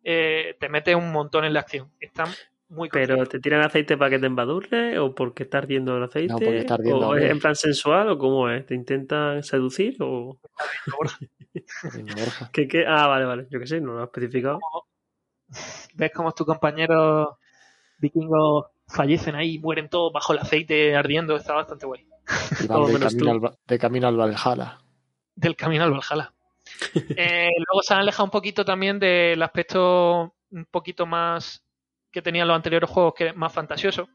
eh, 0.03 0.55
te 0.59 0.69
mete 0.69 0.95
un 0.95 1.11
montón 1.11 1.45
en 1.45 1.53
la 1.53 1.59
acción. 1.59 1.91
Está 1.99 2.23
muy 2.71 2.87
¿Pero 2.87 3.25
te 3.25 3.39
tiran 3.39 3.61
aceite 3.61 3.97
para 3.97 4.09
que 4.09 4.19
te 4.19 4.27
embadurre 4.27 4.97
o 4.97 5.13
porque 5.13 5.43
está 5.43 5.57
ardiendo 5.57 5.97
el 5.97 6.03
aceite? 6.03 6.31
No, 6.31 6.39
porque 6.39 6.59
está 6.59 6.75
ardiendo, 6.75 7.09
¿O 7.09 7.15
es 7.17 7.29
en 7.29 7.39
plan 7.39 7.55
sensual 7.55 8.09
o 8.09 8.17
cómo 8.17 8.49
es? 8.49 8.65
¿Te 8.65 8.75
intentan 8.75 9.43
seducir 9.43 9.97
o...? 9.99 10.39
¿Qué, 12.53 12.69
qué? 12.69 12.85
Ah, 12.87 13.07
vale, 13.07 13.25
vale. 13.25 13.47
Yo 13.49 13.59
qué 13.59 13.67
sé, 13.67 13.81
no 13.81 13.93
lo 13.93 14.01
he 14.01 14.05
especificado. 14.05 14.59
Ves 15.95 16.11
cómo 16.15 16.31
tus 16.31 16.47
compañeros 16.47 17.35
vikingos 17.97 18.67
fallecen 18.87 19.35
ahí, 19.35 19.59
mueren 19.59 19.89
todos 19.89 20.13
bajo 20.13 20.31
el 20.31 20.39
aceite 20.39 20.95
ardiendo, 20.95 21.35
está 21.35 21.53
bastante 21.53 21.85
guay. 21.85 22.07
Y 22.61 22.67
van 22.67 22.85
de 22.85 22.99
camino, 22.99 23.31
al, 23.31 23.57
de 23.67 23.79
camino 23.79 24.07
al 24.07 24.15
Valhalla. 24.15 24.77
Del 25.35 25.57
camino 25.57 25.83
al 25.83 25.91
Valhalla. 25.91 26.33
Eh, 27.17 27.49
luego 27.57 27.81
se 27.81 27.93
han 27.93 27.99
alejado 27.99 28.23
un 28.25 28.31
poquito 28.31 28.63
también 28.63 28.97
del 28.97 29.41
aspecto 29.43 30.35
un 30.51 30.65
poquito 30.65 31.05
más 31.05 31.65
que 32.11 32.21
tenían 32.21 32.47
los 32.47 32.55
anteriores 32.55 32.89
juegos, 32.89 33.13
que 33.15 33.27
es 33.27 33.35
más 33.35 33.53
fantasioso, 33.53 34.09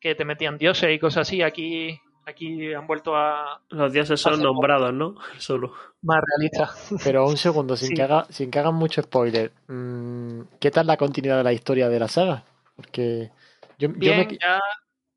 que 0.00 0.14
te 0.14 0.24
metían 0.24 0.58
dioses 0.58 0.90
y 0.94 0.98
cosas 0.98 1.22
así. 1.28 1.42
Aquí, 1.42 1.98
aquí 2.26 2.72
han 2.72 2.86
vuelto 2.86 3.16
a 3.16 3.60
Los 3.70 3.92
dioses 3.92 4.20
son 4.20 4.40
nombrados, 4.42 4.92
¿no? 4.92 5.14
Solo. 5.38 5.72
más 6.02 6.20
realistas. 6.22 6.90
Pero 7.02 7.26
un 7.26 7.36
segundo, 7.36 7.76
sin, 7.76 7.88
Sí. 7.88 7.94
que, 7.94 8.02
haga, 8.02 8.26
sin 8.30 8.50
que 8.50 8.58
hagan 8.58 8.74
mucho 8.74 9.02
spoiler. 9.02 9.52
mm, 9.68 10.40
¿Qué 10.60 10.70
tal 10.70 10.86
la 10.86 10.96
continuidad 10.96 11.38
de 11.38 11.44
la 11.44 11.52
historia 11.52 11.88
de 11.88 11.98
la 11.98 12.08
saga? 12.08 12.44
Porque 12.76 13.30
yo, 13.78 13.88
me, 13.88 14.26
ya, 14.40 14.60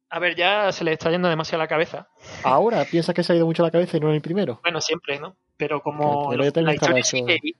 a 0.09 0.19
ver, 0.19 0.35
ya 0.35 0.71
se 0.71 0.83
le 0.83 0.93
está 0.93 1.09
yendo 1.11 1.27
demasiado 1.27 1.61
la 1.63 1.67
cabeza. 1.67 2.07
ahora 2.43 2.85
piensas 2.85 3.13
que 3.13 3.23
se 3.23 3.33
ha 3.33 3.35
ido 3.35 3.45
mucho 3.45 3.63
la 3.63 3.71
cabeza 3.71 3.97
y 3.97 3.99
no 3.99 4.09
en 4.09 4.15
el 4.15 4.21
primero. 4.21 4.59
Bueno, 4.63 4.79
siempre, 4.81 5.19
¿no? 5.19 5.35
Pero 5.57 5.81
como 5.81 6.29
primero 6.29 6.43
ya 6.45 6.51
también 6.51 6.67
la 6.67 6.73
historia 6.75 7.01
eso. 7.01 7.17
sigue 7.17 7.39
y, 7.41 7.55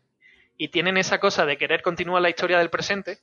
y 0.57 0.67
tienen 0.69 0.97
esa 0.97 1.19
cosa 1.19 1.45
de 1.45 1.57
querer 1.57 1.81
continuar 1.81 2.21
la 2.21 2.29
historia 2.29 2.59
del 2.59 2.69
presente, 2.69 3.19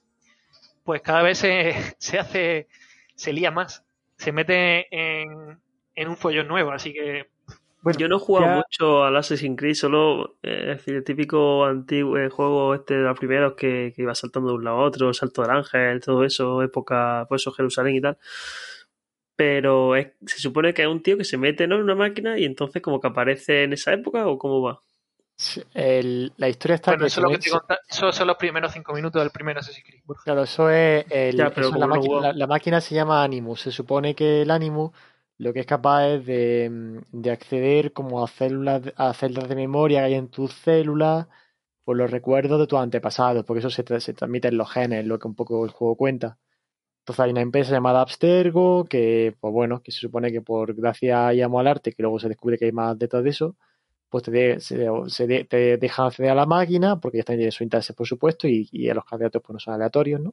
pues 0.85 1.02
cada 1.02 1.23
vez 1.23 1.39
se, 1.39 1.74
se 1.98 2.19
hace, 2.19 2.69
se 3.15 3.32
lía 3.32 3.51
más. 3.51 3.85
Se 4.16 4.31
mete 4.32 4.86
en, 4.90 5.59
en 5.94 6.09
un 6.09 6.16
follón 6.16 6.47
nuevo, 6.48 6.70
así 6.70 6.93
que 6.93 7.27
Bueno, 7.82 7.98
Yo 7.98 8.09
no 8.09 8.16
he 8.16 8.20
jugado 8.20 8.47
ya- 8.47 8.56
mucho 8.56 9.05
al 9.05 9.16
Assassin's 9.16 9.59
Creed, 9.59 9.74
solo 9.74 10.36
eh, 10.43 10.61
es 10.73 10.78
decir, 10.78 10.94
el 10.94 11.05
típico 11.05 11.65
antiguo 11.65 12.16
eh, 12.19 12.28
juego 12.31 12.74
este 12.74 12.94
de 12.94 13.02
los 13.02 13.19
primeros 13.19 13.55
que, 13.55 13.93
que 13.94 14.02
iba 14.02 14.15
saltando 14.15 14.51
de 14.51 14.55
un 14.56 14.65
lado 14.65 14.77
a 14.78 14.85
otro, 14.85 15.12
salto 15.12 15.43
del 15.43 15.51
ángel, 15.51 16.01
todo 16.01 16.24
eso, 16.24 16.62
época, 16.62 17.27
pues 17.28 17.43
eso, 17.43 17.51
Jerusalén 17.52 17.97
y 17.97 18.01
tal. 18.01 18.16
Pero 19.36 19.97
es- 19.97 20.12
se 20.27 20.39
supone 20.39 20.73
que 20.74 20.82
es 20.82 20.89
un 20.89 21.02
tío 21.02 21.19
que 21.19 21.24
se 21.24 21.36
mete 21.39 21.66
¿no? 21.66 21.74
en 21.77 21.82
una 21.82 21.94
máquina 21.97 22.39
y 22.39 22.44
entonces 22.44 22.81
como 22.82 23.01
que 23.01 23.09
aparece 23.09 23.65
en 23.65 23.73
esa 23.73 23.93
época 23.93 24.27
o 24.28 24.39
cómo 24.39 24.62
va. 24.62 24.81
El- 25.74 26.32
la 26.36 26.48
historia 26.48 26.77
está 26.77 26.93
bueno, 26.93 27.06
eso, 27.06 27.20
es 27.20 27.24
lo 27.24 27.31
que 27.31 27.39
te 27.39 27.51
conta- 27.51 27.78
eso 27.89 28.12
son 28.12 28.27
los 28.28 28.36
primeros 28.36 28.73
cinco 28.73 28.93
minutos 28.94 29.20
del 29.20 29.31
primer 29.31 29.59
Assassin's 29.59 29.85
Creed. 29.86 30.02
Claro, 30.24 30.43
eso 30.44 30.70
es, 30.70 31.05
el- 31.11 31.36
Ya, 31.36 31.51
pero 31.51 31.66
eso 31.69 31.74
es 31.74 31.81
la, 31.81 31.86
máquina, 31.86 32.06
juego- 32.06 32.23
la, 32.23 32.32
la 32.32 32.47
máquina 32.47 32.81
se 32.81 32.94
llama 32.94 33.23
Animus. 33.24 33.62
Se 33.62 33.73
supone 33.73 34.15
que 34.15 34.43
el 34.43 34.51
Animus 34.51 34.93
lo 35.39 35.52
que 35.52 35.61
es 35.61 35.66
capaz 35.66 36.06
es 36.06 36.27
de, 36.27 37.01
de 37.11 37.31
acceder 37.32 37.93
como 37.93 38.23
a 38.24 38.28
células, 38.28 38.82
a 38.97 39.12
celdas 39.15 39.48
de 39.48 39.56
memoria 39.56 40.01
que 40.01 40.05
hay 40.06 40.15
en 40.15 40.28
tus 40.28 40.52
células 40.52 41.27
por 41.82 41.97
los 41.97 42.11
recuerdos 42.11 42.61
de 42.61 42.66
tus 42.69 42.78
antepasados, 42.78 43.44
porque 43.44 43.59
eso 43.59 43.70
se, 43.70 43.85
tra- 43.85 43.98
se 44.01 44.15
transmite 44.15 44.48
en 44.48 44.56
los 44.56 44.70
genes, 44.70 45.05
lo 45.05 45.19
que 45.19 45.27
un 45.27 45.35
poco 45.35 45.65
el 45.65 45.73
juego 45.73 45.97
cuenta. 45.97 46.39
Entonces 47.01 47.20
hay 47.24 47.32
una 47.32 47.40
empresa 47.43 47.73
llamada 47.73 48.01
Abstergo 48.01 48.85
que, 48.85 49.35
pues 49.40 49.52
bueno, 49.52 49.82
que 49.82 49.90
se 49.93 49.98
supone 50.01 50.31
que 50.32 50.40
por 50.40 50.73
gracia 50.74 51.35
y 51.35 51.43
amo 51.43 51.59
al 51.61 51.66
arte, 51.66 51.93
que 51.93 52.02
luego 52.02 52.19
se 52.20 52.28
descubre 52.28 52.56
que 52.56 52.66
hay 52.66 52.73
más 52.73 52.97
detrás 52.98 53.24
de 53.24 53.31
eso, 53.31 53.56
pues 54.15 54.23
te, 54.23 54.31
de- 54.31 54.61
se, 54.61 54.86
se 55.09 55.27
de- 55.27 55.43
te 55.45 55.77
dejan 55.77 56.07
acceder 56.07 56.31
a 56.31 56.36
la 56.36 56.47
máquina, 56.47 57.01
porque 57.01 57.19
ya 57.19 57.24
tienen 57.24 57.51
sus 57.51 57.62
intereses, 57.62 57.97
por 57.97 58.07
supuesto, 58.07 58.47
y, 58.47 58.69
y 58.70 58.89
a 58.89 58.95
los 58.95 59.05
candidatos 59.05 59.43
pues 59.43 59.55
no 59.55 59.59
son 59.59 59.74
aleatorios, 59.74 60.20
¿no? 60.20 60.32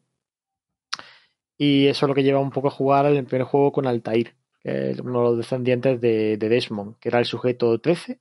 Y 1.58 1.88
eso 1.88 2.06
es 2.06 2.08
lo 2.08 2.14
que 2.14 2.22
lleva 2.22 2.38
un 2.40 2.52
poco 2.52 2.68
a 2.68 2.72
jugar 2.72 3.08
el 3.08 3.26
primer 3.26 3.48
juego 3.48 3.72
con 3.72 3.88
Altair. 3.88 4.36
que 4.62 4.92
es 4.92 5.00
uno 5.00 5.18
de 5.18 5.26
los 5.30 5.38
descendientes 5.38 6.00
de, 6.00 6.38
de 6.38 6.48
Desmond, 6.50 7.00
que 7.00 7.10
era 7.10 7.18
el 7.18 7.26
sujeto 7.26 7.80
13. 7.80 8.20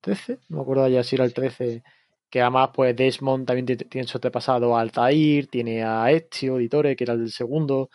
13, 0.00 0.38
no 0.48 0.56
me 0.56 0.62
acuerdo 0.62 0.88
ya 0.88 1.02
si 1.04 1.16
era 1.16 1.26
el 1.26 1.34
13. 1.34 1.82
Que 2.30 2.40
además, 2.40 2.70
pues 2.72 2.96
Desmond 2.96 3.46
también 3.46 3.66
ti- 3.66 3.84
tiene 3.84 4.08
su 4.08 4.18
a 4.18 4.80
Altair, 4.80 5.48
tiene 5.48 5.84
a 5.84 6.10
Ezio 6.10 6.54
Auditore, 6.54 6.96
que 6.96 7.04
era 7.04 7.12
el 7.12 7.20
del 7.20 7.32
segundo. 7.32 7.90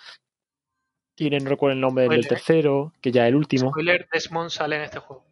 Tiene, 1.16 1.40
no 1.40 1.50
recuerdo 1.50 1.74
el 1.74 1.82
nombre 1.82 2.08
del 2.08 2.28
tercero, 2.28 2.94
que 3.02 3.12
ya 3.12 3.24
es 3.24 3.30
el 3.30 3.36
último. 3.38 3.72
Spoiler, 3.72 4.08
Desmond 4.14 4.52
sale 4.52 4.76
en 4.76 4.82
este 4.84 5.00
juego. 5.00 5.24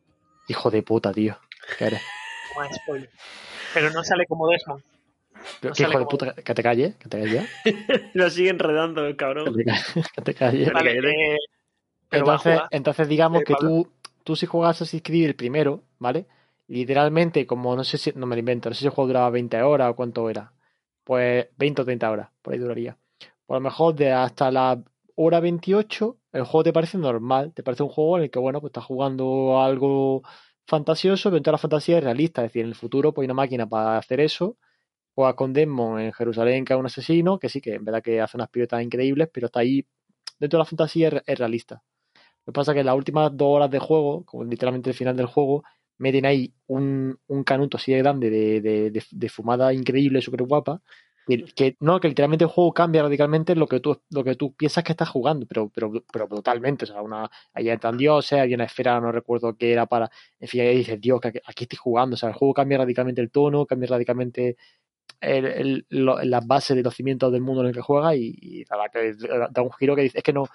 Hijo 0.47 0.69
de 0.69 0.83
puta, 0.83 1.13
tío. 1.13 1.37
¿Qué 1.77 1.85
es 1.87 2.01
spoiler. 2.83 3.09
Pero 3.73 3.89
no 3.91 4.03
sale 4.03 4.25
como 4.27 4.47
Desmond. 4.47 4.83
No 5.61 5.71
qué 5.73 5.83
hijo 5.83 5.91
de 5.91 5.97
como- 5.97 6.07
puta, 6.07 6.33
que 6.35 6.53
te 6.53 6.63
calles, 6.63 6.95
que 6.95 7.09
te 7.09 7.19
calles 7.19 7.33
ya. 7.65 8.09
Lo 8.13 8.29
sigue 8.29 8.49
enredando 8.49 9.05
el 9.05 9.15
cabrón. 9.15 9.45
Que 9.45 9.63
te 9.63 9.65
calles, 9.65 10.11
que 10.15 10.21
te 10.21 10.33
calles. 10.33 10.73
Vale, 10.73 10.97
eh, 10.99 11.37
Entonces, 12.11 12.59
entonces 12.71 13.07
digamos 13.07 13.41
Eh, 13.41 13.45
que 13.45 13.55
tú, 13.59 13.87
tú 14.23 14.35
si 14.35 14.45
juegas 14.45 14.77
Assassin's 14.77 15.03
Creed 15.03 15.25
el 15.25 15.35
primero, 15.35 15.83
¿vale? 15.99 16.27
Literalmente, 16.67 17.45
como 17.45 17.75
no 17.75 17.83
sé 17.83 17.97
si, 17.97 18.11
no 18.15 18.25
me 18.25 18.35
lo 18.35 18.39
invento, 18.39 18.69
no 18.69 18.75
sé 18.75 18.81
si 18.81 18.85
el 18.85 18.91
juego 18.91 19.07
duraba 19.07 19.29
20 19.29 19.61
horas 19.61 19.89
o 19.91 19.95
cuánto 19.95 20.29
era. 20.29 20.53
Pues 21.03 21.47
20 21.57 21.81
o 21.81 21.85
30 21.85 22.09
horas, 22.09 22.29
por 22.41 22.53
ahí 22.53 22.59
duraría. 22.59 22.97
Por 23.45 23.57
lo 23.57 23.61
mejor 23.61 23.95
de 23.95 24.11
hasta 24.13 24.49
la 24.51 24.81
hora 25.15 25.39
28, 25.41 26.17
el 26.31 26.43
juego 26.43 26.63
te 26.63 26.73
parece 26.73 26.97
normal, 26.97 27.51
te 27.53 27.61
parece 27.63 27.83
un 27.83 27.89
juego 27.89 28.17
en 28.17 28.23
el 28.23 28.31
que, 28.31 28.39
bueno, 28.39 28.61
pues 28.61 28.69
estás 28.69 28.85
jugando 28.85 29.61
algo 29.61 30.23
fantasioso, 30.67 31.29
pero 31.31 31.41
toda 31.41 31.53
la 31.53 31.57
fantasía 31.57 31.97
es 31.97 32.03
realista, 32.03 32.41
es 32.41 32.49
decir, 32.49 32.63
en 32.63 32.69
el 32.69 32.75
futuro 32.75 33.13
pues 33.13 33.23
hay 33.25 33.27
una 33.27 33.33
máquina 33.35 33.67
para 33.67 33.97
hacer 33.97 34.19
eso, 34.19 34.57
juegas 35.15 35.35
con 35.35 35.53
Desmond 35.53 36.01
en 36.01 36.13
Jerusalén, 36.13 36.65
que 36.65 36.73
es 36.73 36.79
un 36.79 36.85
asesino, 36.87 37.39
que 37.39 37.49
sí, 37.49 37.61
que 37.61 37.75
en 37.75 37.85
verdad 37.85 38.03
que 38.03 38.21
hace 38.21 38.37
unas 38.37 38.49
piruetas 38.49 38.83
increíbles, 38.83 39.29
pero 39.33 39.47
está 39.47 39.61
ahí, 39.61 39.85
dentro 40.39 40.57
de 40.59 40.61
la 40.63 40.65
fantasía 40.65 41.09
es, 41.09 41.15
es 41.27 41.39
realista. 41.39 41.83
Lo 42.45 42.53
que 42.53 42.55
pasa 42.55 42.71
es 42.71 42.75
que 42.75 42.79
en 42.81 42.85
las 42.87 42.95
últimas 42.97 43.31
dos 43.35 43.47
horas 43.55 43.71
de 43.71 43.79
juego, 43.79 44.25
como 44.25 44.43
literalmente 44.45 44.89
el 44.89 44.95
final 44.95 45.15
del 45.15 45.27
juego, 45.27 45.63
meten 45.97 46.25
ahí 46.25 46.53
un, 46.67 47.17
un 47.27 47.43
canuto 47.43 47.77
así 47.77 47.93
de 47.93 47.99
grande 47.99 48.29
de, 48.29 48.61
de, 48.61 48.91
de- 48.91 49.05
de 49.11 49.29
fumada 49.29 49.73
increíble, 49.73 50.21
súper 50.21 50.43
guapa. 50.43 50.81
Que, 51.25 51.77
no, 51.79 51.99
que 52.01 52.09
literalmente 52.09 52.43
el 52.45 52.49
juego 52.49 52.73
cambia 52.73 53.01
radicalmente 53.03 53.55
lo 53.55 53.65
que 53.67 53.79
tú, 53.79 54.01
lo 54.09 54.23
que 54.25 54.35
tú 54.35 54.53
piensas 54.55 54.83
que 54.83 54.91
estás 54.91 55.07
jugando, 55.09 55.45
pero, 55.47 55.69
pero, 55.73 55.91
pero 56.11 56.27
brutalmente. 56.27 56.83
O 56.85 56.87
sea, 56.87 57.01
una, 57.01 57.29
ahí 57.53 57.69
entran 57.69 57.97
dioses, 57.97 58.39
había 58.39 58.55
una 58.55 58.65
esfera, 58.65 58.99
no 58.99 59.11
recuerdo 59.11 59.55
qué 59.55 59.71
era 59.71 59.85
para. 59.85 60.09
En 60.39 60.47
fin, 60.49 60.61
ahí 60.61 60.77
dices, 60.77 60.99
Dios, 60.99 61.21
que 61.21 61.29
aquí, 61.29 61.39
aquí 61.45 61.63
estoy 61.63 61.77
jugando. 61.77 62.15
O 62.15 62.17
sea, 62.17 62.29
el 62.29 62.35
juego 62.35 62.53
cambia 62.53 62.77
radicalmente 62.79 63.21
el 63.21 63.31
tono, 63.31 63.65
cambia 63.65 63.87
radicalmente 63.89 64.57
el- 65.21 65.45
el- 65.45 65.85
las 65.89 66.45
bases 66.47 66.75
de 66.77 66.83
los 66.83 66.95
cimientos 66.95 67.31
del 67.31 67.41
mundo 67.41 67.61
en 67.61 67.67
el 67.69 67.73
que 67.75 67.81
juega 67.81 68.15
y, 68.15 68.65
que 68.93 69.13
da 69.51 69.61
un 69.61 69.71
giro 69.73 69.95
que 69.95 70.03
dice, 70.03 70.17
es 70.19 70.23
que 70.23 70.33
no, 70.33 70.47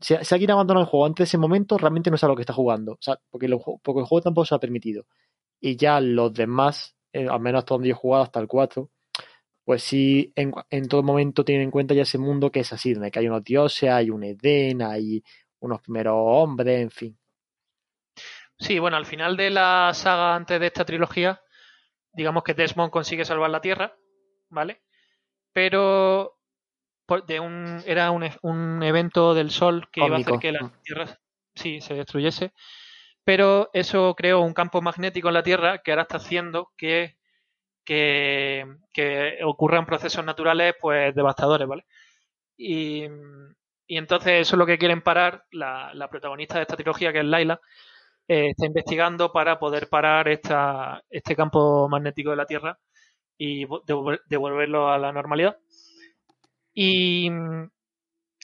si, 0.00 0.14
si 0.22 0.34
alguien 0.34 0.50
abandona 0.52 0.80
el 0.80 0.86
juego 0.86 1.06
antes 1.06 1.24
de 1.24 1.28
ese 1.28 1.38
momento, 1.38 1.78
realmente 1.78 2.10
no 2.10 2.16
sabe 2.18 2.32
lo 2.32 2.36
que 2.36 2.42
está 2.42 2.52
jugando. 2.52 2.92
O 2.92 2.98
sea, 3.00 3.18
porque, 3.30 3.48
lo 3.48 3.58
porque 3.60 4.00
el 4.00 4.06
juego 4.06 4.22
tampoco 4.22 4.46
se 4.46 4.54
ha 4.54 4.58
permitido. 4.60 5.06
Y 5.60 5.76
ya 5.76 6.00
los 6.00 6.34
demás, 6.34 6.96
eh, 7.12 7.28
al 7.28 7.40
menos 7.40 7.60
hasta 7.60 7.74
donde 7.74 7.88
yo 7.90 7.94
he 7.94 7.98
jugado, 7.98 8.24
hasta 8.24 8.40
el 8.40 8.48
4, 8.48 8.90
pues 9.64 9.82
sí, 9.82 10.32
en, 10.36 10.52
en 10.70 10.88
todo 10.88 11.02
momento 11.02 11.44
tienen 11.44 11.64
en 11.64 11.70
cuenta 11.70 11.94
ya 11.94 12.02
ese 12.02 12.18
mundo 12.18 12.50
que 12.50 12.60
es 12.60 12.72
así, 12.72 12.94
donde 12.94 13.10
que 13.10 13.18
hay 13.20 13.28
unos 13.28 13.44
dioses, 13.44 13.90
hay 13.90 14.10
un 14.10 14.24
Edén, 14.24 14.82
hay 14.82 15.22
unos 15.60 15.80
primeros 15.82 16.14
hombres, 16.18 16.80
en 16.82 16.90
fin. 16.90 17.18
Sí, 18.58 18.78
bueno, 18.78 18.96
al 18.96 19.06
final 19.06 19.36
de 19.36 19.50
la 19.50 19.92
saga 19.94 20.34
antes 20.34 20.60
de 20.60 20.66
esta 20.66 20.84
trilogía, 20.84 21.40
digamos 22.14 22.44
que 22.44 22.54
Desmond 22.54 22.92
consigue 22.92 23.24
salvar 23.24 23.50
la 23.50 23.60
Tierra, 23.60 23.96
¿vale? 24.50 24.82
Pero 25.52 26.38
por- 27.06 27.26
de 27.26 27.40
un, 27.40 27.82
era 27.86 28.10
un, 28.12 28.28
un 28.42 28.82
evento 28.82 29.34
del 29.34 29.50
Sol 29.50 29.88
que 29.92 30.02
iba 30.02 30.16
a 30.16 30.18
hacer 30.20 30.38
que 30.38 30.52
la. 30.52 30.60
Tierra 30.84 31.18
sí, 31.54 31.80
se 31.80 31.94
destruyese. 31.94 32.52
Pero 33.24 33.70
eso 33.74 34.14
creó 34.16 34.40
un 34.42 34.54
campo 34.54 34.82
magnético 34.82 35.28
en 35.28 35.34
la 35.34 35.42
Tierra 35.44 35.78
que 35.82 35.92
ahora 35.92 36.02
está 36.02 36.18
haciendo 36.18 36.72
que, 36.76 37.18
que, 37.84 38.66
ocurran 39.44 39.86
procesos 39.86 40.24
naturales 40.24 40.74
pues 40.80 41.14
devastadores, 41.14 41.68
¿vale? 41.68 41.84
Y, 42.56 43.06
entonces 43.88 44.42
eso 44.42 44.56
es 44.56 44.58
lo 44.58 44.66
que 44.66 44.78
quieren 44.78 45.02
parar 45.02 45.44
la, 45.52 45.92
protagonista 46.10 46.56
de 46.56 46.62
esta 46.62 46.76
trilogía, 46.76 47.12
que 47.12 47.20
es 47.20 47.24
Laila, 47.24 47.60
eh, 48.28 48.50
está 48.50 48.66
investigando 48.66 49.32
para 49.32 49.58
poder 49.58 49.88
parar 49.88 50.28
esta, 50.28 51.02
este 51.10 51.36
campo 51.36 51.88
magnético 51.88 52.30
de 52.30 52.36
la 52.36 52.46
Tierra 52.46 52.78
y 53.38 53.66
vo- 53.66 53.84
devol- 53.86 54.22
devolverlo 54.26 54.90
a 54.90 54.98
la 54.98 55.12
normalidad. 55.12 55.58
Y, 56.74 57.30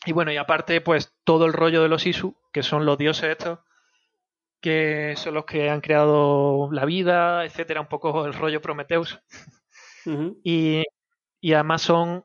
y 0.07 0.13
bueno, 0.13 0.33
y 0.33 0.37
aparte, 0.37 0.81
pues 0.81 1.15
todo 1.25 1.47
el 1.47 1.53
rollo 1.53 1.83
de 1.83 1.89
los 1.89 2.07
Isu, 2.07 2.37
que 2.53 2.63
son 2.63 2.85
los 2.87 2.99
dioses 2.99 3.31
estos, 3.31 3.59
que 4.61 5.15
son 5.17 5.35
los 5.35 5.45
que 5.45 5.71
han 5.71 5.81
creado 5.81 6.69
la 6.73 6.85
vida, 6.85 7.45
etcétera, 7.45 7.81
un 7.81 7.87
poco 7.89 8.27
el 8.27 8.35
rollo 8.35 8.61
Prometheus. 8.61 9.19
Y, 10.43 10.83
y 11.41 11.53
además 11.53 11.83
son 11.83 12.25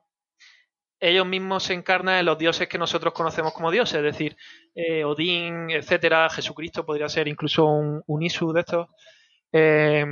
ellos 1.00 1.28
mismos 1.28 1.64
se 1.64 1.74
encarnan 1.74 2.20
en 2.20 2.26
los 2.26 2.38
dioses 2.38 2.70
que 2.70 2.78
nosotros 2.78 3.14
conocemos 3.14 3.52
como 3.54 3.70
dioses, 3.72 3.96
es 3.96 4.04
decir, 4.04 4.38
eh, 4.74 5.04
Odín, 5.04 5.70
etcétera, 5.70 6.30
Jesucristo 6.30 6.86
podría 6.86 7.10
ser 7.10 7.28
incluso 7.28 7.66
un, 7.66 8.02
un 8.08 8.24
Isu 8.24 8.54
de 8.54 8.60
estos. 8.62 8.88
eh, 9.52 10.06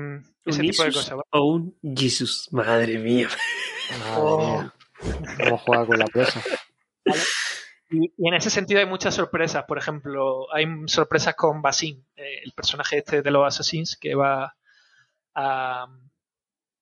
ese 0.44 0.62
¿Un 0.62 0.68
tipo 0.70 0.84
de 0.84 0.92
cosas. 0.92 1.12
¿vale? 1.12 1.24
o 1.32 1.46
un 1.46 1.78
Jesus? 1.96 2.50
Madre 2.52 2.98
mía. 2.98 3.30
Madre 4.00 4.14
Oh. 4.18 4.62
mía. 4.62 4.74
Cómo 5.46 5.58
juega 5.60 5.86
con 5.86 5.98
la 6.00 6.06
presa. 6.08 6.42
Y, 7.92 8.14
y 8.18 8.28
en 8.28 8.34
ese 8.34 8.50
sentido 8.50 8.80
hay 8.80 8.86
muchas 8.86 9.16
sorpresas. 9.16 9.66
Por 9.66 9.78
ejemplo, 9.78 10.52
hay 10.54 10.66
sorpresas 10.88 11.36
con 11.36 11.62
Basim, 11.62 12.04
eh, 12.16 12.42
el 12.44 12.54
personaje 12.54 13.00
este 13.00 13.22
de 13.22 13.32
los 13.32 13.46
Assassins 13.46 13.98
que 13.98 14.16
va 14.16 14.56
a. 15.36 15.88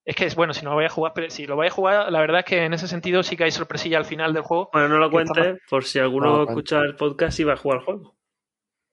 Es 0.06 0.16
que 0.16 0.26
es 0.26 0.36
bueno, 0.36 0.54
si 0.54 0.64
no 0.64 0.72
lo 0.72 0.78
voy 0.78 0.86
a 0.86 0.90
jugar, 0.90 1.12
pero 1.14 1.30
si 1.30 1.46
lo 1.46 1.56
voy 1.56 1.68
a 1.68 1.72
jugar, 1.72 2.12
la 2.12 2.20
verdad 2.20 2.40
es 2.40 2.46
que 2.46 2.64
en 2.64 2.74
ese 2.74 2.88
sentido 2.88 3.22
sí 3.22 3.38
que 3.38 3.44
hay 3.44 3.52
sorpresilla 3.52 3.98
al 3.98 4.06
final 4.06 4.34
del 4.34 4.44
juego. 4.44 4.70
Bueno, 4.74 4.88
no 4.88 4.98
lo 4.98 5.06
está 5.06 5.34
cuentes 5.34 5.62
por 5.70 5.84
si 5.84 6.00
alguno 6.00 6.38
No 6.38 6.44
escucha 6.44 6.80
el 6.80 6.96
podcast 6.96 7.40
y 7.40 7.44
va 7.44 7.54
a 7.54 7.58
jugar 7.58 7.80
al 7.80 7.86
juego. 7.86 8.16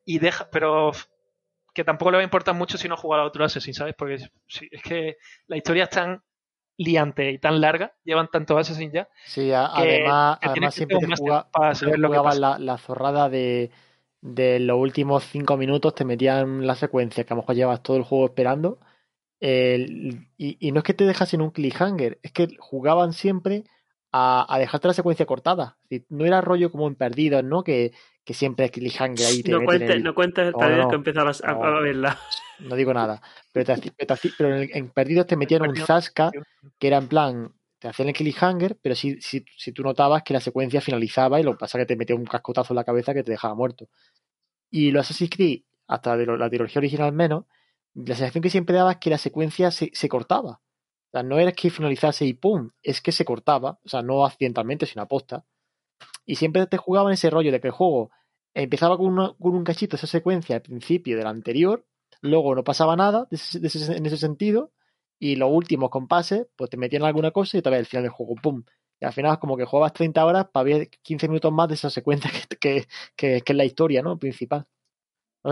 y 0.05 0.19
deja, 0.19 0.49
pero 0.51 0.93
que 1.75 1.85
tampoco 1.85 2.11
le 2.11 2.17
va 2.17 2.21
a 2.23 2.25
importar 2.25 2.55
mucho 2.55 2.79
si 2.79 2.89
no 2.89 2.97
juega 2.97 3.23
a 3.23 3.27
otro 3.27 3.45
Assassin, 3.45 3.75
¿sabes? 3.75 3.95
Porque 3.97 4.19
sí, 4.47 4.69
es 4.71 4.83
que 4.83 5.17
la 5.47 5.57
historia 5.57 5.85
es 5.85 5.91
tan 5.91 6.23
liante 6.79 7.31
y 7.31 7.39
tan 7.39 7.61
larga, 7.61 7.95
llevan 8.05 8.29
tantos 8.31 8.59
Assassin 8.59 8.91
ya, 8.93 9.09
Sí, 9.25 9.53
a- 9.53 9.71
que, 9.75 9.83
además, 9.83 10.39
que 10.41 10.49
además 10.49 10.75
siempre 10.75 10.99
te 10.99 11.05
un 11.05 11.11
máster 11.11 11.29
juga- 11.29 11.51
para 11.51 11.75
siempre 11.75 11.87
saber 11.87 11.99
lo 12.01 12.09
que 12.09 12.17
jugabas 12.19 12.39
pasa. 12.41 12.59
la, 12.59 12.65
la 12.65 12.79
zorrada 12.79 13.29
de, 13.29 13.71
de 14.21 14.61
los 14.61 14.79
últimos 14.79 15.25
cinco 15.25 15.57
minutos, 15.57 15.95
te 15.95 16.05
metían 16.05 16.67
la 16.67 16.75
secuencia 16.75 17.25
que 17.25 17.33
a 17.33 17.37
lo 17.37 17.43
mejor 17.43 17.57
llevas 17.57 17.83
todo 17.83 17.97
el 17.97 18.03
juego 18.05 18.27
esperando. 18.27 18.79
el- 19.41 20.29
y, 20.39 20.57
y 20.67 20.73
no 20.73 20.79
es 20.81 20.85
que 20.85 20.95
te 20.95 21.05
dejasen 21.05 21.43
un 21.43 21.51
cliffhanger, 21.51 22.19
es 22.23 22.33
que 22.33 22.49
jugaban 22.59 23.13
siempre 23.13 23.65
a, 24.13 24.47
a 24.53 24.59
dejarte 24.59 24.89
la 24.89 24.95
secuencia 24.95 25.27
cortada. 25.27 25.79
No 26.09 26.25
era 26.25 26.41
rollo 26.41 26.71
como 26.73 26.87
en 26.89 26.95
Perdidos, 26.95 27.45
¿no? 27.45 27.63
Que, 27.65 27.93
que 28.27 28.35
siempre 28.35 28.67
es 28.67 28.73
cliffhanger 28.73 29.25
ahí. 29.25 29.43
Te 29.43 29.53
No 29.53 29.63
cuentes, 29.65 29.89
el- 29.91 30.03
no 30.03 30.15
cuentes 30.15 30.53
No, 30.53 30.61
hasta 30.61 30.77
no. 30.77 30.89
que 30.91 30.97
empezar 30.97 31.27
a, 31.45 31.81
verla. 31.81 32.19
no 32.59 32.75
digo 32.77 32.93
nada. 32.93 33.23
Pero, 33.53 33.65
te 33.81 33.93
pero, 33.97 34.07
te 34.09 34.15
haci- 34.15 34.35
pero 34.37 34.55
en, 34.57 34.63
el- 34.65 34.71
en 34.75 34.91
Perdidos 34.91 35.27
te 35.29 35.37
metían 35.37 35.63
un 35.63 35.77
zasca 35.77 36.31
que 36.79 36.87
era 36.89 36.99
en 36.99 37.07
plan, 37.09 37.55
te 37.79 37.89
hacían 37.89 38.09
el 38.09 38.15
cliffhanger, 38.15 38.77
pero 38.83 38.95
si, 38.97 39.21
si, 39.23 39.45
si 39.57 39.71
tú 39.73 39.83
notabas 39.85 40.23
que 40.25 40.35
la 40.35 40.41
secuencia 40.41 40.81
finalizaba 40.81 41.39
y 41.39 41.45
lo 41.45 41.53
que 41.53 41.59
pasa 41.59 41.79
es 41.79 41.83
que 41.85 41.87
te 41.87 41.97
metía 41.97 42.17
un 42.17 42.25
cascotazo 42.25 42.75
en 42.75 42.77
la 42.77 42.85
cabeza 42.85 43.15
que 43.15 43.23
te 43.23 43.31
dejaba 43.31 43.55
muerto. 43.55 43.89
Y 44.71 44.91
los 44.91 45.07
Assassin's 45.07 45.31
Creed, 45.31 45.61
hasta 45.87 46.17
de 46.17 46.27
lo- 46.27 46.37
la 46.37 46.49
trilogía 46.51 46.81
original 46.81 47.13
menos, 47.13 47.45
la 47.95 48.17
sensación 48.17 48.43
que 48.43 48.51
siempre 48.51 48.75
daba 48.75 48.91
es 48.93 48.99
que 48.99 49.11
la 49.11 49.19
secuencia 49.19 49.71
se, 49.71 49.91
se 49.95 50.09
cortaba. 50.09 50.61
O 51.09 51.11
sea, 51.13 51.23
no 51.23 51.39
era 51.39 51.53
que 51.53 51.71
finalizase 51.71 52.27
y 52.27 52.35
¡pum! 52.35 52.71
Es 52.83 53.01
que 53.01 53.13
se 53.13 53.25
cortaba. 53.25 53.79
O 53.85 53.89
sea, 53.89 54.03
no 54.03 54.27
accidentalmente, 54.27 54.85
sino 54.85 55.03
aposta. 55.03 55.45
Y 56.27 56.37
siempre 56.37 56.67
te 56.67 56.77
jugaban 56.77 57.13
ese 57.13 57.31
rollo 57.31 57.53
de 57.53 57.61
que 57.61 57.69
el 57.69 57.73
juego 57.75 58.11
empezaba 58.55 58.97
con, 58.99 59.07
una- 59.09 59.35
con 59.41 59.55
un 59.55 59.65
cachito, 59.65 59.97
esa 59.97 60.07
secuencia 60.07 60.57
al 60.57 60.63
principio 60.63 61.17
del 61.17 61.27
anterior, 61.27 61.87
luego 62.23 62.55
no 62.55 62.65
pasaba 62.65 62.97
nada 62.97 63.29
en 63.31 64.07
ese 64.07 64.17
sentido, 64.17 64.73
y 65.19 65.37
los 65.37 65.51
últimos 65.51 65.91
compases, 65.91 66.47
pues 66.57 66.71
te 66.71 66.77
metían 66.77 67.05
alguna 67.05 67.31
cosa 67.31 67.57
y 67.59 67.63
te 67.63 67.71
ves 67.71 67.81
el 67.81 67.87
final 67.87 68.03
del 68.05 68.13
juego, 68.13 68.35
¡pum! 68.37 68.65
Y 69.01 69.05
al 69.05 69.13
final 69.13 69.39
como 69.39 69.57
que 69.57 69.65
jugabas 69.65 69.93
30 69.93 70.25
horas 70.25 70.47
para 70.53 70.65
ver 70.65 70.89
15 71.03 71.29
minutos 71.29 71.53
más 71.53 71.69
de 71.69 71.75
esa 71.75 71.91
secuencia 71.91 72.31
que, 72.61 72.87
que- 73.17 73.41
que 73.43 73.53
es 73.53 73.57
la 73.57 73.65
historia, 73.65 74.03
¿no? 74.03 74.19
Principal. 74.19 74.67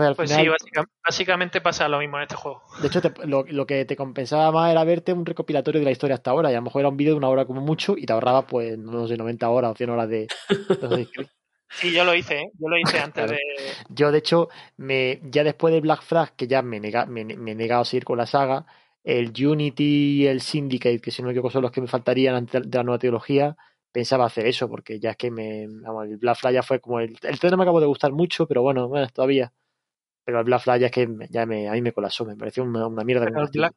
Al 0.01 0.15
Pues 0.15 0.29
final, 0.29 0.43
sí, 0.45 0.49
básica- 0.49 0.85
básicamente 1.03 1.61
pasa 1.61 1.87
lo 1.87 1.99
mismo 1.99 2.17
en 2.17 2.23
este 2.23 2.35
juego. 2.35 2.61
de 2.81 2.87
hecho, 2.87 3.01
te- 3.01 3.25
lo, 3.27 3.43
lo 3.43 3.65
que 3.65 3.85
te 3.85 3.95
compensaba 3.95 4.51
más 4.51 4.71
era 4.71 4.83
verte 4.83 5.13
un 5.13 5.25
recopilatorio 5.25 5.79
de 5.79 5.85
la 5.85 5.91
historia 5.91 6.15
hasta 6.15 6.31
ahora, 6.31 6.51
y 6.51 6.53
a 6.53 6.57
lo 6.57 6.63
mejor 6.63 6.81
era 6.81 6.89
un 6.89 6.97
vídeo 6.97 7.13
de 7.13 7.17
una 7.17 7.29
hora 7.29 7.45
como 7.45 7.61
mucho, 7.61 7.95
y 7.97 8.05
te 8.05 8.13
ahorraba, 8.13 8.45
pues, 8.45 8.77
no 8.77 9.07
sé, 9.07 9.15
90 9.17 9.49
horas 9.49 9.71
o 9.71 9.75
100 9.75 9.89
horas 9.89 10.09
de... 10.09 10.27
de. 10.81 11.07
Sí, 11.77 11.91
yo 11.91 12.05
lo 12.05 12.15
hice, 12.15 12.39
¿eh? 12.39 12.51
Yo 12.57 12.69
lo 12.69 12.77
hice 12.77 12.99
antes 12.99 13.25
Claro. 13.25 13.31
de... 13.33 13.39
Yo, 13.89 14.11
de 14.11 14.19
hecho, 14.19 14.47
me, 14.77 15.19
ya 15.23 15.43
después 15.43 15.73
de 15.73 15.81
Black 15.81 16.03
Flag, 16.03 16.33
que 16.37 16.47
ya 16.47 16.61
me, 16.61 16.79
nega- 16.79 17.05
me, 17.05 17.25
me 17.25 17.51
he 17.51 17.55
negado 17.55 17.81
a 17.81 17.85
seguir 17.85 18.05
con 18.05 18.17
la 18.17 18.25
saga, 18.25 18.65
el 19.03 19.33
Unity 19.45 20.21
y 20.23 20.27
el 20.27 20.39
Syndicate, 20.39 20.99
que 21.01 21.11
si 21.11 21.21
no 21.21 21.27
me 21.27 21.33
equivoco 21.33 21.51
son 21.51 21.63
los 21.63 21.71
que 21.71 21.81
me 21.81 21.87
faltarían 21.87 22.33
antes 22.35 22.61
de 22.69 22.77
la 22.77 22.83
nueva 22.83 22.97
trilogía, 22.99 23.57
pensaba 23.91 24.25
hacer 24.25 24.47
eso, 24.47 24.69
porque 24.69 24.99
ya 25.01 25.11
es 25.11 25.17
que 25.17 25.31
me, 25.31 25.67
vamos, 25.67 26.05
el 26.07 26.15
Black 26.17 26.37
Flag 26.37 26.53
ya 26.53 26.63
fue 26.63 26.79
como 26.79 27.01
el, 27.01 27.17
el 27.23 27.39
3 27.39 27.51
no 27.51 27.57
me 27.57 27.63
acabó 27.63 27.81
de 27.81 27.87
gustar 27.87 28.13
mucho, 28.13 28.47
pero 28.47 28.61
bueno, 28.61 28.87
bueno, 28.87 29.07
todavía. 29.13 29.51
Pero 30.25 30.39
el 30.39 30.45
Black 30.45 30.61
Flag 30.61 30.79
ya 30.79 30.87
es 30.87 30.91
que 30.91 31.07
ya 31.29 31.45
me, 31.45 31.69
a 31.69 31.73
mí 31.73 31.81
me 31.81 31.93
colapsó, 31.93 32.25
me 32.25 32.35
pareció 32.35 32.63
una, 32.63 32.87
una 32.87 33.03
mierda. 33.03 33.25
Pero 33.25 33.43
el, 33.43 33.49
Black, 33.53 33.75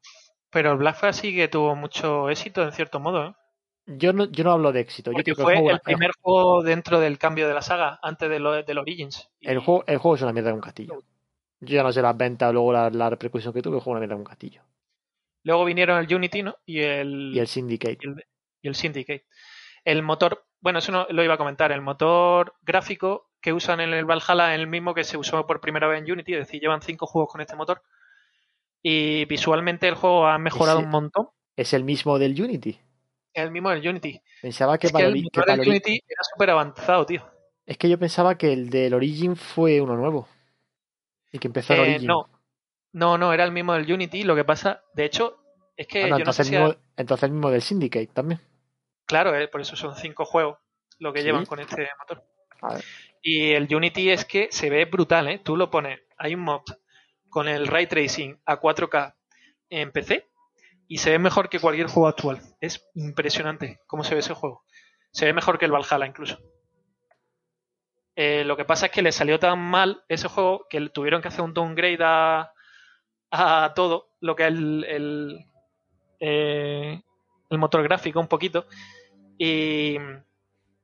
pero 0.51 0.73
el 0.73 0.79
Black 0.79 0.97
Flag 0.97 1.15
sí 1.15 1.35
que 1.35 1.49
tuvo 1.49 1.77
mucho 1.77 2.31
éxito 2.31 2.63
en 2.63 2.73
cierto 2.73 3.01
modo, 3.01 3.27
¿eh? 3.27 3.35
Yo 3.91 4.13
no, 4.13 4.27
yo 4.27 4.45
no 4.45 4.53
hablo 4.53 4.71
de 4.71 4.81
éxito, 4.81 5.13
yo 5.13 5.25
que 5.25 5.35
fue 5.35 5.55
el 5.55 5.61
juego, 5.61 5.71
el 5.71 5.81
primer 5.81 6.11
juego 6.21 6.63
dentro 6.63 7.01
del 7.01 7.17
cambio 7.17 7.49
de 7.49 7.55
la 7.55 7.63
saga, 7.63 7.99
antes 8.03 8.29
de 8.29 8.39
lo, 8.39 8.53
del 8.63 8.79
Origins. 8.79 9.31
El, 9.41 9.61
juego, 9.61 9.83
el 9.87 9.97
juego 9.97 10.17
es 10.17 10.23
una 10.23 10.33
mierda 10.35 10.51
de 10.51 10.57
un 10.57 10.61
castillo. 10.61 11.03
Yo 11.61 11.75
ya 11.75 11.83
no 11.83 11.91
sé 11.91 12.03
las 12.03 12.17
ventas, 12.17 12.53
luego 12.53 12.71
la, 12.71 12.91
la 12.91 13.09
repercusión 13.09 13.55
que 13.55 13.63
tuve, 13.63 13.77
el 13.77 13.83
juego 13.83 13.97
es 13.97 13.99
una 13.99 14.01
mierda 14.01 14.15
de 14.15 14.21
un 14.21 14.27
castillo. 14.27 14.63
Luego 15.43 15.65
vinieron 15.65 15.99
el 16.05 16.15
Unity, 16.15 16.43
¿no? 16.43 16.57
Y 16.67 16.81
el, 16.81 17.33
Y 17.35 17.39
el 17.39 17.47
Syndicate. 17.47 17.99
y 18.03 18.09
el, 18.09 18.27
y 18.61 18.69
el 18.69 18.75
Syndicate. 18.75 19.25
El 19.85 20.03
motor, 20.03 20.45
bueno, 20.61 20.81
eso 20.81 20.93
no 20.93 21.07
lo 21.09 21.25
iba 21.25 21.35
a 21.35 21.39
comentar, 21.39 21.73
el 21.73 21.81
motor 21.81 22.57
gráfico 22.61 23.28
que 23.41 23.53
usan 23.53 23.81
en 23.81 23.93
el 23.93 24.05
Valhalla 24.05 24.55
es 24.55 24.61
el 24.61 24.67
mismo 24.67 24.95
que 24.95 25.05
se 25.05 25.17
usó 25.17 25.47
por 25.47 25.61
primera 25.61 25.87
vez 25.89 26.03
en 26.03 26.11
Unity, 26.13 26.35
es 26.35 26.39
decir, 26.41 26.61
llevan 26.61 26.83
cinco 26.83 27.07
juegos 27.07 27.31
con 27.33 27.41
este 27.41 27.57
motor. 27.57 27.83
Y 28.83 29.25
visualmente 29.27 29.89
el 29.89 29.95
juego 29.95 30.27
ha 30.27 30.39
mejorado 30.39 30.81
un 30.81 30.89
montón. 30.91 31.29
Es 31.57 31.73
el 31.73 31.85
mismo 31.85 32.19
del 32.19 32.41
Unity. 32.41 32.79
Es 33.33 33.43
el 33.45 33.51
mismo 33.51 33.71
del 33.71 33.87
Unity. 33.87 34.21
Pensaba 34.43 34.79
que, 34.79 34.87
es 34.89 34.93
que 34.93 35.03
el 35.03 35.15
que 35.15 35.23
motor 35.23 35.47
del 35.47 35.69
Unity 35.69 35.95
era 36.09 36.23
súper 36.33 36.51
avanzado, 36.51 37.05
tío. 37.07 37.23
Es 37.67 37.77
que 37.77 37.89
yo 37.89 37.99
pensaba 37.99 38.39
que 38.39 38.53
el 38.53 38.71
del 38.71 38.95
Origin 38.95 39.37
fue 39.37 39.81
uno 39.81 39.97
nuevo. 39.97 40.29
Y 41.33 41.39
que 41.39 41.49
empezó 41.49 41.75
el 41.75 41.81
Eh, 41.81 41.83
Origin. 41.83 42.07
no, 42.07 42.29
no, 42.93 43.19
no, 43.19 43.33
era 43.33 43.45
el 43.45 43.53
mismo 43.53 43.75
del 43.75 43.93
Unity. 43.93 44.23
Lo 44.23 44.35
que 44.35 44.45
pasa, 44.45 44.83
de 44.95 45.05
hecho, 45.05 45.37
es 45.77 45.87
que 45.87 46.05
Ah, 46.05 46.09
no, 46.09 46.19
yo 46.19 46.25
no 46.25 46.33
sé 46.33 46.43
entonces, 46.43 46.47
si... 46.47 46.55
el 46.55 46.63
mismo, 46.63 46.81
entonces 46.97 47.23
el 47.25 47.31
mismo 47.33 47.51
del 47.51 47.63
Syndicate 47.63 48.07
también. 48.09 48.41
Claro, 49.05 49.35
eh, 49.37 49.49
por 49.49 49.61
eso 49.61 49.77
son 49.77 49.95
cinco 49.97 50.25
juegos 50.25 50.59
lo 50.99 51.13
que 51.13 51.21
Sí. 51.21 51.27
llevan 51.27 51.47
con 51.47 51.61
este 51.61 51.89
motor. 51.99 52.25
A 52.63 52.75
ver. 52.75 52.85
Y 53.23 53.53
el 53.53 53.75
Unity 53.75 54.11
es 54.11 54.25
que 54.25 54.49
se 54.51 54.71
ve 54.71 54.85
brutal, 54.85 55.29
¿eh? 55.29 55.39
Tú 55.39 55.57
lo 55.57 55.71
pones, 55.71 56.01
hay 56.17 56.35
un 56.35 56.41
mod 56.41 56.63
con 57.29 57.49
el 57.49 57.67
ray 57.67 57.87
tracing 57.87 58.41
a 58.47 58.61
4K 58.61 59.15
en 59.71 59.93
PC 59.93 60.29
y 60.87 60.99
se 60.99 61.11
ve 61.11 61.19
mejor 61.19 61.49
que 61.49 61.61
cualquier 61.61 61.89
juego 61.89 62.09
actual. 62.09 62.41
Es 62.61 62.89
impresionante 62.95 63.81
cómo 63.87 64.05
se 64.05 64.15
ve 64.15 64.21
ese 64.21 64.35
juego. 64.35 64.63
Se 65.13 65.27
ve 65.27 65.33
mejor 65.33 65.59
que 65.59 65.67
el 65.67 65.73
Valhalla 65.73 66.07
incluso. 66.07 66.39
Eh, 68.17 68.45
lo 68.45 68.57
que 68.57 68.65
pasa 68.65 68.87
es 68.87 68.93
que 68.93 69.03
le 69.03 69.13
salió 69.13 69.39
tan 69.39 69.59
mal 69.59 70.03
ese 70.09 70.29
juego 70.29 70.67
que 70.69 70.81
tuvieron 70.91 71.23
que 71.23 71.29
hacer 71.29 71.43
un 71.43 71.55
downgrade 71.55 71.99
a, 72.01 72.53
a 73.31 73.73
todo 73.75 74.11
lo 74.21 74.35
que 74.35 74.45
es 74.45 74.49
el, 74.49 74.85
el, 74.85 75.47
eh, 76.19 77.01
el 77.51 77.59
motor 77.59 77.83
gráfico 77.83 78.19
un 78.21 78.29
poquito. 78.29 78.67
Y, 79.39 79.99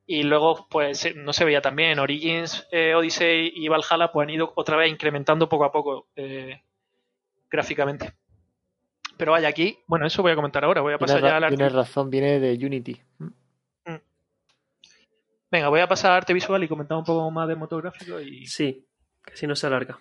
y 0.07 0.23
luego, 0.23 0.67
pues 0.69 1.05
eh, 1.05 1.13
no 1.15 1.33
se 1.33 1.45
veía 1.45 1.61
tan 1.61 1.75
bien. 1.75 1.99
Origins, 1.99 2.67
eh, 2.71 2.93
Odyssey 2.93 3.51
y 3.55 3.67
Valhalla 3.67 4.11
pues 4.11 4.27
han 4.27 4.33
ido 4.33 4.53
otra 4.55 4.77
vez 4.77 4.91
incrementando 4.91 5.49
poco 5.49 5.65
a 5.65 5.71
poco 5.71 6.07
eh, 6.15 6.61
gráficamente. 7.49 8.13
Pero 9.17 9.31
vaya, 9.31 9.47
aquí, 9.47 9.79
bueno, 9.87 10.05
eso 10.05 10.21
voy 10.21 10.33
a 10.33 10.35
comentar 10.35 10.63
ahora. 10.63 10.81
Voy 10.81 10.93
a 10.93 10.99
pasar 10.99 11.21
ya 11.21 11.37
al 11.37 11.45
arte. 11.45 11.55
tienes 11.55 11.73
razón, 11.73 12.09
viene 12.09 12.39
de 12.39 12.53
Unity. 12.65 13.01
Venga, 15.51 15.69
voy 15.69 15.79
a 15.79 15.87
pasar 15.87 16.11
a 16.11 16.17
arte 16.17 16.33
visual 16.33 16.63
y 16.63 16.67
comentar 16.67 16.97
un 16.97 17.05
poco 17.05 17.31
más 17.31 17.47
de 17.47 17.55
motor 17.55 17.81
gráfico 17.81 18.19
y 18.19 18.45
Sí, 18.45 18.85
que 19.23 19.33
así 19.33 19.47
no 19.47 19.55
se 19.55 19.67
alarga. 19.67 19.99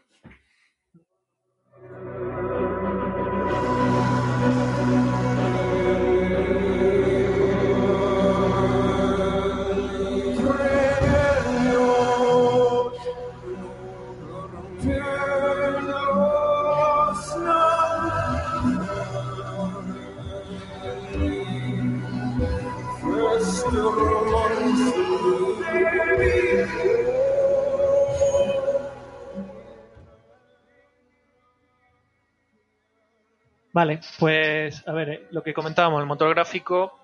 Vale, 33.75 33.99
pues 34.21 34.87
a 34.87 34.93
ver, 34.93 35.09
eh, 35.09 35.27
lo 35.33 35.43
que 35.43 35.53
comentábamos, 35.53 36.01
el 36.01 36.07
motor 36.07 36.31
gráfico 36.31 36.97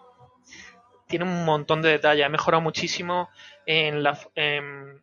tiene 1.09 1.25
un 1.25 1.45
montón 1.45 1.83
de 1.83 1.89
detalles, 1.89 2.25
ha 2.25 2.29
mejorado 2.29 2.61
muchísimo 2.61 3.29
en 3.67 4.05
la, 4.05 4.17
en, 4.37 5.03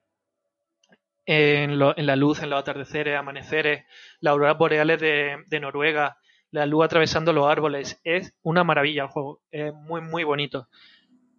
la 1.78 2.16
luz, 2.16 2.42
en 2.42 2.52
los 2.52 2.60
atardeceres, 2.62 3.18
amaneceres, 3.18 3.84
las 4.22 4.32
auroras 4.32 4.58
boreales 4.58 4.98
de, 5.02 5.60
Noruega, 5.60 6.18
la 6.52 6.66
luz 6.66 6.86
atravesando 6.86 7.34
los 7.34 7.50
árboles. 7.50 8.00
Es 8.06 8.34
una 8.44 8.64
maravilla 8.64 9.04
el 9.04 9.10
juego, 9.10 9.42
es 9.52 9.74
muy, 9.74 10.00
muy 10.00 10.24
bonito. 10.24 10.70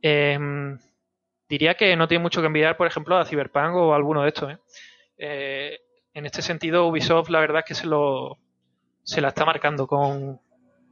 Em, 0.03 0.79
diría 1.49 1.75
que 1.75 1.97
no 1.97 2.07
tiene 2.07 2.23
mucho 2.23 2.43
que 2.43 2.49
envidiar, 2.49 2.77
por 2.77 2.87
ejemplo, 2.87 3.17
a 3.17 3.25
Cyberpunk 3.25 3.75
o 3.77 3.95
alguno 3.95 4.25
de 4.25 4.29
estos. 4.29 4.53
¿eh? 4.53 4.59
Eh, 5.17 5.79
en 6.13 6.27
este 6.27 6.43
sentido, 6.43 6.87
Ubisoft, 6.87 7.31
la 7.31 7.41
verdad 7.41 7.61
es 7.61 7.65
que 7.65 7.75
se 7.75 7.87
lo 7.87 8.37
se 9.09 9.23
la 9.23 9.29
está 9.29 9.47
marcando 9.47 9.87
con, 9.87 10.39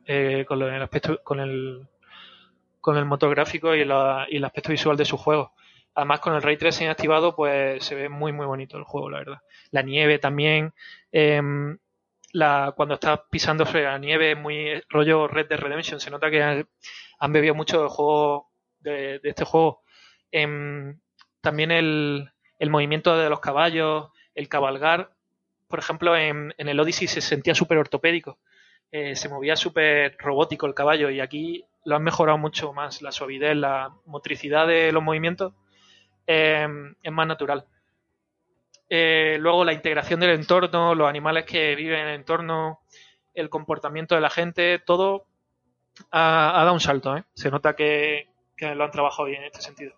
eh, 0.06 0.46
con 0.48 0.62
el 0.62 0.82
aspecto, 0.82 1.22
con 1.22 1.38
el 1.38 1.86
con 2.80 2.96
el 2.96 3.04
motor 3.04 3.28
gráfico 3.30 3.74
y, 3.74 3.82
el 3.82 4.44
aspecto 4.44 4.70
visual 4.70 4.96
de 4.96 5.04
su 5.04 5.18
juego. 5.18 5.52
Además, 5.94 6.20
con 6.20 6.34
el 6.34 6.40
ray 6.40 6.56
tracing 6.56 6.88
activado, 6.88 7.36
pues 7.36 7.84
se 7.84 7.94
ve 7.94 8.08
muy 8.08 8.32
muy 8.32 8.46
bonito 8.46 8.78
el 8.78 8.84
juego, 8.84 9.10
la 9.10 9.18
verdad. 9.18 9.42
La 9.70 9.82
nieve 9.82 10.18
también, 10.18 10.72
em, 11.12 11.76
la, 12.32 12.72
cuando 12.74 12.94
estás 12.94 13.20
pisando 13.30 13.66
sobre 13.66 13.84
la 13.84 13.98
nieve, 13.98 14.32
es 14.32 14.38
muy 14.38 14.82
rollo 14.88 15.28
Red 15.28 15.48
Dead 15.48 15.60
Redemption. 15.60 16.00
Se 16.00 16.10
nota 16.10 16.30
que 16.30 16.42
han, 16.42 17.32
bebido 17.32 17.54
mucho 17.54 17.80
del 17.80 17.88
juego 17.90 18.48
de, 18.80 19.18
de 19.18 19.28
este 19.28 19.44
juego. 19.44 19.82
Em, 20.32 20.98
también 21.42 21.70
el, 21.70 22.30
el 22.58 22.70
movimiento 22.70 23.18
de 23.18 23.28
los 23.28 23.40
caballos, 23.40 24.08
el 24.34 24.48
cabalgar, 24.48 25.15
por 25.68 25.78
ejemplo, 25.78 26.16
en, 26.16 26.54
el 26.56 26.80
Odyssey 26.80 27.08
se 27.08 27.20
sentía 27.20 27.54
súper 27.54 27.78
ortopédico. 27.78 28.38
Eh, 28.92 29.16
se 29.16 29.28
movía 29.28 29.56
súper 29.56 30.16
robótico 30.18 30.66
el 30.66 30.74
caballo 30.74 31.10
y 31.10 31.20
aquí 31.20 31.64
lo 31.84 31.96
han 31.96 32.02
mejorado 32.02 32.38
mucho 32.38 32.72
más. 32.72 33.02
La 33.02 33.12
suavidad, 33.12 33.54
la 33.54 33.92
motricidad 34.04 34.66
de 34.66 34.92
los 34.92 35.02
movimientos 35.02 35.52
eh, 36.26 36.66
es 37.02 37.12
más 37.12 37.26
natural. 37.26 37.66
Eh, 38.88 39.36
luego 39.40 39.64
la 39.64 39.72
integración 39.72 40.20
del 40.20 40.30
entorno, 40.30 40.94
los 40.94 41.08
animales 41.08 41.44
que 41.44 41.74
viven 41.74 42.00
en 42.00 42.08
el 42.08 42.14
entorno, 42.16 42.80
el 43.34 43.50
comportamiento 43.50 44.14
de 44.14 44.20
la 44.20 44.30
gente, 44.30 44.78
todo 44.78 45.26
ha, 46.10 46.52
dado 46.56 46.72
un 46.72 46.80
salto. 46.80 47.16
¿eh? 47.16 47.24
Se 47.34 47.50
nota 47.50 47.74
que, 47.74 48.28
que 48.56 48.74
lo 48.74 48.84
han 48.84 48.90
trabajado 48.90 49.26
bien 49.26 49.40
en 49.42 49.46
este 49.46 49.62
sentido. 49.62 49.94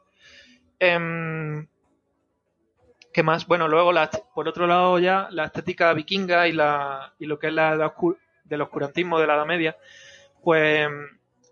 ¿Qué 3.19 3.25
más? 3.25 3.49
Bueno, 3.49 3.67
luego, 3.67 3.91
la, 3.91 4.09
por 4.33 4.49
otro 4.49 4.69
lado, 4.69 4.97
ya 5.01 5.27
la 5.33 5.47
estética 5.47 5.93
vikinga 5.93 6.47
y, 6.47 6.53
la, 6.53 7.15
y 7.19 7.27
lo 7.27 7.37
que 7.37 7.49
es 7.49 7.53
la 7.53 7.77
oscu- 7.77 8.17
del 8.45 8.61
oscurantismo 8.61 9.19
de 9.19 9.27
la 9.27 9.35
Edad 9.35 9.45
Media, 9.45 9.77
pues 10.41 10.89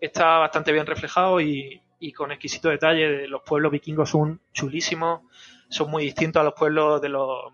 está 0.00 0.38
bastante 0.38 0.70
bien 0.70 0.86
reflejado 0.86 1.40
y, 1.40 1.82
y 1.98 2.12
con 2.12 2.30
exquisito 2.30 2.68
detalle. 2.68 3.26
Los 3.26 3.42
pueblos 3.42 3.72
vikingos 3.72 4.10
son 4.10 4.40
chulísimos, 4.52 5.22
son 5.68 5.90
muy 5.90 6.04
distintos 6.04 6.40
a 6.40 6.44
los 6.44 6.54
pueblos 6.54 7.02
de 7.02 7.08
los, 7.08 7.52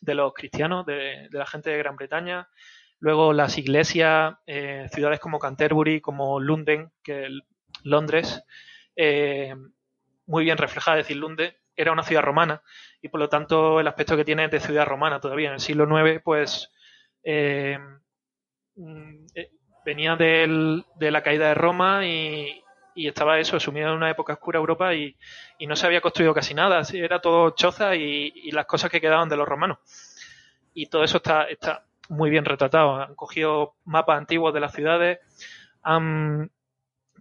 de 0.00 0.14
los 0.14 0.32
cristianos, 0.32 0.86
de, 0.86 1.28
la 1.30 1.44
gente 1.44 1.68
de 1.68 1.76
Gran 1.76 1.96
Bretaña. 1.96 2.48
Luego 2.98 3.34
las 3.34 3.58
iglesias, 3.58 4.36
eh, 4.46 4.88
ciudades 4.90 5.20
como 5.20 5.38
Canterbury, 5.38 6.00
como 6.00 6.40
London, 6.40 6.90
que 7.02 7.26
es 7.26 7.32
Londres, 7.82 8.42
eh, 8.96 9.54
muy 10.24 10.44
bien 10.44 10.56
reflejada, 10.56 10.98
es 10.98 11.04
decir, 11.04 11.18
Londres 11.18 11.56
era 11.76 11.92
una 11.92 12.02
ciudad 12.02 12.22
romana 12.22 12.62
y 13.02 13.08
por 13.08 13.20
lo 13.20 13.28
tanto 13.28 13.80
el 13.80 13.88
aspecto 13.88 14.16
que 14.16 14.24
tiene 14.24 14.46
es 14.46 14.50
de 14.50 14.60
ciudad 14.60 14.86
romana 14.86 15.20
todavía. 15.20 15.48
En 15.48 15.54
el 15.54 15.60
siglo 15.60 15.86
IX, 15.86 16.22
pues 16.22 16.70
eh, 17.22 17.78
mm, 18.76 19.26
eh, 19.34 19.50
venía 19.84 20.16
de 20.16 21.10
la 21.10 21.22
caída 21.22 21.48
de 21.48 21.54
Roma 21.54 22.06
y, 22.06 22.60
estaba 22.96 23.38
eso, 23.40 23.58
sumido 23.58 23.88
en 23.88 23.96
una 23.96 24.10
época 24.10 24.34
oscura 24.34 24.58
Europa 24.58 24.94
y, 24.94 25.16
no 25.66 25.76
se 25.76 25.86
había 25.86 26.00
construido 26.00 26.32
casi 26.32 26.54
nada, 26.54 26.82
era 26.92 27.20
todo 27.20 27.50
choza 27.50 27.94
y, 27.96 28.50
las 28.52 28.66
cosas 28.66 28.90
que 28.90 29.00
quedaban 29.00 29.28
de 29.28 29.36
los 29.36 29.48
romanos. 29.48 29.78
Y 30.72 30.86
todo 30.86 31.04
eso 31.04 31.18
está 31.18 31.84
muy 32.08 32.30
bien 32.30 32.44
retratado. 32.44 32.96
Han 32.96 33.14
cogido 33.14 33.74
mapas 33.84 34.18
antiguos 34.18 34.54
de 34.54 34.60
las 34.60 34.72
ciudades, 34.72 35.18
han 35.82 36.50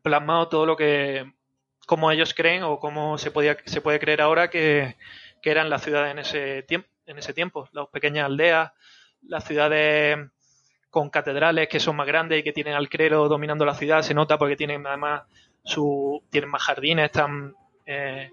plasmado 0.01 0.47
todo 0.49 0.65
lo 0.65 0.77
que, 0.77 1.31
como 1.85 2.11
ellos 2.11 2.34
creen 2.34 2.64
o 2.64 2.80
cómo 2.80 3.18
se, 3.18 3.31
podía, 3.31 3.57
se 3.65 3.81
puede 3.81 3.99
creer 3.99 4.22
ahora 4.22 4.49
que, 4.49 4.95
que 5.41 5.51
eran 5.51 5.69
las 5.69 5.84
ciudades 5.84 6.11
en 6.11 6.19
ese, 6.19 6.64
tiempo, 6.64 6.88
en 7.05 7.18
ese 7.18 7.34
tiempo. 7.34 7.68
Las 7.72 7.88
pequeñas 7.89 8.26
aldeas, 8.26 8.72
las 9.22 9.43
ciudades 9.43 10.18
con 10.89 11.10
catedrales 11.10 11.68
que 11.68 11.80
son 11.80 11.95
más 11.95 12.07
grandes 12.07 12.39
y 12.39 12.43
que 12.43 12.53
tienen 12.53 12.76
al 12.76 12.89
clero 12.89 13.27
dominando 13.27 13.65
la 13.65 13.73
ciudad, 13.73 14.01
se 14.03 14.14
nota 14.14 14.38
porque 14.38 14.55
tienen 14.55 14.85
además 14.85 15.23
su, 15.64 16.23
tienen 16.30 16.49
más 16.49 16.64
jardines, 16.64 17.05
están 17.05 17.55
Eh, 17.85 18.30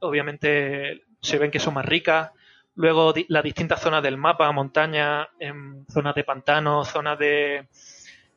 obviamente 0.00 1.04
se 1.20 1.38
ven 1.38 1.50
que 1.50 1.60
son 1.60 1.74
más 1.74 1.86
ricas. 1.86 2.30
Luego 2.74 3.14
las 3.28 3.42
distintas 3.42 3.80
zonas 3.80 4.02
del 4.02 4.18
mapa, 4.18 4.52
montañas, 4.52 5.28
em, 5.38 5.86
zonas 5.86 6.14
de 6.14 6.24
pantano, 6.24 6.84
zonas 6.84 7.18
de, 7.18 7.68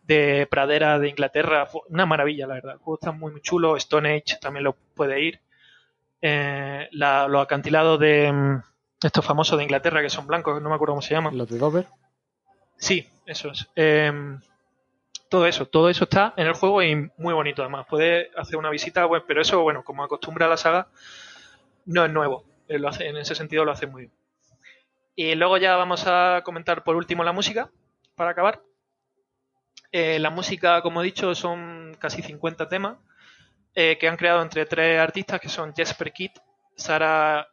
de 0.10 0.48
pradera 0.50 0.98
de 1.00 1.08
Inglaterra. 1.10 1.68
Una 1.88 2.06
maravilla, 2.06 2.48
la 2.48 2.56
verdad. 2.56 2.74
El 2.74 2.80
juego 2.80 2.96
está 3.00 3.12
muy, 3.12 3.32
muy 3.32 3.42
chulo. 3.42 3.78
Stone 3.78 4.10
Age 4.18 4.38
también 4.42 4.64
lo 4.64 4.74
puede 4.74 5.22
ir. 5.22 5.40
Eh, 6.22 6.90
la- 6.92 7.28
los 7.28 7.42
acantilados 7.44 8.00
de 8.00 8.26
em, 8.26 8.62
estos 9.02 9.24
famosos 9.24 9.58
de 9.58 9.64
Inglaterra 9.64 10.02
que 10.02 10.10
son 10.10 10.28
blancos, 10.28 10.62
no 10.62 10.68
me 10.70 10.76
acuerdo 10.76 10.94
cómo 10.94 11.02
se 11.02 11.14
llaman. 11.14 11.38
Los 11.38 11.48
de 11.48 11.58
Dover. 11.60 11.86
Sí, 12.78 13.08
eso 13.26 13.52
es. 13.52 13.68
Em, 13.76 14.40
todo 15.30 15.46
eso, 15.46 15.68
todo 15.68 15.90
eso 15.90 16.06
está 16.06 16.34
en 16.38 16.48
el 16.48 16.54
juego 16.54 16.82
y 16.84 16.96
muy 17.18 17.34
bonito 17.34 17.62
además. 17.62 17.86
Puedes 17.90 18.30
hacer 18.36 18.58
una 18.58 18.70
visita, 18.72 19.06
bueno, 19.06 19.26
pero 19.28 19.42
eso, 19.42 19.62
bueno, 19.62 19.84
como 19.84 20.04
acostumbra 20.04 20.48
la 20.48 20.58
saga, 20.58 20.88
no 21.86 22.04
es 22.04 22.12
nuevo. 22.12 22.44
Eh, 22.68 22.80
lo 22.80 22.90
hace, 22.90 23.08
en 23.08 23.18
ese 23.18 23.36
sentido 23.36 23.64
lo 23.64 23.72
hace 23.72 23.88
muy 23.88 24.02
bien. 24.04 24.14
Y 25.16 25.36
luego 25.36 25.58
ya 25.58 25.76
vamos 25.76 26.06
a 26.08 26.42
comentar 26.44 26.84
por 26.84 26.96
último 26.96 27.24
la 27.24 27.32
música, 27.34 27.70
para 28.16 28.32
acabar. 28.32 28.62
Eh, 29.92 30.20
la 30.20 30.30
música, 30.30 30.82
como 30.82 31.02
he 31.02 31.06
dicho, 31.06 31.34
son 31.36 31.96
casi 32.00 32.22
50 32.22 32.68
temas 32.70 32.98
eh, 33.76 33.98
que 34.00 34.08
han 34.08 34.18
creado 34.18 34.42
entre 34.42 34.66
tres 34.66 35.00
artistas 35.00 35.40
que 35.40 35.50
son 35.50 35.74
Jesper 35.76 36.12
Kidd, 36.14 36.32
Sara, 36.76 37.48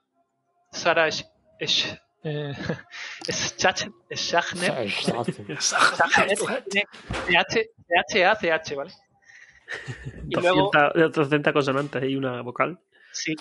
Sara 0.70 1.08
Sch- 1.08 1.30
Sch- 1.60 2.00
eh, 2.24 2.52
Schach- 3.28 3.92
Schachner, 4.14 4.88
C-H-A-C-H, 8.08 8.74
¿vale? 8.76 8.92
Y 10.28 10.34
luego, 10.40 10.70
200, 10.94 11.12
200 11.12 11.52
consonantes 11.52 12.04
y 12.04 12.16
una 12.16 12.40
vocal. 12.42 12.78
sí, 13.12 13.34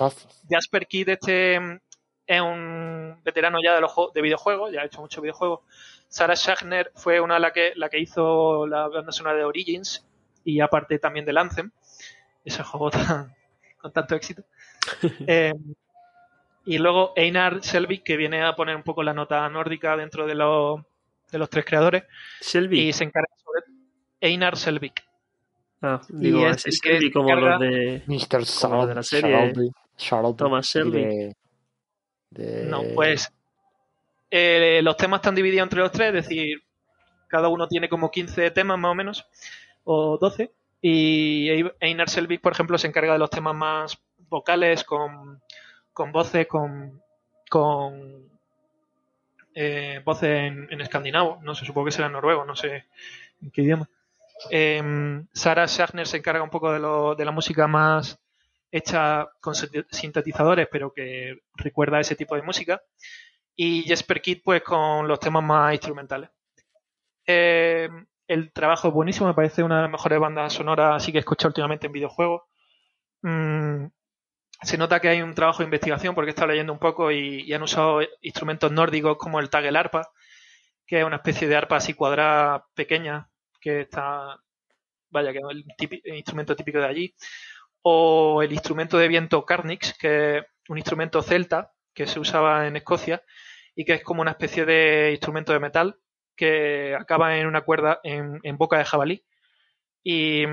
Jasper 0.49 0.87
Kidd 0.87 1.09
este 1.09 1.79
es 2.27 2.41
un 2.41 3.19
veterano 3.23 3.59
ya 3.63 3.75
de 3.75 3.81
los 3.81 3.91
juegos- 3.91 4.13
de 4.13 4.21
videojuegos, 4.21 4.71
ya 4.71 4.81
ha 4.81 4.85
hecho 4.85 5.01
muchos 5.01 5.21
videojuegos. 5.21 5.59
Sarah 6.07 6.35
Schachner 6.35 6.91
fue 6.95 7.19
una 7.19 7.39
la 7.39 7.51
que 7.51 7.73
la 7.75 7.89
que 7.89 7.99
hizo 7.99 8.65
la 8.67 8.87
banda 8.87 9.11
sonora 9.11 9.35
de 9.37 9.43
Origins 9.43 10.05
y 10.43 10.59
aparte 10.59 10.99
también 10.99 11.25
de 11.25 11.37
Anthem, 11.39 11.71
ese 12.43 12.63
juego 12.63 12.89
tan- 12.91 13.33
con 13.81 13.91
tanto 13.91 14.15
éxito. 14.15 14.43
Eh, 15.27 15.53
y 16.67 16.77
luego 16.79 17.13
Einar 17.15 17.63
Selvik 17.63 18.03
que 18.03 18.17
viene 18.17 18.41
a 18.43 18.55
poner 18.55 18.75
un 18.75 18.83
poco 18.83 19.03
la 19.03 19.13
nota 19.13 19.47
nórdica 19.49 19.95
dentro 19.97 20.25
de 20.25 20.35
los 20.35 20.81
de 21.31 21.37
los 21.39 21.49
tres 21.49 21.65
creadores 21.65 22.03
Shelby. 22.41 22.79
y 22.87 22.93
se 22.93 23.03
encarga 23.03 23.29
sobre 23.43 23.61
Einar 24.21 24.57
Selvik. 24.57 25.03
Ah, 25.81 26.01
digo, 26.09 26.47
es 26.47 26.65
el 26.65 26.73
que 26.81 26.89
Shelby 26.93 27.11
como 27.11 27.29
encarga- 27.29 27.51
los 27.51 27.59
de. 27.59 28.03
Mr. 28.07 28.45
Como 28.61 28.87
de 28.87 28.95
la 28.95 29.03
serie. 29.03 29.37
Shelby. 29.53 30.35
Thomas 30.37 30.65
Shelby. 30.67 31.33
De, 32.35 32.65
No, 32.65 32.83
pues 32.95 33.31
eh, 34.31 34.81
los 34.83 34.97
temas 34.97 35.19
están 35.19 35.35
divididos 35.35 35.65
entre 35.65 35.79
los 35.81 35.91
tres, 35.91 36.09
es 36.09 36.13
decir, 36.27 36.63
cada 37.27 37.47
uno 37.49 37.67
tiene 37.67 37.89
como 37.89 38.11
15 38.11 38.51
temas 38.51 38.77
más 38.79 38.91
o 38.91 38.95
menos, 38.95 39.27
o 39.83 40.17
12, 40.17 40.51
y 40.81 41.49
Einar 41.79 42.09
Selvik, 42.09 42.41
por 42.41 42.53
ejemplo, 42.53 42.77
se 42.77 42.87
encarga 42.87 43.13
de 43.13 43.19
los 43.19 43.29
temas 43.29 43.55
más 43.55 43.99
vocales, 44.29 44.83
con, 44.83 45.41
con 45.93 46.11
voces, 46.11 46.47
con, 46.47 47.01
con 47.49 48.29
eh, 49.53 50.01
voces 50.03 50.29
en, 50.29 50.67
en 50.71 50.81
escandinavo, 50.81 51.39
no 51.43 51.55
sé, 51.55 51.65
supongo 51.65 51.85
que 51.85 51.91
será 51.91 52.07
en 52.07 52.13
noruego, 52.13 52.45
no 52.45 52.55
sé 52.55 52.85
en 53.41 53.51
qué 53.51 53.61
idioma. 53.63 53.89
Em, 54.51 55.27
Sarah 55.33 55.67
Schachner 55.67 56.07
se 56.07 56.17
encarga 56.17 56.43
un 56.43 56.49
poco 56.49 56.71
de, 56.73 56.79
lo- 56.79 57.15
de 57.15 57.25
la 57.25 57.31
música 57.31 57.67
más 57.67 58.19
hecha 58.77 59.29
con 59.39 59.55
sinte- 59.55 59.85
sintetizadores, 59.89 60.67
pero 60.69 60.91
que 60.93 61.39
recuerda 61.55 61.99
ese 61.99 62.15
tipo 62.15 62.35
de 62.35 62.41
música. 62.41 62.81
Y 63.55 63.83
Jesper 63.83 64.21
Kidd, 64.21 64.41
pues 64.43 64.63
con 64.63 65.07
los 65.07 65.19
temas 65.19 65.43
más 65.43 65.73
instrumentales. 65.73 66.29
Eh, 67.25 67.89
el 68.27 68.51
trabajo 68.51 68.89
es 68.89 68.93
buenísimo, 68.93 69.27
me 69.27 69.33
parece 69.33 69.63
una 69.63 69.77
de 69.77 69.81
las 69.83 69.91
mejores 69.91 70.19
bandas 70.19 70.53
sonoras 70.53 70.95
así 70.97 71.11
que 71.11 71.19
he 71.19 71.21
escuchado 71.21 71.49
últimamente 71.49 71.87
en 71.87 71.93
videojuegos. 71.93 72.41
Mm, 73.21 73.87
se 74.61 74.77
nota 74.77 74.99
que 74.99 75.09
hay 75.09 75.21
un 75.21 75.35
trabajo 75.35 75.59
de 75.59 75.65
investigación 75.65 76.15
porque 76.15 76.29
he 76.29 76.33
estado 76.33 76.49
leyendo 76.49 76.73
un 76.73 76.79
poco 76.79 77.11
y, 77.11 77.51
han 77.53 77.63
usado 77.63 78.01
instrumentos 78.21 78.71
nórdicos 78.71 79.17
como 79.17 79.39
el 79.39 79.49
tagel 79.49 79.75
arpa, 79.77 80.09
que 80.87 80.99
es 80.99 81.05
una 81.05 81.17
especie 81.17 81.47
de 81.47 81.55
arpa 81.55 81.77
así 81.77 81.93
cuadrada 81.93 82.65
pequeña, 82.75 83.29
que 83.61 83.81
está, 83.81 84.39
vaya, 85.09 85.31
que 85.33 85.39
es 85.39 86.01
el 86.05 86.15
instrumento 86.15 86.55
típico 86.55 86.79
de 86.79 86.87
allí 86.87 87.15
o 87.87 88.41
el 88.41 88.51
instrumento 88.51 88.97
de 88.97 89.07
viento 89.07 89.45
Carnix, 89.45 89.93
que 89.93 90.39
es 90.39 90.43
un 90.69 90.79
instrumento 90.79 91.21
celta 91.21 91.71
que 91.93 92.07
se 92.07 92.19
usaba 92.19 92.65
en 92.65 92.75
Escocia 92.75 93.21
y 93.75 93.85
que 93.85 93.93
es 93.93 94.03
como 94.03 94.23
una 94.23 94.31
especie 94.31 94.65
de 94.65 95.11
instrumento 95.11 95.53
de 95.53 95.59
metal 95.59 95.99
que 96.35 96.95
acaba 96.95 97.37
en 97.37 97.45
una 97.45 97.61
cuerda 97.61 97.99
en, 98.01 98.39
en 98.41 98.57
boca 98.57 98.79
de 98.79 98.85
jabalí 98.85 99.23
y, 100.03 100.45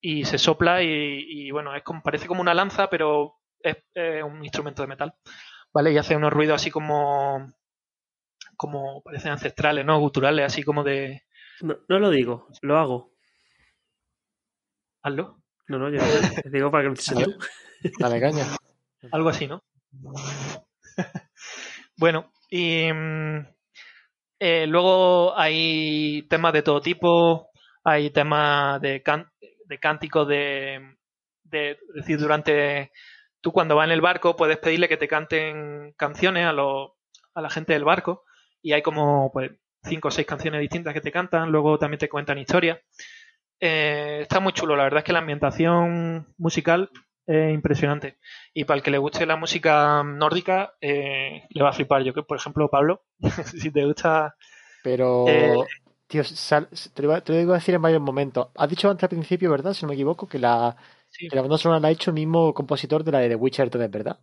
y 0.00 0.24
se 0.24 0.38
sopla 0.38 0.84
y, 0.84 0.88
y, 0.88 1.50
bueno, 1.50 1.74
es 1.74 1.82
como, 1.82 2.00
parece 2.04 2.28
como 2.28 2.42
una 2.42 2.54
lanza, 2.54 2.88
pero 2.88 3.40
es, 3.58 3.78
un 4.22 4.44
instrumento 4.44 4.82
de 4.82 4.88
metal, 4.88 5.14
¿vale? 5.74 5.90
Y 5.90 5.98
hace 5.98 6.14
unos 6.14 6.32
ruidos 6.32 6.62
así 6.62 6.70
como 6.70 7.52
como 8.56 9.02
parecen 9.02 9.32
ancestrales, 9.32 9.84
¿no? 9.84 9.98
Guturales, 9.98 10.46
así 10.46 10.62
como 10.62 10.84
de... 10.84 11.24
No, 11.60 11.76
no 11.88 11.98
lo 11.98 12.10
digo, 12.10 12.46
lo 12.62 12.78
hago. 12.78 13.12
Hazlo. 15.02 15.42
No, 15.68 15.78
no, 15.78 15.90
yo 15.90 16.00
te 16.42 16.50
digo 16.50 16.70
para 16.70 16.84
que 16.84 16.88
lo 16.90 16.94
tú. 17.24 17.34
Dale 17.98 18.20
caña. 18.20 18.46
Algo 19.10 19.28
así, 19.28 19.46
¿no? 19.46 19.62
bueno, 21.96 22.32
y 22.50 22.92
mm, 22.92 23.46
eh, 24.40 24.66
luego 24.66 25.36
hay 25.38 26.22
temas 26.28 26.52
de 26.52 26.62
todo 26.62 26.80
tipo, 26.80 27.50
hay 27.84 28.10
temas 28.10 28.80
de, 28.80 29.02
can- 29.02 29.30
de 29.66 29.78
cánticos 29.78 30.28
de, 30.28 30.96
de, 31.44 31.70
es 31.72 31.94
decir, 31.94 32.18
durante, 32.18 32.92
tú 33.40 33.52
cuando 33.52 33.76
vas 33.76 33.86
en 33.86 33.92
el 33.92 34.00
barco 34.00 34.36
puedes 34.36 34.58
pedirle 34.58 34.88
que 34.88 34.96
te 34.96 35.08
canten 35.08 35.92
canciones 35.96 36.46
a, 36.46 36.52
los 36.52 36.90
a 37.34 37.40
la 37.40 37.50
gente 37.50 37.72
del 37.72 37.84
barco 37.84 38.24
y 38.62 38.72
hay 38.72 38.82
como 38.82 39.30
pues 39.32 39.52
cinco 39.82 40.08
o 40.08 40.10
seis 40.10 40.26
canciones 40.26 40.60
distintas 40.60 40.94
que 40.94 41.00
te 41.00 41.12
cantan, 41.12 41.50
luego 41.50 41.78
también 41.78 41.98
te 41.98 42.08
cuentan 42.08 42.38
historias. 42.38 42.78
Eh, 43.60 44.20
está 44.22 44.40
muy 44.40 44.52
chulo, 44.52 44.76
la 44.76 44.84
verdad 44.84 44.98
es 44.98 45.04
que 45.04 45.12
la 45.12 45.20
ambientación 45.20 46.26
musical 46.38 46.90
es 47.26 47.52
impresionante. 47.54 48.18
Y 48.54 48.64
para 48.64 48.78
el 48.78 48.82
que 48.82 48.90
le 48.90 48.98
guste 48.98 49.26
la 49.26 49.36
música 49.36 50.02
nórdica, 50.04 50.74
eh, 50.80 51.44
le 51.50 51.62
va 51.62 51.70
a 51.70 51.72
flipar. 51.72 52.02
Yo 52.02 52.14
que, 52.14 52.22
por 52.22 52.36
ejemplo, 52.38 52.68
Pablo, 52.70 53.04
si 53.44 53.70
te 53.70 53.84
gusta... 53.84 54.36
Pero, 54.82 55.06
Eh, 55.28 55.66
tío, 56.06 56.22
sal- 56.24 56.68
te, 56.94 57.02
lo 57.02 57.08
iba, 57.08 57.20
te 57.22 57.32
lo 57.32 57.40
iba 57.40 57.54
a 57.54 57.58
decir 57.58 57.74
en 57.74 57.82
varios 57.82 58.00
momentos. 58.02 58.48
Has 58.54 58.68
dicho 58.70 58.88
antes 58.90 59.04
al 59.04 59.08
principio, 59.10 59.50
¿verdad? 59.50 59.72
Si 59.74 59.82
no 59.82 59.88
me 59.88 59.94
equivoco, 59.94 60.28
que 60.28 60.38
la, 60.38 60.76
sí. 61.08 61.28
que 61.28 61.36
la 61.36 61.42
banda 61.42 61.58
sonora 61.58 61.80
la 61.80 61.88
ha 61.88 61.90
hecho 61.90 62.10
el 62.10 62.14
mismo 62.14 62.54
compositor 62.54 63.04
de 63.04 63.12
la 63.12 63.18
de 63.20 63.28
The 63.30 63.36
Witcher 63.36 63.70
3, 63.70 63.90
¿verdad? 63.90 64.20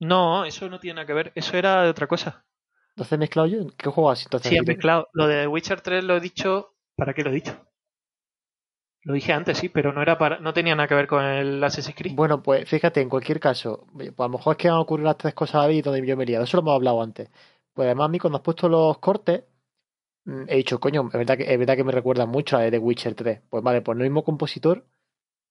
No, 0.00 0.46
eso 0.46 0.70
no 0.70 0.80
tiene 0.80 0.94
nada 0.94 1.06
que 1.06 1.12
ver. 1.12 1.32
Eso 1.34 1.54
era 1.58 1.82
de 1.82 1.90
otra 1.90 2.06
cosa. 2.06 2.46
Entonces 2.90 3.12
he 3.12 3.18
mezclado 3.18 3.46
yo. 3.48 3.58
¿Qué 3.76 3.88
juego 3.90 4.10
has 4.10 4.24
entonces? 4.24 4.50
Sí, 4.50 4.56
he 4.56 4.62
mezclado. 4.62 5.08
Lo 5.12 5.26
de 5.26 5.46
Witcher 5.46 5.80
3 5.82 6.02
lo 6.04 6.16
he 6.16 6.20
dicho... 6.20 6.74
¿Para 6.96 7.12
qué 7.14 7.22
lo 7.22 7.30
he 7.30 7.34
dicho? 7.34 7.66
Lo 9.06 9.14
dije 9.14 9.32
antes, 9.32 9.58
sí, 9.58 9.68
pero 9.68 9.92
no 9.92 10.02
era 10.02 10.18
para, 10.18 10.40
no 10.40 10.52
tenía 10.52 10.74
nada 10.74 10.88
que 10.88 10.96
ver 10.96 11.06
con 11.06 11.22
el 11.22 11.62
Assassin's 11.62 11.94
Creed. 11.96 12.16
Bueno, 12.16 12.42
pues 12.42 12.68
fíjate, 12.68 13.00
en 13.00 13.08
cualquier 13.08 13.38
caso, 13.38 13.86
pues 13.94 14.12
a 14.18 14.22
lo 14.24 14.30
mejor 14.30 14.54
es 14.54 14.58
que 14.58 14.68
han 14.68 14.74
ocurrido 14.74 15.06
las 15.06 15.16
tres 15.16 15.32
cosas 15.32 15.64
a 15.64 15.70
y 15.70 15.80
donde 15.80 16.04
yo 16.04 16.16
me 16.16 16.24
he 16.24 16.26
liado. 16.26 16.42
Eso 16.42 16.56
lo 16.56 16.62
hemos 16.62 16.74
hablado 16.74 17.00
antes. 17.00 17.30
Pues 17.72 17.86
además 17.86 18.06
a 18.06 18.08
mí 18.08 18.18
cuando 18.18 18.38
has 18.38 18.42
puesto 18.42 18.68
los 18.68 18.98
cortes, 18.98 19.44
mm, 20.24 20.42
he 20.48 20.56
dicho, 20.56 20.80
coño, 20.80 21.06
es 21.06 21.12
verdad 21.12 21.36
que, 21.36 21.44
es 21.52 21.56
verdad 21.56 21.76
que 21.76 21.84
me 21.84 21.92
recuerda 21.92 22.26
mucho 22.26 22.56
a 22.56 22.68
The 22.68 22.78
Witcher 22.78 23.14
3. 23.14 23.42
Pues 23.48 23.62
vale, 23.62 23.80
pues 23.80 23.96
no 23.96 24.02
mismo 24.02 24.24
compositor, 24.24 24.84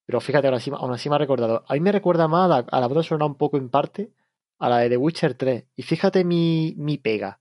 pero 0.06 0.19
fíjate, 0.19 0.48
aún 0.48 0.56
así, 0.57 0.72
aún 0.73 0.94
así 0.94 1.10
me 1.10 1.15
ha 1.15 1.19
recordado. 1.19 1.64
A 1.65 1.76
mí 1.76 1.80
me 1.80 1.94
recuerda 1.94 2.27
más 2.27 2.45
a 2.45 2.48
la, 2.49 2.65
a 2.69 2.80
la 2.82 3.26
un 3.26 3.36
poco 3.36 3.57
en 3.57 3.69
parte 3.69 4.11
a 4.60 4.68
la 4.69 4.80
de 4.80 4.90
The 4.90 4.98
Witcher 4.98 5.36
3. 5.36 5.65
Y 5.77 5.84
fíjate 5.84 6.26
mi, 6.26 6.73
mi 6.77 6.98
pega. 6.98 7.40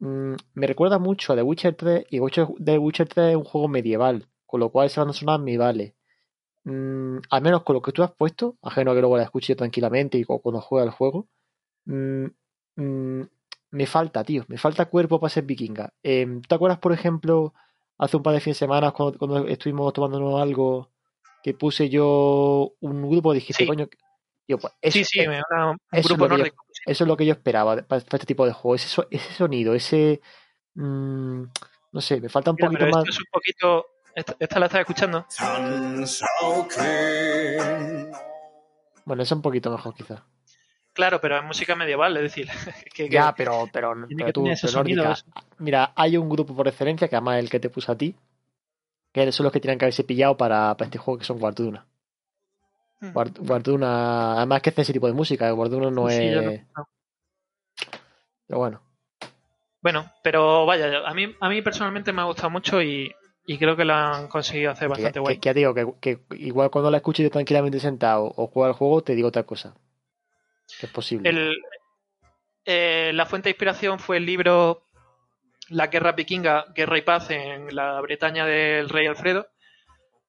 Mm, 0.00 0.34
me 0.54 0.66
recuerda 0.66 0.98
mucho 0.98 1.32
a 1.32 1.36
The 1.36 1.42
Witcher 1.42 1.76
3 1.76 2.06
y 2.10 2.18
The 2.64 2.78
Witcher 2.78 3.08
3 3.08 3.30
es 3.30 3.36
un 3.36 3.44
juego 3.44 3.68
medieval, 3.68 4.26
con 4.46 4.60
lo 4.60 4.70
cual 4.70 4.86
esa 4.86 5.02
banda 5.02 5.14
sonora 5.14 5.38
me 5.38 5.58
vale. 5.58 5.94
Mm, 6.64 7.18
al 7.30 7.42
menos 7.42 7.62
con 7.62 7.74
lo 7.74 7.82
que 7.82 7.92
tú 7.92 8.02
has 8.02 8.12
puesto, 8.12 8.56
ajeno 8.62 8.90
a 8.90 8.94
que 8.94 9.00
luego 9.00 9.16
la 9.16 9.22
escuche 9.24 9.54
tranquilamente 9.54 10.18
y 10.18 10.24
cu- 10.24 10.40
cuando 10.40 10.60
juega 10.60 10.84
el 10.84 10.90
juego, 10.90 11.28
mm, 11.84 12.26
mm, 12.76 13.22
me 13.70 13.86
falta, 13.86 14.24
tío, 14.24 14.44
me 14.48 14.58
falta 14.58 14.86
cuerpo 14.86 15.20
para 15.20 15.30
ser 15.30 15.44
vikinga. 15.44 15.92
Em, 16.02 16.40
¿te 16.42 16.54
acuerdas, 16.54 16.78
por 16.78 16.92
ejemplo, 16.92 17.54
hace 17.98 18.16
un 18.16 18.22
par 18.22 18.34
de 18.34 18.40
fines 18.40 18.56
de 18.56 18.66
semana 18.66 18.90
cuando, 18.92 19.18
cuando 19.18 19.46
estuvimos 19.46 19.92
tomándonos 19.92 20.40
algo 20.40 20.90
que 21.42 21.54
puse 21.54 21.88
yo 21.88 22.72
un 22.80 23.08
grupo 23.08 23.32
dijiste, 23.32 23.62
Sí. 23.64 23.66
coño, 23.68 23.88
yo, 24.48 24.58
pues, 24.58 24.72
eso, 24.80 24.98
sí, 24.98 25.04
sí, 25.04 25.18
me- 25.20 25.40
una- 25.50 25.70
un 25.70 25.78
eso 25.92 26.00
es 26.00 26.18
grupo 26.18 26.28
que 26.28 26.38
yo- 26.38 26.44
eso 26.86 27.04
es 27.04 27.08
lo 27.08 27.16
que 27.16 27.26
yo 27.26 27.32
esperaba 27.32 27.76
para, 27.76 27.84
para 28.04 28.16
este 28.16 28.26
tipo 28.26 28.44
de 28.46 28.52
juego, 28.52 28.74
ese, 28.74 28.88
so- 28.88 29.06
ese 29.10 29.32
sonido, 29.34 29.74
ese... 29.74 30.20
no 30.74 32.00
sé, 32.00 32.20
me 32.20 32.28
falta 32.28 32.50
un 32.50 32.56
Mira, 32.56 32.68
poquito 32.68 32.86
más... 32.88 33.08
es 33.08 33.18
un 33.18 33.24
poquito... 33.30 33.86
Esta, 34.16 34.34
esta 34.40 34.58
la 34.58 34.66
estás 34.66 34.80
escuchando. 34.80 35.26
Bueno, 39.04 39.22
es 39.22 39.30
un 39.32 39.42
poquito 39.42 39.70
mejor 39.70 39.94
quizás. 39.94 40.20
Claro, 40.92 41.20
pero 41.20 41.36
es 41.36 41.44
música 41.44 41.76
medieval, 41.76 42.16
es 42.16 42.22
decir, 42.24 42.48
que, 42.94 43.04
que- 43.04 43.08
Ya, 43.10 43.34
pero, 43.34 43.68
pero, 43.72 43.94
tú, 44.32 44.44
pero 44.44 44.72
nórdica. 44.72 45.14
Mira, 45.58 45.92
hay 45.94 46.16
un 46.16 46.28
grupo 46.28 46.56
por 46.56 46.66
excelencia, 46.68 47.08
que 47.08 47.16
además 47.16 47.36
es 47.38 47.44
el 47.44 47.50
que 47.50 47.60
te 47.60 47.68
puso 47.70 47.92
a 47.92 47.96
ti, 47.98 48.16
que 49.12 49.30
son 49.32 49.44
los 49.44 49.52
que 49.52 49.60
tienen 49.60 49.78
que 49.78 49.84
haberse 49.84 50.04
pillado 50.04 50.36
para, 50.36 50.74
para 50.76 50.86
este 50.86 50.98
juego, 50.98 51.18
que 51.18 51.24
son 51.26 51.38
Guarduna. 51.38 51.86
Mm. 53.00 53.08
Guard- 53.12 53.38
Guarduna, 53.46 54.36
además 54.38 54.62
que 54.62 54.70
es 54.70 54.78
ese 54.78 54.94
tipo 54.94 55.06
de 55.06 55.12
música, 55.12 55.50
Guarduna 55.50 55.90
no 55.90 56.08
Sí, 56.08 56.30
yo 56.30 56.40
no- 56.42 56.50
es... 56.50 56.62
Pero 58.46 58.58
bueno, 58.60 58.80
Bueno, 59.82 60.10
pero 60.22 60.64
vaya, 60.66 61.06
a 61.06 61.12
mí, 61.12 61.34
a 61.40 61.48
mí 61.50 61.60
personalmente 61.62 62.12
me 62.12 62.22
ha 62.22 62.24
gustado 62.24 62.48
mucho 62.48 62.80
y, 62.80 63.12
y 63.46 63.58
creo 63.58 63.76
que 63.76 63.84
lo 63.84 63.94
han 63.94 64.26
conseguido 64.26 64.72
hacer 64.72 64.88
bastante 64.88 65.20
guay. 65.20 65.38
que 65.38 65.46
ya 65.46 65.54
te 65.54 65.60
digo, 65.60 65.72
que, 65.72 65.86
que 66.00 66.18
igual 66.36 66.68
cuando 66.68 66.90
la 66.90 66.96
escuches 66.96 67.30
tranquilamente 67.30 67.78
sentado 67.78 68.32
o 68.36 68.48
juega 68.48 68.70
el 68.70 68.74
juego, 68.74 69.02
te 69.02 69.14
digo 69.14 69.28
otra 69.28 69.44
cosa. 69.44 69.76
Que 70.80 70.86
es 70.86 70.92
posible. 70.92 71.30
El, 71.30 71.56
eh, 72.64 73.12
la 73.14 73.24
fuente 73.24 73.46
de 73.46 73.50
inspiración 73.50 74.00
fue 74.00 74.16
el 74.16 74.26
libro 74.26 74.82
La 75.68 75.86
guerra 75.86 76.12
vikinga, 76.12 76.66
Guerra 76.74 76.98
y 76.98 77.02
Paz 77.02 77.30
en 77.30 77.74
la 77.74 78.00
Bretaña 78.00 78.44
del 78.44 78.88
rey 78.88 79.06
Alfredo, 79.06 79.46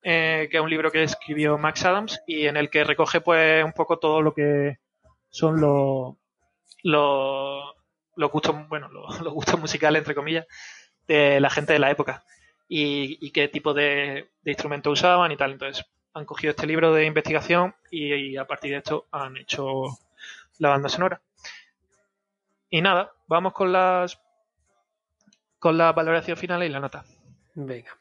eh, 0.04 0.48
que 0.52 0.58
es 0.58 0.64
un 0.64 0.70
libro 0.70 0.92
que 0.92 1.02
escribió 1.02 1.58
Max 1.58 1.86
Adams 1.86 2.22
y 2.28 2.46
en 2.46 2.56
el 2.56 2.70
que 2.70 2.84
recoge 2.84 3.20
pues 3.20 3.66
un 3.66 3.74
poco 3.74 3.98
todo 3.98 4.22
lo 4.22 4.36
que 4.36 4.78
son 5.32 5.60
los 5.60 6.16
los, 6.84 7.64
los 8.16 8.32
gustos, 8.32 8.56
bueno, 8.70 8.90
los, 8.90 9.20
los 9.22 9.34
gustos 9.34 9.60
musicales 9.60 10.02
entre 10.02 10.14
comillas 10.14 10.46
de 11.08 11.40
la 11.40 11.50
gente 11.50 11.74
de 11.74 11.80
la 11.80 11.90
época 11.90 12.24
y, 12.68 13.26
y 13.26 13.32
qué 13.32 13.48
tipo 13.48 13.74
de, 13.74 14.30
de 14.42 14.52
instrumentos 14.52 14.94
usaban 14.94 15.32
y 15.32 15.38
tal. 15.38 15.54
Entonces 15.54 15.86
han 16.14 16.26
cogido 16.26 16.52
este 16.52 16.68
libro 16.68 16.94
de 16.94 17.06
investigación 17.06 17.76
y, 17.92 18.14
y 18.14 18.38
a 18.38 18.46
partir 18.46 18.72
de 18.72 18.78
esto 18.78 19.08
han 19.12 19.38
hecho 19.38 19.98
la 20.60 20.70
banda 20.70 20.90
sonora. 20.90 21.22
Y 22.70 22.82
nada, 22.82 23.14
vamos 23.28 23.54
con 23.54 23.72
las 23.72 24.20
con 25.60 25.78
la 25.78 25.92
valoración 25.92 26.38
final 26.38 26.64
y 26.64 26.70
la 26.70 26.80
nota. 26.80 27.04
Venga. 27.56 27.98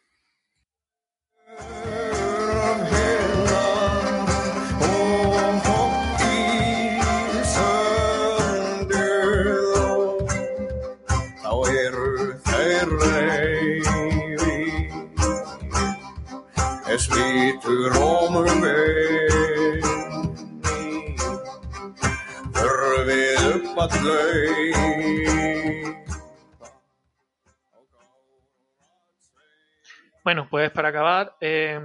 Bueno, 30.25 30.49
pues 30.51 30.73
para 30.73 30.89
acabar, 30.89 31.37
eh, 31.41 31.79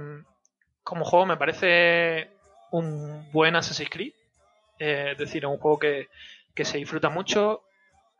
como 0.82 1.04
juego 1.04 1.26
me 1.26 1.36
parece 1.36 2.32
un 2.72 3.30
buen 3.30 3.54
Assassin's 3.54 3.88
Creed. 3.88 4.14
Eh, 4.80 5.10
es 5.12 5.18
decir, 5.18 5.46
un 5.46 5.58
juego 5.58 5.78
que, 5.78 6.08
que 6.54 6.64
se 6.64 6.78
disfruta 6.78 7.08
mucho, 7.08 7.62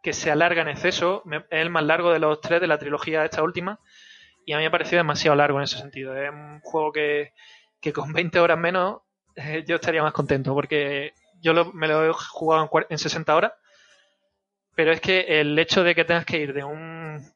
que 0.01 0.13
se 0.13 0.31
alarga 0.31 0.63
en 0.63 0.69
exceso. 0.69 1.25
Es 1.33 1.43
el 1.51 1.71
más 1.71 1.83
largo 1.83 2.13
de 2.13 2.21
los 2.21 2.41
tres 2.41 2.61
de 2.61 2.69
la 2.69 2.79
trilogía 2.79 3.25
esta 3.25 3.43
última. 3.43 3.81
Y 4.45 4.53
a 4.53 4.57
mí 4.57 4.63
me 4.63 4.69
ha 4.69 4.71
parecido 4.71 4.99
demasiado 4.99 5.37
largo 5.37 5.59
en 5.59 5.65
ese 5.65 5.79
sentido. 5.79 6.17
Es 6.17 6.31
un 6.31 6.61
juego 6.61 6.93
que, 6.93 7.33
que 7.81 7.93
con 7.93 8.13
20 8.13 8.39
horas 8.41 8.59
menos 8.59 9.03
eh, 9.37 9.65
yo 9.67 9.77
estaría 9.77 10.03
más 10.03 10.13
contento 10.13 10.55
porque 10.55 11.15
yo 11.41 11.73
me 11.73 11.89
lo 11.89 12.09
he 12.09 12.13
jugado 12.13 12.71
en, 12.73 12.87
en 12.91 12.99
60 12.99 13.35
horas. 13.35 13.53
Pero 14.75 14.93
es 14.93 15.01
que 15.01 15.41
el 15.41 15.59
hecho 15.59 15.85
de 15.85 15.95
que 15.95 16.05
tengas 16.05 16.25
que 16.25 16.39
ir 16.39 16.55
de 16.55 16.65
un 16.65 17.33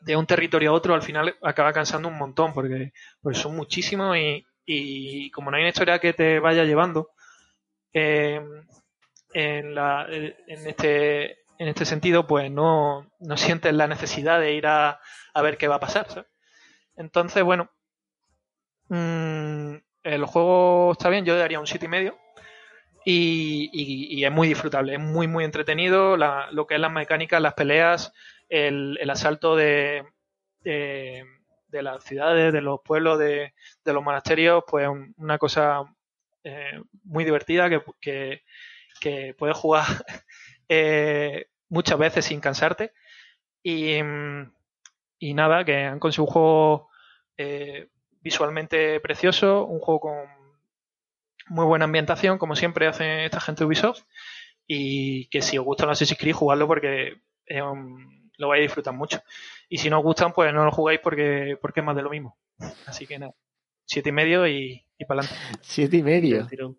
de 0.00 0.16
un 0.16 0.26
territorio 0.26 0.70
a 0.70 0.74
otro 0.74 0.94
al 0.94 1.02
final 1.02 1.36
acaba 1.42 1.72
cansando 1.72 2.08
un 2.08 2.16
montón 2.16 2.52
porque, 2.52 2.92
porque 3.20 3.38
son 3.38 3.54
muchísimos 3.54 4.16
y, 4.16 4.46
y 4.64 5.30
como 5.30 5.50
no 5.50 5.56
hay 5.56 5.62
una 5.62 5.70
historia 5.70 5.98
que 5.98 6.12
te 6.12 6.38
vaya 6.38 6.64
llevando 6.64 7.10
eh, 7.92 8.40
en, 9.32 9.74
la, 9.74 10.06
en, 10.08 10.66
este, 10.66 11.39
en 11.60 11.68
este 11.68 11.86
sentido 11.86 12.26
pues 12.26 12.50
no, 12.50 13.10
no 13.20 13.38
sientes 13.38 13.74
la 13.74 13.86
necesidad 13.88 14.40
de 14.40 14.54
ir 14.54 14.66
a, 14.66 15.00
a 15.34 15.42
ver 15.42 15.58
qué 15.58 15.68
va 15.68 15.76
a 15.76 15.80
pasar 15.80 16.28
entonces 16.96 17.42
bueno 17.44 17.70
mm, 18.88 19.74
el 20.04 20.24
juego 20.24 20.92
está 20.92 21.08
bien 21.08 21.24
yo 21.24 21.34
le 21.34 21.40
daría 21.40 21.60
un 21.60 21.66
7 21.66 21.86
y 21.86 21.88
medio 21.88 22.18
y, 23.04 23.70
y- 23.72 24.24
es 24.24 24.32
muy 24.32 24.48
disfrutable, 24.48 24.94
es 24.94 25.00
muy 25.00 25.28
muy 25.28 25.44
entretenido, 25.44 26.16
la- 26.18 26.48
lo 26.52 26.66
que 26.66 26.74
es 26.76 26.80
las 26.80 26.92
mecánicas, 26.92 27.40
las 27.42 27.54
peleas, 27.54 28.12
el, 28.48 28.98
el 29.00 29.10
asalto 29.10 29.56
de, 29.56 30.04
de, 30.62 31.82
las 31.82 32.04
ciudades, 32.04 32.52
de 32.52 32.60
los 32.60 32.80
pueblos, 32.84 33.18
de, 33.18 33.54
de 33.84 33.92
los 33.92 34.02
monasterios, 34.02 34.64
pues 34.66 34.88
un- 34.88 35.14
una 35.18 35.38
cosa 35.38 35.82
eh, 36.44 36.80
muy 37.04 37.24
divertida 37.24 37.68
que, 37.70 37.82
que, 38.00 38.42
que 39.00 39.34
puedes 39.38 39.56
jugar 39.56 39.84
eh, 40.68 41.46
muchas 41.70 41.98
veces 41.98 42.26
sin 42.26 42.40
cansarte. 42.40 42.92
Y, 43.62 43.96
y 45.18 45.34
nada, 45.34 45.64
que 45.64 45.84
han 45.84 45.98
conseguido 45.98 46.26
un 46.26 46.32
juego 46.32 46.88
eh, 47.38 47.88
visualmente 48.20 49.00
precioso, 49.00 49.64
un 49.64 49.80
juego 49.80 50.00
con 50.00 50.16
muy 51.48 51.64
buena 51.64 51.86
ambientación, 51.86 52.38
como 52.38 52.54
siempre 52.54 52.86
hace 52.86 53.24
esta 53.24 53.40
gente 53.40 53.60
de 53.60 53.66
Ubisoft. 53.66 54.02
Y 54.66 55.28
que 55.30 55.42
si 55.42 55.58
os 55.58 55.64
gusta 55.64 55.86
los 55.86 55.98
Assassin's 55.98 56.20
Creed, 56.20 56.34
jugadlo 56.34 56.66
porque 56.66 57.20
lo 58.36 58.48
vais 58.48 58.60
a 58.60 58.62
disfrutar 58.62 58.94
mucho. 58.94 59.22
Y 59.68 59.78
si 59.78 59.90
no 59.90 59.98
os 59.98 60.04
gustan, 60.04 60.32
pues 60.32 60.52
no 60.52 60.64
lo 60.64 60.70
jugáis 60.70 61.00
porque, 61.00 61.58
porque 61.60 61.80
es 61.80 61.86
más 61.86 61.96
de 61.96 62.02
lo 62.02 62.10
mismo. 62.10 62.38
Así 62.86 63.06
que 63.06 63.18
nada, 63.18 63.34
siete 63.84 64.10
y 64.10 64.12
medio 64.12 64.46
y, 64.46 64.86
y 64.96 65.04
para 65.06 65.22
adelante. 65.22 65.58
Siete 65.62 65.96
y 65.96 66.02
medio. 66.02 66.36
Del 66.38 66.48
tirón. 66.48 66.78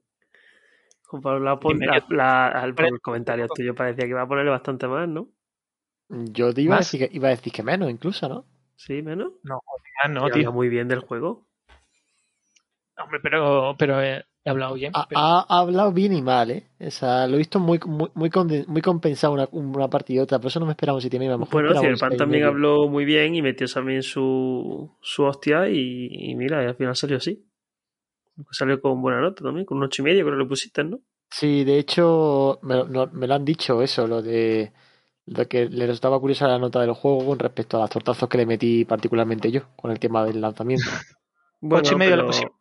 Juan 1.00 1.00
Pablo, 1.00 1.00
la, 1.23 1.57
la- 1.85 2.05
la- 2.09 2.47
al- 2.47 2.75
por 2.75 2.85
el 2.85 2.99
comentario 3.01 3.47
tuyo 3.47 3.75
parecía 3.75 4.05
que 4.05 4.09
iba 4.11 4.21
a 4.21 4.27
ponerle 4.27 4.51
bastante 4.51 4.87
más, 4.87 5.07
¿no? 5.07 5.27
Yo 6.09 6.53
te 6.53 6.61
iba 6.61 6.75
a, 6.75 6.79
decir 6.79 6.99
que, 7.09 7.15
iba 7.15 7.27
a 7.27 7.31
decir 7.31 7.53
que 7.53 7.63
menos, 7.63 7.89
incluso, 7.89 8.27
¿no? 8.27 8.45
Sí, 8.75 9.01
menos. 9.01 9.33
No, 9.43 9.61
no, 10.09 10.25
tío. 10.25 10.33
habla 10.35 10.51
muy 10.51 10.67
bien 10.69 10.87
del 10.87 10.99
juego. 10.99 11.47
Hombre, 12.97 13.19
pero, 13.21 13.75
pero 13.77 14.01
he, 14.01 14.23
he 14.43 14.49
hablado 14.49 14.73
bien. 14.75 14.91
Ha, 14.95 15.07
pero- 15.07 15.21
ha- 15.21 15.45
ha 15.47 15.59
hablado 15.59 15.91
bien 15.91 16.13
y 16.13 16.21
mal, 16.21 16.51
¿eh? 16.51 16.67
O 16.79 16.91
sea, 16.91 17.27
lo 17.27 17.35
he 17.35 17.37
visto 17.39 17.59
muy, 17.59 17.79
muy, 17.85 18.09
muy, 18.13 18.29
conden- 18.29 18.65
muy 18.67 18.81
compensado 18.81 19.33
una, 19.33 19.47
una 19.51 19.89
parte 19.89 20.13
y 20.13 20.19
otra, 20.19 20.39
por 20.39 20.47
eso 20.49 20.59
no 20.59 20.65
me 20.65 20.73
esperaba 20.73 20.95
un 20.95 21.01
7 21.01 21.15
y 21.15 21.19
medio. 21.19 21.31
a 21.31 21.35
lo 21.35 21.39
mejor 21.39 21.63
Bueno, 21.63 21.79
Cyberpunk 21.79 21.99
seis 22.09 22.13
y 22.13 22.17
también 22.17 22.41
medio. 22.43 22.47
habló 22.51 22.87
muy 22.89 23.05
bien 23.05 23.33
y 23.35 23.41
metió 23.41 23.67
también 23.67 24.03
su, 24.03 24.91
su 25.01 25.23
hostia 25.23 25.69
y, 25.69 26.07
y 26.11 26.35
mira, 26.35 26.63
y 26.63 26.67
al 26.67 26.75
final 26.75 26.95
salió 26.95 27.17
así. 27.17 27.45
Salió 28.51 28.81
con 28.81 29.01
buena 29.01 29.21
nota 29.21 29.43
también, 29.43 29.65
con 29.65 29.77
un 29.77 29.83
ocho 29.85 30.01
y 30.01 30.05
medio 30.05 30.23
creo 30.25 30.37
que 30.37 30.43
le 30.43 30.49
pusiste, 30.49 30.83
¿no? 30.83 30.99
Sí, 31.29 31.63
de 31.63 31.79
hecho, 31.79 32.59
me, 32.61 32.75
lo- 32.75 32.87
no- 32.87 33.07
me 33.07 33.25
lo 33.27 33.35
han 33.35 33.45
dicho 33.45 33.81
eso, 33.81 34.05
lo 34.07 34.21
de 34.21 34.73
lo 35.27 35.47
que 35.47 35.67
le 35.69 35.85
resultaba 35.87 36.19
curiosa 36.19 36.47
la 36.47 36.59
nota 36.59 36.81
del 36.81 36.93
juego 36.93 37.25
con 37.25 37.39
respecto 37.39 37.77
a 37.77 37.81
los 37.81 37.89
tortazos 37.89 38.27
que 38.27 38.37
le 38.37 38.45
metí 38.45 38.85
particularmente 38.85 39.51
yo 39.51 39.61
con 39.77 39.91
el 39.91 39.99
tema 39.99 40.25
del 40.25 40.41
lanzamiento. 40.41 40.85
Bueno, 41.63 41.85
Ocho 41.87 41.95
y 41.95 41.97
medio 41.99 42.15
pero 42.15 42.27
pusimos. 42.27 42.53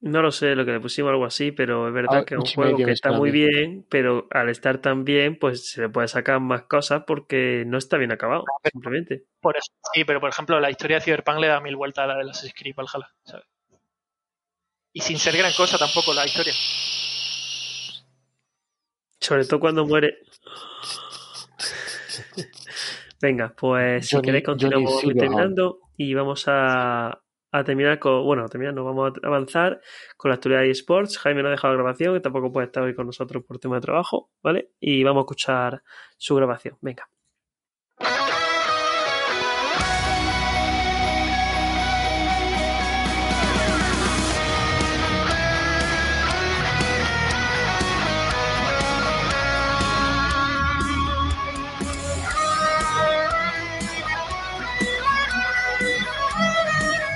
No 0.00 0.22
lo 0.22 0.30
sé, 0.30 0.54
lo 0.54 0.64
que 0.64 0.70
le 0.72 0.80
pusimos 0.80 1.10
algo 1.10 1.24
así, 1.24 1.50
pero 1.50 1.88
es 1.88 1.92
verdad 1.94 2.20
Ah, 2.20 2.24
que 2.24 2.34
es 2.36 2.40
un 2.40 2.46
juego 2.46 2.76
que 2.78 2.92
está 2.92 3.10
muy 3.10 3.32
bien, 3.32 3.84
pero 3.90 4.28
al 4.30 4.48
estar 4.48 4.78
tan 4.80 5.04
bien, 5.04 5.36
pues 5.40 5.70
se 5.70 5.80
le 5.82 5.88
puede 5.88 6.06
sacar 6.06 6.38
más 6.40 6.62
cosas 6.62 7.02
porque 7.04 7.64
no 7.66 7.78
está 7.78 7.96
bien 7.96 8.12
acabado, 8.12 8.44
simplemente. 8.70 9.24
Por 9.40 9.56
eso, 9.56 9.72
sí, 9.92 10.04
pero 10.04 10.20
por 10.20 10.30
ejemplo, 10.30 10.60
la 10.60 10.70
historia 10.70 10.98
de 10.98 11.02
Cyberpunk 11.04 11.38
le 11.40 11.48
da 11.48 11.60
mil 11.60 11.74
vueltas 11.74 12.04
a 12.04 12.06
la 12.06 12.16
de 12.18 12.24
las 12.24 12.48
Creed 12.56 12.76
Valhalla, 12.76 13.10
¿sabes? 13.24 13.46
Y 14.92 15.00
sin 15.00 15.18
ser 15.18 15.36
gran 15.36 15.52
cosa 15.52 15.78
tampoco 15.78 16.12
la 16.14 16.24
historia. 16.24 16.52
Sobre 19.20 19.44
todo 19.44 19.60
cuando 19.60 19.86
muere. 19.86 20.18
Venga, 23.20 23.54
pues 23.56 24.06
si 24.06 24.20
queréis 24.20 24.44
continuamos 24.44 25.00
terminando 25.02 25.80
y 25.96 26.14
vamos 26.14 26.44
a, 26.46 27.20
a 27.50 27.64
terminar 27.64 27.98
con, 27.98 28.24
bueno, 28.24 28.44
a 28.44 28.48
terminar, 28.48 28.74
nos 28.74 28.84
vamos 28.84 29.12
a 29.22 29.26
avanzar 29.26 29.80
con 30.16 30.30
la 30.30 30.36
actualidad 30.36 30.62
de 30.62 30.70
eSports. 30.70 31.18
Jaime 31.18 31.42
no 31.42 31.48
ha 31.48 31.52
dejado 31.52 31.74
la 31.74 31.80
grabación, 31.80 32.14
que 32.14 32.20
tampoco 32.20 32.52
puede 32.52 32.66
estar 32.66 32.82
hoy 32.82 32.94
con 32.94 33.06
nosotros 33.06 33.44
por 33.44 33.58
tema 33.58 33.76
de 33.76 33.82
trabajo, 33.82 34.30
¿vale? 34.42 34.70
Y 34.80 35.02
vamos 35.02 35.22
a 35.22 35.24
escuchar 35.24 35.82
su 36.16 36.36
grabación. 36.36 36.76
Venga. 36.80 37.08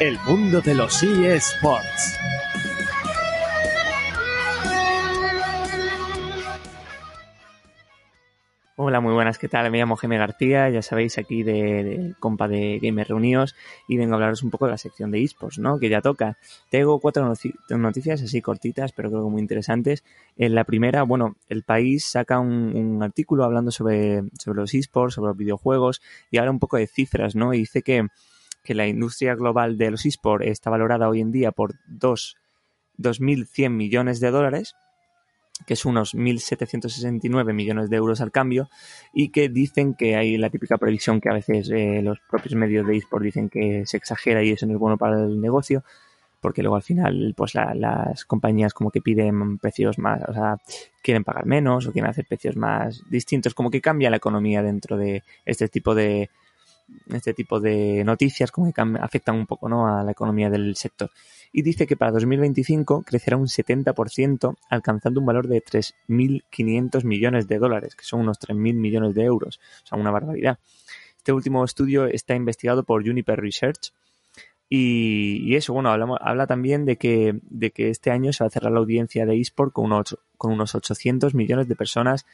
El 0.03 0.19
mundo 0.27 0.61
de 0.61 0.74
los 0.74 1.01
eSports. 1.05 2.19
Hola, 8.74 9.01
muy 9.01 9.15
buenas, 9.15 9.39
¿qué 9.39 9.47
tal? 9.47 9.70
Me 9.70 9.79
llamo 9.79 9.97
Geme 9.97 10.19
García, 10.19 10.69
ya 10.70 10.83
sabéis, 10.83 11.19
aquí 11.19 11.45
de, 11.45 11.85
de 11.85 12.15
compa 12.19 12.49
de 12.49 12.81
Gamer 12.83 13.07
Reunidos 13.07 13.55
y 13.87 13.97
vengo 13.97 14.15
a 14.15 14.16
hablaros 14.16 14.43
un 14.43 14.51
poco 14.51 14.65
de 14.65 14.73
la 14.73 14.77
sección 14.79 15.12
de 15.12 15.23
esports, 15.23 15.61
¿no? 15.61 15.79
Que 15.79 15.89
ya 15.89 16.01
toca. 16.01 16.37
Tengo 16.69 16.99
cuatro 16.99 17.33
noticias 17.70 18.23
así 18.23 18.43
cortitas, 18.43 18.91
pero 18.91 19.09
creo 19.09 19.23
que 19.23 19.31
muy 19.31 19.41
interesantes. 19.41 20.03
En 20.37 20.57
la 20.57 20.65
primera, 20.65 21.05
bueno, 21.05 21.37
el 21.49 21.62
país 21.62 22.07
saca 22.07 22.41
un, 22.41 23.01
artículo 23.05 23.45
hablando 23.45 23.70
sobre, 23.70 24.24
sobre 24.37 24.62
los 24.62 24.74
esports, 24.74 25.15
sobre 25.15 25.29
los 25.29 25.37
videojuegos 25.37 26.03
y 26.33 26.39
habla 26.39 26.51
un 26.51 26.59
poco 26.59 26.77
de 26.77 26.89
cifras, 26.89 27.37
¿no? 27.37 27.55
Y 27.55 27.59
dice 27.59 27.83
que 27.83 28.09
que 28.62 28.74
la 28.74 28.86
industria 28.86 29.34
global 29.34 29.76
de 29.78 29.90
los 29.90 30.06
esports 30.06 30.47
está 30.47 30.70
valorada 30.70 31.09
hoy 31.09 31.20
en 31.20 31.32
día 31.32 31.52
por 31.52 31.74
dos 31.86 32.36
2.100 32.98 33.70
millones 33.70 34.20
de 34.20 34.30
dólares 34.30 34.74
que 35.66 35.74
es 35.74 35.84
unos 35.84 36.14
1.769 36.16 37.52
millones 37.52 37.89
de 37.89 37.97
euros 37.97 38.20
al 38.20 38.32
cambio, 38.32 38.68
y 39.12 39.28
que 39.28 39.48
dicen 39.48 39.94
que 39.94 40.16
hay 40.16 40.36
la 40.36 40.51
típica 40.51 40.76
previsión 40.76 41.20
que 41.20 41.28
a 41.28 41.34
veces 41.34 41.70
eh, 41.70 42.01
los 42.02 42.18
propios 42.28 42.55
medios 42.56 42.84
de 42.86 42.97
eSport 42.97 43.22
dicen 43.22 43.48
que 43.48 43.84
se 43.86 43.97
exagera 43.97 44.43
y 44.43 44.51
eso 44.51 44.66
no 44.66 44.72
es 44.72 44.78
bueno 44.78 44.97
para 44.98 45.20
el 45.22 45.40
negocio, 45.40 45.84
porque 46.40 46.62
luego 46.62 46.74
al 46.76 46.82
final 46.82 47.34
pues 47.36 47.55
la- 47.55 47.74
las 47.74 48.24
compañías 48.24 48.74
como 48.74 48.90
que 48.90 49.01
piden 49.01 49.59
precios 49.59 49.98
más, 49.98 50.22
o 50.26 50.32
sea, 50.32 50.56
quieren 51.02 51.22
pagar 51.22 51.47
menos 51.47 51.86
o 51.86 51.93
quieren 51.93 52.10
hacer 52.10 52.24
precios 52.26 52.56
más 52.56 53.02
distintos, 53.09 53.55
como 53.55 53.70
que 53.70 53.80
cambia 53.80 54.10
la 54.10 54.16
economía 54.16 54.62
dentro 54.62 54.97
de 54.97 55.22
este 55.44 55.68
tipo 55.68 55.94
de 55.94 56.28
este 57.10 57.34
tipo 57.34 57.60
de 57.60 58.04
noticias 58.04 58.50
como 58.50 58.72
que 58.72 58.82
afectan 59.00 59.36
un 59.36 59.46
poco 59.46 59.68
¿no? 59.68 59.86
a 59.86 60.02
la 60.02 60.12
economía 60.12 60.50
del 60.50 60.76
sector. 60.76 61.10
Y 61.52 61.62
dice 61.62 61.86
que 61.86 61.96
para 61.96 62.12
2025 62.12 63.02
crecerá 63.02 63.36
un 63.36 63.46
70%, 63.46 64.56
alcanzando 64.70 65.20
un 65.20 65.26
valor 65.26 65.48
de 65.48 65.62
3.500 65.62 67.04
millones 67.04 67.46
de 67.46 67.59
dólares, 67.59 67.94
que 67.94 68.04
son 68.04 68.20
unos 68.20 68.40
3.000 68.40 68.74
millones 68.74 69.14
de 69.14 69.24
euros. 69.24 69.60
O 69.84 69.86
sea, 69.86 69.98
una 69.98 70.10
barbaridad. 70.10 70.59
Este 71.18 71.32
último 71.32 71.64
estudio 71.64 72.06
está 72.06 72.34
investigado 72.34 72.84
por 72.84 73.06
Juniper 73.06 73.38
Research. 73.38 73.92
Y, 74.68 75.42
y 75.44 75.56
eso, 75.56 75.74
bueno, 75.74 75.90
hablamos, 75.90 76.18
habla 76.22 76.46
también 76.46 76.86
de 76.86 76.96
que, 76.96 77.38
de 77.42 77.70
que 77.70 77.90
este 77.90 78.10
año 78.10 78.32
se 78.32 78.42
va 78.42 78.48
a 78.48 78.50
cerrar 78.50 78.72
la 78.72 78.78
audiencia 78.78 79.26
de 79.26 79.38
eSport 79.38 79.74
con 79.74 79.84
unos, 79.84 80.18
con 80.38 80.52
unos 80.52 80.74
800 80.74 81.34
millones 81.34 81.68
de 81.68 81.76
personas 81.76 82.24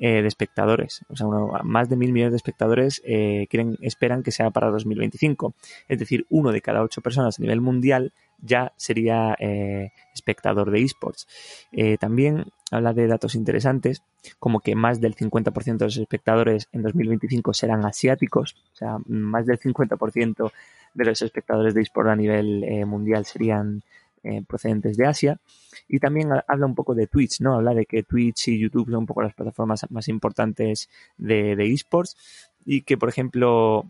eh, 0.00 0.22
de 0.22 0.28
espectadores. 0.28 1.04
O 1.08 1.16
sea, 1.16 1.26
uno- 1.26 1.52
más 1.64 1.88
de 1.88 1.96
mil 1.96 2.12
millones 2.12 2.32
de 2.32 2.36
espectadores 2.36 3.02
eh, 3.04 3.46
esperan 3.80 4.22
que 4.22 4.30
sea 4.30 4.50
para 4.50 4.68
2025. 4.70 5.54
Es 5.88 5.98
decir, 5.98 6.26
uno 6.30 6.52
de 6.52 6.60
cada 6.60 6.82
ocho 6.82 7.00
personas 7.00 7.38
a 7.38 7.42
nivel 7.42 7.60
mundial 7.60 8.12
ya 8.40 8.72
sería 8.76 9.34
eh, 9.40 9.90
espectador 10.14 10.70
de 10.70 10.82
esports. 10.82 11.26
Eh, 11.72 11.98
también 11.98 12.46
habla 12.70 12.92
de 12.92 13.06
datos 13.08 13.34
interesantes, 13.34 14.02
como 14.38 14.60
que 14.60 14.74
más 14.76 15.00
del 15.00 15.14
50% 15.16 15.78
de 15.78 15.84
los 15.86 15.96
espectadores 15.96 16.68
en 16.72 16.82
2025 16.82 17.52
serán 17.54 17.84
asiáticos, 17.84 18.54
o 18.74 18.76
sea, 18.76 18.98
más 19.06 19.46
del 19.46 19.58
50% 19.58 20.52
de 20.94 21.04
los 21.04 21.20
espectadores 21.22 21.74
de 21.74 21.80
esports 21.82 22.10
a 22.10 22.16
nivel 22.16 22.64
mundial 22.86 23.24
serían 23.24 23.82
eh, 24.22 24.42
procedentes 24.46 24.96
de 24.96 25.06
Asia. 25.06 25.40
Y 25.88 25.98
también 25.98 26.32
ha- 26.32 26.44
habla 26.48 26.66
un 26.66 26.74
poco 26.74 26.94
de 26.94 27.06
Twitch, 27.06 27.40
¿no? 27.40 27.54
Habla 27.54 27.74
de 27.74 27.86
que 27.86 28.02
Twitch 28.02 28.48
y 28.48 28.58
YouTube 28.58 28.86
son 28.90 29.00
un 29.00 29.06
poco 29.06 29.22
las 29.22 29.34
plataformas 29.34 29.86
más 29.90 30.08
importantes 30.08 30.88
de, 31.16 31.56
de 31.56 31.72
esports 31.72 32.16
y 32.64 32.82
que, 32.82 32.96
por 32.98 33.08
ejemplo, 33.08 33.86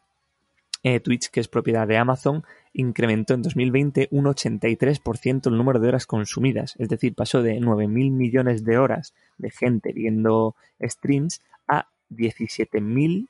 eh, 0.85 1.01
Twitch, 1.01 1.31
que 1.31 1.41
es 1.41 1.49
propiedad 1.49 1.89
de 1.89 1.97
Amazon, 1.97 2.45
incrementó 2.73 3.35
en 3.35 3.43
2020 3.43 4.09
un 4.13 4.27
83% 4.27 5.49
el 5.51 5.57
número 5.57 5.81
de 5.81 5.89
horas 5.89 6.07
consumidas. 6.07 6.75
Es 6.79 6.89
decir, 6.89 7.15
pasó 7.15 7.43
de 7.43 7.59
9.000 7.59 8.11
millones 8.13 8.65
de 8.65 8.79
horas 8.79 9.15
de 9.39 9.51
gente 9.51 9.93
viendo 9.93 10.55
streams 10.81 11.43
a 11.67 11.89
17.000 12.11 13.29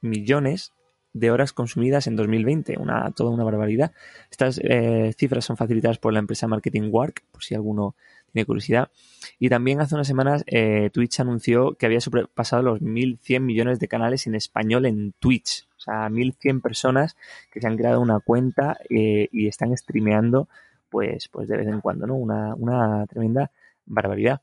millones 0.00 0.72
de 1.12 1.30
horas 1.30 1.52
consumidas 1.52 2.06
en 2.06 2.16
2020, 2.16 2.78
una, 2.78 3.10
toda 3.10 3.30
una 3.30 3.44
barbaridad. 3.44 3.92
Estas 4.30 4.60
eh, 4.62 5.14
cifras 5.16 5.44
son 5.44 5.56
facilitadas 5.56 5.98
por 5.98 6.12
la 6.12 6.18
empresa 6.18 6.46
Marketing 6.46 6.90
Work, 6.90 7.22
por 7.30 7.42
si 7.44 7.54
alguno 7.54 7.94
tiene 8.32 8.46
curiosidad. 8.46 8.90
Y 9.38 9.48
también 9.48 9.80
hace 9.80 9.94
unas 9.94 10.06
semanas 10.06 10.42
eh, 10.46 10.90
Twitch 10.92 11.20
anunció 11.20 11.74
que 11.74 11.86
había 11.86 12.00
sobrepasado 12.00 12.62
los 12.62 12.80
1.100 12.80 13.40
millones 13.40 13.78
de 13.78 13.88
canales 13.88 14.26
en 14.26 14.34
español 14.34 14.86
en 14.86 15.12
Twitch. 15.18 15.66
O 15.76 15.80
sea, 15.80 16.08
1.100 16.08 16.62
personas 16.62 17.16
que 17.52 17.60
se 17.60 17.66
han 17.66 17.76
creado 17.76 18.00
una 18.00 18.20
cuenta 18.20 18.78
eh, 18.88 19.28
y 19.32 19.48
están 19.48 19.76
streameando 19.76 20.48
pues, 20.88 21.28
pues 21.28 21.48
de 21.48 21.56
vez 21.56 21.68
en 21.68 21.80
cuando, 21.80 22.06
¿no? 22.06 22.14
Una, 22.14 22.54
una 22.54 23.06
tremenda 23.06 23.50
barbaridad. 23.86 24.42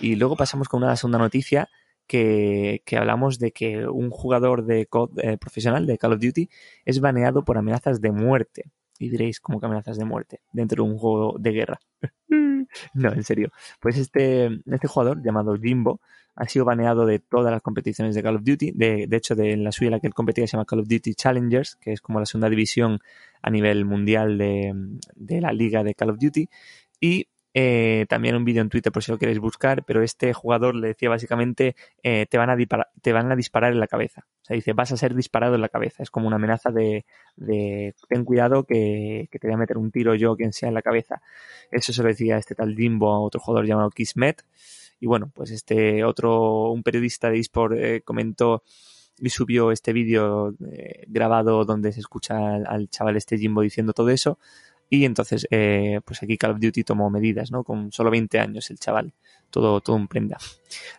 Y 0.00 0.16
luego 0.16 0.36
pasamos 0.36 0.68
con 0.68 0.82
una 0.82 0.96
segunda 0.96 1.18
noticia 1.18 1.68
que, 2.10 2.96
hablamos 2.98 3.38
de 3.38 3.52
que 3.52 3.86
un 3.86 4.10
jugador 4.10 4.64
de 4.64 4.88
eh, 5.22 5.38
profesional 5.38 5.86
de 5.86 5.96
Call 5.96 6.14
of 6.14 6.20
Duty 6.20 6.48
es 6.84 7.00
baneado 7.00 7.44
por 7.44 7.56
amenazas 7.56 8.00
de 8.00 8.10
muerte. 8.10 8.64
Y 8.98 9.10
diréis, 9.10 9.40
¿cómo 9.40 9.60
que 9.60 9.66
amenazas 9.66 9.96
de 9.96 10.04
muerte? 10.04 10.40
Dentro 10.52 10.82
de 10.82 10.90
un 10.90 10.98
juego 10.98 11.36
de 11.38 11.52
guerra. 11.52 11.78
no, 12.94 13.12
en 13.12 13.22
serio. 13.22 13.52
Pues 13.80 13.96
este, 13.96 14.60
este 14.66 14.88
jugador, 14.88 15.22
llamado 15.22 15.56
Jimbo, 15.56 16.00
ha 16.34 16.46
sido 16.48 16.64
baneado 16.64 17.06
de 17.06 17.20
todas 17.20 17.52
las 17.52 17.62
competiciones 17.62 18.16
de 18.16 18.22
Call 18.24 18.36
of 18.36 18.42
Duty. 18.42 18.72
De, 18.72 19.06
de 19.06 19.16
hecho, 19.16 19.36
de 19.36 19.56
la 19.56 19.70
suya 19.70 19.86
en 19.86 19.92
la 19.92 20.00
que 20.00 20.08
él 20.08 20.14
competía 20.14 20.46
se 20.48 20.56
llama 20.56 20.64
Call 20.64 20.80
of 20.80 20.88
Duty 20.88 21.14
Challengers, 21.14 21.76
que 21.76 21.92
es 21.92 22.00
como 22.00 22.18
la 22.18 22.26
segunda 22.26 22.50
división 22.50 22.98
a 23.40 23.50
nivel 23.50 23.84
mundial 23.84 24.36
de, 24.36 24.72
de 25.14 25.40
la 25.40 25.52
liga 25.52 25.84
de 25.84 25.94
Call 25.94 26.10
of 26.10 26.18
Duty. 26.18 26.48
Y 27.00 27.28
eh, 27.52 28.06
también 28.08 28.36
un 28.36 28.44
vídeo 28.44 28.62
en 28.62 28.68
Twitter 28.68 28.92
por 28.92 29.02
si 29.02 29.10
lo 29.10 29.18
queréis 29.18 29.40
buscar, 29.40 29.84
pero 29.84 30.02
este 30.02 30.32
jugador 30.32 30.76
le 30.76 30.88
decía 30.88 31.08
básicamente 31.08 31.74
eh, 32.02 32.26
te, 32.30 32.38
van 32.38 32.50
a 32.50 32.56
te 33.02 33.12
van 33.12 33.32
a 33.32 33.36
disparar 33.36 33.72
en 33.72 33.80
la 33.80 33.88
cabeza. 33.88 34.26
O 34.42 34.44
sea, 34.44 34.54
dice 34.54 34.72
vas 34.72 34.92
a 34.92 34.96
ser 34.96 35.14
disparado 35.14 35.56
en 35.56 35.60
la 35.60 35.68
cabeza. 35.68 36.02
Es 36.02 36.10
como 36.10 36.28
una 36.28 36.36
amenaza 36.36 36.70
de, 36.70 37.04
de 37.36 37.94
ten 38.08 38.24
cuidado 38.24 38.64
que, 38.64 39.28
que 39.32 39.38
te 39.38 39.48
voy 39.48 39.54
a 39.54 39.58
meter 39.58 39.78
un 39.78 39.90
tiro 39.90 40.14
yo, 40.14 40.36
quien 40.36 40.52
sea, 40.52 40.68
en 40.68 40.74
la 40.74 40.82
cabeza. 40.82 41.22
Eso 41.72 41.92
se 41.92 42.02
lo 42.02 42.08
decía 42.08 42.38
este 42.38 42.54
tal 42.54 42.76
Jimbo 42.76 43.12
a 43.12 43.20
otro 43.20 43.40
jugador 43.40 43.66
llamado 43.66 43.90
Kismet. 43.90 44.44
Y 45.00 45.06
bueno, 45.06 45.32
pues 45.34 45.50
este 45.50 46.04
otro, 46.04 46.70
un 46.70 46.82
periodista 46.82 47.30
de 47.30 47.38
eSport 47.38 47.74
eh, 47.76 48.02
comentó 48.04 48.62
y 49.18 49.30
subió 49.30 49.70
este 49.72 49.92
vídeo 49.92 50.54
eh, 50.72 51.04
grabado 51.08 51.64
donde 51.64 51.92
se 51.92 52.00
escucha 52.00 52.54
al, 52.54 52.66
al 52.66 52.88
chaval 52.88 53.16
este 53.16 53.38
Jimbo 53.38 53.62
diciendo 53.62 53.92
todo 53.92 54.10
eso. 54.10 54.38
Y 54.90 55.04
entonces, 55.04 55.46
eh, 55.50 56.00
pues 56.04 56.22
aquí 56.22 56.36
Call 56.36 56.50
of 56.50 56.60
Duty 56.60 56.82
tomó 56.82 57.10
medidas, 57.10 57.52
¿no? 57.52 57.62
Con 57.62 57.92
solo 57.92 58.10
20 58.10 58.40
años 58.40 58.70
el 58.70 58.78
chaval, 58.80 59.14
todo, 59.50 59.80
todo 59.80 59.94
un 59.94 60.08
prenda. 60.08 60.36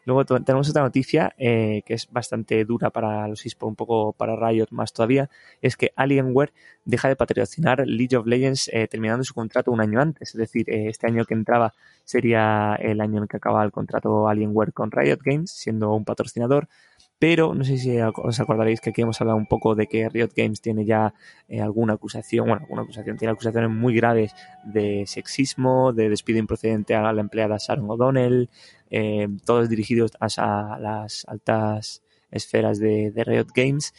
Luego 0.06 0.24
tenemos 0.26 0.70
otra 0.70 0.82
noticia 0.84 1.34
eh, 1.38 1.82
que 1.86 1.96
es 1.96 2.08
bastante 2.10 2.64
dura 2.64 2.90
para 2.90 3.28
los 3.28 3.46
eSports, 3.46 3.72
un 3.72 3.76
poco 3.76 4.14
para 4.14 4.38
Riot 4.38 4.68
más 4.72 4.94
todavía, 4.94 5.30
es 5.62 5.76
que 5.76 5.92
Alienware 5.98 6.54
deja 6.86 7.10
de 7.10 7.18
patrocinar 7.18 7.86
League 7.86 8.16
of 8.16 8.26
Legends 8.26 8.70
eh, 8.74 8.88
terminando 8.88 9.24
su 9.26 9.34
contrato 9.34 9.72
un 9.72 9.82
año 9.82 10.00
antes. 10.00 10.30
Es 10.30 10.38
decir, 10.38 10.70
eh, 10.70 10.88
este 10.88 11.08
año 11.08 11.26
que 11.26 11.34
entraba 11.34 11.74
sería 12.06 12.76
el 12.80 13.02
año 13.02 13.22
en 13.22 13.28
que 13.28 13.38
acaba 13.38 13.64
el 13.64 13.72
contrato 13.72 14.28
Alienware 14.28 14.74
con 14.74 14.90
Riot 14.90 15.20
Games, 15.24 15.52
siendo 15.52 15.94
un 15.94 16.06
patrocinador. 16.06 16.68
Pero 17.22 17.54
no 17.54 17.64
sé 17.64 17.78
si 17.78 17.96
os 18.02 18.40
acordaréis 18.40 18.82
que 18.82 18.90
aquí 18.90 19.04
hemos 19.04 19.22
hablado 19.22 19.38
un 19.38 19.46
poco 19.46 19.76
de 19.76 19.86
que 19.86 20.10
Riot 20.10 20.32
Games 20.36 20.60
tiene 20.60 20.86
ya 20.86 21.14
eh, 21.48 21.62
alguna 21.62 21.94
acusación, 21.94 22.48
bueno, 22.48 22.64
alguna 22.64 22.82
acusación, 22.82 23.16
tiene 23.16 23.32
acusaciones 23.32 23.70
muy 23.70 23.94
graves 23.94 24.34
de 24.64 25.04
sexismo, 25.06 25.94
de 25.94 26.10
despido 26.10 26.40
improcedente 26.40 26.96
a 26.96 27.14
la 27.14 27.22
empleada 27.22 27.58
Sharon 27.60 27.88
O'Donnell, 27.92 28.50
eh, 28.90 29.28
todos 29.46 29.70
dirigidos 29.70 30.14
a, 30.20 30.80
las 30.82 31.24
altas 31.28 32.02
esferas 32.32 32.80
de, 32.80 33.12
de 33.12 33.24
Riot 33.24 33.50
Games. 33.54 33.94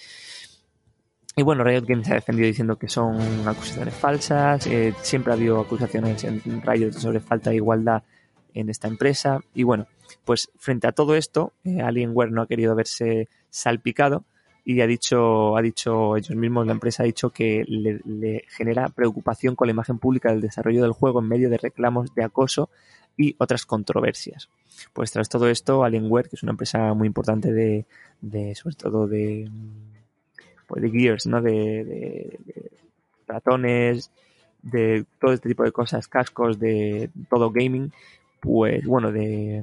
Y 1.36 1.44
bueno, 1.44 1.62
Riot 1.62 1.84
Games 1.86 2.08
se 2.08 2.14
ha 2.14 2.16
defendido 2.16 2.48
diciendo 2.48 2.76
que 2.76 2.88
son 2.88 3.20
acusaciones 3.46 3.94
falsas. 3.94 4.66
Eh, 4.66 4.94
siempre 5.02 5.32
ha 5.32 5.36
habido 5.36 5.60
acusaciones 5.60 6.24
en 6.24 6.60
Riot 6.60 6.94
sobre 6.94 7.20
falta 7.20 7.50
de 7.50 7.56
igualdad 7.56 8.02
en 8.52 8.68
esta 8.68 8.88
empresa. 8.88 9.38
Y 9.54 9.62
bueno, 9.62 9.86
pues 10.24 10.50
frente 10.56 10.86
a 10.86 10.92
todo 10.92 11.14
esto, 11.14 11.52
eh, 11.64 11.80
Alienware 11.80 12.30
no 12.30 12.42
ha 12.42 12.46
querido 12.46 12.74
verse 12.74 13.28
salpicado 13.50 14.24
y 14.64 14.80
ha 14.80 14.86
dicho, 14.86 15.56
ha 15.56 15.62
dicho 15.62 16.16
ellos 16.16 16.36
mismos, 16.36 16.66
la 16.66 16.72
empresa 16.72 17.02
ha 17.02 17.06
dicho 17.06 17.30
que 17.30 17.64
le, 17.66 18.44
genera 18.48 18.88
preocupación 18.88 19.56
con 19.56 19.66
la 19.66 19.72
imagen 19.72 19.98
pública 19.98 20.30
del 20.30 20.40
desarrollo 20.40 20.82
del 20.82 20.92
juego 20.92 21.20
en 21.20 21.28
medio 21.28 21.50
de 21.50 21.58
reclamos 21.58 22.14
de 22.14 22.22
acoso 22.22 22.70
y 23.16 23.34
otras 23.38 23.66
controversias. 23.66 24.48
Pues 24.92 25.10
tras 25.10 25.28
todo 25.28 25.48
esto, 25.48 25.84
Alienware, 25.84 26.28
que 26.28 26.36
es 26.36 26.42
una 26.42 26.52
empresa 26.52 26.94
muy 26.94 27.06
importante 27.08 27.52
de, 27.52 27.86
de 28.20 28.54
sobre 28.54 28.76
todo 28.76 29.06
de, 29.08 29.50
pues 30.66 30.82
de 30.82 30.90
Gears, 30.90 31.26
¿no? 31.26 31.42
De, 31.42 31.50
de, 31.50 32.38
de 32.46 32.70
ratones, 33.26 34.10
de 34.62 35.04
todo 35.20 35.32
este 35.32 35.48
tipo 35.48 35.64
de 35.64 35.72
cosas, 35.72 36.06
cascos, 36.08 36.58
de 36.58 37.10
todo 37.28 37.50
gaming, 37.50 37.92
pues 38.42 38.84
bueno, 38.84 39.12
de, 39.12 39.62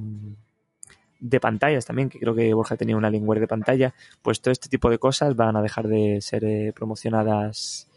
de 1.20 1.40
pantallas 1.42 1.86
también, 1.86 2.08
que 2.10 2.18
creo 2.18 2.34
que 2.34 2.54
Borja 2.54 2.78
tenía 2.78 2.96
una 2.96 3.10
Alienware 3.10 3.42
de 3.42 3.48
pantalla, 3.48 3.94
pues 4.22 4.40
todo 4.42 4.54
este 4.54 4.70
tipo 4.70 4.90
de 4.90 4.98
cosas 4.98 5.36
van 5.36 5.58
a 5.58 5.62
dejar 5.62 5.88
de 5.90 6.22
ser 6.22 6.46
eh, 6.46 6.72
promocionadas 6.74 7.88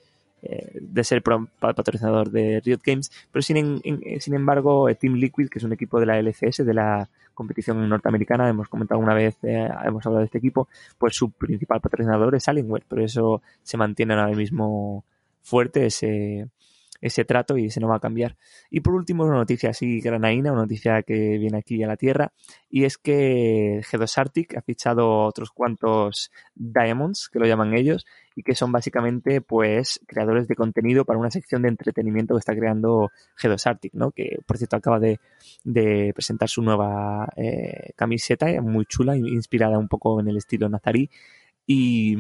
eh, 0.42 0.76
de 0.80 1.04
ser 1.04 1.22
pro- 1.22 1.46
pa- 1.60 1.72
patrocinador 1.72 2.30
de 2.32 2.60
Riot 2.64 2.80
Games, 2.84 3.12
pero 3.30 3.42
sin, 3.42 3.59
en- 3.84 4.20
sin 4.20 4.34
embargo 4.34 4.88
eh, 4.88 4.96
Team 4.96 5.14
Liquid, 5.14 5.48
que 5.48 5.60
es 5.60 5.64
un 5.64 5.72
equipo 5.72 6.00
de 6.00 6.06
la 6.06 6.18
LCS, 6.18 6.64
de 6.64 6.74
la 6.74 7.09
competición 7.32 7.88
norteamericana, 7.88 8.48
hemos 8.48 8.68
comentado 8.68 9.00
una 9.00 9.14
vez, 9.14 9.36
eh, 9.44 9.68
hemos 9.84 10.04
hablado 10.04 10.18
de 10.18 10.24
este 10.26 10.38
equipo, 10.38 10.66
pues 10.98 11.14
su 11.14 11.30
principal 11.30 11.80
patrocinador 11.80 12.34
es 12.34 12.48
Alienware, 12.48 12.82
pero 12.88 13.04
eso 13.04 13.40
se 13.62 13.76
mantiene 13.76 14.14
ahora 14.14 14.34
mismo 14.34 15.04
fuerte 15.42 15.86
ese, 15.86 16.48
ese 17.02 17.24
trato 17.24 17.58
y 17.58 17.66
ese 17.66 17.80
no 17.80 17.88
va 17.88 17.96
a 17.96 18.00
cambiar. 18.00 18.36
Y 18.70 18.80
por 18.80 18.94
último, 18.94 19.24
una 19.24 19.34
noticia 19.34 19.70
así 19.70 20.00
granaína, 20.00 20.52
una 20.52 20.62
noticia 20.62 21.02
que 21.02 21.36
viene 21.36 21.58
aquí 21.58 21.82
a 21.82 21.88
la 21.88 21.96
Tierra, 21.96 22.32
y 22.70 22.84
es 22.84 22.96
que 22.96 23.82
G2 23.90 24.18
Arctic 24.18 24.56
ha 24.56 24.62
fichado 24.62 25.24
otros 25.24 25.50
cuantos 25.50 26.30
Diamonds, 26.54 27.28
que 27.28 27.40
lo 27.40 27.46
llaman 27.46 27.74
ellos, 27.74 28.06
y 28.34 28.42
que 28.42 28.54
son 28.54 28.72
básicamente 28.72 29.40
pues 29.40 30.00
creadores 30.06 30.48
de 30.48 30.54
contenido 30.54 31.04
para 31.04 31.18
una 31.18 31.30
sección 31.30 31.62
de 31.62 31.68
entretenimiento 31.68 32.34
que 32.34 32.38
está 32.38 32.54
creando 32.54 33.10
G2 33.38 33.66
Arctic, 33.66 33.94
¿no? 33.94 34.12
Que 34.12 34.38
por 34.46 34.56
cierto 34.56 34.76
acaba 34.76 34.98
de, 34.98 35.20
de 35.64 36.12
presentar 36.14 36.48
su 36.48 36.62
nueva 36.62 37.28
eh, 37.36 37.90
camiseta, 37.96 38.46
muy 38.62 38.86
chula, 38.86 39.16
inspirada 39.16 39.76
un 39.78 39.88
poco 39.88 40.20
en 40.20 40.28
el 40.28 40.36
estilo 40.36 40.68
nazarí. 40.68 41.10
Y, 41.66 42.16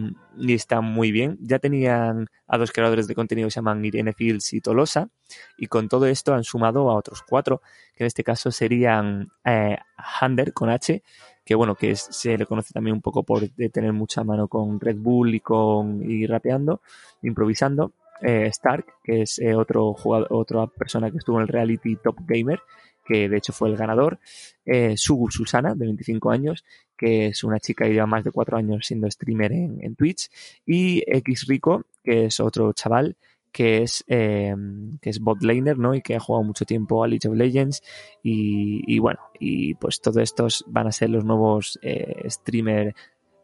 está 0.48 0.80
muy 0.80 1.12
bien. 1.12 1.38
Ya 1.40 1.58
tenían 1.58 2.28
a 2.46 2.58
dos 2.58 2.72
creadores 2.72 3.06
de 3.06 3.14
contenido 3.14 3.48
que 3.48 3.52
se 3.52 3.56
llaman 3.56 3.84
Irene 3.84 4.12
Fields 4.12 4.52
y 4.52 4.60
Tolosa, 4.60 5.08
y 5.56 5.66
con 5.66 5.88
todo 5.88 6.06
esto 6.06 6.34
han 6.34 6.44
sumado 6.44 6.90
a 6.90 6.94
otros 6.94 7.22
cuatro, 7.28 7.60
que 7.94 8.04
en 8.04 8.06
este 8.06 8.24
caso 8.24 8.50
serían 8.50 9.30
eh, 9.44 9.76
Hander 9.96 10.52
con 10.52 10.70
H, 10.70 11.02
que 11.44 11.54
bueno, 11.54 11.74
que 11.74 11.96
se 11.96 12.38
le 12.38 12.46
conoce 12.46 12.72
también 12.72 12.94
un 12.94 13.02
poco 13.02 13.24
por 13.24 13.48
tener 13.72 13.92
mucha 13.92 14.22
mano 14.24 14.48
con 14.48 14.80
Red 14.80 14.96
Bull 14.96 15.34
y 15.34 15.40
con 15.40 16.08
y 16.08 16.26
rapeando, 16.26 16.80
improvisando. 17.22 17.92
Eh, 18.22 18.46
Stark, 18.46 18.86
que 19.02 19.22
es 19.22 19.40
eh, 19.40 19.56
otro 19.56 19.94
jugador, 19.94 20.28
otra 20.30 20.68
persona 20.68 21.10
que 21.10 21.18
estuvo 21.18 21.38
en 21.38 21.42
el 21.42 21.48
reality 21.48 21.96
Top 21.96 22.18
Gamer, 22.20 22.60
que 23.04 23.28
de 23.28 23.36
hecho 23.36 23.52
fue 23.52 23.68
el 23.68 23.76
ganador. 23.76 24.20
Eh, 24.64 24.96
Sugur 24.96 25.32
Susana, 25.32 25.74
de 25.74 25.86
25 25.86 26.30
años, 26.30 26.64
que 27.02 27.26
es 27.26 27.42
una 27.42 27.58
chica 27.58 27.84
que 27.84 27.94
lleva 27.94 28.06
más 28.06 28.22
de 28.22 28.30
4 28.30 28.56
años 28.56 28.86
siendo 28.86 29.10
streamer 29.10 29.50
en, 29.50 29.96
Twitch. 29.96 30.30
Y 30.64 31.02
X 31.04 31.46
Rico, 31.48 31.84
que 32.04 32.26
es 32.26 32.38
otro 32.38 32.72
chaval 32.74 33.16
que 33.50 33.82
es, 33.82 34.04
eh, 34.06 34.54
que 35.00 35.10
es 35.10 35.18
bot 35.18 35.42
laner, 35.42 35.78
¿no? 35.78 35.96
Y 35.96 36.00
que 36.00 36.14
ha 36.14 36.20
jugado 36.20 36.44
mucho 36.44 36.64
tiempo 36.64 37.02
a 37.02 37.08
League 37.08 37.28
of 37.28 37.34
Legends. 37.34 37.82
Y, 38.22 38.82
y 38.86 39.00
bueno, 39.00 39.18
y 39.40 39.74
pues 39.74 40.00
todos 40.00 40.18
estos 40.18 40.64
van 40.68 40.86
a 40.86 40.92
ser 40.92 41.10
los 41.10 41.24
nuevos 41.24 41.76
eh, 41.82 42.22
streamer 42.30 42.94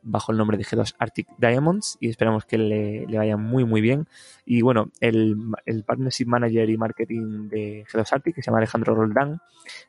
bajo 0.03 0.33
el 0.33 0.39
nombre 0.39 0.57
de 0.57 0.65
G2 0.65 0.95
Arctic 0.99 1.29
Diamonds 1.39 1.97
y 2.01 2.09
esperamos 2.09 2.45
que 2.45 2.59
le, 2.59 3.07
le 3.07 3.19
vaya 3.19 3.37
muy 3.37 3.65
muy 3.65 3.81
bien. 3.81 4.07
Y 4.45 4.62
bueno 4.62 4.91
el, 5.01 5.37
el 5.66 5.85
Partnership 5.85 6.27
Manager 6.27 6.69
y 6.69 6.77
Marketing 6.77 7.49
de 7.49 7.85
G2 7.93 8.12
Arctic 8.12 8.35
que 8.35 8.43
se 8.43 8.47
llama 8.47 8.59
Alejandro 8.59 8.95
Roldán 8.95 9.41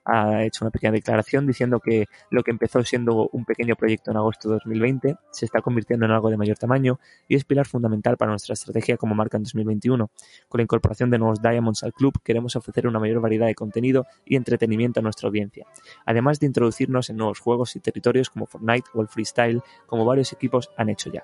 ha 0.06 0.44
hecho 0.44 0.66
una 0.66 0.72
pequeña 0.72 0.92
declaración 0.92 1.48
diciendo 1.48 1.80
que 1.80 2.08
lo 2.30 2.44
que 2.44 2.52
empezó 2.52 2.84
siendo 2.84 3.30
un 3.32 3.46
pequeño 3.46 3.76
proyecto 3.76 4.12
en 4.12 4.18
agosto 4.18 4.50
de 4.50 4.56
2020 4.56 5.16
se 5.32 5.46
está 5.46 5.62
convirtiendo 5.62 6.06
en 6.06 6.12
algo 6.12 6.30
de 6.30 6.38
mayor 6.38 6.58
tamaño 6.58 7.00
y 7.28 7.36
es 7.36 7.46
pilar 7.46 7.68
fundamental 7.68 8.18
para 8.18 8.32
nuestra 8.32 8.54
estrategia 8.54 8.98
como 8.98 9.16
marca 9.16 9.38
en 9.38 9.44
2021 9.44 10.10
con 10.48 10.60
la 10.60 10.64
incorporación 10.64 11.10
de 11.10 11.20
nuevos 11.20 11.42
Diamonds 11.42 11.84
al 11.84 11.94
club 11.94 12.14
queremos 12.24 12.56
ofrecer 12.56 12.88
una 12.88 13.00
mayor 13.00 13.22
variedad 13.22 13.48
de 13.48 13.56
contenido 13.56 14.06
y 14.26 14.36
entretenimiento 14.36 15.00
a 15.00 15.04
nuestra 15.04 15.28
audiencia 15.28 15.66
además 16.06 16.40
de 16.40 16.48
introducirnos 16.48 17.10
en 17.10 17.18
nuevos 17.18 17.40
juegos 17.40 17.76
y 17.76 17.80
territorios 17.80 18.30
como 18.30 18.46
Fortnite 18.46 18.90
o 18.94 19.02
el 19.02 19.08
Freestyle, 19.08 19.62
como 19.86 19.99
varios 20.06 20.34
equipos 20.34 20.70
han 20.78 20.90
hecho 20.90 21.12
ya. 21.12 21.24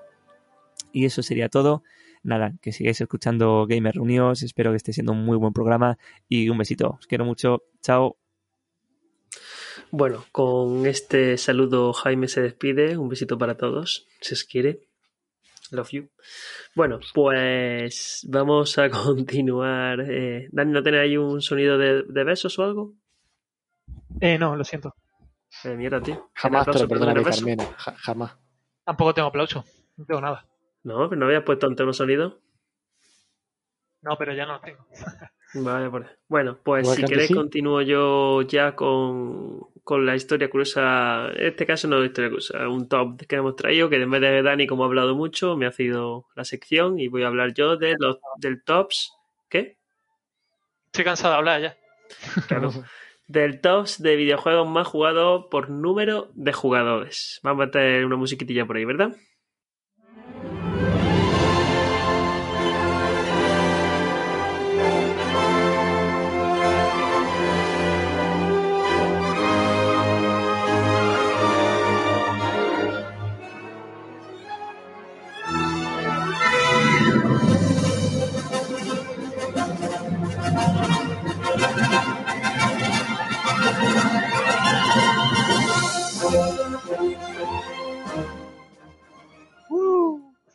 Y 0.92 1.06
eso 1.06 1.22
sería 1.24 1.50
todo. 1.50 1.84
Nada, 2.24 2.54
que 2.62 2.72
sigáis 2.72 3.00
escuchando 3.02 3.66
Gamer 3.68 3.94
Reunidos, 3.96 4.42
espero 4.42 4.72
que 4.72 4.78
esté 4.78 4.94
siendo 4.94 5.12
un 5.12 5.24
muy 5.26 5.38
buen 5.38 5.54
programa 5.54 5.98
y 6.28 6.50
un 6.50 6.58
besito. 6.58 6.98
Os 7.00 7.06
quiero 7.08 7.24
mucho. 7.26 7.64
Chao. 7.82 8.18
Bueno, 9.92 10.26
con 10.32 10.86
este 10.88 11.38
saludo 11.38 11.94
Jaime 11.94 12.28
se 12.28 12.42
despide. 12.42 12.98
Un 12.98 13.10
besito 13.10 13.38
para 13.38 13.56
todos, 13.58 14.08
si 14.22 14.34
os 14.34 14.44
quiere. 14.44 14.80
Love 15.72 15.90
you. 15.92 16.10
Bueno, 16.76 17.00
pues 17.14 18.26
vamos 18.30 18.78
a 18.78 18.90
continuar. 18.90 20.02
Eh, 20.02 20.48
Dani, 20.52 20.72
¿no 20.72 20.82
tenéis 20.84 21.04
ahí 21.04 21.18
un 21.18 21.42
sonido 21.42 21.78
de, 21.78 22.04
de 22.04 22.24
besos 22.24 22.58
o 22.60 22.64
algo? 22.64 22.94
Eh, 24.20 24.38
no, 24.40 24.56
lo 24.56 24.64
siento. 24.64 24.96
Eh, 25.64 25.76
mierda, 25.76 26.02
tío. 26.02 26.30
Jamás 26.34 26.66
te 26.66 26.72
¿Tienes 26.72 26.82
lo 26.82 26.86
aplauso 26.86 26.88
por 26.88 27.00
tener 27.00 27.14
perdonaré, 27.14 27.24
beso? 27.24 27.46
Carmena. 27.46 27.76
Ja- 27.78 27.96
jamás. 27.98 28.38
Tampoco 28.86 29.14
tengo 29.14 29.28
aplauso. 29.28 29.66
No 29.98 30.06
tengo 30.06 30.22
nada. 30.22 30.46
No, 30.84 31.10
pero 31.10 31.20
no 31.20 31.26
habías 31.26 31.44
puesto 31.44 31.66
antes 31.66 31.86
un 31.86 31.94
sonido. 31.94 32.40
No, 34.02 34.16
pero 34.18 34.34
ya 34.34 34.46
no 34.46 34.54
lo 34.54 34.60
tengo. 34.62 34.86
Vale, 35.56 35.90
por 35.90 36.04
ahí. 36.04 36.10
Bueno, 36.28 36.60
pues 36.64 36.88
si 36.90 37.04
queréis 37.04 37.30
sí. 37.30 37.34
continúo 37.34 37.82
yo 37.82 38.42
ya 38.44 38.76
con, 38.76 39.62
con 39.84 40.06
la 40.06 40.16
historia 40.16 40.50
curiosa. 40.50 41.30
En 41.34 41.48
este 41.48 41.66
caso 41.66 41.88
no 41.88 42.04
es 42.04 42.08
historia 42.08 42.30
curiosa, 42.30 42.70
un 42.70 42.88
top 42.88 43.26
que 43.26 43.38
hemos 43.38 43.56
traído, 43.56 43.90
que 43.90 44.02
en 44.02 44.12
vez 44.12 44.22
de 44.22 44.44
Dani, 44.44 44.68
como 44.68 44.84
ha 44.84 44.88
hablado 44.88 45.16
mucho, 45.16 45.56
me 45.56 45.66
ha 45.66 45.72
sido 45.72 46.28
la 46.36 46.44
sección 46.44 47.00
y 47.00 47.08
voy 47.08 47.24
a 47.24 47.28
hablar 47.28 47.54
yo 47.54 47.78
de 47.78 47.96
los 47.98 48.20
del 48.38 48.64
tops. 48.64 49.14
¿Qué? 49.50 49.78
Estoy 50.88 51.06
cansado 51.06 51.34
de 51.34 51.38
hablar 51.38 51.62
ya. 51.62 51.78
Claro. 52.48 52.72
Del 53.28 53.60
tops 53.60 54.02
de 54.02 54.16
videojuegos 54.16 54.68
más 54.68 54.88
jugados 54.88 55.46
por 55.50 55.70
número 55.70 56.30
de 56.36 56.54
jugadores. 56.54 57.40
Vamos 57.44 57.64
a 57.64 57.66
meter 57.66 58.06
una 58.06 58.18
musiquitilla 58.18 58.66
por 58.66 58.78
ahí, 58.78 58.86
¿verdad? 58.86 59.16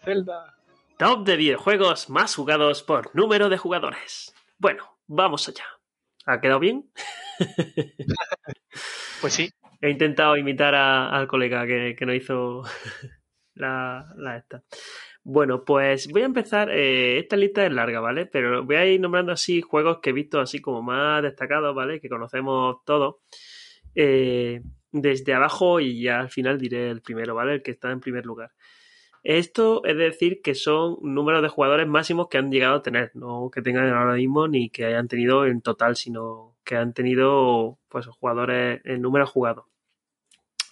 Zelda. 0.04 0.56
Top 0.98 1.24
de 1.26 1.36
videojuegos 1.36 2.10
más 2.10 2.34
jugados 2.34 2.82
por 2.82 3.14
número 3.14 3.48
de 3.48 3.56
jugadores. 3.58 4.34
Bueno, 4.58 4.98
vamos 5.06 5.48
allá. 5.48 5.64
¿Ha 6.26 6.40
quedado 6.40 6.60
bien? 6.60 6.90
Pues 9.20 9.34
sí. 9.34 9.50
He 9.82 9.90
intentado 9.90 10.34
imitar 10.36 10.74
a- 10.74 11.10
al 11.10 11.26
colega 11.26 11.66
que, 11.66 11.94
que 11.98 12.06
no 12.06 12.14
hizo 12.14 12.62
la, 13.54 14.12
la 14.16 14.36
esta. 14.38 14.62
Bueno, 15.22 15.62
pues 15.64 16.08
voy 16.08 16.22
a 16.22 16.26
empezar. 16.26 16.70
eh, 16.70 17.18
esta 17.18 17.36
lista 17.36 17.66
es 17.66 17.72
larga, 17.72 18.00
¿vale? 18.00 18.24
Pero 18.26 18.64
voy 18.64 18.76
a 18.76 18.86
ir 18.86 18.98
nombrando 19.00 19.32
así 19.32 19.60
juegos 19.60 19.98
que 20.00 20.10
he 20.10 20.12
visto 20.14 20.40
así 20.40 20.60
como 20.60 20.80
más 20.82 21.22
destacados, 21.22 21.74
¿vale? 21.74 22.00
Que 22.00 22.08
conocemos 22.08 22.76
todos. 22.86 23.16
eh, 23.94 24.62
desde 24.92 25.34
abajo 25.34 25.78
y 25.80 26.02
ya 26.02 26.18
al 26.20 26.30
final 26.30 26.58
diré 26.58 26.90
el 26.90 27.00
primero, 27.02 27.34
¿vale? 27.34 27.54
El 27.54 27.62
que 27.62 27.70
está 27.72 27.90
en 27.90 28.00
primer 28.00 28.24
lugar. 28.26 28.50
Esto 29.22 29.84
es 29.84 29.96
decir 29.96 30.40
que 30.42 30.54
son 30.54 30.96
números 31.02 31.42
de 31.42 31.48
jugadores 31.48 31.86
máximos 31.86 32.28
que 32.28 32.38
han 32.38 32.50
llegado 32.50 32.76
a 32.76 32.82
tener, 32.82 33.10
no 33.14 33.50
que 33.52 33.60
tengan 33.62 33.88
ahora 33.88 34.14
mismo 34.14 34.48
ni 34.48 34.70
que 34.70 34.86
hayan 34.86 35.08
tenido 35.08 35.46
en 35.46 35.60
total, 35.60 35.96
sino 35.96 36.56
que 36.64 36.76
han 36.76 36.94
tenido 36.94 37.78
pues 37.88 38.06
jugadores 38.06 38.80
en 38.84 39.02
número 39.02 39.26
jugados. 39.26 39.66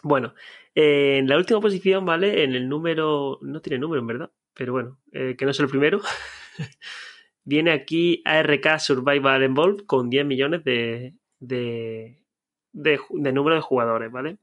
Bueno, 0.03 0.35
en 0.75 1.29
la 1.29 1.37
última 1.37 1.61
posición, 1.61 2.07
¿vale? 2.07 2.45
En 2.45 2.55
el 2.55 2.69
número, 2.69 3.39
no 3.43 3.61
tiene 3.61 3.79
número 3.79 4.01
en 4.01 4.07
verdad, 4.07 4.31
pero 4.55 4.73
bueno, 4.73 4.99
eh, 5.13 5.35
que 5.37 5.45
no 5.45 5.51
es 5.51 5.61
el 5.61 5.69
primero. 5.69 6.01
Viene 7.45 7.73
aquí 7.73 8.23
ARK 8.25 8.79
Survival 8.79 9.43
Evolved 9.43 9.87
con 9.87 10.09
10 10.09 10.25
millones 10.27 10.65
de, 10.65 11.15
de, 11.41 12.19
de 12.73 13.33
número 13.33 13.57
de 13.57 13.63
jugadores, 13.63 14.11
¿vale? 14.13 14.39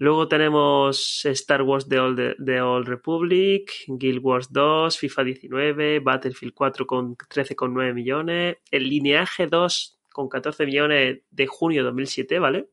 Luego 0.00 0.28
tenemos 0.28 1.26
Star 1.26 1.60
Wars 1.60 1.86
The 1.86 2.00
Old, 2.00 2.88
Republic, 2.88 3.84
Guild 3.86 4.24
Wars 4.24 4.50
2, 4.50 4.96
FIFA 4.96 5.24
19, 5.24 6.00
Battlefield 6.00 6.54
4 6.54 6.86
con 6.86 7.18
13,9 7.18 7.92
millones, 7.92 8.56
el 8.70 8.88
Lineaje 8.88 9.46
2 9.46 9.98
con 10.08 10.30
14 10.30 10.64
millones 10.64 11.20
de 11.30 11.46
junio 11.46 11.82
de 11.82 11.88
2007, 11.88 12.38
¿vale? 12.38 12.70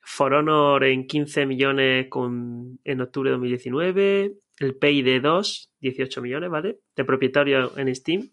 For 0.00 0.34
Honor 0.34 0.82
en 0.82 1.06
15 1.06 1.46
millones 1.46 2.08
con, 2.08 2.80
en 2.82 3.00
octubre 3.00 3.30
de 3.30 3.34
2019, 3.34 4.34
el 4.58 4.74
PID 4.74 5.22
2, 5.22 5.70
18 5.78 6.20
millones, 6.20 6.50
¿vale? 6.50 6.80
De 6.96 7.04
propietario 7.04 7.78
en 7.78 7.94
Steam. 7.94 8.28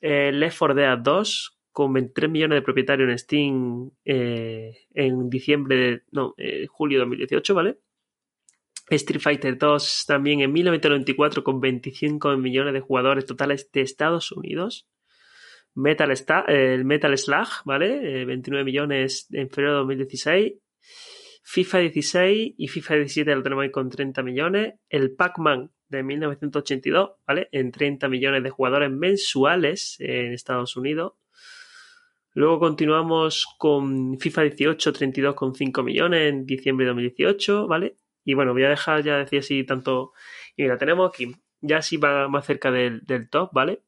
El 0.00 0.40
Left 0.40 0.58
4 0.58 0.74
Dead 0.74 0.98
2 0.98 1.59
con 1.84 1.92
23 1.92 2.30
millones 2.30 2.56
de 2.56 2.62
propietarios 2.62 3.10
en 3.10 3.18
Steam 3.18 3.90
eh, 4.04 4.76
en 4.94 5.28
diciembre, 5.30 5.76
de, 5.76 6.02
no, 6.12 6.34
eh, 6.38 6.66
julio 6.68 6.98
de 6.98 7.04
2018, 7.04 7.54
¿vale? 7.54 7.78
Street 8.90 9.20
Fighter 9.20 9.56
2 9.56 10.04
también 10.06 10.40
en 10.40 10.52
1994 10.52 11.44
con 11.44 11.60
25 11.60 12.36
millones 12.36 12.72
de 12.74 12.80
jugadores 12.80 13.24
totales 13.24 13.70
de 13.72 13.82
Estados 13.82 14.32
Unidos. 14.32 14.88
Metal 15.74 16.10
Sta- 16.16 16.44
eh, 16.48 16.74
el 16.74 16.84
Metal 16.84 17.16
Slug, 17.16 17.46
¿vale? 17.64 18.22
Eh, 18.22 18.24
29 18.24 18.64
millones 18.64 19.28
en 19.30 19.48
febrero 19.48 19.72
de 19.72 19.78
2016. 19.78 20.52
FIFA 21.42 21.78
16 21.78 22.54
y 22.58 22.68
FIFA 22.68 22.94
17 22.96 23.34
lo 23.34 23.42
tenemos 23.42 23.62
ahí 23.62 23.70
con 23.70 23.88
30 23.88 24.22
millones. 24.22 24.74
El 24.88 25.12
Pac-Man 25.14 25.70
de 25.88 26.02
1982, 26.02 27.10
¿vale? 27.26 27.48
En 27.52 27.70
30 27.70 28.08
millones 28.08 28.42
de 28.42 28.50
jugadores 28.50 28.90
mensuales 28.90 29.96
en 30.00 30.32
Estados 30.32 30.76
Unidos. 30.76 31.12
Luego 32.32 32.60
continuamos 32.60 33.46
con 33.58 34.18
FIFA 34.18 34.42
18, 34.42 34.92
32,5 34.92 35.82
millones 35.82 36.28
en 36.32 36.46
diciembre 36.46 36.84
de 36.84 36.90
2018, 36.90 37.66
¿vale? 37.66 37.96
Y 38.24 38.34
bueno, 38.34 38.52
voy 38.52 38.64
a 38.64 38.68
dejar 38.68 39.02
ya 39.02 39.16
decir 39.18 39.40
así 39.40 39.64
tanto. 39.64 40.12
Y 40.56 40.62
mira, 40.62 40.78
tenemos 40.78 41.08
aquí, 41.10 41.34
ya 41.60 41.78
así 41.78 41.96
va 41.96 42.28
más 42.28 42.46
cerca 42.46 42.70
del, 42.70 43.00
del 43.04 43.28
top, 43.28 43.50
¿vale? 43.52 43.82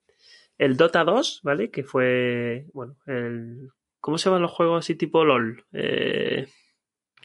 El 0.59 0.77
Dota 0.77 1.05
2, 1.05 1.41
¿vale? 1.45 1.71
Que 1.71 1.83
fue, 1.85 2.67
bueno, 2.73 2.97
el. 3.07 3.71
¿Cómo 4.01 4.19
se 4.19 4.25
llaman 4.29 4.43
los 4.43 4.51
juegos 4.51 4.85
así 4.85 4.97
tipo 4.97 5.25
LOL? 5.25 5.65
Eh, 5.73 6.47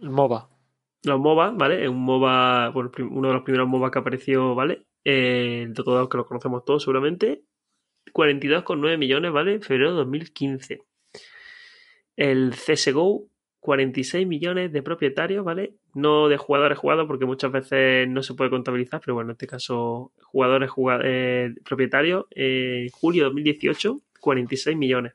El 0.02 0.10
MOBA. 0.12 0.50
los 1.04 1.20
MOBA, 1.20 1.52
¿vale? 1.52 1.84
Es 1.84 1.90
un 1.90 2.04
MOBA, 2.04 2.70
bueno, 2.70 2.92
uno 3.10 3.28
de 3.30 3.34
los 3.34 3.44
primeros 3.44 3.68
MOBA 3.68 3.90
que 3.92 4.00
apareció, 4.00 4.54
¿vale? 4.56 4.86
Eh, 5.04 5.64
el 5.64 5.74
Dota 5.74 5.92
2 5.92 6.10
que 6.10 6.18
lo 6.18 6.26
conocemos 6.26 6.64
todos 6.66 6.84
seguramente. 6.84 7.44
42,9 8.14 8.98
millones, 8.98 9.32
¿vale? 9.32 9.56
En 9.56 9.62
febrero 9.62 9.92
de 9.92 9.98
2015. 9.98 10.82
El 12.18 12.54
CSGO, 12.54 13.30
46 13.62 14.28
millones 14.28 14.72
de 14.74 14.82
propietarios, 14.84 15.46
¿vale? 15.46 15.74
No 15.94 16.28
de 16.28 16.38
jugadores 16.38 16.78
jugados 16.78 17.08
porque 17.08 17.26
muchas 17.26 17.52
veces 17.52 18.08
no 18.10 18.22
se 18.24 18.34
puede 18.34 18.50
contabilizar, 18.50 19.00
pero 19.00 19.14
bueno, 19.16 19.30
en 19.30 19.34
este 19.36 19.48
caso, 19.48 20.12
jugadores 20.24 20.70
juga- 20.70 21.00
eh, 21.04 21.54
propietarios. 21.64 22.26
En 22.32 22.90
julio 22.90 23.24
de 23.24 23.30
2018, 23.30 24.02
46 24.20 24.76
millones. 24.78 25.14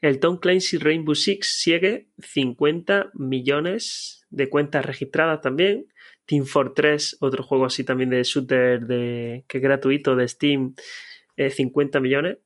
El 0.00 0.20
Tom 0.20 0.38
Clancy 0.38 0.78
Rainbow 0.78 1.14
Six 1.14 1.46
sigue 1.60 2.06
50 2.18 3.10
millones 3.14 4.24
de 4.30 4.48
cuentas 4.48 4.84
registradas 4.86 5.40
también. 5.40 5.86
Team 6.26 6.44
Fortress, 6.44 7.16
otro 7.20 7.42
juego 7.42 7.64
así 7.64 7.84
también 7.84 8.10
de 8.10 8.22
shooter 8.22 8.86
de, 8.86 9.44
que 9.48 9.58
es 9.58 9.62
gratuito 9.62 10.14
de 10.14 10.28
Steam, 10.28 10.74
eh, 11.36 11.50
50 11.50 12.00
millones. 12.00 12.38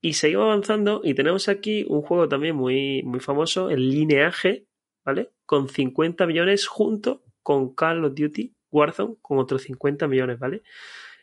Y 0.00 0.14
seguimos 0.14 0.44
avanzando 0.44 1.00
y 1.02 1.14
tenemos 1.14 1.48
aquí 1.48 1.84
un 1.88 2.02
juego 2.02 2.28
también 2.28 2.54
muy, 2.54 3.02
muy 3.02 3.20
famoso, 3.20 3.70
el 3.70 3.90
Lineaje, 3.90 4.66
¿vale? 5.04 5.30
Con 5.46 5.68
50 5.68 6.26
millones 6.26 6.66
junto 6.66 7.24
con 7.42 7.74
Call 7.74 8.04
of 8.04 8.14
Duty 8.14 8.54
Warzone 8.70 9.16
con 9.22 9.38
otros 9.38 9.62
50 9.62 10.06
millones, 10.08 10.38
¿vale? 10.38 10.62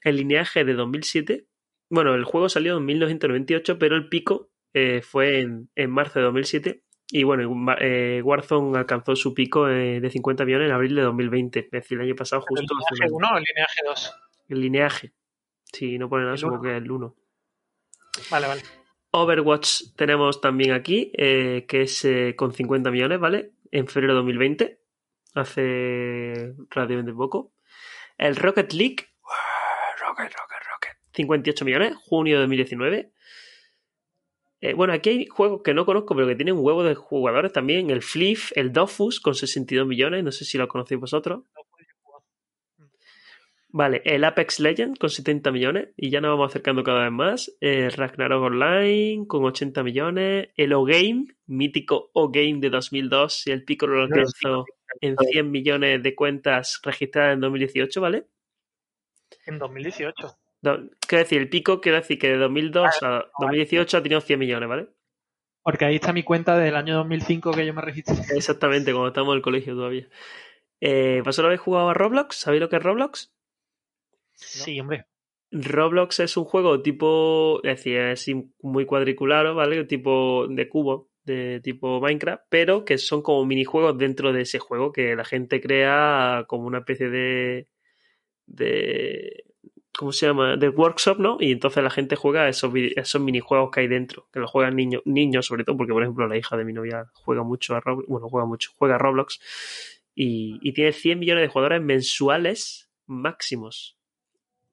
El 0.04 0.18
Lineaje 0.18 0.66
de 0.66 0.74
2007. 0.74 1.48
Bueno, 1.90 2.16
el 2.16 2.24
juego 2.24 2.50
salió 2.50 2.78
en 2.78 2.86
1998, 2.86 3.78
pero 3.78 3.96
el 3.96 4.10
pico 4.10 4.50
eh, 4.74 5.02
fue 5.02 5.42
en, 5.42 5.70
en 5.76 5.92
marzo 5.92 6.20
de 6.20 6.26
2007. 6.26 6.84
Y 7.12 7.24
bueno, 7.24 7.76
eh, 7.80 8.22
Warzone 8.24 8.78
alcanzó 8.78 9.16
su 9.16 9.34
pico 9.34 9.68
eh, 9.70 10.00
de 10.00 10.10
50 10.10 10.46
millones 10.46 10.68
en 10.68 10.74
abril 10.74 10.96
de 10.96 11.02
2020. 11.04 11.60
Es 11.60 11.72
decir, 11.72 12.00
el 12.00 12.06
año 12.06 12.16
pasado 12.16 12.42
¿El 12.42 12.48
justo 12.48 12.74
un 12.74 12.80
lineaje 12.80 13.04
año. 13.04 13.16
1 13.16 13.28
o 13.28 13.38
el 13.38 13.44
lineaje 13.44 13.82
2? 13.86 14.14
El 14.50 14.62
lineaje. 14.62 15.14
Si 15.72 15.98
no 15.98 16.10
pone 16.10 16.24
nada, 16.24 16.34
El 16.34 16.40
supongo 16.40 16.64
que 16.64 16.72
es 16.72 16.78
el 16.82 16.90
1. 16.90 17.16
Vale, 18.30 18.48
vale. 18.48 18.62
Overwatch 19.12 19.94
tenemos 19.96 20.42
también 20.42 20.72
aquí, 20.72 21.12
eh, 21.16 21.66
que 21.68 21.84
es 21.84 22.04
eh, 22.04 22.36
con 22.36 22.52
50 22.52 22.90
millones, 22.90 23.20
¿vale? 23.20 23.52
En 23.72 23.88
febrero 23.88 24.14
de 24.14 24.18
2020. 24.18 24.80
Hace 25.36 26.54
relativamente 26.70 27.14
poco. 27.14 27.54
El 28.18 28.36
Rocket 28.36 28.74
League. 28.74 29.08
Rocket, 30.00 30.34
Rocket, 30.34 30.68
Rocket. 30.72 30.98
58 31.14 31.66
millones, 31.66 31.96
junio 31.96 32.36
de 32.36 32.42
2019. 32.42 33.14
Eh, 34.62 34.74
bueno, 34.74 34.94
aquí 34.94 35.10
hay 35.10 35.26
juegos 35.28 35.62
que 35.62 35.74
no 35.74 35.86
conozco, 35.86 36.16
pero 36.16 36.26
que 36.26 36.36
tienen 36.36 36.56
un 36.56 36.66
huevo 36.66 36.84
de 36.84 36.96
jugadores 36.96 37.52
también. 37.52 37.90
El 37.90 38.02
Flip, 38.02 38.40
el 38.56 38.72
Dofus 38.72 39.20
con 39.20 39.36
62 39.36 39.86
millones. 39.86 40.24
No 40.24 40.32
sé 40.32 40.46
si 40.46 40.58
lo 40.58 40.68
conocéis 40.68 41.02
vosotros. 41.02 41.44
Vale, 43.76 44.04
el 44.06 44.24
Apex 44.24 44.60
Legend 44.60 45.00
con 45.00 45.10
70 45.10 45.52
millones 45.52 45.90
y 45.98 46.12
ya 46.12 46.22
nos 46.22 46.30
vamos 46.32 46.52
acercando 46.52 46.84
cada 46.84 47.02
vez 47.06 47.12
más. 47.12 47.58
El 47.60 47.92
Ragnarok 47.92 48.44
Online 48.44 49.26
con 49.28 49.44
80 49.44 49.82
millones. 49.84 50.50
El 50.56 50.74
O-Game, 50.74 51.26
mítico 51.48 52.12
O-Game 52.14 52.60
de 52.60 52.70
2002 52.70 53.48
y 53.48 53.52
el 53.52 53.64
pico 53.64 53.88
lo 53.88 54.04
alcanzó 54.04 54.66
en 55.02 55.16
100 55.18 55.50
millones 55.50 56.04
de 56.04 56.14
cuentas 56.14 56.80
registradas 56.84 57.34
en 57.34 57.40
2018, 57.42 58.00
¿vale? 58.00 58.28
En 59.48 59.58
2018. 59.58 60.38
Do- 60.62 60.90
Quiero 61.08 61.24
decir, 61.24 61.42
el 61.42 61.50
pico 61.50 61.82
quiero 61.82 61.98
decir 61.98 62.20
que 62.20 62.30
de 62.30 62.38
2002 62.38 63.02
a 63.02 63.26
2018 63.40 63.98
ha 63.98 64.04
tenido 64.04 64.22
100 64.22 64.38
millones, 64.40 64.70
¿vale? 64.70 64.88
Porque 65.64 65.86
ahí 65.86 65.96
está 65.96 66.14
mi 66.14 66.22
cuenta 66.22 66.58
del 66.58 66.76
año 66.76 66.96
2005 66.98 67.52
que 67.54 67.66
yo 67.66 67.74
me 67.74 67.82
registré. 67.82 68.16
Exactamente, 68.38 68.92
cuando 68.92 69.08
estamos 69.08 69.32
en 69.34 69.38
el 69.38 69.42
colegio 69.42 69.74
todavía. 69.76 70.08
Eh, 70.80 71.22
¿Vosotros 71.26 71.46
habéis 71.48 71.62
jugado 71.62 71.90
a 71.90 71.94
Roblox? 71.96 72.36
¿Sabéis 72.36 72.62
lo 72.62 72.70
que 72.70 72.76
es 72.76 72.84
Roblox? 72.84 73.33
Sí, 74.36 74.80
hombre. 74.80 75.06
Roblox 75.52 76.20
es 76.20 76.36
un 76.36 76.46
juego 76.46 76.82
tipo, 76.82 77.62
es 77.64 77.78
decir, 77.78 77.98
es 77.98 78.28
muy 78.62 78.86
cuadriculado, 78.86 79.54
¿vale? 79.54 79.86
Tipo 79.86 80.48
de 80.50 80.68
cubo, 80.68 81.10
de 81.26 81.62
tipo 81.62 82.02
Minecraft, 82.02 82.44
pero 82.50 82.86
que 82.86 82.98
son 82.98 83.22
como 83.22 83.46
minijuegos 83.46 83.98
dentro 83.98 84.34
de 84.34 84.42
ese 84.42 84.58
juego 84.58 84.92
que 84.92 85.16
la 85.16 85.24
gente 85.24 85.62
crea 85.62 86.46
como 86.48 86.66
una 86.66 86.80
especie 86.80 87.10
de, 87.10 87.68
de 88.48 89.46
¿cómo 89.96 90.12
se 90.12 90.26
llama? 90.26 90.58
De 90.58 90.70
workshop, 90.70 91.20
¿no? 91.20 91.38
Y 91.40 91.52
entonces 91.52 91.84
la 91.84 91.92
gente 91.92 92.16
juega 92.16 92.50
esos, 92.50 92.74
esos 92.96 93.22
minijuegos 93.22 93.70
que 93.72 93.82
hay 93.82 93.88
dentro, 93.88 94.28
que 94.34 94.40
los 94.40 94.50
juegan 94.50 94.76
niños, 94.76 95.04
niños 95.06 95.46
sobre 95.46 95.64
todo, 95.64 95.78
porque 95.78 95.94
por 95.94 96.02
ejemplo 96.02 96.28
la 96.28 96.38
hija 96.38 96.58
de 96.58 96.66
mi 96.66 96.74
novia 96.74 97.12
juega 97.14 97.44
mucho 97.44 97.76
a 97.76 97.80
Roblox, 97.80 98.08
bueno, 98.08 98.28
juega 98.28 98.48
mucho, 98.48 98.72
juega 98.76 98.96
a 98.96 98.98
Roblox 98.98 99.40
y, 100.16 100.58
y 100.62 100.74
tiene 100.74 100.94
100 100.94 101.20
millones 101.20 101.44
de 101.44 101.48
jugadores 101.50 101.82
mensuales 101.82 102.90
máximos. 103.06 103.98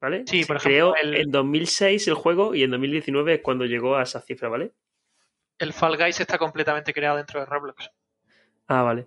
¿Vale? 0.01 0.25
Sí, 0.27 0.45
por 0.45 0.57
ejemplo, 0.57 0.93
creó 0.93 0.97
el- 0.97 1.15
en 1.17 1.31
2006 1.31 2.09
el 2.09 2.15
juego 2.15 2.55
y 2.55 2.63
en 2.63 2.71
2019 2.71 3.35
es 3.35 3.41
cuando 3.43 3.67
llegó 3.67 3.97
a 3.97 4.03
esa 4.03 4.21
cifra, 4.21 4.49
¿vale? 4.49 4.73
El 5.59 5.73
Fall 5.75 5.99
Guys 5.99 6.21
está 6.21 6.39
completamente 6.39 6.95
creado 6.95 7.19
dentro 7.19 7.41
de 7.41 7.47
Roblox. 7.47 7.91
Ah, 8.67 8.83
vale. 8.83 9.07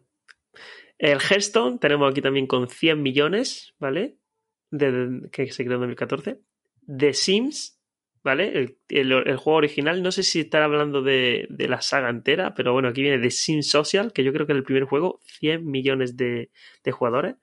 El 0.99 1.19
Hearthstone 1.19 1.79
tenemos 1.79 2.11
aquí 2.11 2.21
también 2.21 2.45
con 2.45 2.67
100 2.69 3.01
millones, 3.01 3.73
¿vale? 3.79 4.17
De, 4.69 4.91
de- 4.91 5.29
que 5.31 5.51
se 5.51 5.63
creó 5.63 5.75
en 5.77 5.81
2014. 5.81 6.39
The 6.85 7.13
Sims, 7.13 7.79
¿vale? 8.23 8.49
El, 8.57 8.77
el- 8.89 9.11
el 9.11 9.37
juego 9.37 9.57
original, 9.57 10.03
no 10.03 10.11
sé 10.11 10.21
si 10.21 10.41
estar 10.41 10.61
hablando 10.61 11.01
de, 11.01 11.47
de 11.49 11.67
la 11.67 11.81
saga 11.81 12.09
entera, 12.11 12.53
pero 12.53 12.71
bueno, 12.73 12.89
aquí 12.89 13.01
viene 13.01 13.17
The 13.19 13.31
Sims 13.31 13.69
Social, 13.71 14.13
que 14.13 14.23
yo 14.23 14.31
creo 14.31 14.45
que 14.45 14.53
es 14.53 14.57
el 14.57 14.63
primer 14.63 14.83
juego, 14.83 15.19
100 15.23 15.65
millones 15.65 16.15
de, 16.17 16.51
de 16.83 16.91
jugadores, 16.91 17.35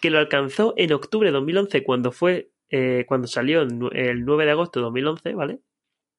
que 0.00 0.08
lo 0.10 0.18
alcanzó 0.18 0.72
en 0.78 0.92
octubre 0.94 1.28
de 1.28 1.32
2011 1.32 1.84
cuando 1.84 2.10
fue, 2.12 2.50
eh, 2.70 3.04
cuando 3.06 3.26
salió 3.26 3.62
el 3.62 3.70
nue- 3.78 3.92
el 3.94 4.24
9 4.24 4.44
de 4.44 4.50
agosto 4.52 4.80
de 4.80 4.84
2011, 4.84 5.34
¿vale? 5.34 5.60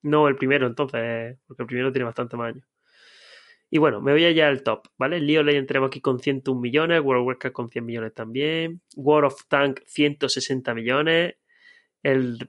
No 0.01 0.27
el 0.27 0.35
primero 0.37 0.67
entonces, 0.67 1.37
porque 1.47 1.63
el 1.63 1.67
primero 1.67 1.91
tiene 1.91 2.05
bastante 2.05 2.37
más 2.37 2.53
años. 2.53 2.65
Y 3.69 3.79
bueno, 3.79 3.99
me 4.01 4.11
voy 4.11 4.23
allá 4.25 4.47
al 4.47 4.63
top, 4.63 4.87
¿vale? 4.97 5.19
League 5.19 5.39
of 5.39 5.45
Legends 5.45 5.67
tenemos 5.67 5.87
aquí 5.87 5.99
con 6.01 6.19
101 6.19 6.61
millones, 6.61 7.01
World 7.01 7.21
of 7.21 7.27
Warcraft 7.27 7.53
con 7.53 7.69
100 7.69 7.85
millones 7.85 8.13
también, 8.13 8.81
World 8.95 9.27
of 9.27 9.41
Tank 9.49 9.81
160 9.85 10.73
millones, 10.75 11.35
el 12.03 12.47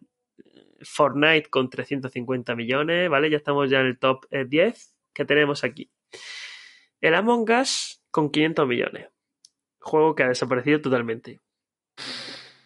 Fortnite 0.83 1.49
con 1.49 1.71
350 1.71 2.55
millones, 2.55 3.09
¿vale? 3.09 3.31
Ya 3.31 3.39
estamos 3.39 3.71
ya 3.71 3.81
en 3.81 3.87
el 3.87 3.99
top 3.99 4.27
eh, 4.31 4.45
10 4.47 4.95
que 5.15 5.25
tenemos 5.25 5.65
aquí. 5.65 5.91
El 7.01 7.15
Among 7.15 7.51
Us 7.51 8.03
con 8.11 8.31
500 8.31 8.69
millones. 8.69 9.09
Juego 9.81 10.15
que 10.15 10.23
ha 10.25 10.29
desaparecido 10.29 10.81
totalmente. 10.81 11.41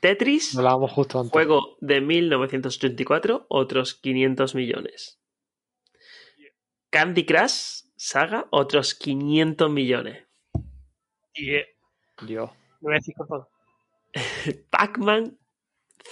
Tetris, 0.00 0.56
hablábamos 0.56 0.92
justo 0.92 1.18
antes. 1.20 1.32
juego 1.32 1.76
de 1.80 2.00
1984, 2.00 3.46
otros 3.48 3.94
500 3.94 4.54
millones. 4.54 5.20
Candy 6.90 7.24
Crush, 7.24 7.82
saga, 7.96 8.46
otros 8.50 8.94
500 8.94 9.70
millones. 9.70 10.26
Y 11.34 11.54
eh, 11.54 11.66
Dios. 12.26 12.50
lo 12.80 12.88
voy 12.88 12.94
a 12.94 12.96
decir 12.96 13.14
con 13.14 13.28
todo. 13.28 13.50
Pac-Man, 14.70 15.38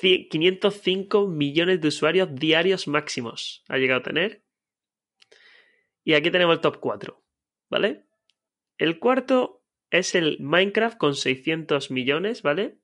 ci- 0.00 0.28
505 0.30 1.26
millones 1.26 1.80
de 1.80 1.88
usuarios 1.88 2.28
diarios 2.34 2.86
máximos 2.88 3.64
ha 3.68 3.78
llegado 3.78 4.00
a 4.00 4.04
tener. 4.04 4.44
Y 6.04 6.14
aquí 6.14 6.30
tenemos 6.30 6.54
el 6.54 6.60
top 6.60 6.78
4, 6.78 7.22
¿vale? 7.68 8.06
El 8.78 8.98
cuarto 8.98 9.64
es 9.90 10.14
el 10.14 10.38
Minecraft 10.40 10.96
con 10.96 11.14
600 11.16 11.90
millones, 11.90 12.42
¿vale? 12.42 12.78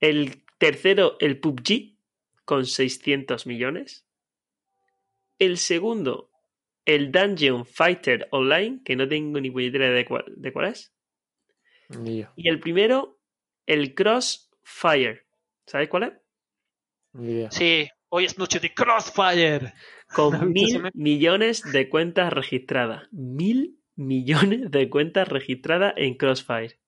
El 0.00 0.42
tercero, 0.58 1.16
el 1.20 1.38
PUBG, 1.38 1.96
con 2.44 2.66
600 2.66 3.46
millones. 3.46 4.06
El 5.38 5.58
segundo, 5.58 6.30
el 6.84 7.12
Dungeon 7.12 7.66
Fighter 7.66 8.28
Online, 8.30 8.80
que 8.84 8.96
no 8.96 9.06
tengo 9.08 9.40
ni 9.40 9.50
puñetera 9.50 9.90
de 9.90 10.04
cuál, 10.04 10.24
de 10.28 10.52
cuál 10.52 10.68
es. 10.68 10.92
Y 12.36 12.48
el 12.48 12.60
primero, 12.60 13.18
el 13.66 13.94
Crossfire. 13.94 15.26
¿Sabéis 15.66 15.90
cuál 15.90 16.02
es? 16.04 16.12
idea. 17.20 17.50
Sí, 17.50 17.88
hoy 18.08 18.24
es 18.24 18.38
noche 18.38 18.60
de 18.60 18.72
Crossfire. 18.72 19.72
Con 20.14 20.34
¿Has 20.34 20.52
visto 20.52 20.80
mil 20.80 20.90
millones 20.94 21.62
de 21.62 21.88
cuentas 21.88 22.32
registradas. 22.32 23.08
Mil 23.12 23.78
millones 23.94 24.70
de 24.70 24.88
cuentas 24.88 25.28
registradas 25.28 25.94
en 25.96 26.14
Crossfire. 26.14 26.78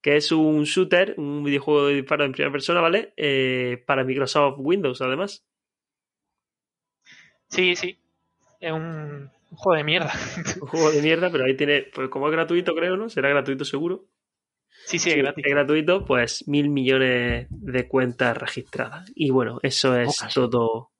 Que 0.00 0.16
es 0.16 0.30
un 0.32 0.64
shooter, 0.64 1.14
un 1.16 1.42
videojuego 1.42 1.86
de 1.86 1.94
disparo 1.94 2.24
en 2.24 2.32
primera 2.32 2.52
persona, 2.52 2.80
¿vale? 2.80 3.12
Eh, 3.16 3.82
para 3.86 4.04
Microsoft 4.04 4.56
Windows, 4.58 5.00
además. 5.02 5.44
Sí, 7.48 7.74
sí. 7.76 7.98
Es 8.60 8.72
un, 8.72 9.30
juego 9.50 9.76
de 9.76 9.84
mierda. 9.84 10.12
Un 10.60 10.68
juego 10.68 10.90
de 10.90 11.02
mierda, 11.02 11.30
pero 11.30 11.44
ahí 11.44 11.56
tiene, 11.56 11.86
pues 11.94 12.08
como 12.08 12.26
es 12.28 12.32
gratuito, 12.32 12.74
creo, 12.74 12.96
¿no? 12.96 13.08
Será 13.08 13.28
gratuito 13.28 13.64
seguro. 13.64 14.06
Sí, 14.86 14.98
sí, 14.98 15.10
es 15.10 15.16
gratis. 15.16 15.44
Es 15.44 15.52
gratuito, 15.52 16.04
pues 16.04 16.46
mil 16.48 16.68
millones 16.70 17.46
de 17.50 17.88
cuentas 17.88 18.36
registradas. 18.36 19.10
Y 19.14 19.30
bueno, 19.30 19.58
eso 19.62 19.96
es 19.96 20.16
Pocas. 20.16 20.34
todo, 20.34 20.90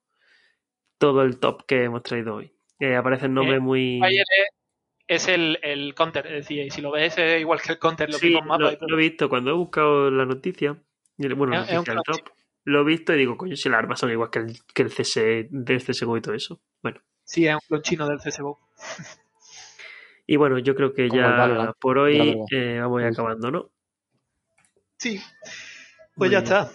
todo 0.99 1.23
el 1.23 1.39
top 1.39 1.65
que 1.67 1.85
hemos 1.85 2.03
traído 2.03 2.37
hoy. 2.37 2.53
Eh, 2.81 2.97
aparecen 2.97 3.35
nombres 3.35 3.59
Eh, 3.59 3.61
muy. 3.61 4.01
Es, 5.09 5.27
el, 5.29 5.59
el 5.63 5.95
counter, 5.95 6.27
es 6.27 6.33
decir, 6.33 6.65
y 6.67 6.71
si 6.71 6.81
lo 6.81 6.91
ves 6.93 7.17
es 7.19 7.41
igual 7.41 7.61
que 7.61 7.73
el 7.73 7.79
counter, 7.79 8.09
los 8.11 8.21
Sí, 8.21 8.33
mapas 8.35 8.61
lo, 8.61 8.73
y 8.73 8.91
lo 8.91 8.97
he 8.99 9.01
visto 9.01 9.29
cuando 9.29 9.51
he 9.51 9.55
buscado 9.55 10.11
la 10.11 10.25
noticia. 10.27 10.77
Bueno, 11.17 11.55
la 11.55 11.61
noticia, 11.61 11.79
el 11.79 11.85
clásico. 11.85 12.29
top. 12.29 12.35
Lo 12.65 12.83
he 12.83 12.85
visto 12.85 13.15
y 13.15 13.19
digo, 13.19 13.37
coño, 13.37 13.57
si 13.57 13.69
las 13.69 13.79
armas 13.79 13.99
son 13.99 14.11
igual 14.11 14.31
que 14.31 14.39
el, 14.41 14.59
que 14.75 14.83
el 14.83 14.91
CS, 14.91 15.49
del 15.51 15.83
CSGO 15.83 16.17
y 16.17 16.21
todo 16.21 16.35
eso. 16.35 16.61
Bueno, 16.83 17.01
Sí, 17.25 17.47
es 17.47 17.55
un 17.55 17.61
clon 17.67 17.83
chino 17.83 18.07
del 18.09 18.19
CSGO. 18.19 18.59
y 20.27 20.37
bueno, 20.37 20.59
yo 20.59 20.75
creo 20.75 20.93
que 20.93 21.09
Como 21.09 21.21
ya 21.21 21.29
Valorant, 21.31 21.77
por 21.81 21.99
hoy 21.99 22.35
eh, 22.51 22.79
vamos 22.81 23.01
a 23.01 23.07
ir 23.07 23.13
acabando, 23.13 23.51
¿no? 23.51 23.71
Sí. 24.99 25.15
Muy 26.17 26.29
Pues 26.29 26.31
ya 26.31 26.41
bien. 26.41 26.53
está. 26.53 26.71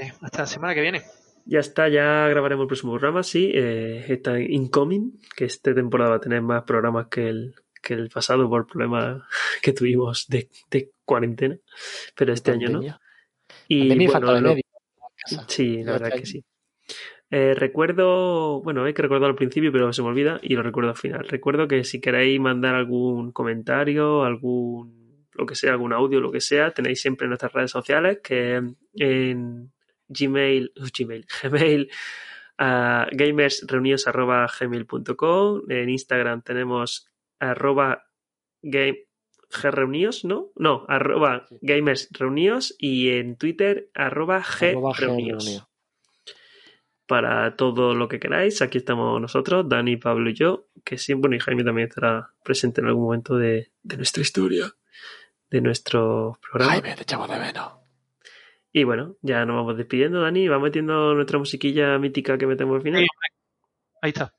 Eh, 0.00 0.12
hasta 0.20 0.38
la 0.42 0.46
semana 0.46 0.74
que 0.74 0.80
viene. 0.82 1.02
Ya 1.46 1.60
está, 1.60 1.88
ya 1.88 2.28
grabaremos 2.28 2.64
el 2.64 2.68
próximo 2.68 2.92
programa, 2.92 3.22
sí. 3.22 3.50
eh, 3.54 4.04
está 4.08 4.36
en 4.38 4.52
Incoming, 4.52 5.20
que 5.34 5.46
esta 5.46 5.74
temporada 5.74 6.10
va 6.10 6.16
a 6.16 6.20
tener 6.20 6.42
más 6.42 6.62
programas 6.64 7.06
que 7.08 7.28
el, 7.28 7.54
que 7.80 7.94
el 7.94 8.10
pasado 8.10 8.48
por 8.48 8.66
problemas 8.66 9.22
que 9.62 9.72
tuvimos 9.72 10.26
de, 10.28 10.48
de 10.70 10.90
cuarentena. 11.04 11.56
Pero 12.14 12.32
este 12.32 12.52
año 12.52 12.68
no. 12.68 12.82
Y 13.68 13.88
bueno, 13.88 14.12
falta 14.12 14.40
de. 14.40 14.64
Sí, 15.46 15.82
la 15.82 15.92
verdad 15.92 16.12
que 16.12 16.26
sí. 16.26 16.44
Eh, 17.32 17.54
recuerdo, 17.54 18.60
bueno, 18.62 18.82
hay 18.84 18.92
que 18.92 19.02
recordar 19.02 19.30
al 19.30 19.36
principio, 19.36 19.70
pero 19.70 19.92
se 19.92 20.02
me 20.02 20.08
olvida 20.08 20.40
y 20.42 20.56
lo 20.56 20.64
recuerdo 20.64 20.90
al 20.90 20.96
final. 20.96 21.28
Recuerdo 21.28 21.68
que 21.68 21.84
si 21.84 22.00
queréis 22.00 22.40
mandar 22.40 22.74
algún 22.74 23.30
comentario, 23.30 24.24
algún, 24.24 25.28
lo 25.34 25.46
que 25.46 25.54
sea, 25.54 25.70
algún 25.70 25.92
audio, 25.92 26.20
lo 26.20 26.32
que 26.32 26.40
sea, 26.40 26.72
tenéis 26.72 27.00
siempre 27.00 27.26
en 27.26 27.30
nuestras 27.30 27.52
redes 27.52 27.70
sociales, 27.70 28.18
que 28.22 28.60
en 28.94 29.72
Gmail, 30.08 30.72
uh, 30.76 30.86
Gmail, 30.98 31.24
Gmail, 31.44 31.88
gamersreunidos.gmail.com, 33.12 35.62
en 35.68 35.88
Instagram 35.88 36.42
tenemos 36.42 37.09
arroba 37.40 38.04
game, 38.62 39.06
greunidos, 39.62 40.24
¿no? 40.24 40.50
No, 40.54 40.84
arroba 40.88 41.46
Sí. 41.48 41.58
gamersreunidos 41.62 42.76
y 42.78 43.10
en 43.10 43.36
Twitter 43.36 43.90
arroba 43.94 44.36
Arroba 44.36 44.92
greunidos 44.96 45.44
G-Reunido. 45.44 45.68
para 47.06 47.56
todo 47.56 47.94
lo 47.94 48.06
que 48.08 48.20
queráis. 48.20 48.62
Aquí 48.62 48.78
estamos 48.78 49.20
nosotros, 49.20 49.68
Dani, 49.68 49.96
Pablo 49.96 50.30
y 50.30 50.34
yo, 50.34 50.68
que 50.84 50.96
siempre, 50.98 51.22
bueno, 51.30 51.36
y 51.36 51.40
Jaime 51.40 51.64
también 51.64 51.88
estará 51.88 52.30
presente 52.44 52.80
en 52.80 52.86
algún 52.86 53.04
momento 53.04 53.36
de, 53.36 53.72
de 53.82 53.96
nuestra 53.96 54.22
historia, 54.22 54.72
de 55.50 55.60
nuestro 55.60 56.38
programa. 56.40 56.72
Jaime, 56.74 56.94
te 56.94 57.02
echamos 57.02 57.28
de 57.28 57.38
menos. 57.40 57.72
Y 58.72 58.84
bueno, 58.84 59.16
ya 59.22 59.44
nos 59.44 59.56
vamos 59.56 59.76
despidiendo, 59.76 60.20
Dani. 60.20 60.46
Va 60.46 60.60
metiendo 60.60 61.12
nuestra 61.14 61.38
musiquilla 61.40 61.98
mítica 61.98 62.38
que 62.38 62.46
metemos 62.46 62.76
al 62.76 62.82
final. 62.82 63.04
Ahí 64.00 64.10
está. 64.10 64.32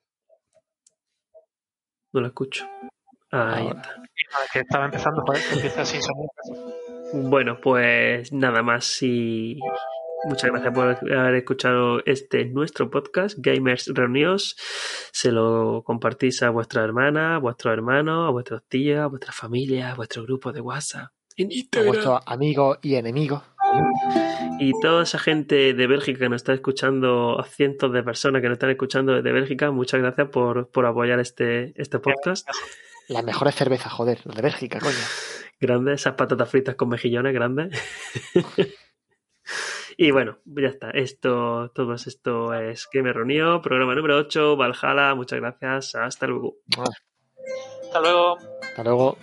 No 2.14 2.22
la 2.22 2.28
escucho. 2.28 2.66
Ahí 3.32 3.68
Ahora. 3.68 3.82
está. 3.82 3.96
Que 4.54 4.60
estaba 4.60 4.86
empezando, 4.86 5.22
joder, 5.26 5.42
que 5.42 5.56
empieza 5.56 5.86
sin 5.86 6.02
sonido. 6.02 6.30
Bueno, 7.14 7.60
pues 7.62 8.32
nada 8.32 8.62
más 8.64 9.02
y 9.02 9.60
muchas 10.26 10.52
gracias 10.52 10.74
por 10.74 10.88
haber 10.88 11.36
escuchado 11.36 12.02
este 12.06 12.46
nuestro 12.46 12.90
podcast, 12.90 13.38
Gamers 13.40 13.88
Reunidos. 13.94 14.56
Se 15.12 15.32
lo 15.32 15.84
compartís 15.86 16.44
a 16.44 16.50
vuestra 16.50 16.84
hermana, 16.84 17.36
a 17.36 17.40
vuestros 17.40 17.74
hermanos, 17.74 18.28
a 18.28 18.32
vuestros 18.32 18.64
tíos, 18.68 19.00
a 19.00 19.08
vuestra 19.08 19.32
familia, 19.34 19.92
a 19.92 19.96
vuestro 19.96 20.24
grupo 20.24 20.52
de 20.52 20.62
WhatsApp. 20.62 21.12
En 21.38 21.50
A 21.50 21.84
vuestros 21.84 22.22
amigos 22.26 22.80
y 22.82 22.96
enemigos. 22.96 23.42
Y 24.60 24.74
toda 24.82 25.04
esa 25.04 25.18
gente 25.18 25.74
de 25.74 25.88
Bélgica 25.88 26.20
que 26.20 26.30
nos 26.30 26.42
está 26.42 26.54
escuchando, 26.54 27.40
a 27.40 27.44
cientos 27.44 27.92
de 27.94 28.04
personas 28.04 28.42
que 28.42 28.50
nos 28.50 28.56
están 28.56 28.70
escuchando 28.70 29.14
desde 29.14 29.32
Bélgica, 29.32 29.72
muchas 29.72 30.02
gracias 30.02 30.30
por, 30.30 30.70
por 30.70 30.86
apoyar 30.86 31.20
este, 31.20 31.74
este 31.82 32.00
podcast. 32.00 32.48
Las 33.12 33.26
mejores 33.26 33.56
cervezas, 33.56 33.92
joder, 33.92 34.22
las 34.24 34.38
de 34.38 34.42
Bélgica, 34.42 34.80
coño. 34.80 34.94
Grandes, 35.60 36.02
esas 36.02 36.14
patatas 36.14 36.50
fritas 36.50 36.76
con 36.76 36.88
mejillones 36.90 37.34
grandes. 37.34 37.78
y 39.98 40.12
bueno, 40.12 40.40
ya 40.46 40.70
está. 40.70 40.90
Esto, 40.92 41.72
todo 41.76 41.94
esto 41.94 42.54
es 42.54 42.88
que 42.88 43.04
me 43.04 43.14
reunió. 43.14 43.62
Programa 43.62 43.94
número 43.94 44.18
8, 44.18 44.56
Valhalla. 44.56 45.14
Muchas 45.14 45.40
gracias. 45.40 45.94
Hasta 45.96 46.26
luego. 46.26 46.56
Hasta 47.84 48.00
luego. 48.00 48.38
Hasta 48.64 48.84
luego. 48.84 49.18